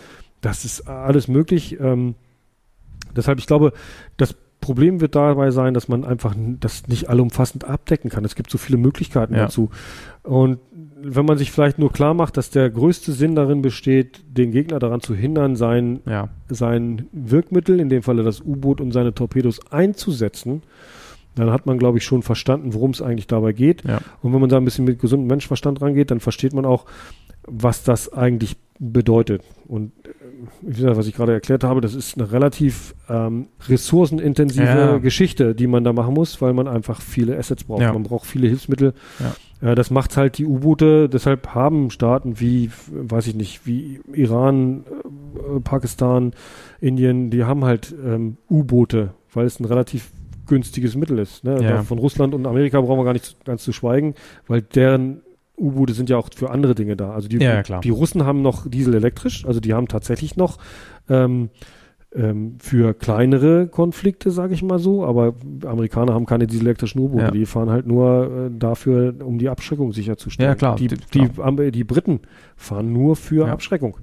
[0.41, 1.79] Das ist alles möglich.
[1.79, 2.15] Ähm,
[3.15, 3.73] deshalb, ich glaube,
[4.17, 8.25] das Problem wird dabei sein, dass man einfach das nicht allumfassend abdecken kann.
[8.25, 9.43] Es gibt so viele Möglichkeiten Ja.
[9.43, 9.69] dazu.
[10.23, 10.57] Und
[11.03, 14.79] wenn man sich vielleicht nur klar macht, dass der größte Sinn darin besteht, den Gegner
[14.79, 16.29] daran zu hindern, sein, ja.
[16.49, 20.63] sein Wirkmittel, in dem Falle das U-Boot und seine Torpedos einzusetzen,
[21.35, 23.83] dann hat man, glaube ich, schon verstanden, worum es eigentlich dabei geht.
[23.83, 23.99] Ja.
[24.23, 26.85] Und wenn man da ein bisschen mit gesundem Menschenverstand rangeht, dann versteht man auch,
[27.47, 29.41] was das eigentlich bedeutet.
[29.67, 30.09] Und äh,
[30.61, 34.97] wie gesagt, was ich gerade erklärt habe, das ist eine relativ ähm, ressourcenintensive Ja.
[34.97, 37.81] Geschichte, die man da machen muss, weil man einfach viele Assets braucht.
[37.81, 37.93] Ja.
[37.93, 38.93] Man braucht viele Hilfsmittel.
[39.61, 44.83] Äh, das macht halt die U-Boote, deshalb haben Staaten wie, weiß ich nicht, wie Iran,
[45.55, 46.33] äh, Pakistan,
[46.81, 50.11] Indien, die haben halt ähm, U-Boote, weil es ein relativ
[50.47, 51.43] günstiges Mittel ist.
[51.43, 51.61] Ne?
[51.63, 51.83] Ja.
[51.83, 54.13] Von Russland und Amerika brauchen wir gar nicht ganz zu schweigen,
[54.47, 55.21] weil deren
[55.57, 57.11] U-Boote sind ja auch für andere Dinge da.
[57.11, 60.57] Also die, Ja, die Russen haben noch Diesel elektrisch, also die haben tatsächlich noch
[61.09, 61.49] ähm,
[62.13, 65.33] ähm, für kleinere Konflikte, sage ich mal so, aber
[65.65, 67.31] Amerikaner haben keine dieselelektrischen U-Boote, Ja.
[67.31, 70.51] die fahren halt nur äh, dafür, um die Abschreckung sicherzustellen.
[70.51, 71.45] Ja, klar, Die, die- die, klar.
[71.47, 72.21] Am- die Briten
[72.55, 73.51] fahren nur für Ja.
[73.53, 73.97] Abschreckung.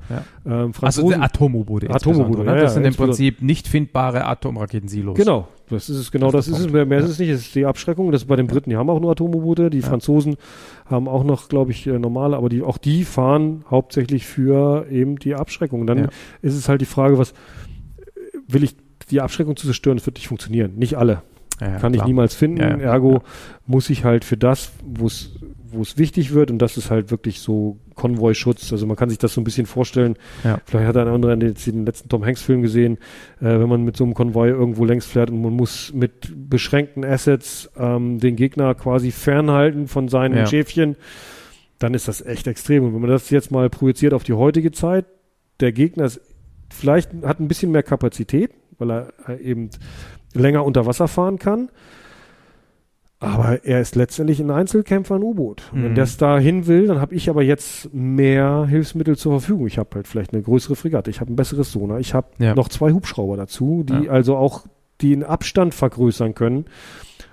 [0.45, 1.89] Ähm, Also Atom-U-Boote.
[1.89, 2.57] Atom-U-Boote, ne?
[2.61, 2.95] Das sind im.
[2.95, 5.17] Prinzip nicht findbare Atomraketensilos.
[5.17, 6.73] Genau, das ist es, genau Das das, ist es.
[6.73, 7.05] Mehr, mehr Ja.
[7.05, 8.13] ist es nicht, es ist die Abschreckung.
[8.13, 9.87] Das ist bei den Briten, die haben auch nur Atom-U-Boote, die Ja.
[9.87, 10.37] Franzosen
[10.87, 15.17] haben auch noch, glaube ich, äh, normale, aber die, auch die fahren hauptsächlich für eben
[15.19, 15.87] die Abschreckung.
[15.87, 16.09] Dann Ja.
[16.43, 17.35] ist es halt die Frage, was
[18.47, 18.77] will ich
[19.11, 20.73] die Abschreckung zu zerstören, das wird nicht funktionieren.
[20.77, 21.23] Nicht alle.
[21.59, 21.95] Kann klar.
[21.95, 22.61] ich niemals finden.
[22.81, 23.23] Ergo
[23.67, 25.39] muss ich halt für das, wo es
[25.73, 28.73] wo es wichtig wird und das ist halt wirklich so Konvoischutz.
[28.73, 30.17] Also man kann sich das so ein bisschen vorstellen.
[30.45, 30.59] Ja.
[30.65, 32.99] Vielleicht hat ein anderer jetzt den letzten Tom Hanks Film gesehen,
[33.41, 37.05] äh, wenn man mit so einem Konvoi irgendwo längs fährt und man muss mit beschränkten
[37.05, 40.47] Assets ähm, den Gegner quasi fernhalten von seinen Ja.
[40.47, 40.97] Schäfchen,
[41.79, 42.85] dann ist das echt extrem.
[42.85, 45.07] Und wenn man das jetzt mal projiziert auf die heutige Zeit,
[45.61, 46.21] der Gegner ist
[46.71, 49.71] vielleicht hat ein bisschen mehr Kapazität, weil er äh, eben
[50.35, 51.69] länger unter Wasser fahren kann.
[53.23, 55.71] Aber er ist letztendlich ein Einzelkämpfer, ein U-Boot.
[55.73, 55.97] Und Wenn Mhm.
[55.97, 59.67] das da hin will, dann habe ich aber jetzt mehr Hilfsmittel zur Verfügung.
[59.67, 62.55] Ich habe halt vielleicht eine größere Fregatte, ich habe ein besseres Sonar, ich habe Ja.
[62.55, 64.11] noch zwei Hubschrauber dazu, die Ja.
[64.13, 64.67] also auch
[65.01, 66.67] den Abstand vergrößern können.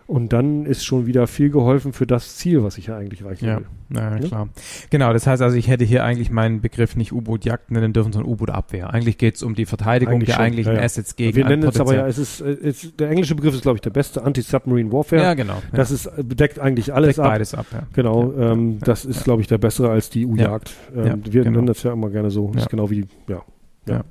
[0.09, 3.45] Und dann ist schon wieder viel geholfen für das Ziel, was ich ja eigentlich erreichen
[3.45, 3.57] ja.
[3.57, 3.67] will.
[3.95, 4.49] Ja, klar.
[4.55, 4.61] Ja?
[4.89, 8.31] Genau, das heißt also, ich hätte hier eigentlich meinen Begriff nicht U-Boot-Jagd nennen dürfen, sondern
[8.31, 8.91] U-Boot-Abwehr.
[8.91, 10.43] Eigentlich geht es um die Verteidigung eigentlich der schon.
[10.45, 13.35] eigentlichen ja, Assets gegen Wir nennen es aber ja, es ist, es ist, der englische
[13.35, 15.21] Begriff ist, glaube ich, der beste Anti-Submarine Warfare.
[15.21, 15.61] Ja, genau.
[15.73, 17.25] Das ist, bedeckt eigentlich alles Deckt ab.
[17.27, 17.83] beides ab, ja.
[17.93, 20.73] Genau, ähm, das ist, glaube ich, der bessere als die U-Jagd.
[20.95, 21.57] Ähm, wir genau.
[21.57, 22.49] nennen das ja immer gerne so.
[22.55, 23.43] Das ist genau wie, ja.
[23.85, 24.03] Ja.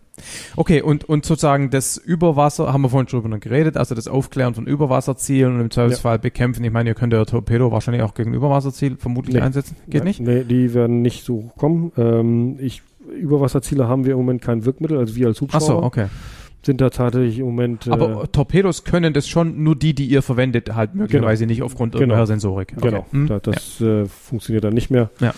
[0.56, 4.54] Okay, und, und sozusagen das Überwasser, haben wir vorhin schon drüber geredet, also das Aufklären
[4.54, 6.18] von Überwasserzielen und im Zweifelsfall ja.
[6.18, 6.64] bekämpfen.
[6.64, 9.42] Ich meine, ihr könnt ja Torpedo wahrscheinlich auch gegen Überwasserziel vermutlich nee.
[9.42, 9.76] einsetzen.
[9.86, 10.20] Geht Nein, nicht?
[10.20, 11.92] Nee, die werden nicht so kommen.
[11.96, 12.82] Ähm, ich,
[13.20, 15.64] Überwasserziele haben wir im Moment kein Wirkmittel, also wir als Hubschrauber.
[15.64, 16.06] Ach so, okay.
[16.62, 17.86] Sind da tatsächlich im Moment.
[17.86, 21.50] Äh, Aber Torpedos können das schon, nur die, die ihr verwendet, halt möglicherweise genau.
[21.50, 22.02] nicht aufgrund genau.
[22.02, 22.74] irgendeiner Sensorik.
[22.76, 22.88] Okay.
[22.88, 23.26] Genau, hm?
[23.28, 24.02] da, das ja.
[24.02, 25.10] äh, funktioniert dann nicht mehr.
[25.20, 25.32] Ja.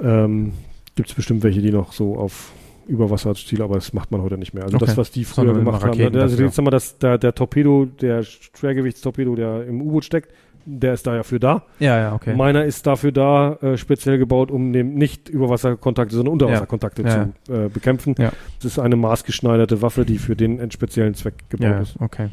[0.00, 0.52] Ähm,
[0.94, 2.52] Gibt es bestimmt welche, die noch so auf
[2.90, 4.64] Überwasserziel, aber das macht man heute nicht mehr.
[4.64, 4.86] Also okay.
[4.86, 6.16] das, was die früher Sondern gemacht haben.
[6.16, 10.32] Also jetzt sagen wir, dass der, der Torpedo, der Schwergewichtstorpedo, der im U-Boot steckt,
[10.66, 11.62] der ist da ja für da.
[11.78, 12.34] Ja, ja, okay.
[12.34, 17.28] Meiner ist dafür da, äh, speziell gebaut, um dem nicht Überwasserkontakte, sondern Unterwasserkontakte ja.
[17.44, 18.14] zu äh, bekämpfen.
[18.18, 18.32] Ja.
[18.58, 21.96] Das ist eine maßgeschneiderte Waffe, die für den speziellen Zweck gebaut ja, ist.
[21.98, 22.28] Okay.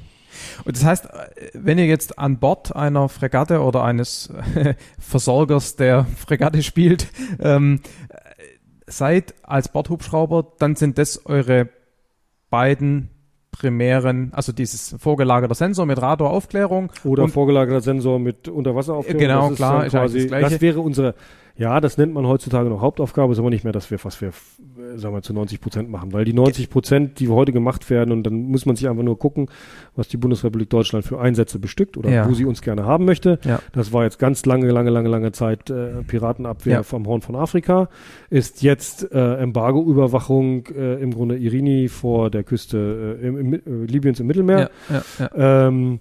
[0.66, 1.08] Und das heißt,
[1.54, 4.32] wenn ihr jetzt an Bord einer Fregatte oder eines
[5.00, 7.08] Versorgers der Fregatte spielt,
[7.40, 7.82] ähm,
[8.88, 11.70] seid als Bordhubschrauber, dann sind das eure
[12.50, 13.10] beiden
[13.52, 16.92] primären, also dieses vorgelagerte Sensor mit Radaraufklärung.
[17.04, 19.20] Oder vorgelagerter Sensor mit Unterwasseraufklärung.
[19.20, 19.86] Genau, das klar.
[19.86, 21.16] Ist quasi, das, das wäre unsere,
[21.58, 24.32] ja, das nennt man heutzutage noch Hauptaufgabe, ist aber nicht mehr das, was wir,
[24.96, 26.14] sagen wir, zu 90 Prozent machen.
[26.14, 29.18] Weil die 90 Prozent, die heute gemacht werden, und dann muss man sich einfach nur
[29.18, 29.50] gucken,
[29.96, 32.30] was die Bundesrepublik Deutschland für Einsätze bestückt oder ja.
[32.30, 33.40] wo sie uns gerne haben möchte.
[33.44, 33.60] Ja.
[33.74, 36.84] Das war jetzt ganz lange, lange, lange, lange Zeit äh, Piratenabwehr ja.
[36.84, 37.90] vom Horn von Afrika.
[38.30, 43.60] Ist jetzt äh, Embargo-Überwachung äh, im Grunde Irini vor der Küste äh, im, im, äh,
[43.86, 44.70] Libyens im Mittelmeer.
[45.36, 46.00] Ähm,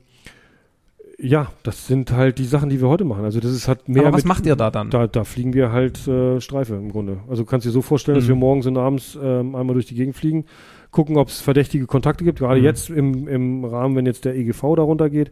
[1.19, 3.25] ja, das sind halt die Sachen, die wir heute machen.
[3.25, 4.03] Also das ist halt mehr.
[4.03, 4.91] Aber was mit, macht ihr da dann?
[4.91, 7.21] Da, da fliegen wir halt äh, Streife im Grunde.
[7.29, 8.21] Also du kannst dir so vorstellen, mhm.
[8.21, 10.45] dass wir morgens und abends ähm, einmal durch die Gegend fliegen,
[10.91, 12.41] gucken, ob es verdächtige Kontakte gibt.
[12.41, 12.67] Gerade Mhm.
[12.67, 15.31] jetzt im, im Rahmen, wenn jetzt der EGV darunter geht,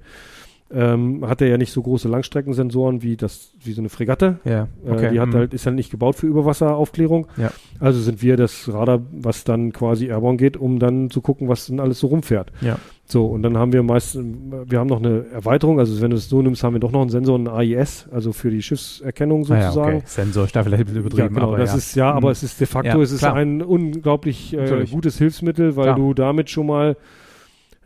[0.75, 4.39] ähm, hat er ja nicht so große Langstreckensensoren wie das, wie so eine Fregatte.
[4.45, 5.07] Ja, okay.
[5.07, 5.35] Äh, die hat Mhm.
[5.35, 7.27] halt, ist halt nicht gebaut für Überwasseraufklärung.
[7.37, 7.51] Ja.
[7.81, 11.67] Also sind wir das Radar, was dann quasi airborne geht, um dann zu gucken, was
[11.67, 12.51] denn alles so rumfährt.
[12.61, 12.79] Ja.
[13.07, 16.29] So, und dann haben wir meist, wir haben noch eine Erweiterung, also wenn du es
[16.31, 19.57] so nimmst, haben wir doch noch einen Sensor, einen AIS, also für die Schiffserkennung Ah
[19.57, 19.97] ja, sozusagen.
[19.99, 20.05] okay.
[20.07, 21.23] Sensor, ist da vielleicht ein bisschen übertrieben.
[21.35, 21.77] Ja, genau, aber das ja.
[21.77, 22.33] ist ja, aber Mhm.
[22.33, 23.35] es ist de facto, Ja, es ist klar.
[23.35, 25.97] ein unglaublich äh, gutes Hilfsmittel, weil Klar.
[25.97, 26.97] du damit schon mal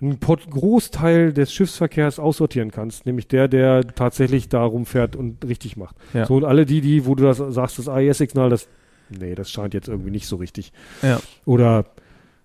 [0.01, 5.97] einen Großteil des Schiffsverkehrs aussortieren kannst, nämlich der, der tatsächlich da rumfährt und richtig macht.
[6.15, 6.27] Ja.
[6.27, 8.69] So und alle die, die, wo du das sagst, das AIS-Signal, das,
[9.11, 10.73] nee, das scheint jetzt irgendwie nicht so richtig.
[11.03, 11.21] Ja.
[11.45, 11.87] Oder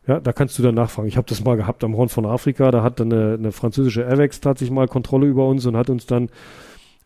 [0.07, 1.07] ja, da kannst du dann nachfragen.
[1.07, 4.01] Ich habe das mal gehabt am Horn von Afrika, da hat dann eine, eine französische
[4.01, 6.29] Airwax tatsächlich mal Kontrolle über uns und hat uns dann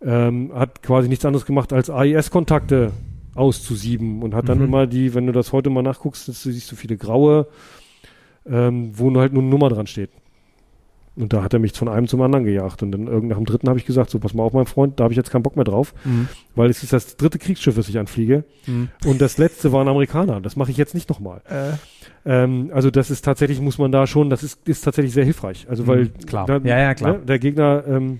[0.01, 2.91] ähm, hat quasi nichts anderes gemacht als AIS-Kontakte
[3.35, 4.65] auszusieben und hat dann Mhm.
[4.65, 7.47] immer die, wenn du das heute mal nachguckst, du siehst so viele graue,
[8.45, 10.09] ähm, wo halt nur eine Nummer dran steht.
[11.17, 12.83] Und da hat er mich von einem zum anderen gejagt.
[12.83, 14.99] Und dann irgend nach dem dritten habe ich gesagt, so pass mal auf, mein Freund,
[14.99, 16.27] da habe ich jetzt keinen Bock mehr drauf, Mhm.
[16.55, 18.43] weil es ist das dritte Kriegsschiff, das ich anfliege.
[18.67, 18.89] Mhm.
[19.05, 20.39] Und das letzte war ein Amerikaner.
[20.41, 21.41] Das mache ich jetzt nicht nochmal.
[21.49, 21.73] Äh,
[22.29, 25.65] Ähm, also das ist tatsächlich, muss man da schon, das ist, ist tatsächlich sehr hilfreich.
[25.69, 26.45] Also weil Mhm, klar.
[26.45, 27.13] da- Ja, ja, klar.
[27.13, 28.19] Ne, der Gegner ähm,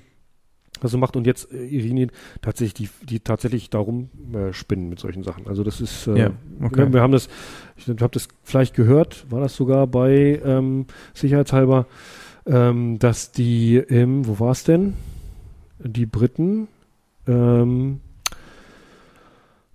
[0.80, 2.08] das so macht und jetzt äh, Irini
[2.42, 5.46] tatsächlich, die, die tatsächlich darum äh, spinnen mit solchen Sachen.
[5.48, 6.78] Also das ist, äh, Ja, okay.
[6.86, 7.28] wir, wir haben das,
[7.76, 11.86] ich habe das vielleicht gehört, war das sogar bei ähm, sicherheitshalber,
[12.48, 14.94] ähm, dass die im, wo war es denn?
[15.80, 16.68] Die Briten,
[17.28, 18.00] ähm,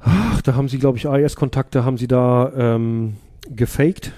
[0.01, 3.17] ach, da haben sie, glaube ich, AIS-Kontakte haben sie da ähm,
[3.49, 4.13] gefaked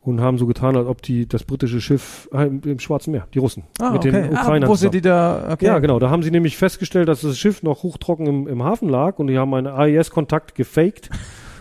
[0.00, 3.38] und haben so getan, als ob die das britische Schiff äh, im, Schwarzen Meer, die
[3.38, 4.10] Russen, ah, mit okay.
[4.10, 4.76] den Ukrainern ah, wo zusammen.
[4.76, 5.52] sind die da?
[5.52, 5.66] Okay.
[5.66, 6.00] Ja, genau.
[6.00, 9.28] Da haben sie nämlich festgestellt, dass das Schiff noch hochtrocken im, im Hafen lag und
[9.28, 11.08] die haben einen AIS-Kontakt gefaked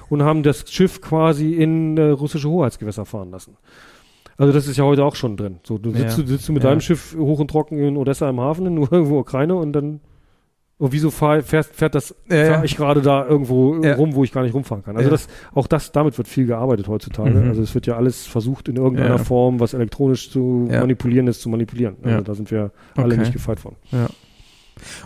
[0.09, 3.57] und haben das Schiff quasi in äh, russische Hoheitsgewässer fahren lassen.
[4.41, 5.57] Also das ist ja heute auch schon drin.
[5.63, 6.23] So, du sitzt, Ja.
[6.23, 6.69] du, sitzt du mit Ja.
[6.71, 9.99] deinem Schiff hoch und trocken in Odessa im Hafen, in irgendwo Ukraine und dann
[10.79, 12.53] und wieso fahr, fährt, fährt das Ja, ja.
[12.55, 13.93] fahr ich gerade da irgendwo Ja.
[13.97, 14.95] rum, wo ich gar nicht rumfahren kann.
[14.97, 15.11] Also Ja.
[15.11, 17.29] das, auch das, damit wird viel gearbeitet heutzutage.
[17.39, 17.49] Mhm.
[17.49, 19.17] Also es wird ja alles versucht in irgendeiner Ja.
[19.19, 20.79] Form, was elektronisch zu Ja.
[20.79, 21.97] manipulieren ist, zu manipulieren.
[22.01, 22.21] Also Ja.
[22.23, 23.17] da sind wir alle Okay.
[23.19, 23.75] nicht gefeit von.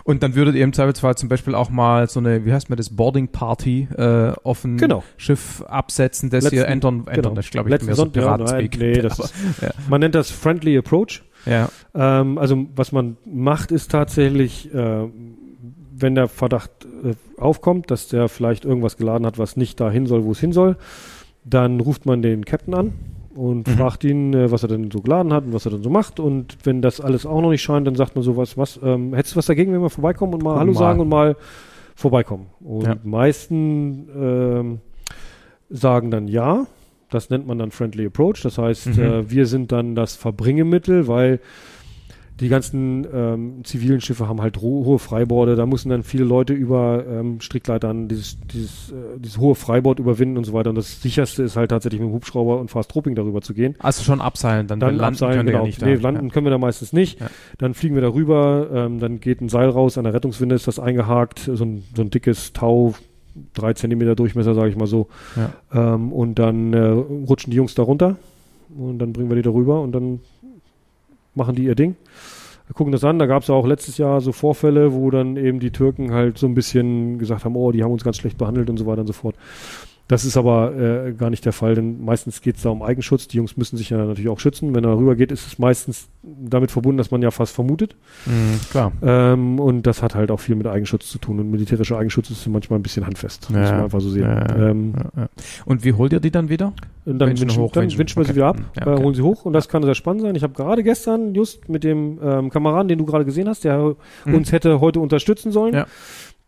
[0.04, 2.76] Und dann würdet ihr im Zweifelsfall zum Beispiel auch mal so eine, wie heißt man
[2.76, 5.02] das, Boarding Party äh, auf ein Genau.
[5.16, 7.38] Schiff absetzen, das ihr Letzten- entern, entern genau.
[7.40, 8.78] ist, glaube ich, Letzten mehr so Sonntag- ja, Piratenspeak.
[8.78, 9.70] nein, nee, das Aber- ist- ja.
[9.88, 11.22] Man nennt das Friendly Approach.
[11.44, 11.68] ja.
[11.94, 15.04] Ähm, also was man macht, ist tatsächlich, äh,
[15.98, 16.70] wenn der Verdacht
[17.04, 20.52] äh, aufkommt, dass der vielleicht irgendwas geladen hat, was nicht dahin soll, wo es hin
[20.52, 20.76] soll,
[21.44, 22.92] dann ruft man den Captain an
[23.36, 23.72] und mhm.
[23.72, 26.18] fragt ihn, äh, was er denn so geladen hat und was er denn so macht.
[26.18, 29.34] Und wenn das alles auch noch nicht scheint, dann sagt man sowas, was, ähm, hättest
[29.34, 30.78] du was dagegen, wenn wir vorbeikommen und mal Guck Hallo mal.
[30.78, 31.36] sagen und mal
[31.94, 32.46] vorbeikommen?
[32.60, 32.96] Und ja.
[33.04, 34.80] meisten ähm,
[35.70, 36.66] sagen dann ja.
[37.08, 38.42] Das nennt man dann Friendly Approach.
[38.42, 39.02] Das heißt, mhm.
[39.02, 41.40] äh, wir sind dann das Verbringemittel, weil
[42.40, 47.04] die ganzen ähm, zivilen Schiffe haben halt hohe Freiborde, da müssen dann viele Leute über
[47.08, 50.68] ähm, Strickleitern dieses, dieses, äh, dieses hohe Freibord überwinden und so weiter.
[50.68, 53.74] Und das sicherste ist halt tatsächlich mit dem Hubschrauber und Fast Trooping darüber zu gehen.
[53.78, 55.60] Also schon abseilen, dann, dann landen abseilen, können genau.
[55.60, 55.82] wir nicht.
[55.82, 56.32] Nee, landen ja.
[56.32, 57.20] können wir da meistens nicht.
[57.20, 57.28] Ja.
[57.56, 60.78] Dann fliegen wir darüber, ähm, dann geht ein Seil raus, an der Rettungswinde ist das
[60.78, 62.94] eingehakt, so ein, so ein dickes Tau,
[63.54, 65.08] drei Zentimeter Durchmesser, sage ich mal so.
[65.36, 65.94] Ja.
[65.94, 68.16] Ähm, und dann äh, rutschen die Jungs da runter
[68.76, 70.20] und dann bringen wir die darüber und dann
[71.36, 71.96] machen die ihr Ding.
[72.74, 75.70] Gucken das an, da gab es auch letztes Jahr so Vorfälle, wo dann eben die
[75.70, 78.76] Türken halt so ein bisschen gesagt haben, oh, die haben uns ganz schlecht behandelt und
[78.76, 79.36] so weiter und so fort.
[80.08, 83.26] Das ist aber äh, gar nicht der Fall, denn meistens geht es da um Eigenschutz.
[83.26, 84.72] Die Jungs müssen sich ja natürlich auch schützen.
[84.72, 87.96] Wenn er rüber geht, ist es meistens damit verbunden, dass man ja fast vermutet.
[88.24, 88.92] Mhm, klar.
[89.02, 91.40] Ähm, und das hat halt auch viel mit Eigenschutz zu tun.
[91.40, 93.48] Und militärischer Eigenschutz ist manchmal ein bisschen handfest.
[93.50, 94.22] Ja, muss man einfach so sehen.
[94.22, 95.28] Ja, ähm, ja,
[95.64, 96.72] und wie holt ihr die dann wieder?
[97.04, 98.32] Und dann wünschen, hoch, dann wünschen wir okay.
[98.32, 98.94] sie wieder ab, mhm, okay.
[98.94, 99.44] äh, holen sie hoch.
[99.44, 100.36] Und das kann sehr spannend sein.
[100.36, 103.96] Ich habe gerade gestern just mit dem ähm, Kameraden, den du gerade gesehen hast, der
[104.24, 104.34] mhm.
[104.34, 105.74] uns hätte heute unterstützen sollen.
[105.74, 105.86] Ja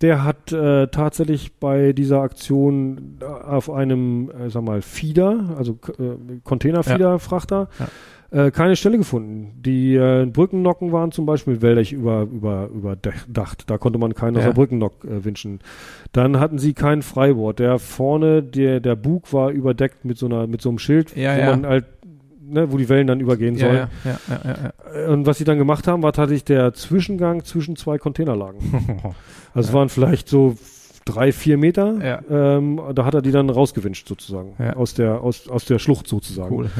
[0.00, 6.38] der hat äh, tatsächlich bei dieser Aktion auf einem, äh, sag mal, Fieder, also äh,
[6.44, 7.68] Container-Feeder-Frachter,
[8.30, 8.46] ja.
[8.46, 9.60] äh, keine Stelle gefunden.
[9.60, 13.68] Die äh, Brückennocken waren zum Beispiel wäldig über, über, überdacht.
[13.68, 14.40] Da konnte man keinen ja.
[14.40, 15.58] aus der Brückennock äh, wünschen.
[16.12, 17.58] Dann hatten sie kein Freibord.
[17.58, 21.36] Der vorne, der, der Bug war überdeckt mit so einer, mit so einem Schild, ja,
[21.36, 21.86] wo man halt
[22.48, 23.88] ne, wo die Wellen dann übergehen sollen.
[24.04, 27.76] Ja, ja, ja, ja, Und was sie dann gemacht haben, war tatsächlich der Zwischengang zwischen
[27.76, 28.60] zwei Containerlagen.
[29.54, 30.56] also es waren vielleicht so
[31.04, 32.22] drei, vier Meter.
[32.30, 34.54] Ähm, da hat er die dann rausgewünscht sozusagen.
[34.74, 36.54] Aus der, aus, aus der Schlucht sozusagen.
[36.54, 36.70] Cool.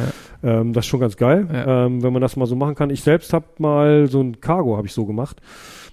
[0.43, 2.91] Ähm, das ist schon ganz geil, ähm, wenn man das mal so machen kann.
[2.91, 5.41] Ich selbst habe mal so ein Cargo habe ich so gemacht.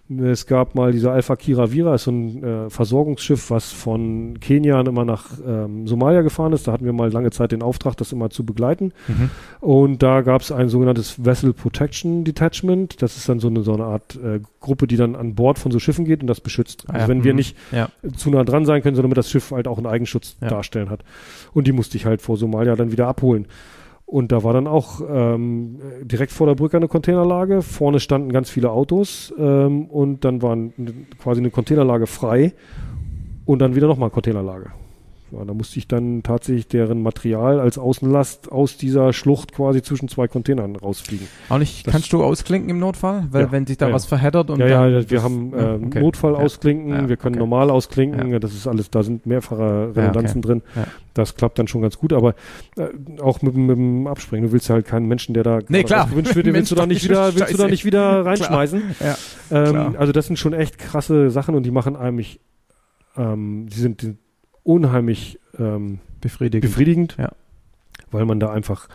[0.07, 5.03] Es gab mal dieser Alpha Kiravira, ist so ein äh, Versorgungsschiff, was von Kenia immer
[5.03, 6.67] nach ähm, Somalia gefahren ist.
[6.67, 8.93] Da hatten wir mal lange Zeit den Auftrag, das immer zu begleiten.
[9.07, 9.31] Mhm.
[9.61, 13.01] Und da gab es ein sogenanntes Vessel Protection Detachment.
[13.01, 15.71] Das ist dann so eine, so eine Art äh, Gruppe, die dann an Bord von
[15.71, 16.85] so Schiffen geht und das beschützt.
[16.87, 17.07] Also ah, ja.
[17.07, 17.23] wenn mhm.
[17.23, 17.89] wir nicht ja.
[18.15, 20.49] zu nah dran sein können, sondern damit das Schiff halt auch einen Eigenschutz ja.
[20.49, 21.03] darstellen hat.
[21.53, 23.47] Und die musste ich halt vor Somalia dann wieder abholen.
[24.05, 27.61] Und da war dann auch ähm, direkt vor der Brücke eine Containerlage.
[27.61, 30.57] Vorne standen ganz viele Autos ähm, und dann war
[31.17, 32.53] quasi eine Containerlage frei
[33.45, 34.71] und dann wieder nochmal Containerlage.
[35.31, 40.07] Ja, da musste ich dann tatsächlich deren Material als Außenlast aus dieser Schlucht quasi zwischen
[40.07, 41.27] zwei Containern rausfliegen.
[41.49, 43.27] Auch nicht, das kannst du ausklinken im Notfall?
[43.31, 45.99] Weil ja, wenn sich da ja, was verheddert und Ja, ja, wir haben äh, okay.
[45.99, 47.39] Notfall ausklinken, wir können okay.
[47.39, 50.47] normal ausklinken, das ist alles, da sind mehrfache Redundanzen okay.
[50.47, 50.61] drin.
[51.15, 52.35] Das klappt dann schon ganz gut, aber
[52.77, 52.89] äh,
[53.21, 54.47] auch mit, mit dem Abspringen.
[54.47, 56.07] Du willst ja halt keinen Menschen, der da nee, klar.
[56.07, 58.81] gewünscht wird, den willst du da nicht wieder, willst du da nicht wieder reinschmeißen.
[59.49, 62.41] Ähm, also das sind schon echt krasse Sachen und die machen eigentlich,
[63.17, 64.17] ähm, die sind, die,
[64.65, 67.31] unheimlich ähm, befriedigend, befriedigend ja.
[68.11, 68.89] weil man da einfach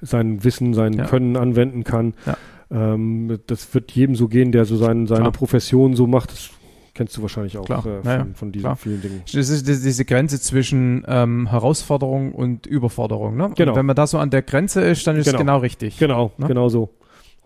[0.00, 1.04] sein Wissen, sein ja.
[1.04, 2.14] Können anwenden kann.
[2.24, 2.36] Ja.
[2.70, 5.32] Ähm, das wird jedem so gehen, der so sein, seine Klar.
[5.32, 6.32] Profession so macht.
[6.32, 6.50] Das
[6.94, 8.76] kennst du wahrscheinlich auch äh, von, von, diesen klar.
[8.76, 9.22] vielen Dingen.
[9.32, 13.36] Das ist diese Grenze zwischen ähm, Herausforderung und Überforderung.
[13.36, 13.50] Ne?
[13.54, 13.72] Genau.
[13.72, 15.36] Und wenn man da so an der Grenze ist, dann ist genau.
[15.36, 15.98] es genau richtig.
[15.98, 16.46] Genau, ne?
[16.46, 16.90] genau so.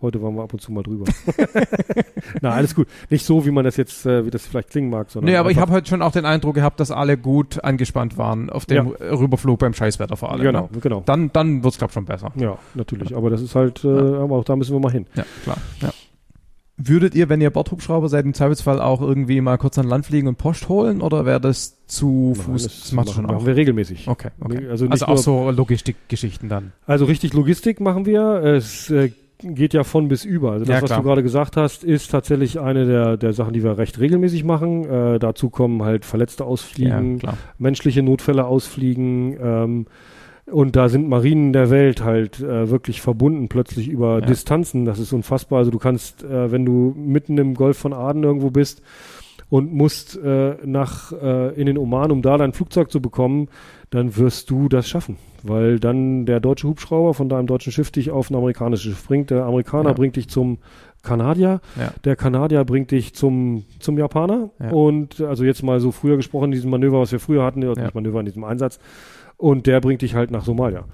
[0.02, 1.04] Heute waren wir ab und zu mal drüber.
[2.40, 2.88] Na, alles gut.
[3.10, 5.30] Nicht so, wie man das jetzt, äh, wie das vielleicht klingen mag, sondern.
[5.30, 8.48] Nee, aber ich habe heute schon auch den Eindruck gehabt, dass alle gut angespannt waren
[8.48, 9.14] auf dem ja.
[9.14, 10.42] Rüberflug beim Scheißwetter vor allem.
[10.42, 10.80] Genau, ne?
[10.80, 11.02] genau.
[11.04, 12.32] Dann, dann wird's glaub schon besser.
[12.36, 13.10] Ja, natürlich.
[13.10, 13.18] Ja.
[13.18, 14.20] Aber das ist halt, äh, ja.
[14.20, 15.06] aber auch da müssen wir mal hin.
[15.14, 15.58] Ja, klar.
[15.82, 15.90] Ja.
[16.82, 20.28] Würdet ihr, wenn ihr Bordhubschrauber seid, im Zweifelsfall auch irgendwie mal kurz an Land fliegen
[20.28, 22.62] und Post holen oder wäre das zu Nein, Fuß?
[22.62, 23.46] Das, das macht schon machen auch.
[23.46, 24.08] wir regelmäßig.
[24.08, 24.66] Okay, okay.
[24.66, 26.72] Also, also auch so Logistikgeschichten dann.
[26.86, 28.22] Also richtig Logistik machen wir.
[28.42, 29.12] Es äh,
[29.42, 30.52] geht ja von bis über.
[30.52, 33.62] Also das, ja, was du gerade gesagt hast, ist tatsächlich eine der, der Sachen, die
[33.62, 34.84] wir recht regelmäßig machen.
[34.84, 39.36] Äh, dazu kommen halt Verletzte ausfliegen, ja, menschliche Notfälle ausfliegen.
[39.40, 39.86] Ähm,
[40.46, 44.26] und da sind Marinen der Welt halt äh, wirklich verbunden plötzlich über ja.
[44.26, 44.84] Distanzen.
[44.84, 45.60] Das ist unfassbar.
[45.60, 48.82] Also du kannst, äh, wenn du mitten im Golf von Aden irgendwo bist
[49.50, 53.48] und musst äh, nach äh, in den Oman, um da dein Flugzeug zu bekommen,
[53.90, 58.10] dann wirst du das schaffen weil dann der deutsche Hubschrauber von deinem deutschen Schiff dich
[58.10, 59.30] auf ein amerikanisches Schiff bringt.
[59.30, 59.94] Der Amerikaner ja.
[59.94, 60.58] bringt dich zum
[61.02, 61.92] Kanadier, ja.
[62.04, 64.70] der Kanadier bringt dich zum, zum Japaner ja.
[64.70, 67.80] und also jetzt mal so früher gesprochen, in diesem Manöver, was wir früher hatten, also
[67.80, 68.78] nicht Manöver in diesem Einsatz,
[69.38, 70.84] und der bringt dich halt nach Somalia.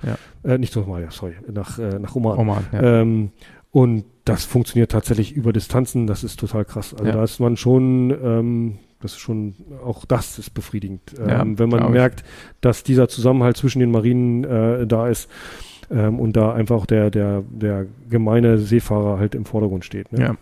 [0.44, 2.38] Äh, nicht Somalia, sorry, nach, äh, nach Oman.
[2.38, 3.30] Oman ähm,
[3.72, 6.92] und das funktioniert tatsächlich über Distanzen, das ist total krass.
[6.92, 11.00] Also da ist man schon ähm, das ist schon, auch das ist befriedigend.
[11.18, 12.24] Ja, ähm, wenn man merkt,
[12.60, 15.30] dass dieser Zusammenhalt zwischen den Marinen äh, da ist.
[15.90, 20.10] Ähm, und da einfach auch der, der, der gemeine Seefahrer halt im Vordergrund steht.
[20.12, 20.20] Ne?
[20.20, 20.36] Ja.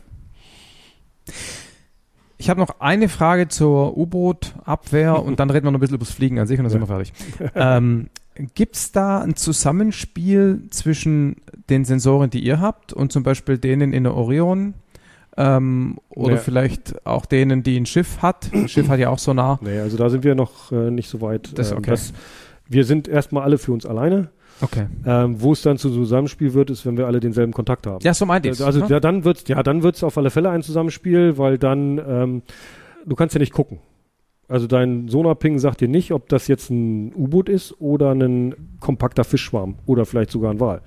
[2.37, 6.05] Ich habe noch eine Frage zur U-Boot-Abwehr und dann reden wir noch ein bisschen über
[6.05, 7.13] das Fliegen an sich und dann sind wir fertig.
[7.55, 8.09] ähm,
[8.55, 11.37] Gibt es da ein Zusammenspiel zwischen
[11.71, 14.75] den Sensoren, die ihr habt und zum Beispiel denen in der Orion?
[15.37, 16.41] Ähm, oder Ja.
[16.41, 18.51] vielleicht auch denen, die ein Schiff hat.
[18.53, 19.59] Ein Schiff hat ja auch Sonar.
[19.63, 21.57] Nee, also da sind wir noch äh, nicht so weit.
[21.59, 21.91] Das ähm, okay.
[21.91, 22.13] dass
[22.69, 24.31] wir sind erstmal alle für uns alleine.
[24.60, 24.86] Okay.
[25.05, 28.02] Ähm, Wo es dann zu Zusammenspiel wird, ist, wenn wir alle denselben Kontakt haben.
[28.02, 30.62] Ja, so meinte ich Also ja, dann wird's, ja, dann wird's auf alle Fälle ein
[30.62, 32.42] Zusammenspiel, weil dann ähm,
[33.05, 33.78] du kannst ja nicht gucken.
[34.47, 39.24] Also dein Sonarping sagt dir nicht, ob das jetzt ein U-Boot ist oder ein kompakter
[39.24, 40.83] Fischschwarm oder vielleicht sogar ein Wal.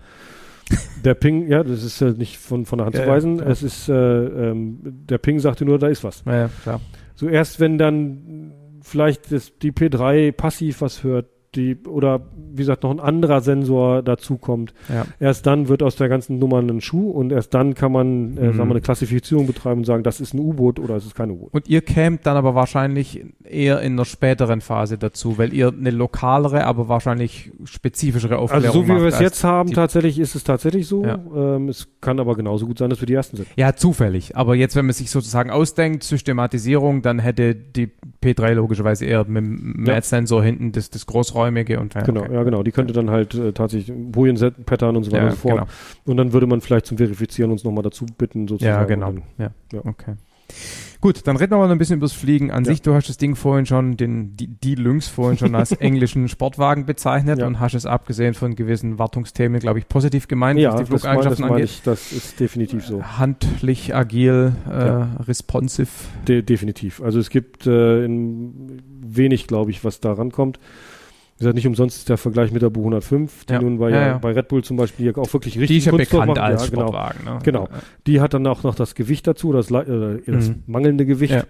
[1.03, 3.37] Der Ping, ja, das ist ja nicht von, von der Hand Ja, zu ja, weisen.
[3.37, 3.49] klar.
[3.49, 6.23] es ist, äh, ähm, der Ping sagt dir nur, da ist was.
[6.25, 6.81] Ja, ja, klar.
[7.15, 12.21] So erst wenn dann vielleicht das, die P3 passiv was hört, die, oder
[12.51, 15.05] wie gesagt, noch ein anderer Sensor dazukommt, Ja.
[15.19, 18.41] erst dann wird aus der ganzen Nummer ein Schuh und erst dann kann man, äh,
[18.51, 18.53] Mhm.
[18.55, 21.31] sagen wir, eine Klassifizierung betreiben und sagen, das ist ein U-Boot oder es ist kein
[21.31, 21.49] U-Boot.
[21.53, 25.91] Und ihr kämt dann aber wahrscheinlich eher in einer späteren Phase dazu, weil ihr eine
[25.91, 30.43] lokalere, aber wahrscheinlich spezifischere Aufklärung Also so wie wir es jetzt haben, tatsächlich ist es
[30.43, 31.03] tatsächlich so.
[31.03, 31.19] Ja.
[31.35, 33.47] Ähm, es kann aber genauso gut sein, dass wir die Ersten sind.
[33.55, 34.35] Ja, zufällig.
[34.35, 37.89] Aber jetzt, wenn man sich sozusagen ausdenkt, Systematisierung, dann hätte die
[38.27, 39.93] P3 logischerweise eher mit dem Ja.
[39.93, 42.33] Match-Sensor hinten das, das Großräumige und ja, Genau, okay.
[42.33, 42.63] ja genau.
[42.63, 45.53] Die könnte dann halt äh, tatsächlich Boolean-Pattern und so weiter und so fort.
[45.55, 45.67] genau.
[46.05, 48.79] Und dann würde man vielleicht zum Verifizieren uns nochmal dazu bitten, sozusagen.
[48.79, 49.09] Ja, genau.
[49.09, 49.51] Und Ja.
[49.71, 49.79] Ja.
[49.85, 50.15] Okay.
[50.99, 52.71] Gut, dann reden wir mal ein bisschen über das Fliegen an Ja.
[52.71, 52.81] sich.
[52.81, 56.85] Du hast das Ding vorhin schon, den, die, die Lynx vorhin schon als englischen Sportwagen
[56.85, 57.47] bezeichnet Ja.
[57.47, 61.03] und hast es abgesehen von gewissen Wartungsthemen, glaube ich, positiv gemeint, Ja, was die das,
[61.03, 61.65] mein, das Flugeigenschaften angeht.
[61.65, 63.03] ich, das ist definitiv so.
[63.03, 65.89] Handlich, agil, äh, responsive.
[66.27, 67.01] De definitiv.
[67.01, 70.59] Also es gibt äh, in wenig, glaube ich, was da rankommt.
[71.37, 73.61] Wie gesagt, nicht umsonst ist der Vergleich mit der Bu 105, die Ja.
[73.61, 75.85] nun bei, Ja, ja, bei Red Bull zum Beispiel ja auch wirklich Die richtig ist
[75.85, 76.51] ja Kunststoff bekannt machen.
[76.51, 76.81] als ja, genau.
[76.87, 77.23] Sportwagen.
[77.25, 77.39] Ne?
[77.43, 77.69] Genau.
[78.07, 80.63] Die hat dann auch noch das Gewicht dazu, das, äh, das Mhm.
[80.65, 81.45] mangelnde Gewicht.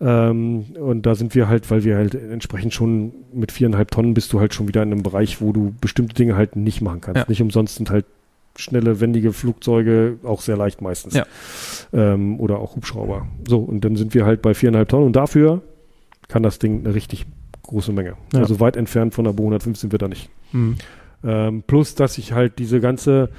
[0.00, 4.32] Ähm, und da sind wir halt, weil wir halt entsprechend schon mit viereinhalb Tonnen bist
[4.32, 7.28] du halt schon wieder in einem Bereich, wo du bestimmte Dinge halt nicht machen kannst.
[7.28, 8.04] Nicht umsonst sind halt
[8.56, 11.14] schnelle, wendige Flugzeuge auch sehr leicht meistens.
[11.14, 11.24] Ja.
[11.92, 13.26] Ähm, oder auch Hubschrauber.
[13.48, 15.62] So, und dann sind wir halt bei viereinhalb Tonnen und dafür
[16.28, 17.26] kann das Ding eine richtig
[17.66, 18.14] große Menge.
[18.32, 18.40] Ja.
[18.40, 20.30] Also weit entfernt von der Bo 105 sind wir da nicht.
[20.52, 20.76] Mhm.
[21.24, 23.30] Ähm, plus, dass ich halt diese ganze,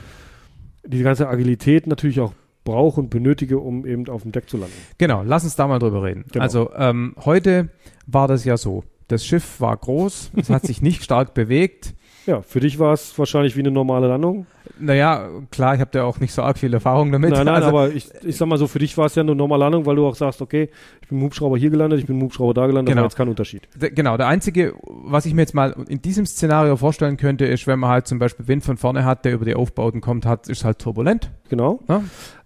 [0.85, 2.33] diese ganze Agilität natürlich auch
[2.63, 4.75] brauche und benötige, um eben auf dem Deck zu landen.
[4.97, 6.25] Genau, lass uns da mal drüber reden.
[6.31, 6.43] Genau.
[6.43, 7.69] Also ähm, heute
[8.05, 8.83] war das ja so.
[9.07, 11.93] Das Schiff war groß, es hat sich nicht stark bewegt.
[12.27, 14.45] Ja, für dich war es wahrscheinlich wie eine normale Landung.
[14.79, 17.31] Naja, klar, ich habe da auch nicht so arg viel Erfahrung damit.
[17.31, 19.33] nein, nein, also, aber ich, ich sag mal so, für dich war es ja eine
[19.33, 20.69] normale Landung, weil du auch sagst, okay,
[21.01, 23.01] ich bin Hubschrauber hier gelandet, ich bin Hubschrauber da gelandet, Genau.
[23.01, 23.67] aber jetzt kein Unterschied.
[23.75, 27.65] d- genau, der einzige, was ich mir jetzt mal in diesem Szenario vorstellen könnte, ist,
[27.65, 30.47] wenn man halt zum Beispiel Wind von vorne hat, der über die Aufbauten kommt, hat,
[30.49, 31.31] ist halt turbulent.
[31.49, 31.79] Genau.
[31.87, 32.03] Ne?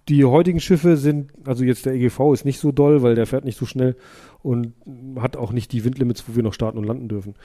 [0.08, 3.46] Die heutigen Schiffe sind, also jetzt der EGV ist nicht so doll, weil der fährt
[3.46, 3.96] nicht so schnell
[4.44, 4.74] und
[5.20, 7.36] hat auch nicht die Windlimits, wo wir noch starten und landen dürfen.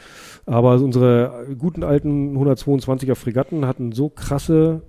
[0.46, 4.82] Aber unsere guten alten 122er Fregatten hatten so krasse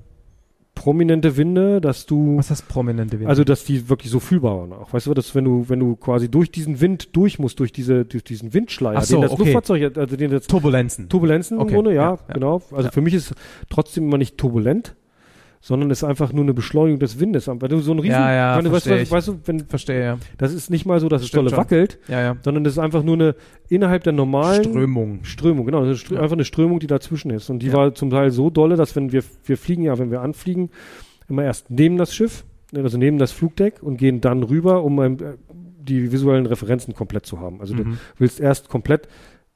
[0.76, 3.27] prominente Winde, dass du Was heißt prominente Wind?
[3.30, 4.94] also dass die wirklich so fühlbar waren auch.
[4.94, 8.06] Weißt du, dass wenn du wenn du quasi durch diesen Wind durch musst, durch diese
[8.06, 9.42] durch diesen Windschleier, Ach so, den das okay.
[9.42, 11.10] Luftfahrzeug, also den das Turbulenzen.
[11.10, 12.34] Turbulenzen Okay, im Grunde, ja, ja, ja.
[12.34, 12.61] genau.
[12.72, 12.92] Also Ja.
[12.92, 13.34] für mich ist
[13.69, 14.95] trotzdem immer nicht turbulent,
[15.61, 17.48] sondern es ist einfach nur eine Beschleunigung des Windes.
[17.48, 19.11] Wenn du so ein riesen, Ja, ja, du, weißt, verstehe du, ich.
[19.11, 20.18] weißt du, wenn, Verstehe, ja.
[20.38, 22.36] das ist nicht mal so, dass es dolle wackelt, Ja, ja.
[22.44, 23.36] sondern es ist einfach nur eine
[23.69, 25.19] innerhalb der normalen Strömung.
[25.24, 26.22] Strömung, genau, eine Strö Ja.
[26.22, 27.50] einfach eine Strömung, die dazwischen ist.
[27.50, 30.22] Und die war zum Teil so dolle, dass wenn wir, wir fliegen ja, wenn wir
[30.22, 30.69] anfliegen,
[31.30, 32.45] immer erst neben das Schiff,
[32.76, 35.18] also neben das Flugdeck und gehen dann rüber, um ähm,
[35.80, 37.61] die visuellen Referenzen komplett zu haben.
[37.61, 37.98] Also du Mhm.
[38.18, 39.08] willst erst komplett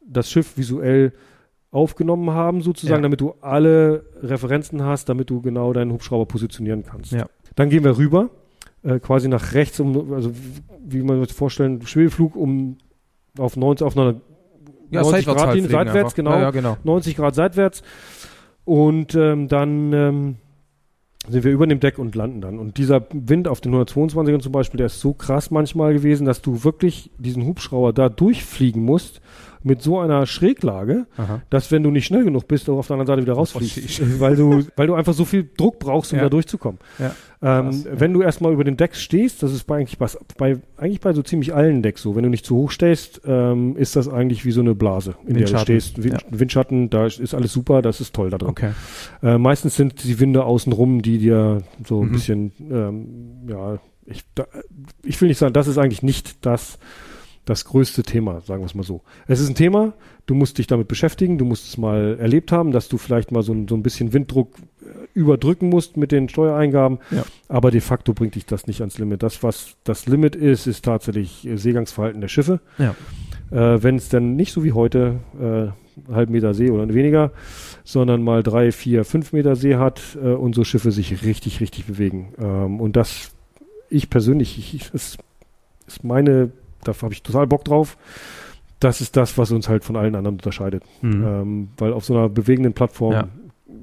[0.06, 1.14] das Schiff visuell
[1.72, 3.03] aufgenommen haben, sozusagen, Ja.
[3.03, 7.14] damit du alle Referenzen hast, damit du genau deinen Hubschrauber positionieren kannst.
[7.14, 7.27] Ja.
[7.56, 8.30] Dann gehen wir rüber,
[8.83, 10.32] äh, quasi nach rechts, um, also
[10.85, 12.77] wie man sich vorstellen, Schwebeflug um
[13.38, 14.16] auf 90, auf einer
[14.90, 16.32] Ja, 90 seitwärts Grad halt seitwärts, genau.
[16.32, 16.77] Ja, genau.
[16.83, 17.82] 90 Grad seitwärts
[18.66, 20.35] und ähm, dann ähm,
[21.30, 22.59] sind wir über dem Deck und landen dann.
[22.59, 26.41] Und dieser Wind auf den 122ern zum Beispiel, der ist so krass manchmal gewesen, dass
[26.41, 29.22] du wirklich diesen Hubschrauber da durchfliegen musst
[29.64, 31.42] mit so einer Schräglage, Aha.
[31.50, 34.36] dass wenn du nicht schnell genug bist, du auf der anderen Seite wieder rausfliegst, weil
[34.36, 36.24] du, weil du einfach so viel Druck brauchst, um Ja.
[36.24, 36.80] da durchzukommen.
[37.00, 37.16] Ja.
[37.44, 37.86] Ähm, Krass.
[37.92, 40.08] Wenn du erstmal über den Deck stehst, das ist bei eigentlich, bei,
[40.38, 42.16] bei eigentlich bei so ziemlich allen Decks so.
[42.16, 45.36] Wenn du nicht zu hoch stehst, ähm, ist das eigentlich wie so eine Blase, in
[45.36, 46.04] der du stehst.
[46.04, 48.50] Wind, Windschatten, da ist, ist alles super, das ist toll da drin.
[48.50, 48.72] Okay.
[49.24, 52.12] Äh, meistens sind die Winde außenrum, die dir so ein Mhm.
[52.12, 53.08] bisschen, ähm,
[53.48, 54.46] ja, ich, da,
[55.04, 56.78] ich will nicht sagen, das ist eigentlich nicht das,
[57.45, 59.02] das größte Thema, sagen wir es mal so.
[59.28, 59.94] Es ist ein Thema,
[60.28, 63.42] du musst dich damit beschäftigen, du musst es mal erlebt haben, dass du vielleicht mal
[63.44, 67.24] so ein, so ein bisschen Winddruck äh, überdrücken musst mit den Steuereingaben, Ja.
[67.48, 69.24] aber de facto bringt dich das nicht ans Limit.
[69.24, 72.60] Das, was das Limit ist, ist tatsächlich äh, Seegangsverhalten der Schiffe.
[72.78, 72.95] Ja.
[73.52, 77.32] Äh, Wenn es dann nicht so wie heute äh, halb Meter See oder weniger,
[77.84, 81.86] sondern mal drei, vier, fünf Meter See hat äh, und so Schiffe sich richtig, richtig
[81.86, 82.34] bewegen.
[82.40, 83.32] Ähm, und das,
[83.90, 85.18] ich persönlich, ich, ich, das
[85.88, 86.52] ist meine,
[86.84, 87.98] da habe ich total Bock drauf.
[88.80, 90.84] Das ist das, was uns halt von allen anderen unterscheidet.
[91.01, 91.24] Mhm.
[91.26, 93.27] Ähm, weil auf so einer bewegenden Plattform Ja.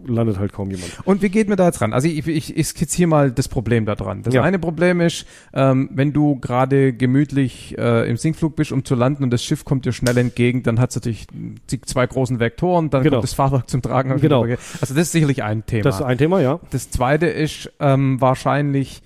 [0.06, 0.90] landet halt kaum jemand.
[1.04, 1.92] Und wie geht mir da jetzt ran?
[1.92, 4.22] Also ich, ich, ich skizziere mal das Problem da dran.
[4.24, 4.42] Das Ja.
[4.42, 9.22] eine Problem ist, ähm, wenn du gerade gemütlich äh, im Sinkflug bist, um zu landen
[9.22, 12.90] und das Schiff kommt dir schnell entgegen, dann hat es natürlich die zwei großen Vektoren,
[12.90, 13.16] dann Genau.
[13.18, 14.20] kommt das Fahrwerk zum Tragen.
[14.20, 14.42] Genau.
[14.44, 15.84] Also das ist sicherlich ein Thema.
[15.84, 16.58] Das ist ein Thema, ja.
[16.70, 19.00] Das zweite ist ähm, wahrscheinlich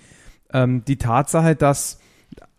[0.55, 1.99] ähm, die Tatsache, dass,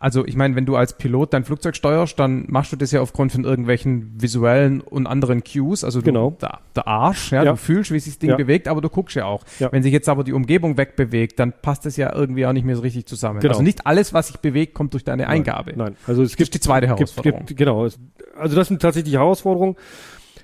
[0.03, 2.99] also ich meine, wenn du als Pilot dein Flugzeug steuerst, dann machst du das ja
[3.01, 5.83] aufgrund von irgendwelchen visuellen und anderen Cues.
[5.83, 6.31] Also du, Genau.
[6.41, 7.51] der, der Arsch, ja, Ja.
[7.51, 8.35] du fühlst, wie sich das Ding Ja.
[8.35, 9.45] bewegt, aber du guckst ja auch.
[9.59, 9.71] Ja.
[9.71, 12.75] Wenn sich jetzt aber die Umgebung wegbewegt, dann passt das ja irgendwie auch nicht mehr
[12.75, 13.39] so richtig zusammen.
[13.39, 13.53] Genau.
[13.53, 15.73] Also nicht alles, was sich bewegt, kommt durch deine Eingabe.
[15.75, 17.45] Nein, also es Das gibt die zweite gibt, Herausforderung.
[17.45, 17.85] gibt, genau.
[17.85, 17.97] Es,
[18.37, 19.75] also das sind tatsächlich Herausforderungen.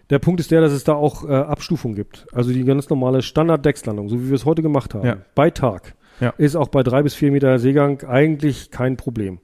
[0.09, 2.25] Der Punkt ist der, dass es da auch äh, Abstufungen gibt.
[2.33, 6.33] Also die ganz normale Standard-Deckslandung, so wie wir es heute gemacht haben, bei Tag, Ja.
[6.37, 9.39] ist auch bei drei bis vier Meter Seegang eigentlich kein Problem.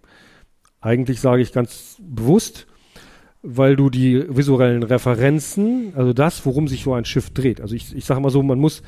[0.86, 2.68] Eigentlich sage ich ganz bewusst,
[3.42, 7.60] weil du die visuellen Referenzen, also das, worum sich so ein Schiff dreht.
[7.60, 8.84] Also ich, ich sage mal so, man muss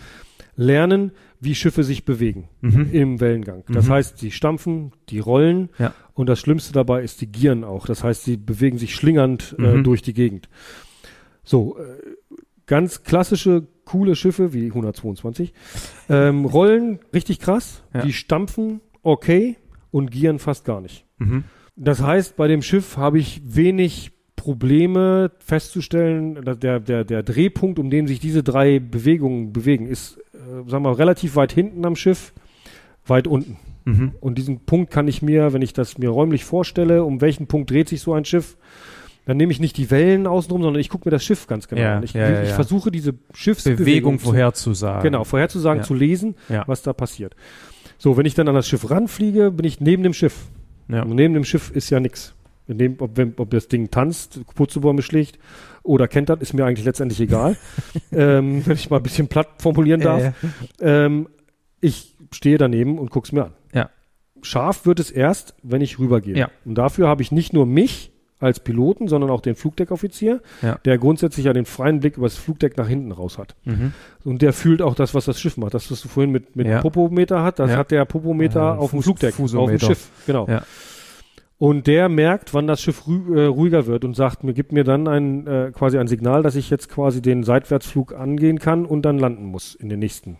[0.55, 2.89] lernen, wie Schiffe sich bewegen Mhm.
[2.91, 3.63] im Wellengang.
[3.67, 3.91] Das Mhm.
[3.93, 5.93] heißt, die stampfen, die rollen Ja.
[6.13, 7.87] und das Schlimmste dabei ist, die gieren auch.
[7.87, 9.83] Das heißt, sie bewegen sich schlingernd äh, Mhm.
[9.83, 10.49] durch die Gegend.
[11.43, 11.83] So, äh,
[12.67, 15.51] ganz klassische, coole Schiffe wie 122
[16.09, 18.01] ähm, rollen richtig krass, Ja.
[18.01, 19.57] die stampfen okay
[19.89, 21.05] und gieren fast gar nicht.
[21.77, 27.79] Das heißt, bei dem Schiff habe ich wenig Probleme festzustellen, dass der, der, der Drehpunkt,
[27.79, 30.37] um den sich diese drei Bewegungen bewegen, ist, äh,
[30.69, 32.33] sagen wir mal, relativ weit hinten am Schiff,
[33.05, 33.57] weit unten.
[33.85, 34.13] Mhm.
[34.19, 37.69] Und diesen Punkt kann ich mir, wenn ich das mir räumlich vorstelle, um welchen Punkt
[37.71, 38.57] dreht sich so ein Schiff,
[39.25, 41.81] dann nehme ich nicht die Wellen außenrum, sondern ich gucke mir das Schiff ganz genau
[41.81, 42.03] Ja, an.
[42.03, 45.03] Ich, ja, ja, ich versuche diese Schiffsbewegung Bewegung zu- vorherzusagen.
[45.03, 47.35] Genau, vorherzusagen, zu lesen, was da passiert.
[47.97, 50.47] So, wenn ich dann an das Schiff ranfliege, bin ich neben dem Schiff.
[50.87, 51.03] Ja.
[51.03, 52.33] Und neben dem Schiff ist ja nichts.
[52.99, 55.39] Ob, wenn, ob das Ding tanzt, Purzelbäume schlägt
[55.83, 57.55] oder kentert, ist mir eigentlich letztendlich egal.
[58.11, 60.33] ähm, wenn ich mal ein bisschen platt formulieren darf.
[60.79, 61.29] Äh, Ähm,
[61.79, 63.53] ich stehe daneben und guck's mir an.
[63.73, 63.89] Ja.
[64.41, 66.35] Scharf wird es erst, wenn ich rübergehe.
[66.35, 66.49] Ja.
[66.65, 70.77] Und dafür habe ich nicht nur mich als Piloten, sondern auch den Flugdeckoffizier, Ja.
[70.85, 73.55] der grundsätzlich ja den freien Blick über das Flugdeck nach hinten raus hat.
[73.65, 73.93] mhm.
[74.23, 75.73] Und der fühlt auch das, was das Schiff macht.
[75.73, 76.81] Das, was du vorhin mit, mit Ja.
[76.81, 77.77] Popometer hat, das Ja.
[77.77, 79.85] hat der Popometer Äh, auf dem Flugdeck, auf dem Fusometer.
[79.87, 80.09] Schiff.
[80.27, 80.47] Genau.
[80.47, 80.61] Ja.
[81.59, 85.07] Und der merkt, wann das Schiff äh, ruhiger wird und sagt mir, gibt mir dann
[85.07, 89.17] ein äh, quasi ein Signal, dass ich jetzt quasi den Seitwärtsflug angehen kann und dann
[89.17, 90.37] landen muss in den nächsten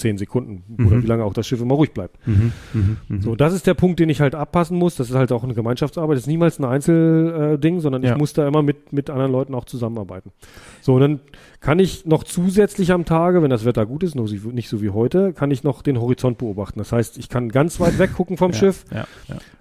[0.00, 1.02] zehn Sekunden oder Mhm.
[1.02, 2.16] wie lange auch das Schiff immer ruhig bleibt.
[2.26, 2.52] Mhm.
[2.72, 2.96] Mhm.
[3.08, 3.20] Mhm.
[3.22, 4.96] So, das ist der Punkt, den ich halt abpassen muss.
[4.96, 6.16] Das ist halt auch eine Gemeinschaftsarbeit.
[6.16, 8.12] Das ist niemals ein Einzelding, äh, sondern Ja.
[8.12, 10.32] ich muss da immer mit, mit anderen Leuten auch zusammenarbeiten.
[10.80, 11.20] So, und dann
[11.60, 14.90] kann ich noch zusätzlich am Tage, wenn das Wetter gut ist, nur nicht so wie
[14.90, 16.78] heute, kann ich noch den Horizont beobachten.
[16.78, 18.56] Das heißt, ich kann ganz weit weg gucken vom ja.
[18.58, 18.84] Schiff.
[18.92, 19.06] Ja.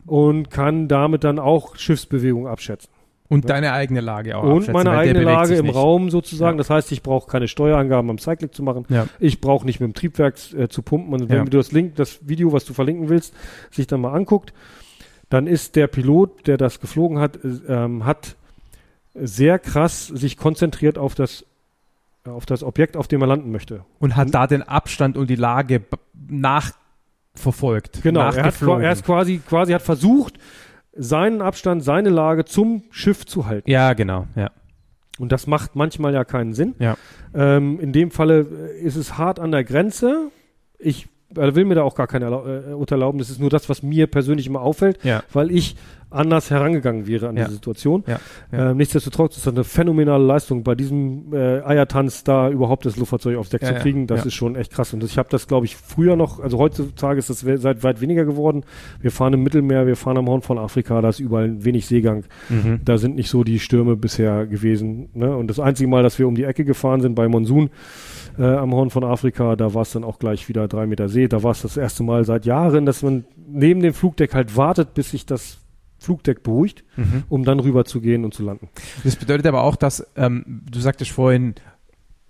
[0.06, 2.90] und kann damit dann auch Schiffsbewegung abschätzen.
[3.30, 5.76] Und deine eigene Lage auch und meine eigene Lage im nicht.
[5.76, 6.58] Raum sozusagen.
[6.58, 6.58] Ja.
[6.58, 8.86] Das heißt, ich brauche keine Steuerangaben am Cyclic zu machen.
[8.90, 9.08] Ja.
[9.20, 11.14] Ich brauche nicht mit dem Triebwerk äh, zu pumpen.
[11.14, 13.36] Und wenn du das Link, das Video, was du verlinken willst,
[13.70, 14.52] sich dann mal anguckt,
[15.30, 18.36] dann ist der Pilot, der das geflogen hat, äh, ähm, hat
[19.14, 21.46] sehr krass sich konzentriert auf das
[22.26, 23.86] auf das Objekt, auf dem er landen möchte.
[24.00, 25.84] Und hat da den Abstand und die Lage
[26.28, 28.02] nachverfolgt.
[28.04, 30.38] Genau, er hat, er ist quasi, quasi hat versucht,
[30.94, 33.70] seinen Abstand, seine Lage zum Schiff zu halten.
[33.70, 34.28] ja, genau.
[34.36, 34.52] Ja.
[35.20, 36.76] Und das macht manchmal ja keinen Sinn.
[36.80, 36.96] Ja.
[37.34, 40.32] Ähm, in dem Falle äh, ist es hart an der Grenze.
[40.78, 43.20] Ich äh, will mir da auch gar keine äh, Urteil erlauben.
[43.20, 45.24] Das ist nur das, was mir persönlich immer auffällt, Ja.
[45.34, 45.76] weil ich
[46.12, 47.44] anders herangegangen wäre an Ja.
[47.44, 48.04] diese Situation.
[48.08, 48.20] Ja.
[48.52, 53.38] Ähm, nichtsdestotrotz ist das eine phänomenale Leistung, bei diesem äh, Eiertanz da überhaupt das Luftfahrzeug
[53.38, 54.08] aufs Deck zu kriegen.
[54.08, 54.92] Das ist schon echt krass.
[54.92, 58.02] Und ich habe das, glaube ich, früher noch, also heutzutage ist das we- seit weit
[58.02, 58.64] weniger geworden.
[59.00, 62.24] Wir fahren im Mittelmeer, wir fahren am Horn von Afrika, da ist überall wenig Seegang.
[62.50, 62.80] Mhm.
[62.84, 65.10] Da sind nicht so die Stürme bisher gewesen.
[65.14, 65.38] Ne?
[65.38, 67.70] Und das einzige Mal, dass wir um die Ecke gefahren sind bei Monsun
[68.40, 71.28] äh, am Horn von Afrika, da war es dann auch gleich wieder drei Meter See.
[71.28, 74.94] Da war es das erste Mal seit Jahren, dass man neben dem Flugdeck halt wartet,
[74.94, 75.60] bis sich das
[76.00, 77.24] Flugdeck beruhigt, Mhm.
[77.28, 78.70] um dann rüber zu gehen und zu landen.
[79.04, 81.56] Das bedeutet aber auch, dass ähm, du sagtest vorhin,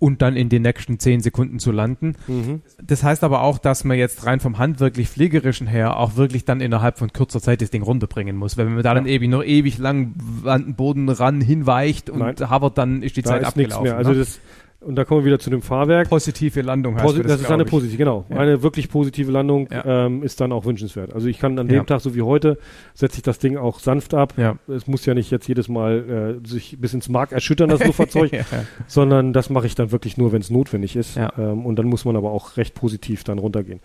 [0.00, 2.16] und dann in den nächsten zehn Sekunden zu landen.
[2.26, 2.62] Mhm.
[2.82, 6.62] Das heißt aber auch, dass man jetzt rein vom handwerklich fliegerischen her auch wirklich dann
[6.62, 8.56] innerhalb von kurzer Zeit das Ding runterbringen muss.
[8.56, 10.14] Weil wenn man da dann ewig noch ewig lang
[10.44, 12.34] an den Boden ran hinweicht und Nein.
[12.40, 13.84] havert, dann ist die da Zeit ist abgelaufen.
[13.84, 13.96] Mehr.
[13.98, 14.18] Also ne?
[14.20, 14.40] das
[14.80, 16.08] und da kommen wir wieder zu dem Fahrwerk.
[16.08, 18.24] Positive Landung heißt Posi das, das ist eine positive, genau.
[18.30, 18.36] Ja.
[18.36, 20.06] Eine wirklich positive Landung ja.
[20.06, 21.12] ähm, ist dann auch wünschenswert.
[21.12, 21.84] Also ich kann an dem ja.
[21.84, 22.58] Tag, so wie heute,
[22.94, 24.34] setze ich das Ding auch sanft ab.
[24.68, 28.32] Es muss ja nicht jetzt jedes Mal äh, sich bis ins Mark erschüttern, das Luftfahrzeug,
[28.86, 31.18] sondern das mache ich dann wirklich nur, wenn es notwendig ist.
[31.38, 33.80] Ähm, und dann muss man aber auch recht positiv dann runtergehen.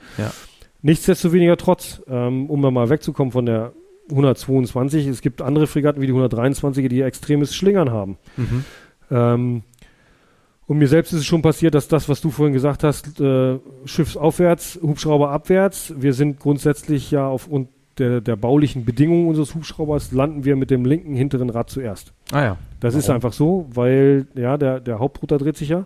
[0.81, 3.73] Nichtsdestoweniger trotz, ähm, um mal wegzukommen von der
[4.11, 8.17] 122, es gibt andere Fregatten wie die 123, die extremes Schlingern haben.
[8.37, 8.65] Mhm.
[9.11, 9.63] Ähm,
[10.67, 13.59] und mir selbst ist es schon passiert, dass das, was du vorhin gesagt hast, äh,
[13.85, 20.43] Schiffsaufwärts, Hubschrauber abwärts, wir sind grundsätzlich ja aufgrund der, der baulichen Bedingungen unseres Hubschraubers, landen
[20.43, 22.13] wir mit dem linken hinteren Rad zuerst.
[22.31, 22.57] Ah ja.
[22.79, 22.99] Das Warum?
[22.99, 25.85] ist einfach so, weil ja der, der Hauptruder dreht sich ja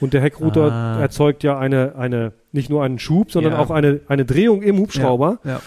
[0.00, 1.00] und der Heckruder ah.
[1.00, 3.58] erzeugt ja eine, eine, nicht nur einen Schub, sondern ja.
[3.58, 5.38] auch eine, eine Drehung im Hubschrauber.
[5.44, 5.60] Ja.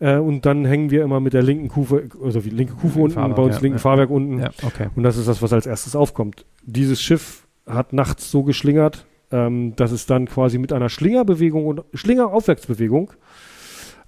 [0.00, 0.16] ja.
[0.16, 3.14] Äh, und dann hängen wir immer mit der linken Kufe, also die linke Kufe unten,
[3.14, 4.40] Fahrwerk, bei uns ja, linken Fahrwerk unten.
[4.40, 4.88] Ja, okay.
[4.94, 6.44] Und das ist das, was als erstes aufkommt.
[6.62, 11.84] Dieses Schiff hat nachts so geschlingert, ähm, dass es dann quasi mit einer Schlingerbewegung und
[11.94, 13.12] Schlingeraufwärtsbewegung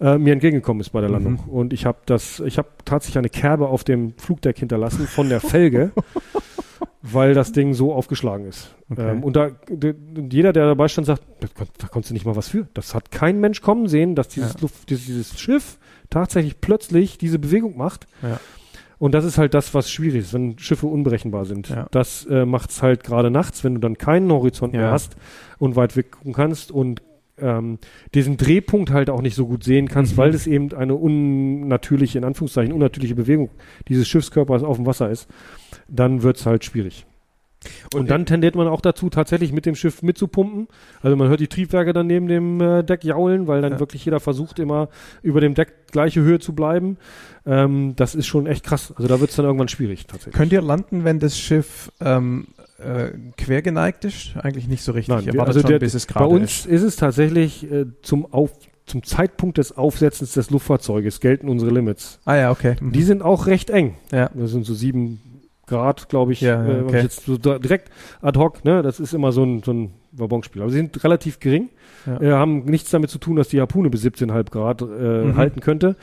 [0.00, 1.40] äh, mir entgegengekommen ist bei der Landung.
[1.44, 1.52] Mhm.
[1.52, 5.40] Und ich habe das, ich habe tatsächlich eine Kerbe auf dem Flugdeck hinterlassen von der
[5.40, 5.92] Felge,
[7.02, 8.74] weil das Ding so aufgeschlagen ist.
[8.90, 9.10] Okay.
[9.10, 9.50] Ähm, und da
[10.30, 11.22] jeder, der dabei stand, sagt,
[11.78, 12.68] da konntest du nicht mal was für.
[12.74, 14.60] Das hat kein Mensch kommen sehen, dass dieses, ja.
[14.60, 15.78] Luft, dieses, dieses Schiff
[16.10, 18.06] tatsächlich plötzlich diese Bewegung macht.
[18.22, 18.38] Ja.
[18.98, 21.68] Und das ist halt das, was schwierig ist, wenn Schiffe unberechenbar sind.
[21.68, 21.86] Ja.
[21.90, 24.80] Das äh, macht es halt gerade nachts, wenn du dann keinen Horizont ja.
[24.80, 25.16] mehr hast
[25.58, 27.02] und weit weg gucken kannst und
[27.40, 27.78] ähm,
[28.14, 30.16] diesen Drehpunkt halt auch nicht so gut sehen kannst, mhm.
[30.18, 33.50] weil es eben eine unnatürliche, in Anführungszeichen, unnatürliche Bewegung
[33.86, 35.28] dieses Schiffskörpers auf dem Wasser ist,
[35.88, 37.06] dann wird's halt schwierig.
[37.92, 40.68] Und, und dann tendiert man auch dazu, tatsächlich mit dem Schiff mitzupumpen.
[41.02, 43.80] Also man hört die Triebwerke dann neben dem äh, Deck jaulen, weil dann ja.
[43.80, 44.88] wirklich jeder versucht immer
[45.22, 46.98] über dem Deck gleiche Höhe zu bleiben.
[47.46, 48.92] Ähm, das ist schon echt krass.
[48.96, 50.34] Also da wird es dann irgendwann schwierig tatsächlich.
[50.34, 52.48] Könnt ihr landen, wenn das Schiff ähm,
[52.78, 54.36] äh, quergeneigt ist?
[54.36, 55.14] Eigentlich nicht so richtig.
[55.14, 55.80] Nein, wir, also schon, der,
[56.14, 56.66] bei uns ist.
[56.66, 58.50] ist es tatsächlich äh, zum Auf
[58.88, 62.20] zum Zeitpunkt des Aufsetzens des Luftfahrzeuges gelten unsere Limits.
[62.24, 62.76] Ah ja, okay.
[62.80, 62.92] Mhm.
[62.92, 63.96] Die sind auch recht eng.
[64.10, 64.30] Ja.
[64.34, 65.20] Das sind so sieben
[65.68, 67.02] Grad, glaube ich, ja, äh, okay.
[67.02, 67.90] jetzt so direkt
[68.20, 68.82] ad hoc, ne?
[68.82, 70.62] Das ist immer so ein, so ein Wabonspiel.
[70.62, 71.68] Aber sie sind relativ gering,
[72.06, 72.20] ja.
[72.20, 75.36] äh, haben nichts damit zu tun, dass die Harpune bis 17,5 Grad äh, mhm.
[75.36, 75.96] halten könnte.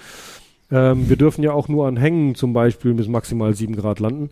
[0.72, 4.30] Ähm, wir dürfen ja auch nur an Hängen zum Beispiel bis maximal 7 Grad landen.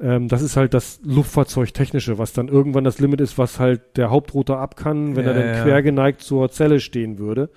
[0.00, 4.10] Ähm, das ist halt das Luftfahrzeugtechnische, was dann irgendwann das Limit ist, was halt der
[4.10, 5.62] Hauptrotor ab kann, wenn ja, er dann ja.
[5.62, 7.50] quergeneigt zur Zelle stehen würde.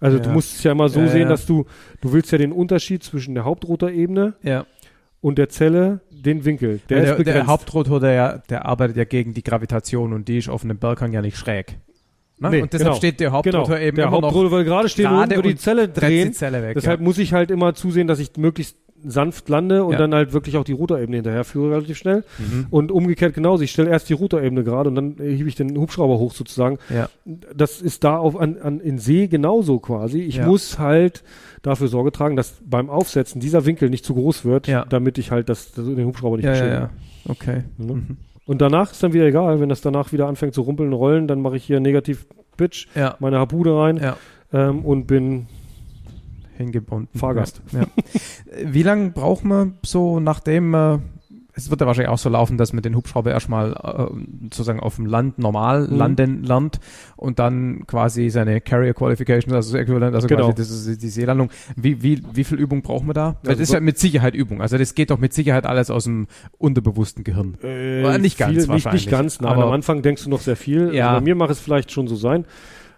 [0.00, 0.24] Also ja.
[0.24, 1.66] du musst es ja immer so sehen, dass du,
[2.00, 4.66] du willst ja den Unterschied zwischen der Hauptrotorebene ja
[5.22, 6.80] und der Zelle den Winkel.
[6.88, 7.36] Der, der, ist begrenzt.
[7.36, 11.12] der Hauptrotor, der, der arbeitet ja gegen die Gravitation und die ist auf einem Berghang
[11.12, 11.78] ja nicht schräg.
[12.38, 12.50] Ne?
[12.50, 12.96] Nee, und deshalb genau.
[12.96, 13.78] steht der Hauptrotor genau.
[13.78, 16.28] eben der immer Hauptrotor noch will gerade stehen würde die Zelle drehen.
[16.28, 17.04] Die Zelle weg, deshalb ja.
[17.04, 19.98] muss ich halt immer zusehen, dass ich möglichst sanft lande und ja.
[19.98, 22.24] dann halt wirklich auch die Rotorebene hinterher führe relativ schnell.
[22.38, 22.66] Mhm.
[22.70, 23.62] Und umgekehrt genauso.
[23.62, 26.78] Ich stelle erst die Rotorebene gerade und dann hebe ich den Hubschrauber hoch sozusagen.
[26.88, 27.08] Ja.
[27.24, 30.20] Das ist da auf, an, an, in See genauso quasi.
[30.20, 30.46] Ich ja.
[30.46, 31.22] muss halt
[31.62, 35.48] dafür Sorge tragen, dass beim Aufsetzen dieser Winkel nicht zu groß wird, damit ich halt
[35.48, 36.90] das, das, den Hubschrauber nicht ja, ja, ja.
[37.28, 37.64] Okay.
[37.78, 37.94] Ne?
[37.94, 38.16] Mhm.
[38.44, 41.40] Und danach ist dann wieder egal, wenn das danach wieder anfängt zu rumpeln, rollen, dann
[41.40, 42.88] mache ich hier negativ Pitch,
[43.20, 44.14] meine Harpune rein
[44.52, 45.46] ähm, und bin
[46.62, 47.18] hingebunden.
[47.18, 47.62] Fahrgast.
[47.72, 47.86] Ja.
[48.64, 50.98] Wie lange braucht man so, nachdem äh,
[51.54, 54.96] es wird ja wahrscheinlich auch so laufen, dass man den Hubschrauber erstmal äh, sozusagen auf
[54.96, 55.96] dem Land normal mhm.
[55.96, 56.80] landen lernt
[57.16, 60.46] und dann quasi seine Carrier Qualification, also äquivalent, also genau.
[60.46, 61.50] quasi das ist die Seelandung.
[61.76, 63.36] Wie, wie, wie viel Übung braucht man da?
[63.42, 64.62] Weil das ist ja mit Sicherheit Übung.
[64.62, 66.26] Also das geht doch mit Sicherheit alles aus dem
[66.58, 67.58] unterbewussten Gehirn.
[67.62, 68.84] Äh, nicht ganz viel, wahrscheinlich.
[68.84, 69.52] Nicht, nicht ganz, nein.
[69.52, 70.94] Aber am Anfang denkst du noch sehr viel.
[70.94, 71.08] Ja.
[71.08, 72.46] Also bei mir macht es vielleicht schon so sein.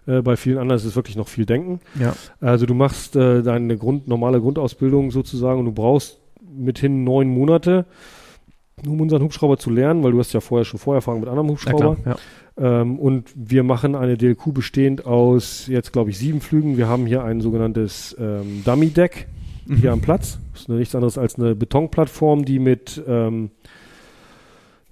[0.07, 1.79] Äh, bei vielen anderen ist es wirklich noch viel Denken.
[1.99, 2.15] Ja.
[2.39, 7.85] Also du machst äh, deine Grund, normale Grundausbildung sozusagen und du brauchst mithin neun Monate,
[8.85, 11.97] um unseren Hubschrauber zu lernen, weil du hast ja vorher schon Vorerfahrung mit anderem Hubschrauber.
[12.05, 12.81] Ja, ja.
[12.81, 16.77] Ähm, und wir machen eine DLQ bestehend aus jetzt, glaube ich, sieben Flügen.
[16.77, 19.27] Wir haben hier ein sogenanntes ähm, Dummy-Deck
[19.65, 19.75] mhm.
[19.77, 20.39] hier am Platz.
[20.53, 23.51] Das ist nichts anderes als eine Betonplattform, die mit ähm,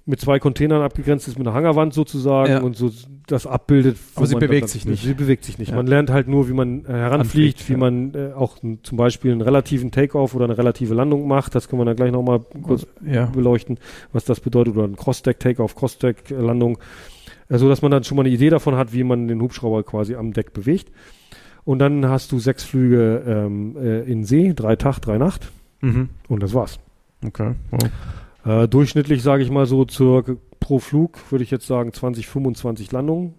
[0.06, 2.60] mit zwei Containern abgegrenzt ist, mit einer Hangerwand sozusagen ja.
[2.60, 2.90] und so
[3.26, 3.96] das abbildet.
[4.14, 5.02] Aber sie bewegt sich nicht.
[5.02, 5.70] Sie bewegt sich nicht.
[5.70, 5.76] Ja.
[5.76, 7.78] Man lernt halt nur, wie man äh, heranfliegt, Anfliegt, wie ja.
[7.78, 11.54] man äh, auch zum Beispiel einen relativen Takeoff oder eine relative Landung macht.
[11.54, 12.86] Das können wir dann gleich nochmal kurz
[13.32, 13.78] beleuchten,
[14.12, 14.76] was das bedeutet.
[14.76, 16.78] Oder ein Cross-Deck-Takeoff, Cross-Deck-Landung.
[17.48, 19.82] Äh, so dass man dann schon mal eine Idee davon hat, wie man den Hubschrauber
[19.84, 20.90] quasi am Deck bewegt.
[21.64, 25.50] Und dann hast du sechs Flüge ähm, äh, in See, drei Tag, drei Nacht.
[25.80, 26.10] Mhm.
[26.28, 26.78] Und das war's.
[27.24, 27.54] Okay.
[27.70, 27.90] Wow.
[28.44, 30.24] Äh, durchschnittlich sage ich mal so zur
[30.60, 33.34] pro Flug würde ich jetzt sagen 20, 25 Landungen.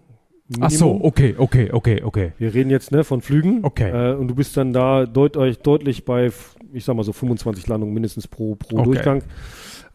[0.60, 2.32] Ach so, okay, okay, okay, okay.
[2.38, 3.64] Wir reden jetzt ne, von Flügen.
[3.64, 4.12] Okay.
[4.12, 5.36] Äh, und du bist dann da deut
[5.66, 6.30] deutlich bei,
[6.72, 8.84] ich sag mal so 25 Landungen mindestens pro, pro Okay.
[8.84, 9.22] Durchgang.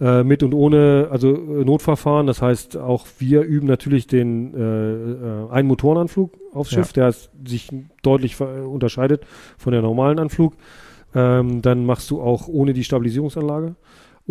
[0.02, 2.28] Äh, mit und ohne, also äh, Notverfahren.
[2.28, 6.80] Das heißt, auch wir üben natürlich den äh, äh, einen Motorenanflug aufs Ja.
[6.80, 7.70] Schiff, der ist, sich
[8.02, 9.26] deutlich unterscheidet
[9.58, 10.56] von der normalen Anflug.
[11.14, 13.76] Ähm, dann machst du auch ohne die Stabilisierungsanlage,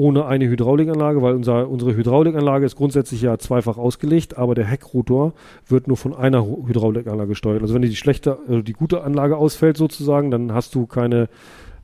[0.00, 5.34] ohne eine Hydraulikanlage, weil unser, unsere Hydraulikanlage ist grundsätzlich ja zweifach ausgelegt, aber der Heckrotor
[5.68, 7.60] wird nur von einer Hydraulikanlage gesteuert.
[7.60, 11.28] Also wenn die schlechte, also die gute Anlage ausfällt sozusagen, dann hast du keine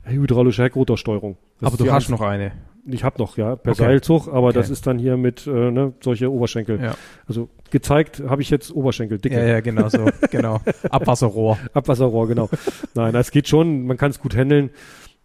[0.03, 1.37] hydraulische Heckrotorsteuerung.
[1.59, 2.53] Das Aber du hast noch eine.
[2.87, 3.83] ich habe noch, ja, per Okay.
[3.83, 4.53] Seilzug, aber Okay.
[4.55, 6.81] das ist dann hier mit äh, ne, solche Oberschenkel.
[6.81, 6.95] Ja.
[7.27, 9.35] Also gezeigt habe ich jetzt Oberschenkel, dicke.
[9.37, 10.09] Ja, ja, genau so.
[10.31, 10.59] genau.
[10.89, 11.59] Abwasserrohr.
[11.73, 12.49] Abwasserrohr, genau.
[12.95, 14.71] Nein, das geht schon, man kann es gut handeln,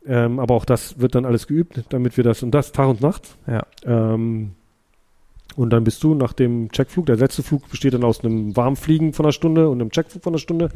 [0.07, 3.01] ähm, aber auch das wird dann alles geübt, damit wir das und das Tag und
[3.01, 3.37] Nacht.
[3.47, 3.65] Ja.
[3.85, 4.53] Ähm,
[5.57, 9.13] und dann bist du nach dem Checkflug, der letzte Flug besteht dann aus einem Warmfliegen
[9.13, 10.71] von einer Stunde und einem Checkflug von einer Stunde.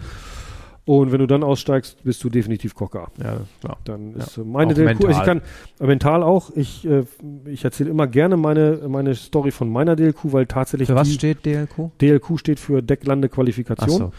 [0.85, 3.09] Und wenn du dann aussteigst, bist du definitiv Kocher.
[3.21, 3.77] Ja, klar.
[3.85, 4.19] Dann Ja.
[4.19, 5.43] ist äh, meine Auch DLQ, also ich kann
[5.81, 7.03] äh, mental auch, ich, äh,
[7.47, 11.45] ich erzähle immer gerne meine, meine Story von meiner DLQ, weil tatsächlich Für was steht
[11.45, 11.91] DLQ?
[12.01, 14.13] DLQ steht für Decklande-Qualifikation.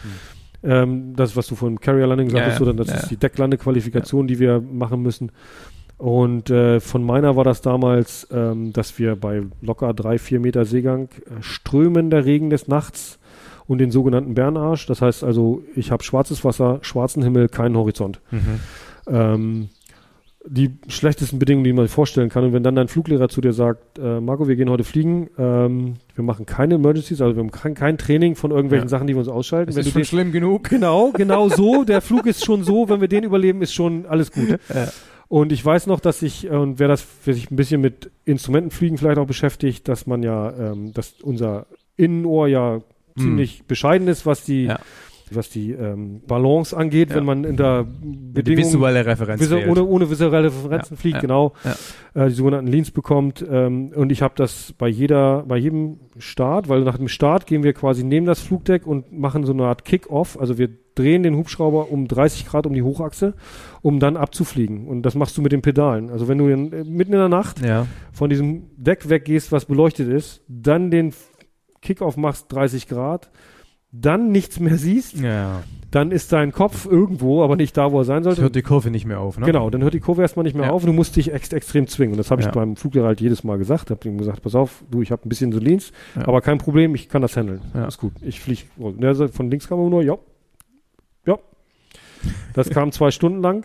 [0.62, 2.62] Ähm, das, was du von Carrier Landing Ja, sagtest, ja.
[2.66, 5.30] oder das Ja, ist die Decklande-Qualifikation, die wir machen müssen.
[5.98, 10.64] Und äh, von meiner war das damals, ähm, dass wir bei locker drei, vier Meter
[10.64, 13.18] Seegang äh, strömender Regen des Nachts
[13.66, 14.86] und den sogenannten Bernarsch.
[14.86, 18.20] Das heißt also, ich habe schwarzes Wasser, schwarzen Himmel, keinen Horizont.
[18.30, 18.60] Mhm.
[19.08, 19.68] Ähm,
[20.46, 22.44] die schlechtesten Bedingungen, die man sich vorstellen kann.
[22.44, 25.94] Und wenn dann dein Fluglehrer zu dir sagt, äh, Marco, wir gehen heute fliegen, ähm,
[26.14, 28.90] wir machen keine Emergencies, also wir haben kein, kein Training von irgendwelchen Ja.
[28.90, 29.66] Sachen, die wir uns ausschalten.
[29.66, 30.68] Das wenn ist schon den, schlimm genug.
[30.70, 31.84] genau, genau so.
[31.84, 34.58] Der Flug ist schon so, wenn wir den überleben, ist schon alles gut.
[34.74, 34.88] Ja.
[35.30, 38.10] Und ich weiß noch, dass ich, äh, und wer das, wer sich ein bisschen mit
[38.24, 42.80] Instrumentenfliegen vielleicht auch beschäftigt, dass man ja, ähm, dass unser Innenohr ja
[43.16, 43.22] Hm.
[43.24, 44.78] ziemlich bescheiden ist, was die, Ja.
[45.36, 47.16] Was die ähm, Balance angeht, Ja.
[47.16, 51.20] wenn man in der Bedingung visuelle Referenz Visu ohne, ohne visuelle Referenzen Ja, fliegt, ja,
[51.20, 51.52] genau,
[52.14, 53.44] äh, die sogenannten Leans bekommt.
[53.50, 57.62] Ähm, und ich habe das bei jeder, bei jedem Start, weil nach dem Start gehen
[57.62, 60.38] wir quasi neben das Flugdeck und machen so eine Art Kick-Off.
[60.40, 63.34] Also wir drehen den Hubschrauber um 30 Grad um die Hochachse,
[63.82, 64.88] um dann abzufliegen.
[64.88, 66.10] Und das machst du mit den Pedalen.
[66.10, 67.86] Also wenn du in, äh, mitten in der Nacht Ja.
[68.12, 71.12] von diesem Deck weggehst, was beleuchtet ist, dann den
[71.82, 73.30] Kick-Off machst 30 Grad,
[73.92, 75.62] dann nichts mehr siehst, ja.
[75.90, 78.42] dann ist dein Kopf irgendwo, aber nicht da, wo er sein Das sollte.
[78.42, 79.46] hört die Kurve nicht mehr auf, ne?
[79.46, 80.72] Genau, dann hört die Kurve erstmal nicht mehr Ja.
[80.72, 82.12] auf und du musst dich ex extrem zwingen.
[82.12, 82.52] Und das habe ich Ja.
[82.52, 83.90] beim Fluglehrer halt jedes Mal gesagt.
[83.90, 85.50] Habe ihm gesagt, pass auf, du, ich habe ein bisschen
[86.16, 86.28] Ja.
[86.28, 87.62] aber kein Problem, ich kann das handeln.
[87.74, 87.86] Ja.
[87.86, 88.12] Ist gut.
[88.20, 88.62] Ich fliege.
[88.76, 90.16] Der sagt, von links kam er nur, ja.
[92.54, 93.64] Das kam zwei Stunden lang.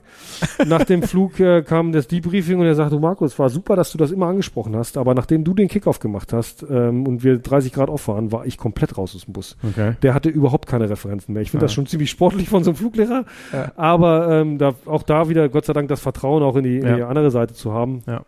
[0.66, 3.98] Nach dem Flug äh, kam das Debriefing und er sagte, Markus, war super, dass du
[3.98, 7.74] das immer angesprochen hast, aber nachdem du den Kickoff gemacht hast ähm, und wir 30
[7.74, 9.58] Grad off waren, war ich komplett raus aus dem Bus.
[9.68, 9.94] Okay.
[10.02, 11.42] Der hatte überhaupt keine Referenzen mehr.
[11.42, 11.68] Ich finde Ja.
[11.68, 13.26] das schon ziemlich sportlich von so einem Fluglehrer.
[13.52, 13.72] Ja.
[13.76, 16.96] Aber ähm, da, auch da wieder, Gott sei Dank, das Vertrauen auch in die, in
[16.96, 18.04] die andere Seite zu haben.
[18.08, 18.22] Ja.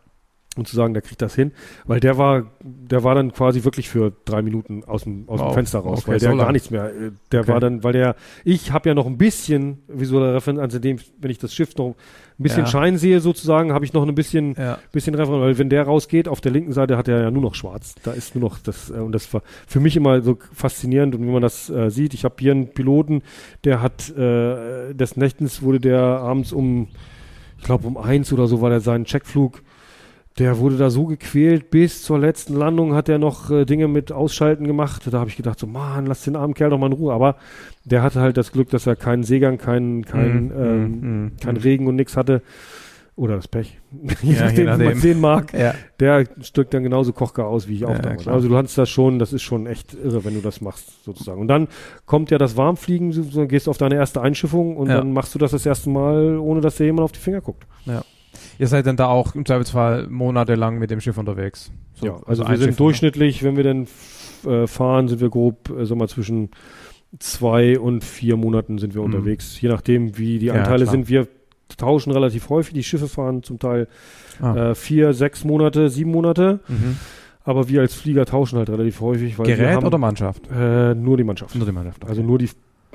[0.58, 1.51] Und zu sagen, der kriegt das hin.
[1.85, 5.48] Weil der war, der war dann quasi wirklich für drei Minuten aus dem, aus dem
[5.48, 5.53] Wow.
[5.53, 6.00] Fenster raus.
[6.03, 7.51] Okay, weil der so gar nichts mehr, äh, der Okay.
[7.51, 11.30] war dann, weil der, ich habe ja noch ein bisschen visuelle Referenz, also dem, wenn
[11.30, 12.67] ich das Schiff noch ein bisschen Ja.
[12.67, 14.77] Schein sehe sozusagen, habe ich noch ein bisschen, Ja.
[14.93, 17.56] bisschen Referenz, weil wenn der rausgeht, auf der linken Seite hat er ja nur noch
[17.56, 17.95] schwarz.
[18.03, 21.22] Da ist nur noch das, äh, und das war für mich immer so faszinierend und
[21.25, 23.24] wenn man das äh, sieht, ich habe hier einen Piloten,
[23.66, 26.88] der hat äh, des Nächtens wurde der abends um,
[27.58, 29.61] ich glaube um eins oder so war der seinen Checkflug,
[30.38, 34.12] der wurde da so gequält, bis zur letzten Landung hat er noch äh, Dinge mit
[34.12, 35.04] Ausschalten gemacht.
[35.10, 37.14] Da habe ich gedacht, so, Mann, lass den armen Kerl doch mal in Ruhe.
[37.14, 37.38] Aber
[37.86, 41.56] der hatte halt das Glück, dass er keinen Seegang, keinen, keinen, Mhm, ähm, mhm, kein
[41.56, 41.62] mhm.
[41.62, 42.42] Regen und nix hatte.
[43.18, 43.80] Oder das Pech.
[44.24, 45.54] je Ja, nachdem, wie man sehen mag.
[45.54, 45.74] Ja.
[46.02, 48.28] Der stückt dann genauso Kochgar aus wie ich auch Ja, damals.
[48.28, 51.40] Also du kannst das schon, das ist schon echt irre, wenn du das machst, sozusagen.
[51.40, 51.70] Und dann
[52.06, 54.98] kommt ja das Warmfliegen, so, gehst auf deine erste Einschiffung und Ja.
[54.98, 57.66] dann machst du das das erste Mal, ohne dass dir jemand auf die Finger guckt.
[58.60, 61.72] Ihr seid dann da auch im Zweifelsfall monatelang mit dem Schiff unterwegs.
[61.94, 63.88] So, ja, also wir Einschiffen, sind durchschnittlich, wenn wir dann
[64.46, 66.50] äh, fahren, sind wir grob, äh, sag mal, zwischen
[67.20, 69.06] zwei und vier Monaten sind wir Mhm.
[69.14, 69.60] unterwegs.
[69.62, 70.92] Je nachdem, wie die Ja, Anteile klar.
[70.92, 71.08] sind.
[71.10, 71.28] Wir
[71.78, 72.74] tauschen relativ häufig.
[72.74, 73.88] Die Schiffe fahren zum Teil
[74.42, 74.72] Ah.
[74.72, 76.60] äh, vier, sechs Monate, sieben Monate.
[76.68, 76.98] Mhm.
[77.44, 79.38] Aber wir als Flieger tauschen halt relativ häufig.
[79.40, 80.50] Weil wir Gerät haben, oder Mannschaft?
[80.52, 81.56] Äh, nur die Mannschaft.
[81.56, 82.04] Nur die Mannschaft.
[82.06, 82.50] Also nur die,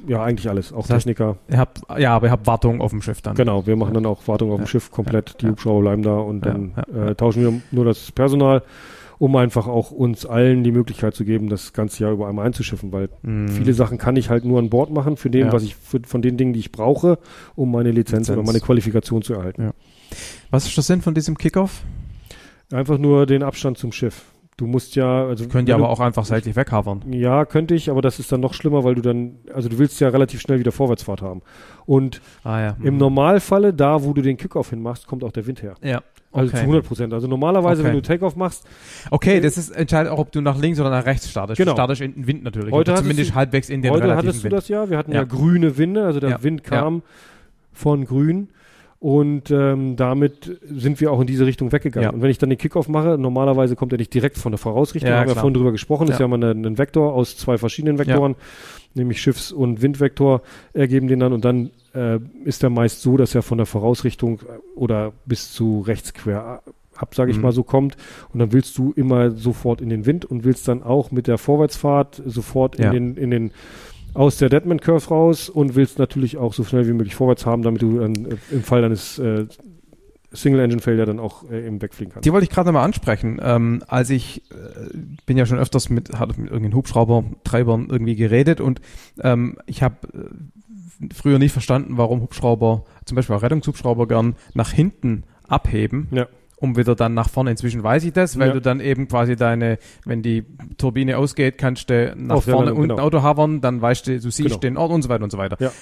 [0.06, 0.72] ja, eigentlich alles.
[0.72, 1.36] Auch Das heißt, Techniker.
[1.48, 3.34] Ihr habt, ja, aber ihr habt Wartung auf dem Schiff dann.
[3.36, 4.66] Genau, wir machen dann auch Wartung auf dem Ja.
[4.66, 5.36] Schiff komplett.
[5.40, 5.50] Die Ja.
[5.52, 8.62] Hubschrauber bleiben da und Ja, dann ja, äh, tauschen wir nur das Personal,
[9.18, 12.90] um einfach auch uns allen die Möglichkeit zu geben, das ganze Jahr über einmal einzuschiffen,
[12.92, 13.48] weil Mhm.
[13.48, 15.52] viele Sachen kann ich halt nur an Bord machen, für dem, Ja.
[15.52, 17.18] was ich, für, von den Dingen, die ich brauche,
[17.54, 18.38] um meine Lizenz, Lizenz.
[18.38, 19.70] oder meine Qualifikation zu erhalten.
[20.50, 21.82] Was ist der Sinn von diesem Kickoff?
[22.72, 24.24] Einfach nur den Abstand zum Schiff.
[24.60, 27.10] Du musst ja, also könnt ihr aber auch einfach seitlich weghavern.
[27.10, 29.98] Ja, könnte ich, aber das ist dann noch schlimmer, weil du dann, also du willst
[30.00, 31.40] ja relativ schnell wieder Vorwärtsfahrt haben.
[31.86, 32.76] Und ah, ja.
[32.82, 35.76] im Normalfalle, da wo du den Kickoff hinmachst, kommt auch der Wind her.
[35.82, 36.02] Ja.
[36.30, 36.58] Also okay.
[36.58, 37.14] zu 100 Prozent.
[37.14, 37.88] Also normalerweise, okay.
[37.88, 38.68] wenn du Takeoff machst.
[39.10, 41.56] Okay, äh, das ist entscheidend auch, ob du nach links oder nach rechts startest.
[41.56, 41.70] Genau.
[41.70, 42.70] Du startest in den Wind natürlich.
[42.70, 44.52] Heute zumindest du, halbwegs in den Heute hattest du Wind.
[44.52, 44.90] das ja.
[44.90, 46.42] Wir hatten ja, ja grüne Winde, also der ja.
[46.42, 47.02] Wind kam
[47.72, 48.50] von grün.
[49.00, 52.10] Und ähm, damit sind wir auch in diese Richtung weggegangen.
[52.10, 52.14] Ja.
[52.14, 55.10] Und wenn ich dann den Kickoff mache, normalerweise kommt er nicht direkt von der Vorausrichtung,
[55.10, 56.12] ja, haben wir vorhin drüber gesprochen, ja.
[56.12, 58.36] ist ja mal ein, ein Vektor aus zwei verschiedenen Vektoren,
[58.92, 60.42] nämlich Schiffs- und Windvektor
[60.74, 64.40] ergeben den dann und dann äh, ist er meist so, dass er von der Vorausrichtung
[64.74, 66.62] oder bis zu rechts quer
[66.94, 67.44] ab, sage ich mhm.
[67.44, 67.96] mal so, kommt.
[68.34, 71.38] Und dann willst du immer sofort in den Wind und willst dann auch mit der
[71.38, 73.50] Vorwärtsfahrt sofort in den, in den
[74.14, 77.62] aus der Deadman Curve raus und willst natürlich auch so schnell wie möglich vorwärts haben,
[77.62, 79.46] damit du dann äh, im Fall deines äh,
[80.32, 82.24] Single-Engine-Failure dann auch äh, eben wegfliegen kannst.
[82.24, 83.40] Die wollte ich gerade nochmal ansprechen.
[83.42, 88.60] Ähm, als ich äh, bin ja schon öfters mit, hatte mit irgendeinen Hubschraubertreibern irgendwie geredet
[88.60, 88.80] und
[89.20, 94.70] ähm, ich habe äh, früher nicht verstanden, warum Hubschrauber, zum Beispiel auch Rettungshubschrauber gern nach
[94.70, 96.08] hinten abheben.
[96.10, 96.26] Ja
[96.60, 97.50] um wieder dann nach vorne.
[97.50, 98.54] Inzwischen weiß ich das, weil ja.
[98.54, 100.44] du dann eben quasi deine, wenn die
[100.76, 103.02] Turbine ausgeht, kannst du nach Auf vorne unten genau.
[103.02, 104.58] Auto havern, dann weißt du, du siehst genau.
[104.58, 105.56] den Ort und so weiter und so weiter.
[105.58, 105.72] Ja.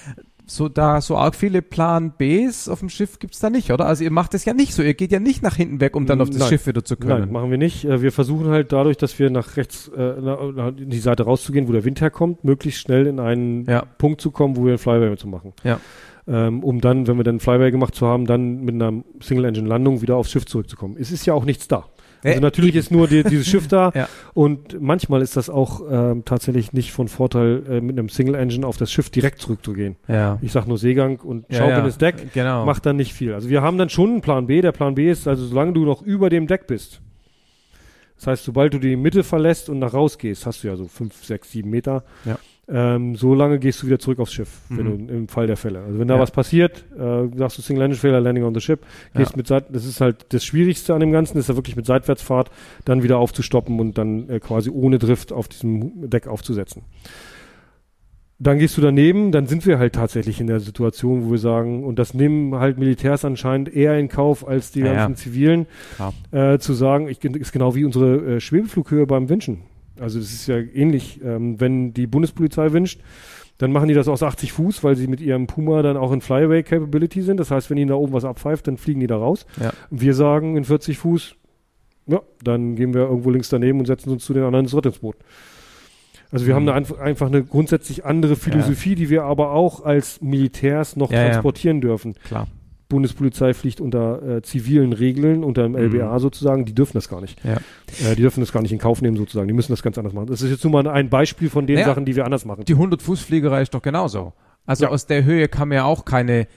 [0.45, 3.85] So da so arg viele Plan Bs auf dem Schiff gibt's da nicht, oder?
[3.85, 6.07] Also ihr macht das ja nicht so, ihr geht ja nicht nach hinten weg, um
[6.07, 6.49] dann auf das Nein.
[6.49, 7.19] Schiff wieder zu können.
[7.19, 7.85] Nein, machen wir nicht.
[7.85, 11.71] Äh, wir versuchen halt dadurch, dass wir nach rechts äh, in die Seite rauszugehen, wo
[11.73, 13.83] der Wind herkommt, möglichst schnell in einen ja.
[13.99, 15.53] Punkt zu kommen, wo wir ein Flyby zu machen.
[15.63, 15.79] Ja
[16.29, 20.15] ähm, um dann, wenn wir dann Flyby gemacht zu haben, dann mit einer Single-Engine-Landung wieder
[20.15, 20.95] aufs Schiff zurückzukommen.
[20.99, 21.85] Es ist ja auch nichts da.
[22.23, 24.09] Also natürlich ist nur die, dieses Schiff da ja.
[24.33, 28.67] und manchmal ist das auch ähm, tatsächlich nicht von Vorteil, äh, mit einem Single Engine
[28.67, 29.95] auf das Schiff direkt zurückzugehen.
[30.07, 30.37] Ja.
[30.41, 32.11] Ich sag nur Seegang und ja, schaukelndes ja.
[32.11, 32.65] Deck genau.
[32.65, 33.33] macht dann nicht viel.
[33.33, 34.61] Also wir haben dann schon einen Plan B.
[34.61, 37.01] Der Plan B ist, also solange du noch über dem Deck bist,
[38.17, 40.89] das heißt, sobald du die Mitte verlässt und nach raus gehst, hast du ja so
[40.89, 42.03] fünf, sechs, sieben Meter.
[42.25, 42.37] Ja.
[42.71, 44.77] Ähm, so lange gehst du wieder zurück aufs Schiff, mhm.
[44.77, 45.79] wenn du im Fall der Fälle.
[45.79, 46.19] Also wenn da ja.
[46.19, 48.79] was passiert, äh, sagst du Single Engine Failure, Landing on the Ship,
[49.15, 49.37] gehst ja.
[49.37, 52.51] mit Seit das ist halt das Schwierigste an dem Ganzen, ist ja wirklich mit Seitwärtsfahrt
[52.85, 56.83] dann wieder aufzustoppen und dann äh, quasi ohne Drift auf diesem Deck aufzusetzen.
[58.41, 61.83] Dann gehst du daneben, dann sind wir halt tatsächlich in der Situation, wo wir sagen,
[61.83, 65.65] und das nehmen halt Militärs anscheinend eher in Kauf als die ja, ganzen Zivilen,
[66.31, 69.63] äh, zu sagen, ich ist genau wie unsere äh, Schwebeflughöhe beim Wünschen.
[69.99, 73.01] Also das ist ja ähnlich, ähm, wenn die Bundespolizei wünscht,
[73.57, 76.21] dann machen die das aus 80 Fuß, weil sie mit ihrem Puma dann auch in
[76.21, 77.39] Flyaway Capability sind.
[77.39, 79.45] Das heißt, wenn ihnen da oben was abpfeift, dann fliegen die da raus.
[79.61, 79.71] Ja.
[79.89, 81.35] Wir sagen in 40 Fuß,
[82.07, 85.17] ja, dann gehen wir irgendwo links daneben und setzen uns zu den anderen ins Rettungsboot.
[86.31, 86.69] Also wir mhm.
[86.69, 88.95] haben eine, einfach eine grundsätzlich andere Philosophie, ja.
[88.95, 92.15] die wir aber auch als Militärs noch ja, transportieren dürfen.
[92.23, 92.47] Klar.
[92.89, 96.19] Bundespolizei fliegt unter äh, zivilen Regeln, unter dem LBA mhm.
[96.19, 97.39] sozusagen, die dürfen das gar nicht.
[97.45, 97.57] Ja.
[98.03, 100.13] Äh, die dürfen das gar nicht in Kauf nehmen sozusagen, die müssen das ganz anders
[100.13, 100.27] machen.
[100.27, 102.65] Das ist jetzt nur mal ein Beispiel von den ja, Sachen, die wir anders machen.
[102.65, 104.33] Die 100-Fuß-Fliegerei ist doch genauso.
[104.65, 104.91] Also ja.
[104.91, 106.41] aus der Höhe kann man ja auch keine...
[106.41, 106.47] Äh,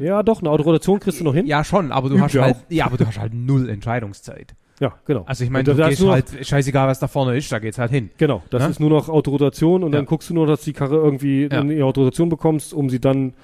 [0.00, 1.46] ja, doch, eine Autorotation kriegst du noch hin.
[1.46, 4.54] Ja, schon, aber du Übt hast halt, ja, aber du hast halt null Entscheidungszeit.
[4.80, 5.24] Ja, genau.
[5.26, 8.10] Also ich meine, du gehst halt, scheißegal was da vorne ist, da geht's halt hin.
[8.16, 8.68] Genau, das ja?
[8.68, 9.98] ist nur noch Autorotation und ja.
[9.98, 11.60] dann guckst du nur, dass die Karre irgendwie Ja.
[11.60, 13.34] in die Autorotation bekommst, um sie dann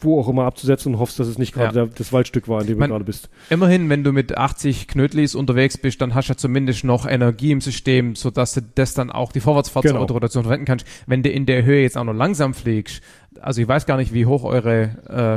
[0.00, 1.86] wo auch immer abzusetzen und hoffst, dass es nicht gerade Ja.
[1.86, 3.28] das Waldstück war, in dem Man- du gerade bist.
[3.50, 7.50] Immerhin, wenn du mit 80 Knötlis unterwegs bist, dann hast du ja zumindest noch Energie
[7.52, 10.02] im System, sodass du das dann auch die Vorwärtsfahrt zur Genau.
[10.04, 10.86] Autorotation verwenden kannst.
[11.06, 13.02] Wenn du in der Höhe jetzt auch noch langsam fliegst,
[13.40, 15.34] also ich weiß gar nicht, wie hoch eure, äh,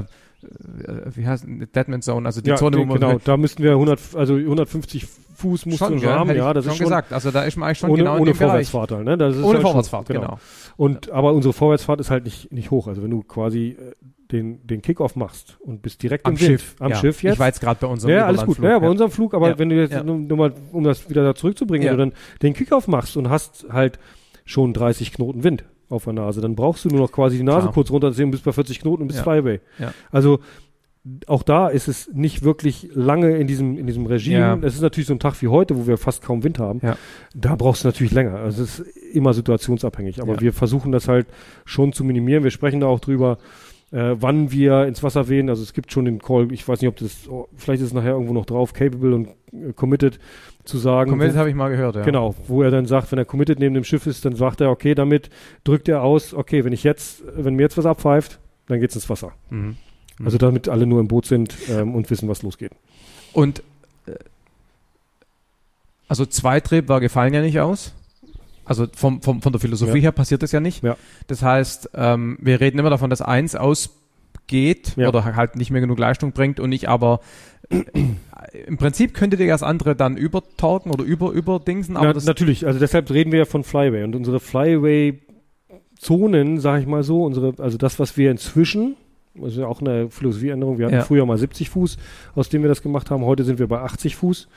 [0.48, 3.72] äh, wie heißt Deadman Zone, also die ja, Zone, wo man genau, da müssten wir
[3.74, 7.12] 100, also 150 Fuß musst schon, gell, haben, ja, das schon ist schon gesagt.
[7.12, 8.36] Also da ist man eigentlich schon ohne, genau in ohne.
[8.36, 9.14] Vorwärtsfahrt halt, ne?
[9.16, 10.38] Ohne halt schon- Vorwärtsfahrt, genau.
[10.78, 12.88] Und aber unsere Vorwärtsfahrt ist halt nicht nicht hoch.
[12.88, 13.94] Also wenn du quasi äh,
[14.34, 16.76] den den Kickoff machst und bist direkt Am im Wind, Schiff.
[16.80, 16.98] am ja.
[16.98, 17.34] Schiff jetzt.
[17.36, 18.58] Ich war jetzt gerade bei unserem ja, alles gut.
[18.58, 19.60] Überlandflug, Ja, bei unserem Flug, aber Ja.
[19.60, 20.04] wenn du jetzt Ja.
[20.04, 21.92] nur, nur mal, um das wieder da zurückzubringen, Ja.
[21.94, 24.00] wenn du dann den Kickoff machst und hast halt
[24.44, 27.62] schon 30 Knoten Wind auf der Nase, dann brauchst du nur noch quasi die Nase
[27.62, 27.74] Klar.
[27.74, 29.24] kurz runterziehen und bist bei 40 Knoten und bist Ja.
[29.24, 29.60] Flyway.
[29.80, 29.94] Ja.
[30.12, 30.40] Also
[31.28, 34.38] auch da ist es nicht wirklich lange in diesem, in diesem Regime.
[34.40, 34.58] Ja.
[34.62, 36.80] Es ist natürlich so ein Tag wie heute, wo wir fast kaum Wind haben.
[36.82, 36.98] Ja.
[37.36, 38.36] Da brauchst du natürlich länger.
[38.36, 40.22] Also es ist immer situationsabhängig.
[40.22, 40.42] Aber Ja.
[40.42, 41.28] wir versuchen das halt
[41.66, 42.46] schon zu minimieren.
[42.46, 43.38] Wir sprechen da auch drüber,
[43.94, 45.50] äh, wann wir ins Wasser wehen.
[45.50, 47.94] Also es gibt schon den Call, ich weiß nicht, ob das, oh, vielleicht ist es
[47.94, 50.20] nachher irgendwo noch drauf, capable und äh, committed
[50.66, 51.12] zu sagen.
[51.12, 52.04] Committed habe ich mal gehört, ja.
[52.04, 54.72] Genau, wo er dann sagt, wenn er committed neben dem Schiff ist, dann sagt er,
[54.72, 55.30] okay, damit
[55.64, 59.10] drückt er aus, okay, wenn ich jetzt, wenn mir jetzt was abpfeift, dann geht's ins
[59.10, 59.34] Wasser.
[59.52, 59.76] Mhm.
[60.18, 60.26] Mhm.
[60.26, 62.72] Also damit alle nur im Boot sind ähm, und wissen, was losgeht.
[63.32, 63.62] Und
[64.08, 64.14] äh,
[66.08, 67.94] also zwei Triebwerke fallen ja nicht aus.
[68.66, 70.04] Also vom, vom, von der Philosophie Ja.
[70.04, 70.84] her passiert das ja nicht.
[70.84, 70.96] Ja.
[71.28, 74.00] Das heißt, ähm, wir reden immer davon, dass eins ausgeht
[74.46, 75.08] geht Ja.
[75.08, 77.22] oder halt nicht mehr genug Leistung bringt und ich aber
[77.70, 77.82] äh,
[78.68, 82.78] im Prinzip könnte dir das andere dann übertalken oder über überdingsen, aber Na, natürlich, also
[82.78, 87.78] deshalb reden wir ja von Flyway und unsere Flyway-Zonen, sage ich mal so, unsere, also
[87.78, 88.96] das, was wir inzwischen,
[89.36, 91.02] das ist ja auch eine Philosophieänderung, wir hatten Ja.
[91.04, 91.98] früher mal 70 Fuß,
[92.36, 94.48] aus dem wir das gemacht haben, heute sind wir bei 80 Fuß.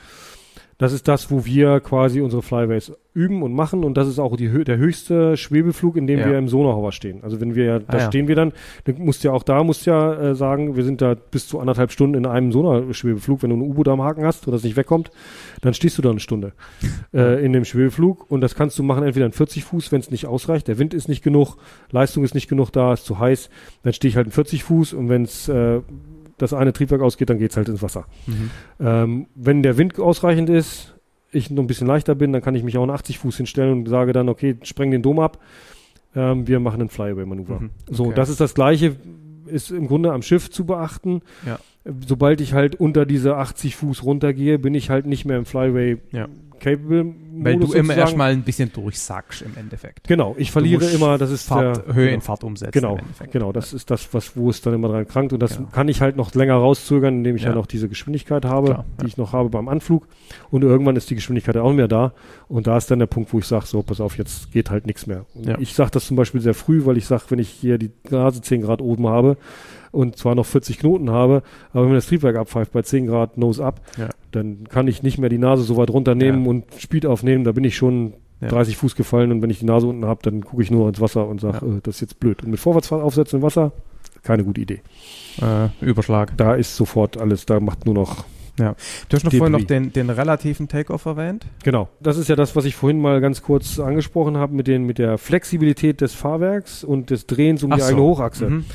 [0.79, 4.35] Das ist das, wo wir quasi unsere Flyways üben und machen und das ist auch
[4.37, 6.29] die, der höchste Schwebeflug, in dem Ja.
[6.29, 7.23] wir im Sonarhover stehen.
[7.23, 8.05] Also wenn wir ja, da Ah, ja.
[8.07, 11.15] stehen wir dann, dann musst ja auch da, musst ja äh, sagen, wir sind da
[11.15, 13.41] bis zu anderthalb Stunden in einem Sonarschwebeflug.
[13.41, 15.09] Wenn du ein U-Boot am Haken hast oder es nicht wegkommt,
[15.61, 16.53] dann stehst du da eine Stunde
[17.13, 20.11] äh, in dem Schwebeflug und das kannst du machen entweder in 40 Fuß, wenn es
[20.11, 21.57] nicht ausreicht, der Wind ist nicht genug,
[21.89, 23.49] Leistung ist nicht genug da, ist zu heiß,
[23.81, 25.79] dann stehe ich halt in 40 Fuß und wenn es äh,
[26.37, 28.05] das eine Triebwerk ausgeht, dann geht's halt ins Wasser.
[28.27, 28.51] Mhm.
[28.79, 30.93] Ähm, wenn der Wind ausreichend ist,
[31.31, 33.79] ich noch ein bisschen leichter bin, dann kann ich mich auch in 80 Fuß hinstellen
[33.79, 35.39] und sage dann, okay, spreng den Dom ab,
[36.15, 37.59] ähm, wir machen ein Flyaway-Manöver.
[37.59, 37.69] Mhm.
[37.89, 38.15] So, Okay.
[38.15, 38.95] das ist das Gleiche,
[39.47, 41.21] ist im Grunde am Schiff zu beachten.
[41.45, 41.59] Ja.
[42.05, 45.97] Sobald ich halt unter diese 80 Fuß runtergehe, bin ich halt nicht mehr im Flyaway
[46.11, 46.27] Ja.
[46.59, 47.13] Capable
[47.43, 50.07] weil du immer erstmal ein bisschen durchsackst im Endeffekt.
[50.07, 52.15] Genau, ich verliere immer, das ist Fahrt, der, Höhe genau.
[52.15, 52.71] in Fahrt umsetzen.
[52.71, 52.99] Genau,
[53.31, 55.69] genau, das ist das, was, wo es dann immer dran krankt und das Genau.
[55.71, 57.49] kann ich halt noch länger rauszögern, indem ich Ja.
[57.49, 59.07] ja noch diese Geschwindigkeit habe, Klar, die ja.
[59.07, 60.07] ich noch habe beim Anflug
[60.51, 62.13] und irgendwann ist die Geschwindigkeit auch nicht mehr da
[62.47, 64.85] und da ist dann der Punkt, wo ich sage, so, pass auf, jetzt geht halt
[64.85, 65.25] nichts mehr.
[65.35, 65.57] Ja.
[65.59, 68.41] Ich sage das zum Beispiel sehr früh, weil ich sage, wenn ich hier die Nase
[68.41, 69.37] 10 Grad oben habe
[69.91, 71.43] und zwar noch 40 Knoten habe,
[71.73, 74.09] aber wenn mir das Triebwerk abpfeift bei 10 Grad Nose up, Ja.
[74.31, 76.49] dann kann ich nicht mehr die Nase so weit runternehmen Ja.
[76.49, 78.49] und Speed aufnehmen, da bin ich schon Ja.
[78.49, 81.01] 30 Fuß gefallen und wenn ich die Nase unten habe, dann gucke ich nur ins
[81.01, 81.77] Wasser und sage, Ja.
[81.77, 82.43] äh, das ist jetzt blöd.
[82.43, 83.71] Und mit Vorwärtsfahren aufsetzen im Wasser,
[84.23, 84.81] keine gute Idee.
[85.41, 86.35] Äh, Überschlag.
[86.37, 88.25] Da ist sofort alles, da macht nur noch,
[88.57, 88.75] Du hast
[89.23, 89.37] noch Debris.
[89.37, 91.45] vorhin noch den, den relativen Takeoff erwähnt.
[91.63, 91.89] genau.
[91.99, 94.97] Das ist ja das, was ich vorhin mal ganz kurz angesprochen habe mit den, mit
[94.97, 97.87] der Flexibilität des Fahrwerks und des Drehens um Ach die so.
[97.89, 98.49] eigene Hochachse.
[98.49, 98.65] Mhm.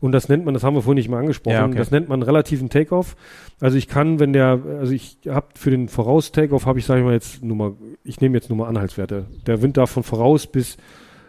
[0.00, 1.76] Und das nennt man, das haben wir vorhin nicht mal angesprochen, Ja, okay.
[1.76, 3.16] das nennt man relativen Takeoff.
[3.60, 7.04] Also ich kann, wenn der, also ich habe für den Voraus-Takeoff habe ich, sage ich
[7.06, 7.72] mal jetzt nur mal,
[8.02, 9.26] ich nehme jetzt nur mal Anhaltswerte.
[9.46, 10.78] Der Wind darf von voraus bis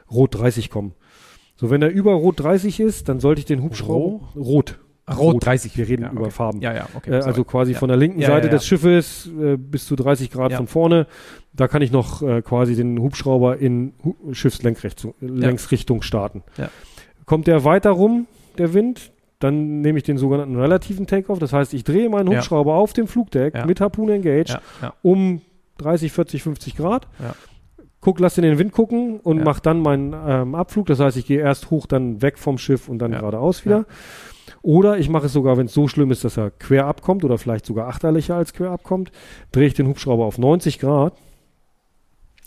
[0.10, 0.94] Rot 30 kommen.
[1.58, 4.80] So, wenn er über Rot 30 ist, dann sollte ich den Hubschrauber Rot.
[5.06, 5.78] Ach, Rot 30.
[5.78, 6.32] Wir reden Ja, über okay.
[6.32, 6.62] Farben.
[6.62, 7.12] Ja, ja, okay.
[7.12, 7.80] Äh, also quasi Ja.
[7.80, 11.08] von der linken Ja, Seite des Schiffes äh, bis zu 30 Grad von vorne.
[11.54, 16.44] Da kann ich noch äh, quasi den Hubschrauber in Hu Schiffslängsrichtung Längsrichtung starten.
[16.58, 16.70] Ja.
[17.26, 21.40] Kommt der weiter rum, der Wind, dann nehme ich den sogenannten relativen Takeoff.
[21.40, 22.38] Das heißt, ich drehe meinen Ja.
[22.38, 23.66] Hubschrauber auf dem Flugdeck Ja.
[23.66, 24.94] mit Harpoon engaged ja, ja.
[25.02, 25.42] um
[25.78, 27.08] 30, 40, 50 Grad.
[27.20, 27.34] Ja.
[28.02, 29.44] Guck, lass in den Wind gucken und Ja.
[29.44, 30.86] mach dann meinen ähm, Abflug.
[30.88, 33.20] Das heißt, ich gehe erst hoch, dann weg vom Schiff und dann Ja.
[33.20, 33.86] geradeaus wieder.
[34.64, 37.38] Oder ich mache es sogar, wenn es so schlimm ist, dass er quer abkommt oder
[37.40, 39.12] vielleicht sogar achterlicher als quer abkommt,
[39.52, 41.14] drehe ich den Hubschrauber auf 90 Grad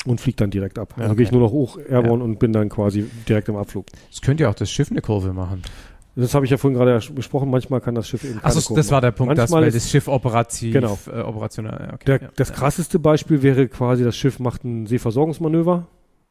[0.07, 0.95] und fliege dann direkt ab.
[0.97, 1.39] Ja, also gehe ich okay.
[1.39, 3.87] nur noch hoch, airborne und bin dann quasi direkt im Abflug.
[4.11, 5.63] Das könnte ja auch das Schiff eine Kurve machen.
[6.17, 7.51] Das habe ich ja vorhin gerade besprochen.
[7.51, 9.91] Manchmal kann das Schiff eben keine Also Kurven das war der Punkt, dass weil das
[9.91, 10.99] Schiff operativ, Genau.
[11.13, 11.91] äh, operational.
[11.95, 12.55] Okay, Der, ja, das ja.
[12.55, 15.87] krasseste Beispiel wäre quasi, das Schiff macht ein Seeversorgungsmanöver.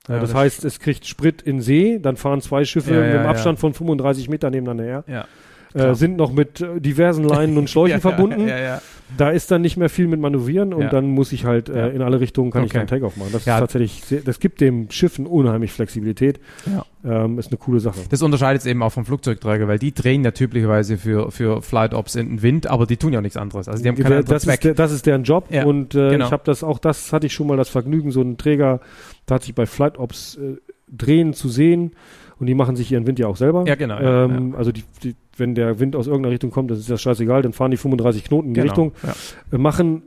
[0.08, 3.26] Ja, das, das heißt, es kriegt Sprit in See, dann fahren zwei Schiffe mit einem.
[3.26, 5.26] Abstand von 35 Metern nebeneinander her, Ja,
[5.74, 8.48] äh, sind noch mit äh, diversen Leinen und Schläuchen ja, verbunden.
[8.48, 8.82] Ja, ja,
[9.18, 10.90] Da ist dann nicht mehr viel mit Manövrieren und Ja.
[10.90, 11.88] dann muss ich halt äh, Ja.
[11.88, 12.80] in alle Richtungen kann ich Okay.
[12.80, 13.30] dann Takeoff machen.
[13.32, 13.56] Das Ja.
[13.56, 16.40] ist tatsächlich, sehr, das gibt dem Schiffen unheimlich Flexibilität.
[16.66, 16.86] Ja.
[17.06, 18.00] Ähm, ist eine coole Sache.
[18.10, 21.94] Das unterscheidet es eben auch vom Flugzeugträger, weil die drehen ja typischerweise für, für Flight
[21.94, 23.68] Ops in den Wind, aber die tun ja nichts anderes.
[23.68, 24.54] Also die haben keinen das, Zweck.
[24.56, 26.26] ist der, das ist deren Job Ja, und äh, genau.
[26.28, 28.80] ich habe das auch das hatte ich schon mal das Vergnügen so einen Träger
[29.26, 31.92] tatsächlich bei Flight Ops äh, drehen zu sehen
[32.40, 33.66] und die machen sich ihren Wind ja auch selber.
[33.68, 36.80] Ja, genau, ja, ähm, Also die, die, wenn der Wind aus irgendeiner Richtung kommt, das
[36.80, 39.14] ist ja scheißegal, dann fahren die 35 Knoten in die Genau, Richtung, Ja,
[39.52, 40.04] äh, machen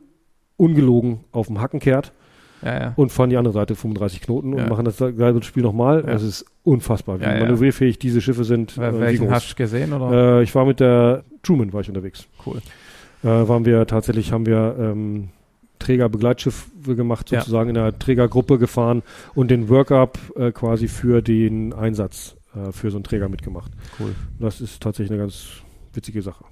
[0.57, 2.13] ungelogen auf dem Hackenkehrt
[2.63, 2.93] ja, ja.
[2.97, 6.03] und fahren die andere Seite 35 Knoten und machen das gleiche Spiel nochmal.
[6.03, 8.73] Das ist unfassbar, wie manövrierfähig diese Schiffe sind.
[8.79, 9.93] Wel- äh, Welchen hast du gesehen?
[9.93, 10.39] Oder?
[10.39, 12.27] Äh, ich war mit der Truman war ich unterwegs.
[12.47, 12.59] cool.
[13.23, 15.29] Äh, waren wir tatsächlich, haben wir ähm,
[15.79, 19.03] Träger-Begleitschiffe gemacht, sozusagen in einer Trägergruppe gefahren
[19.35, 23.70] und den Workup äh, quasi für den Einsatz äh, für so einen Träger mitgemacht.
[24.01, 24.15] Cool.
[24.41, 25.44] Das ist tatsächlich eine ganz
[25.93, 26.44] witzige Sache.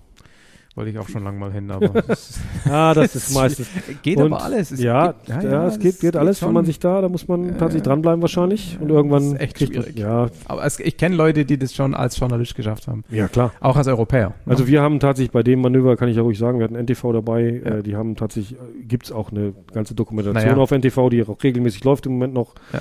[0.77, 3.69] Wollte ich auch schon lange mal hin, aber es ist- Ah, das ist meistens.
[4.03, 4.73] geht Und aber alles.
[4.73, 7.45] Es ja, geht- ja, es geht, geht alles, wenn man sich da, da muss man
[7.45, 7.93] Ja, tatsächlich ja.
[7.93, 10.01] dranbleiben wahrscheinlich und Ja, irgendwann das ist echt kriegt man- schwierig.
[10.01, 13.05] Ja, Aber es, ich kenne Leute, die das schon als Journalist geschafft haben.
[13.09, 13.53] ja klar.
[13.61, 14.31] Auch als Europäer.
[14.31, 14.35] ne?
[14.47, 17.13] Also wir haben tatsächlich bei dem Manöver, kann ich ja ruhig sagen, wir hatten NTV
[17.13, 17.71] dabei, Ja.
[17.77, 20.57] äh, die haben tatsächlich, äh, gibt's auch eine ganze Dokumentation Naja.
[20.61, 22.53] auf NTV, die auch regelmäßig läuft im Moment noch.
[22.73, 22.81] Ja.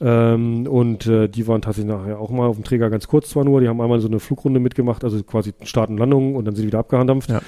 [0.00, 3.44] Ähm, und äh, die waren tatsächlich nachher auch mal auf dem Träger ganz kurz zwar
[3.44, 6.54] nur, die haben einmal so eine Flugrunde mitgemacht, also quasi Start und Landung und dann
[6.54, 7.40] sind die wieder abgehandampft, Ja.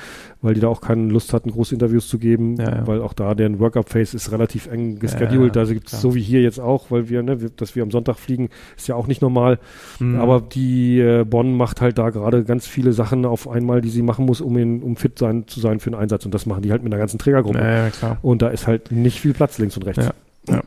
[0.43, 2.87] weil die da auch keine Lust hatten, große Interviews zu geben, Ja, ja.
[2.89, 6.03] weil auch da deren Workup-Phase ist relativ eng gescheduled, also gibt's klar.
[6.03, 8.89] so wie hier jetzt auch, weil wir, ne, wir, dass wir am Sonntag fliegen, ist
[8.89, 9.61] ja auch nicht normal,
[10.01, 10.17] Mhm.
[10.19, 14.03] aber die äh, Bonn macht halt da gerade ganz viele Sachen auf einmal, die sie
[14.03, 16.63] machen muss, um, in, um fit sein, zu sein für den Einsatz und das machen
[16.63, 17.59] die halt mit einer ganzen Trägergruppe.
[17.59, 18.17] ja, ja, klar.
[18.23, 20.05] Und da ist halt nicht viel Platz links und rechts.
[20.49, 20.63] Ja.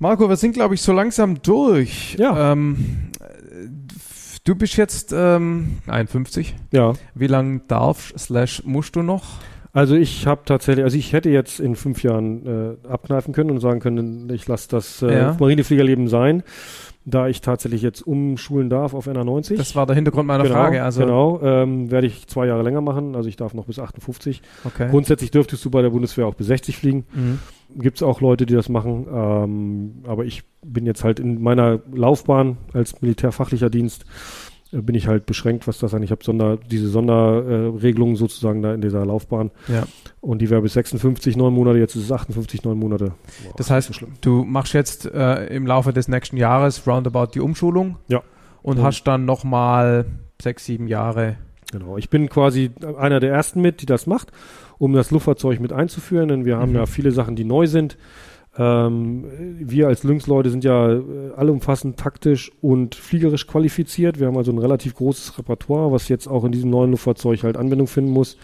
[0.00, 2.16] Marco, wir sind, glaube ich, so langsam durch.
[2.18, 2.52] Ja.
[2.52, 3.68] Ähm, äh,
[4.44, 6.54] du bist jetzt ähm, 51.
[6.72, 6.94] ja.
[7.14, 9.24] Wie lange darfst slash musst du noch?
[9.72, 12.46] Also ich habe tatsächlich, also ich hätte jetzt in fünf Jahren
[12.84, 15.36] äh, abkneifen können und sagen können, ich lasse das äh, Ja.
[15.38, 16.42] Marinefliegerleben sein,
[17.06, 19.56] da ich tatsächlich jetzt umschulen darf auf NA90.
[19.56, 20.82] Das war der Hintergrund meiner genau, Frage.
[20.82, 24.40] Also, genau, ähm, werde ich zwei Jahre länger machen, also ich darf noch bis 58.
[24.64, 24.88] okay.
[24.90, 27.04] Grundsätzlich dürftest du bei der Bundeswehr auch bis 60 fliegen.
[27.12, 27.38] Mhm.
[27.76, 31.80] Gibt es auch Leute, die das machen, ähm, aber ich bin jetzt halt in meiner
[31.92, 34.04] Laufbahn als militärfachlicher Dienst
[34.82, 36.06] bin ich halt beschränkt, was das angeht.
[36.06, 39.50] Ich habe Sonder, diese Sonderregelungen Regelungen sozusagen da in dieser Laufbahn.
[39.68, 39.84] Ja.
[40.20, 43.12] Und die wäre bis 56, neun Monate, jetzt ist es 58, neun Monate.
[43.44, 44.06] Boah, Das heißt, so.
[44.20, 47.96] Du machst jetzt äh, im Laufe des nächsten Jahres roundabout die Umschulung.
[48.08, 48.22] Ja.
[48.62, 50.06] Und Und- hast dann nochmal
[50.40, 51.36] sechs, sieben Jahre.
[51.72, 51.96] Genau.
[51.98, 54.30] Ich bin quasi einer der ersten mit, die das macht,
[54.78, 56.76] um das Luftfahrzeug mit einzuführen, denn wir haben Mhm.
[56.76, 57.96] ja viele Sachen, die neu sind.
[58.56, 59.24] Ähm,
[59.58, 61.00] wir als Lynx-Leute sind ja äh,
[61.36, 64.20] allumfassend taktisch und fliegerisch qualifiziert.
[64.20, 67.56] Wir haben also ein relativ großes Repertoire, was jetzt auch in diesem neuen Luftfahrzeug halt
[67.56, 68.36] Anwendung finden muss.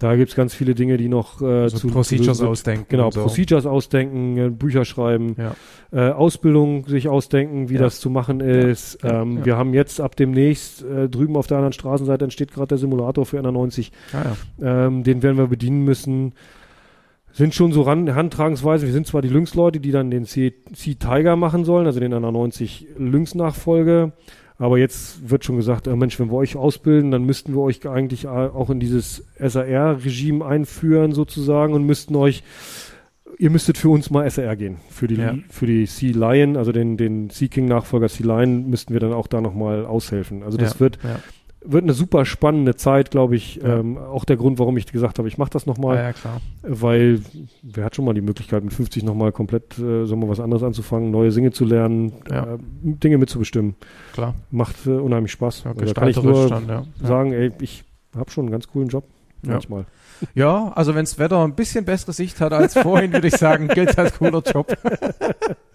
[0.00, 2.86] Da gibt's ganz viele Dinge, die noch äh, Also zu Procedures zu, ausdenken.
[2.88, 3.20] Genau, so.
[3.20, 5.54] Procedures ausdenken, äh, Bücher schreiben, Ja.
[5.92, 7.82] äh, Ausbildung sich ausdenken, wie Ja.
[7.82, 9.02] das zu machen ist.
[9.04, 9.44] Ja, Ähm.
[9.44, 13.26] Wir haben jetzt ab demnächst äh, drüben auf der anderen Straßenseite entsteht gerade der Simulator
[13.26, 13.90] für NR90.
[14.14, 14.86] Ah, ja.
[14.86, 16.32] Ähm, den werden wir bedienen müssen.
[17.32, 18.86] Sind schon so ran, Handtragensweise.
[18.86, 22.12] Wir sind zwar die Lynx-Leute, die dann den C, C Tiger machen sollen, also den
[22.12, 24.12] NR90 Lynx-Nachfolge.
[24.58, 27.86] Aber jetzt wird schon gesagt, äh, Mensch, wenn wir euch ausbilden, dann müssten wir euch
[27.88, 32.42] eigentlich auch in dieses SAR-Regime einführen sozusagen und müssten euch,
[33.38, 34.76] ihr müsstet für uns mal SAR gehen.
[34.90, 35.34] Für die, Ja.
[35.48, 39.28] für die Sea Lion, also den, den Sea King-Nachfolger Sea Lion, müssten wir dann auch
[39.28, 40.42] da nochmal aushelfen.
[40.42, 40.80] Also das ja.
[40.80, 41.20] wird, Ja.
[41.62, 43.56] Wird eine super spannende Zeit, glaube ich.
[43.56, 43.78] Ja.
[43.80, 46.40] Ähm, auch der Grund, warum ich gesagt habe, ich mache das nochmal, ja, ja, klar.
[46.62, 47.20] weil
[47.62, 50.62] wer hat schon mal die Möglichkeit, mit 50 nochmal komplett, äh, sagen wir, was anderes
[50.62, 52.54] anzufangen, neue Dinge zu lernen, Ja.
[52.54, 53.74] äh, Dinge mitzubestimmen.
[54.12, 54.34] klar.
[54.50, 55.64] Macht äh, unheimlich Spaß.
[55.64, 57.84] Ja, Also kann ich nur dann, sagen, ey, ich
[58.16, 59.04] habe schon einen ganz coolen Job.
[59.42, 59.52] Ja.
[59.52, 59.86] Manchmal.
[60.34, 63.68] Ja, also wenn das Wetter ein bisschen bessere Sicht hat als vorhin, würde ich sagen,
[63.74, 64.66] gilt als cooler Job.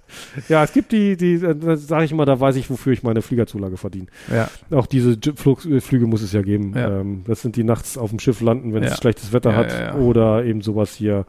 [0.49, 3.21] Ja, es gibt die, die, äh, sage ich immer, da weiß ich, wofür ich meine
[3.21, 4.07] Fliegerzulage verdiene.
[4.31, 6.73] Ja, Auch diese Flug, äh, Flüge muss es ja geben.
[6.75, 6.99] Ja.
[7.01, 8.89] Ähm, das sind die nachts auf dem Schiff landen, wenn Ja.
[8.91, 11.25] es schlechtes Wetter Ja, hat oder eben sowas hier.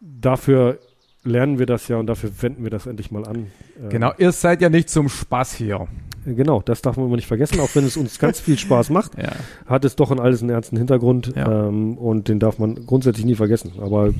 [0.00, 0.78] Dafür
[1.24, 3.46] lernen wir das ja und dafür wenden wir das endlich mal an.
[3.80, 4.12] Ähm, genau.
[4.18, 5.86] Ihr seid ja nicht zum Spaß hier.
[6.26, 7.60] äh, Genau, das darf man immer nicht vergessen.
[7.60, 9.30] Auch wenn es uns ganz viel Spaß macht, Ja.
[9.66, 13.34] hat es doch in alles einen ernsten Hintergrund ähm, und den darf man grundsätzlich nie
[13.36, 13.72] vergessen.
[13.80, 14.12] Aber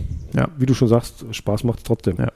[0.56, 2.16] wie du schon sagst, Spaß macht es trotzdem.
[2.18, 2.30] Ja.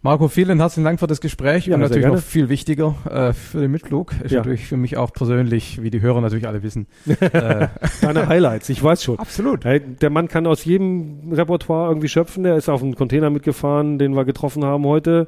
[0.00, 3.60] Marco, vielen herzlichen Dank für das Gespräch Ja, und natürlich noch viel wichtiger äh, für
[3.60, 4.12] den Mitflug.
[4.22, 4.38] Ist Ja.
[4.38, 6.86] natürlich für mich auch persönlich, wie die Hörer natürlich alle wissen.
[7.20, 7.66] äh,
[8.00, 9.18] Deine Highlights, ich weiß schon.
[9.18, 9.64] absolut.
[9.64, 12.44] Hey, der Mann kann aus jedem Repertoire irgendwie schöpfen.
[12.44, 15.26] Der ist auf einen Container mitgefahren, den wir getroffen haben heute.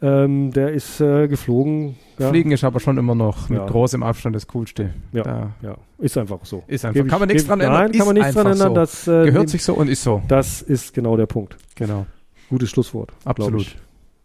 [0.00, 1.96] Ähm, der ist äh, geflogen.
[2.18, 4.90] Ja, Fliegen ist aber schon immer noch mit großem Abstand das Coolste.
[5.12, 5.24] Ja.
[5.24, 6.62] Da ja, ist einfach so.
[6.68, 6.94] ist einfach.
[6.94, 7.82] Geb ich- kann man nichts dran ändern.
[7.90, 8.68] Nein, kann man nichts dran ändern.
[8.68, 8.74] So.
[8.74, 10.22] Das, äh, Gehört sich so und ist so.
[10.28, 11.56] das ist genau der Punkt.
[11.74, 12.06] Genau.
[12.48, 13.10] Gutes Schlusswort.
[13.24, 13.74] Absolut.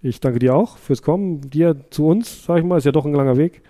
[0.02, 0.20] Ich.
[0.20, 1.50] danke dir auch fürs Kommen.
[1.50, 3.62] Dir zu uns, sag ich mal, ist ja doch ein langer Weg.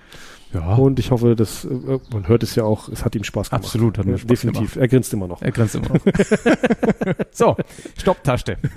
[0.53, 0.75] Ja.
[0.75, 3.64] Und ich hoffe, dass äh, man hört es ja auch, es hat ihm Spaß gemacht.
[3.64, 4.75] Absolut, hat mir Spaß definitiv.
[4.75, 5.41] Er grinst immer noch.
[5.41, 5.99] Er grenzt immer noch.
[7.32, 7.56] so,
[7.98, 8.58] Stopptaste.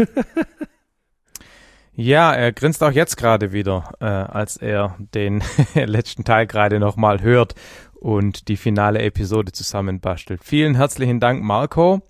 [1.94, 5.42] Ja, er grinst auch jetzt gerade wieder, äh, als er den
[5.74, 7.54] letzten Teil gerade nochmal hört
[8.00, 10.42] und die finale Episode zusammenbastelt.
[10.42, 12.00] Vielen herzlichen Dank, Marco.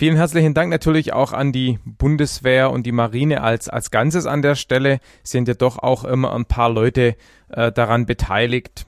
[0.00, 4.40] Vielen herzlichen Dank natürlich auch an die Bundeswehr und die Marine als, als Ganzes an
[4.40, 4.98] der Stelle.
[5.22, 7.16] Sind ja doch auch immer ein paar Leute
[7.50, 8.86] äh, daran beteiligt,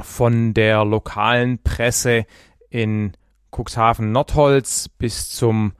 [0.00, 2.26] von der lokalen Presse
[2.70, 3.12] in
[3.52, 5.74] Cuxhaven Nordholz bis zum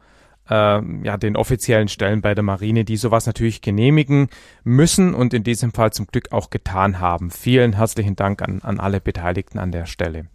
[0.49, 4.29] ähm, ja, den offiziellen Stellen bei der Marine, die sowas natürlich genehmigen
[4.63, 7.33] müssen und in diesem Fall zum Glück auch getan haben.
[7.33, 10.29] Vielen herzlichen Dank an, an alle Beteiligten an der Stelle.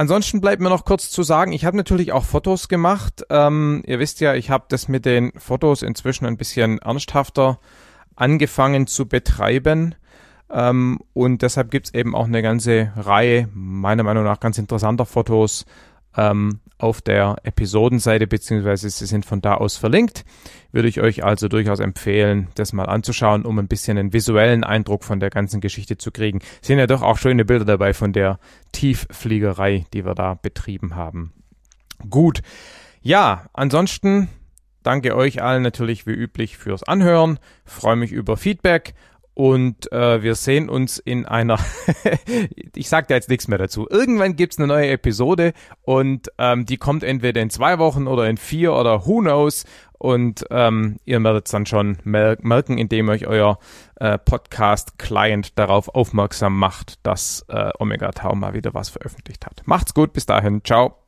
[0.00, 3.24] Ansonsten bleibt mir noch kurz zu sagen, ich habe natürlich auch Fotos gemacht.
[3.30, 7.58] Ähm, ihr wisst ja, ich habe das mit den Fotos inzwischen ein bisschen ernsthafter
[8.14, 9.96] angefangen zu betreiben.
[10.50, 15.66] Ähm, und deshalb gibt's eben auch eine ganze Reihe, meiner Meinung nach ganz interessanter Fotos,
[16.18, 20.24] ähm, auf der Episodenseite, beziehungsweise sie sind von da aus verlinkt.
[20.70, 25.04] Würde ich euch also durchaus empfehlen, das mal anzuschauen, um ein bisschen einen visuellen Eindruck
[25.04, 26.40] von der ganzen Geschichte zu kriegen.
[26.60, 28.38] Sind ja doch auch schöne Bilder dabei von der
[28.72, 31.32] Tieffliegerei, die wir da betrieben haben.
[32.10, 32.42] Gut.
[33.00, 34.28] Ja, ansonsten
[34.82, 37.38] danke euch allen natürlich wie üblich fürs Anhören.
[37.64, 38.94] Freue mich über Feedback
[39.38, 41.60] und äh, wir sehen uns in einer,
[42.74, 43.86] ich sage da jetzt nichts mehr dazu.
[43.88, 45.52] Irgendwann gibt's eine neue Episode
[45.82, 49.64] und ähm, die kommt entweder in zwei Wochen oder in vier oder who knows.
[49.96, 53.60] Und ähm, ihr werdet dann schon merken, indem euch euer
[54.00, 59.62] äh, Podcast-Client darauf aufmerksam macht, dass äh, Omega Tau mal wieder was veröffentlicht hat.
[59.66, 60.64] Macht's gut, bis dahin.
[60.64, 61.07] Ciao.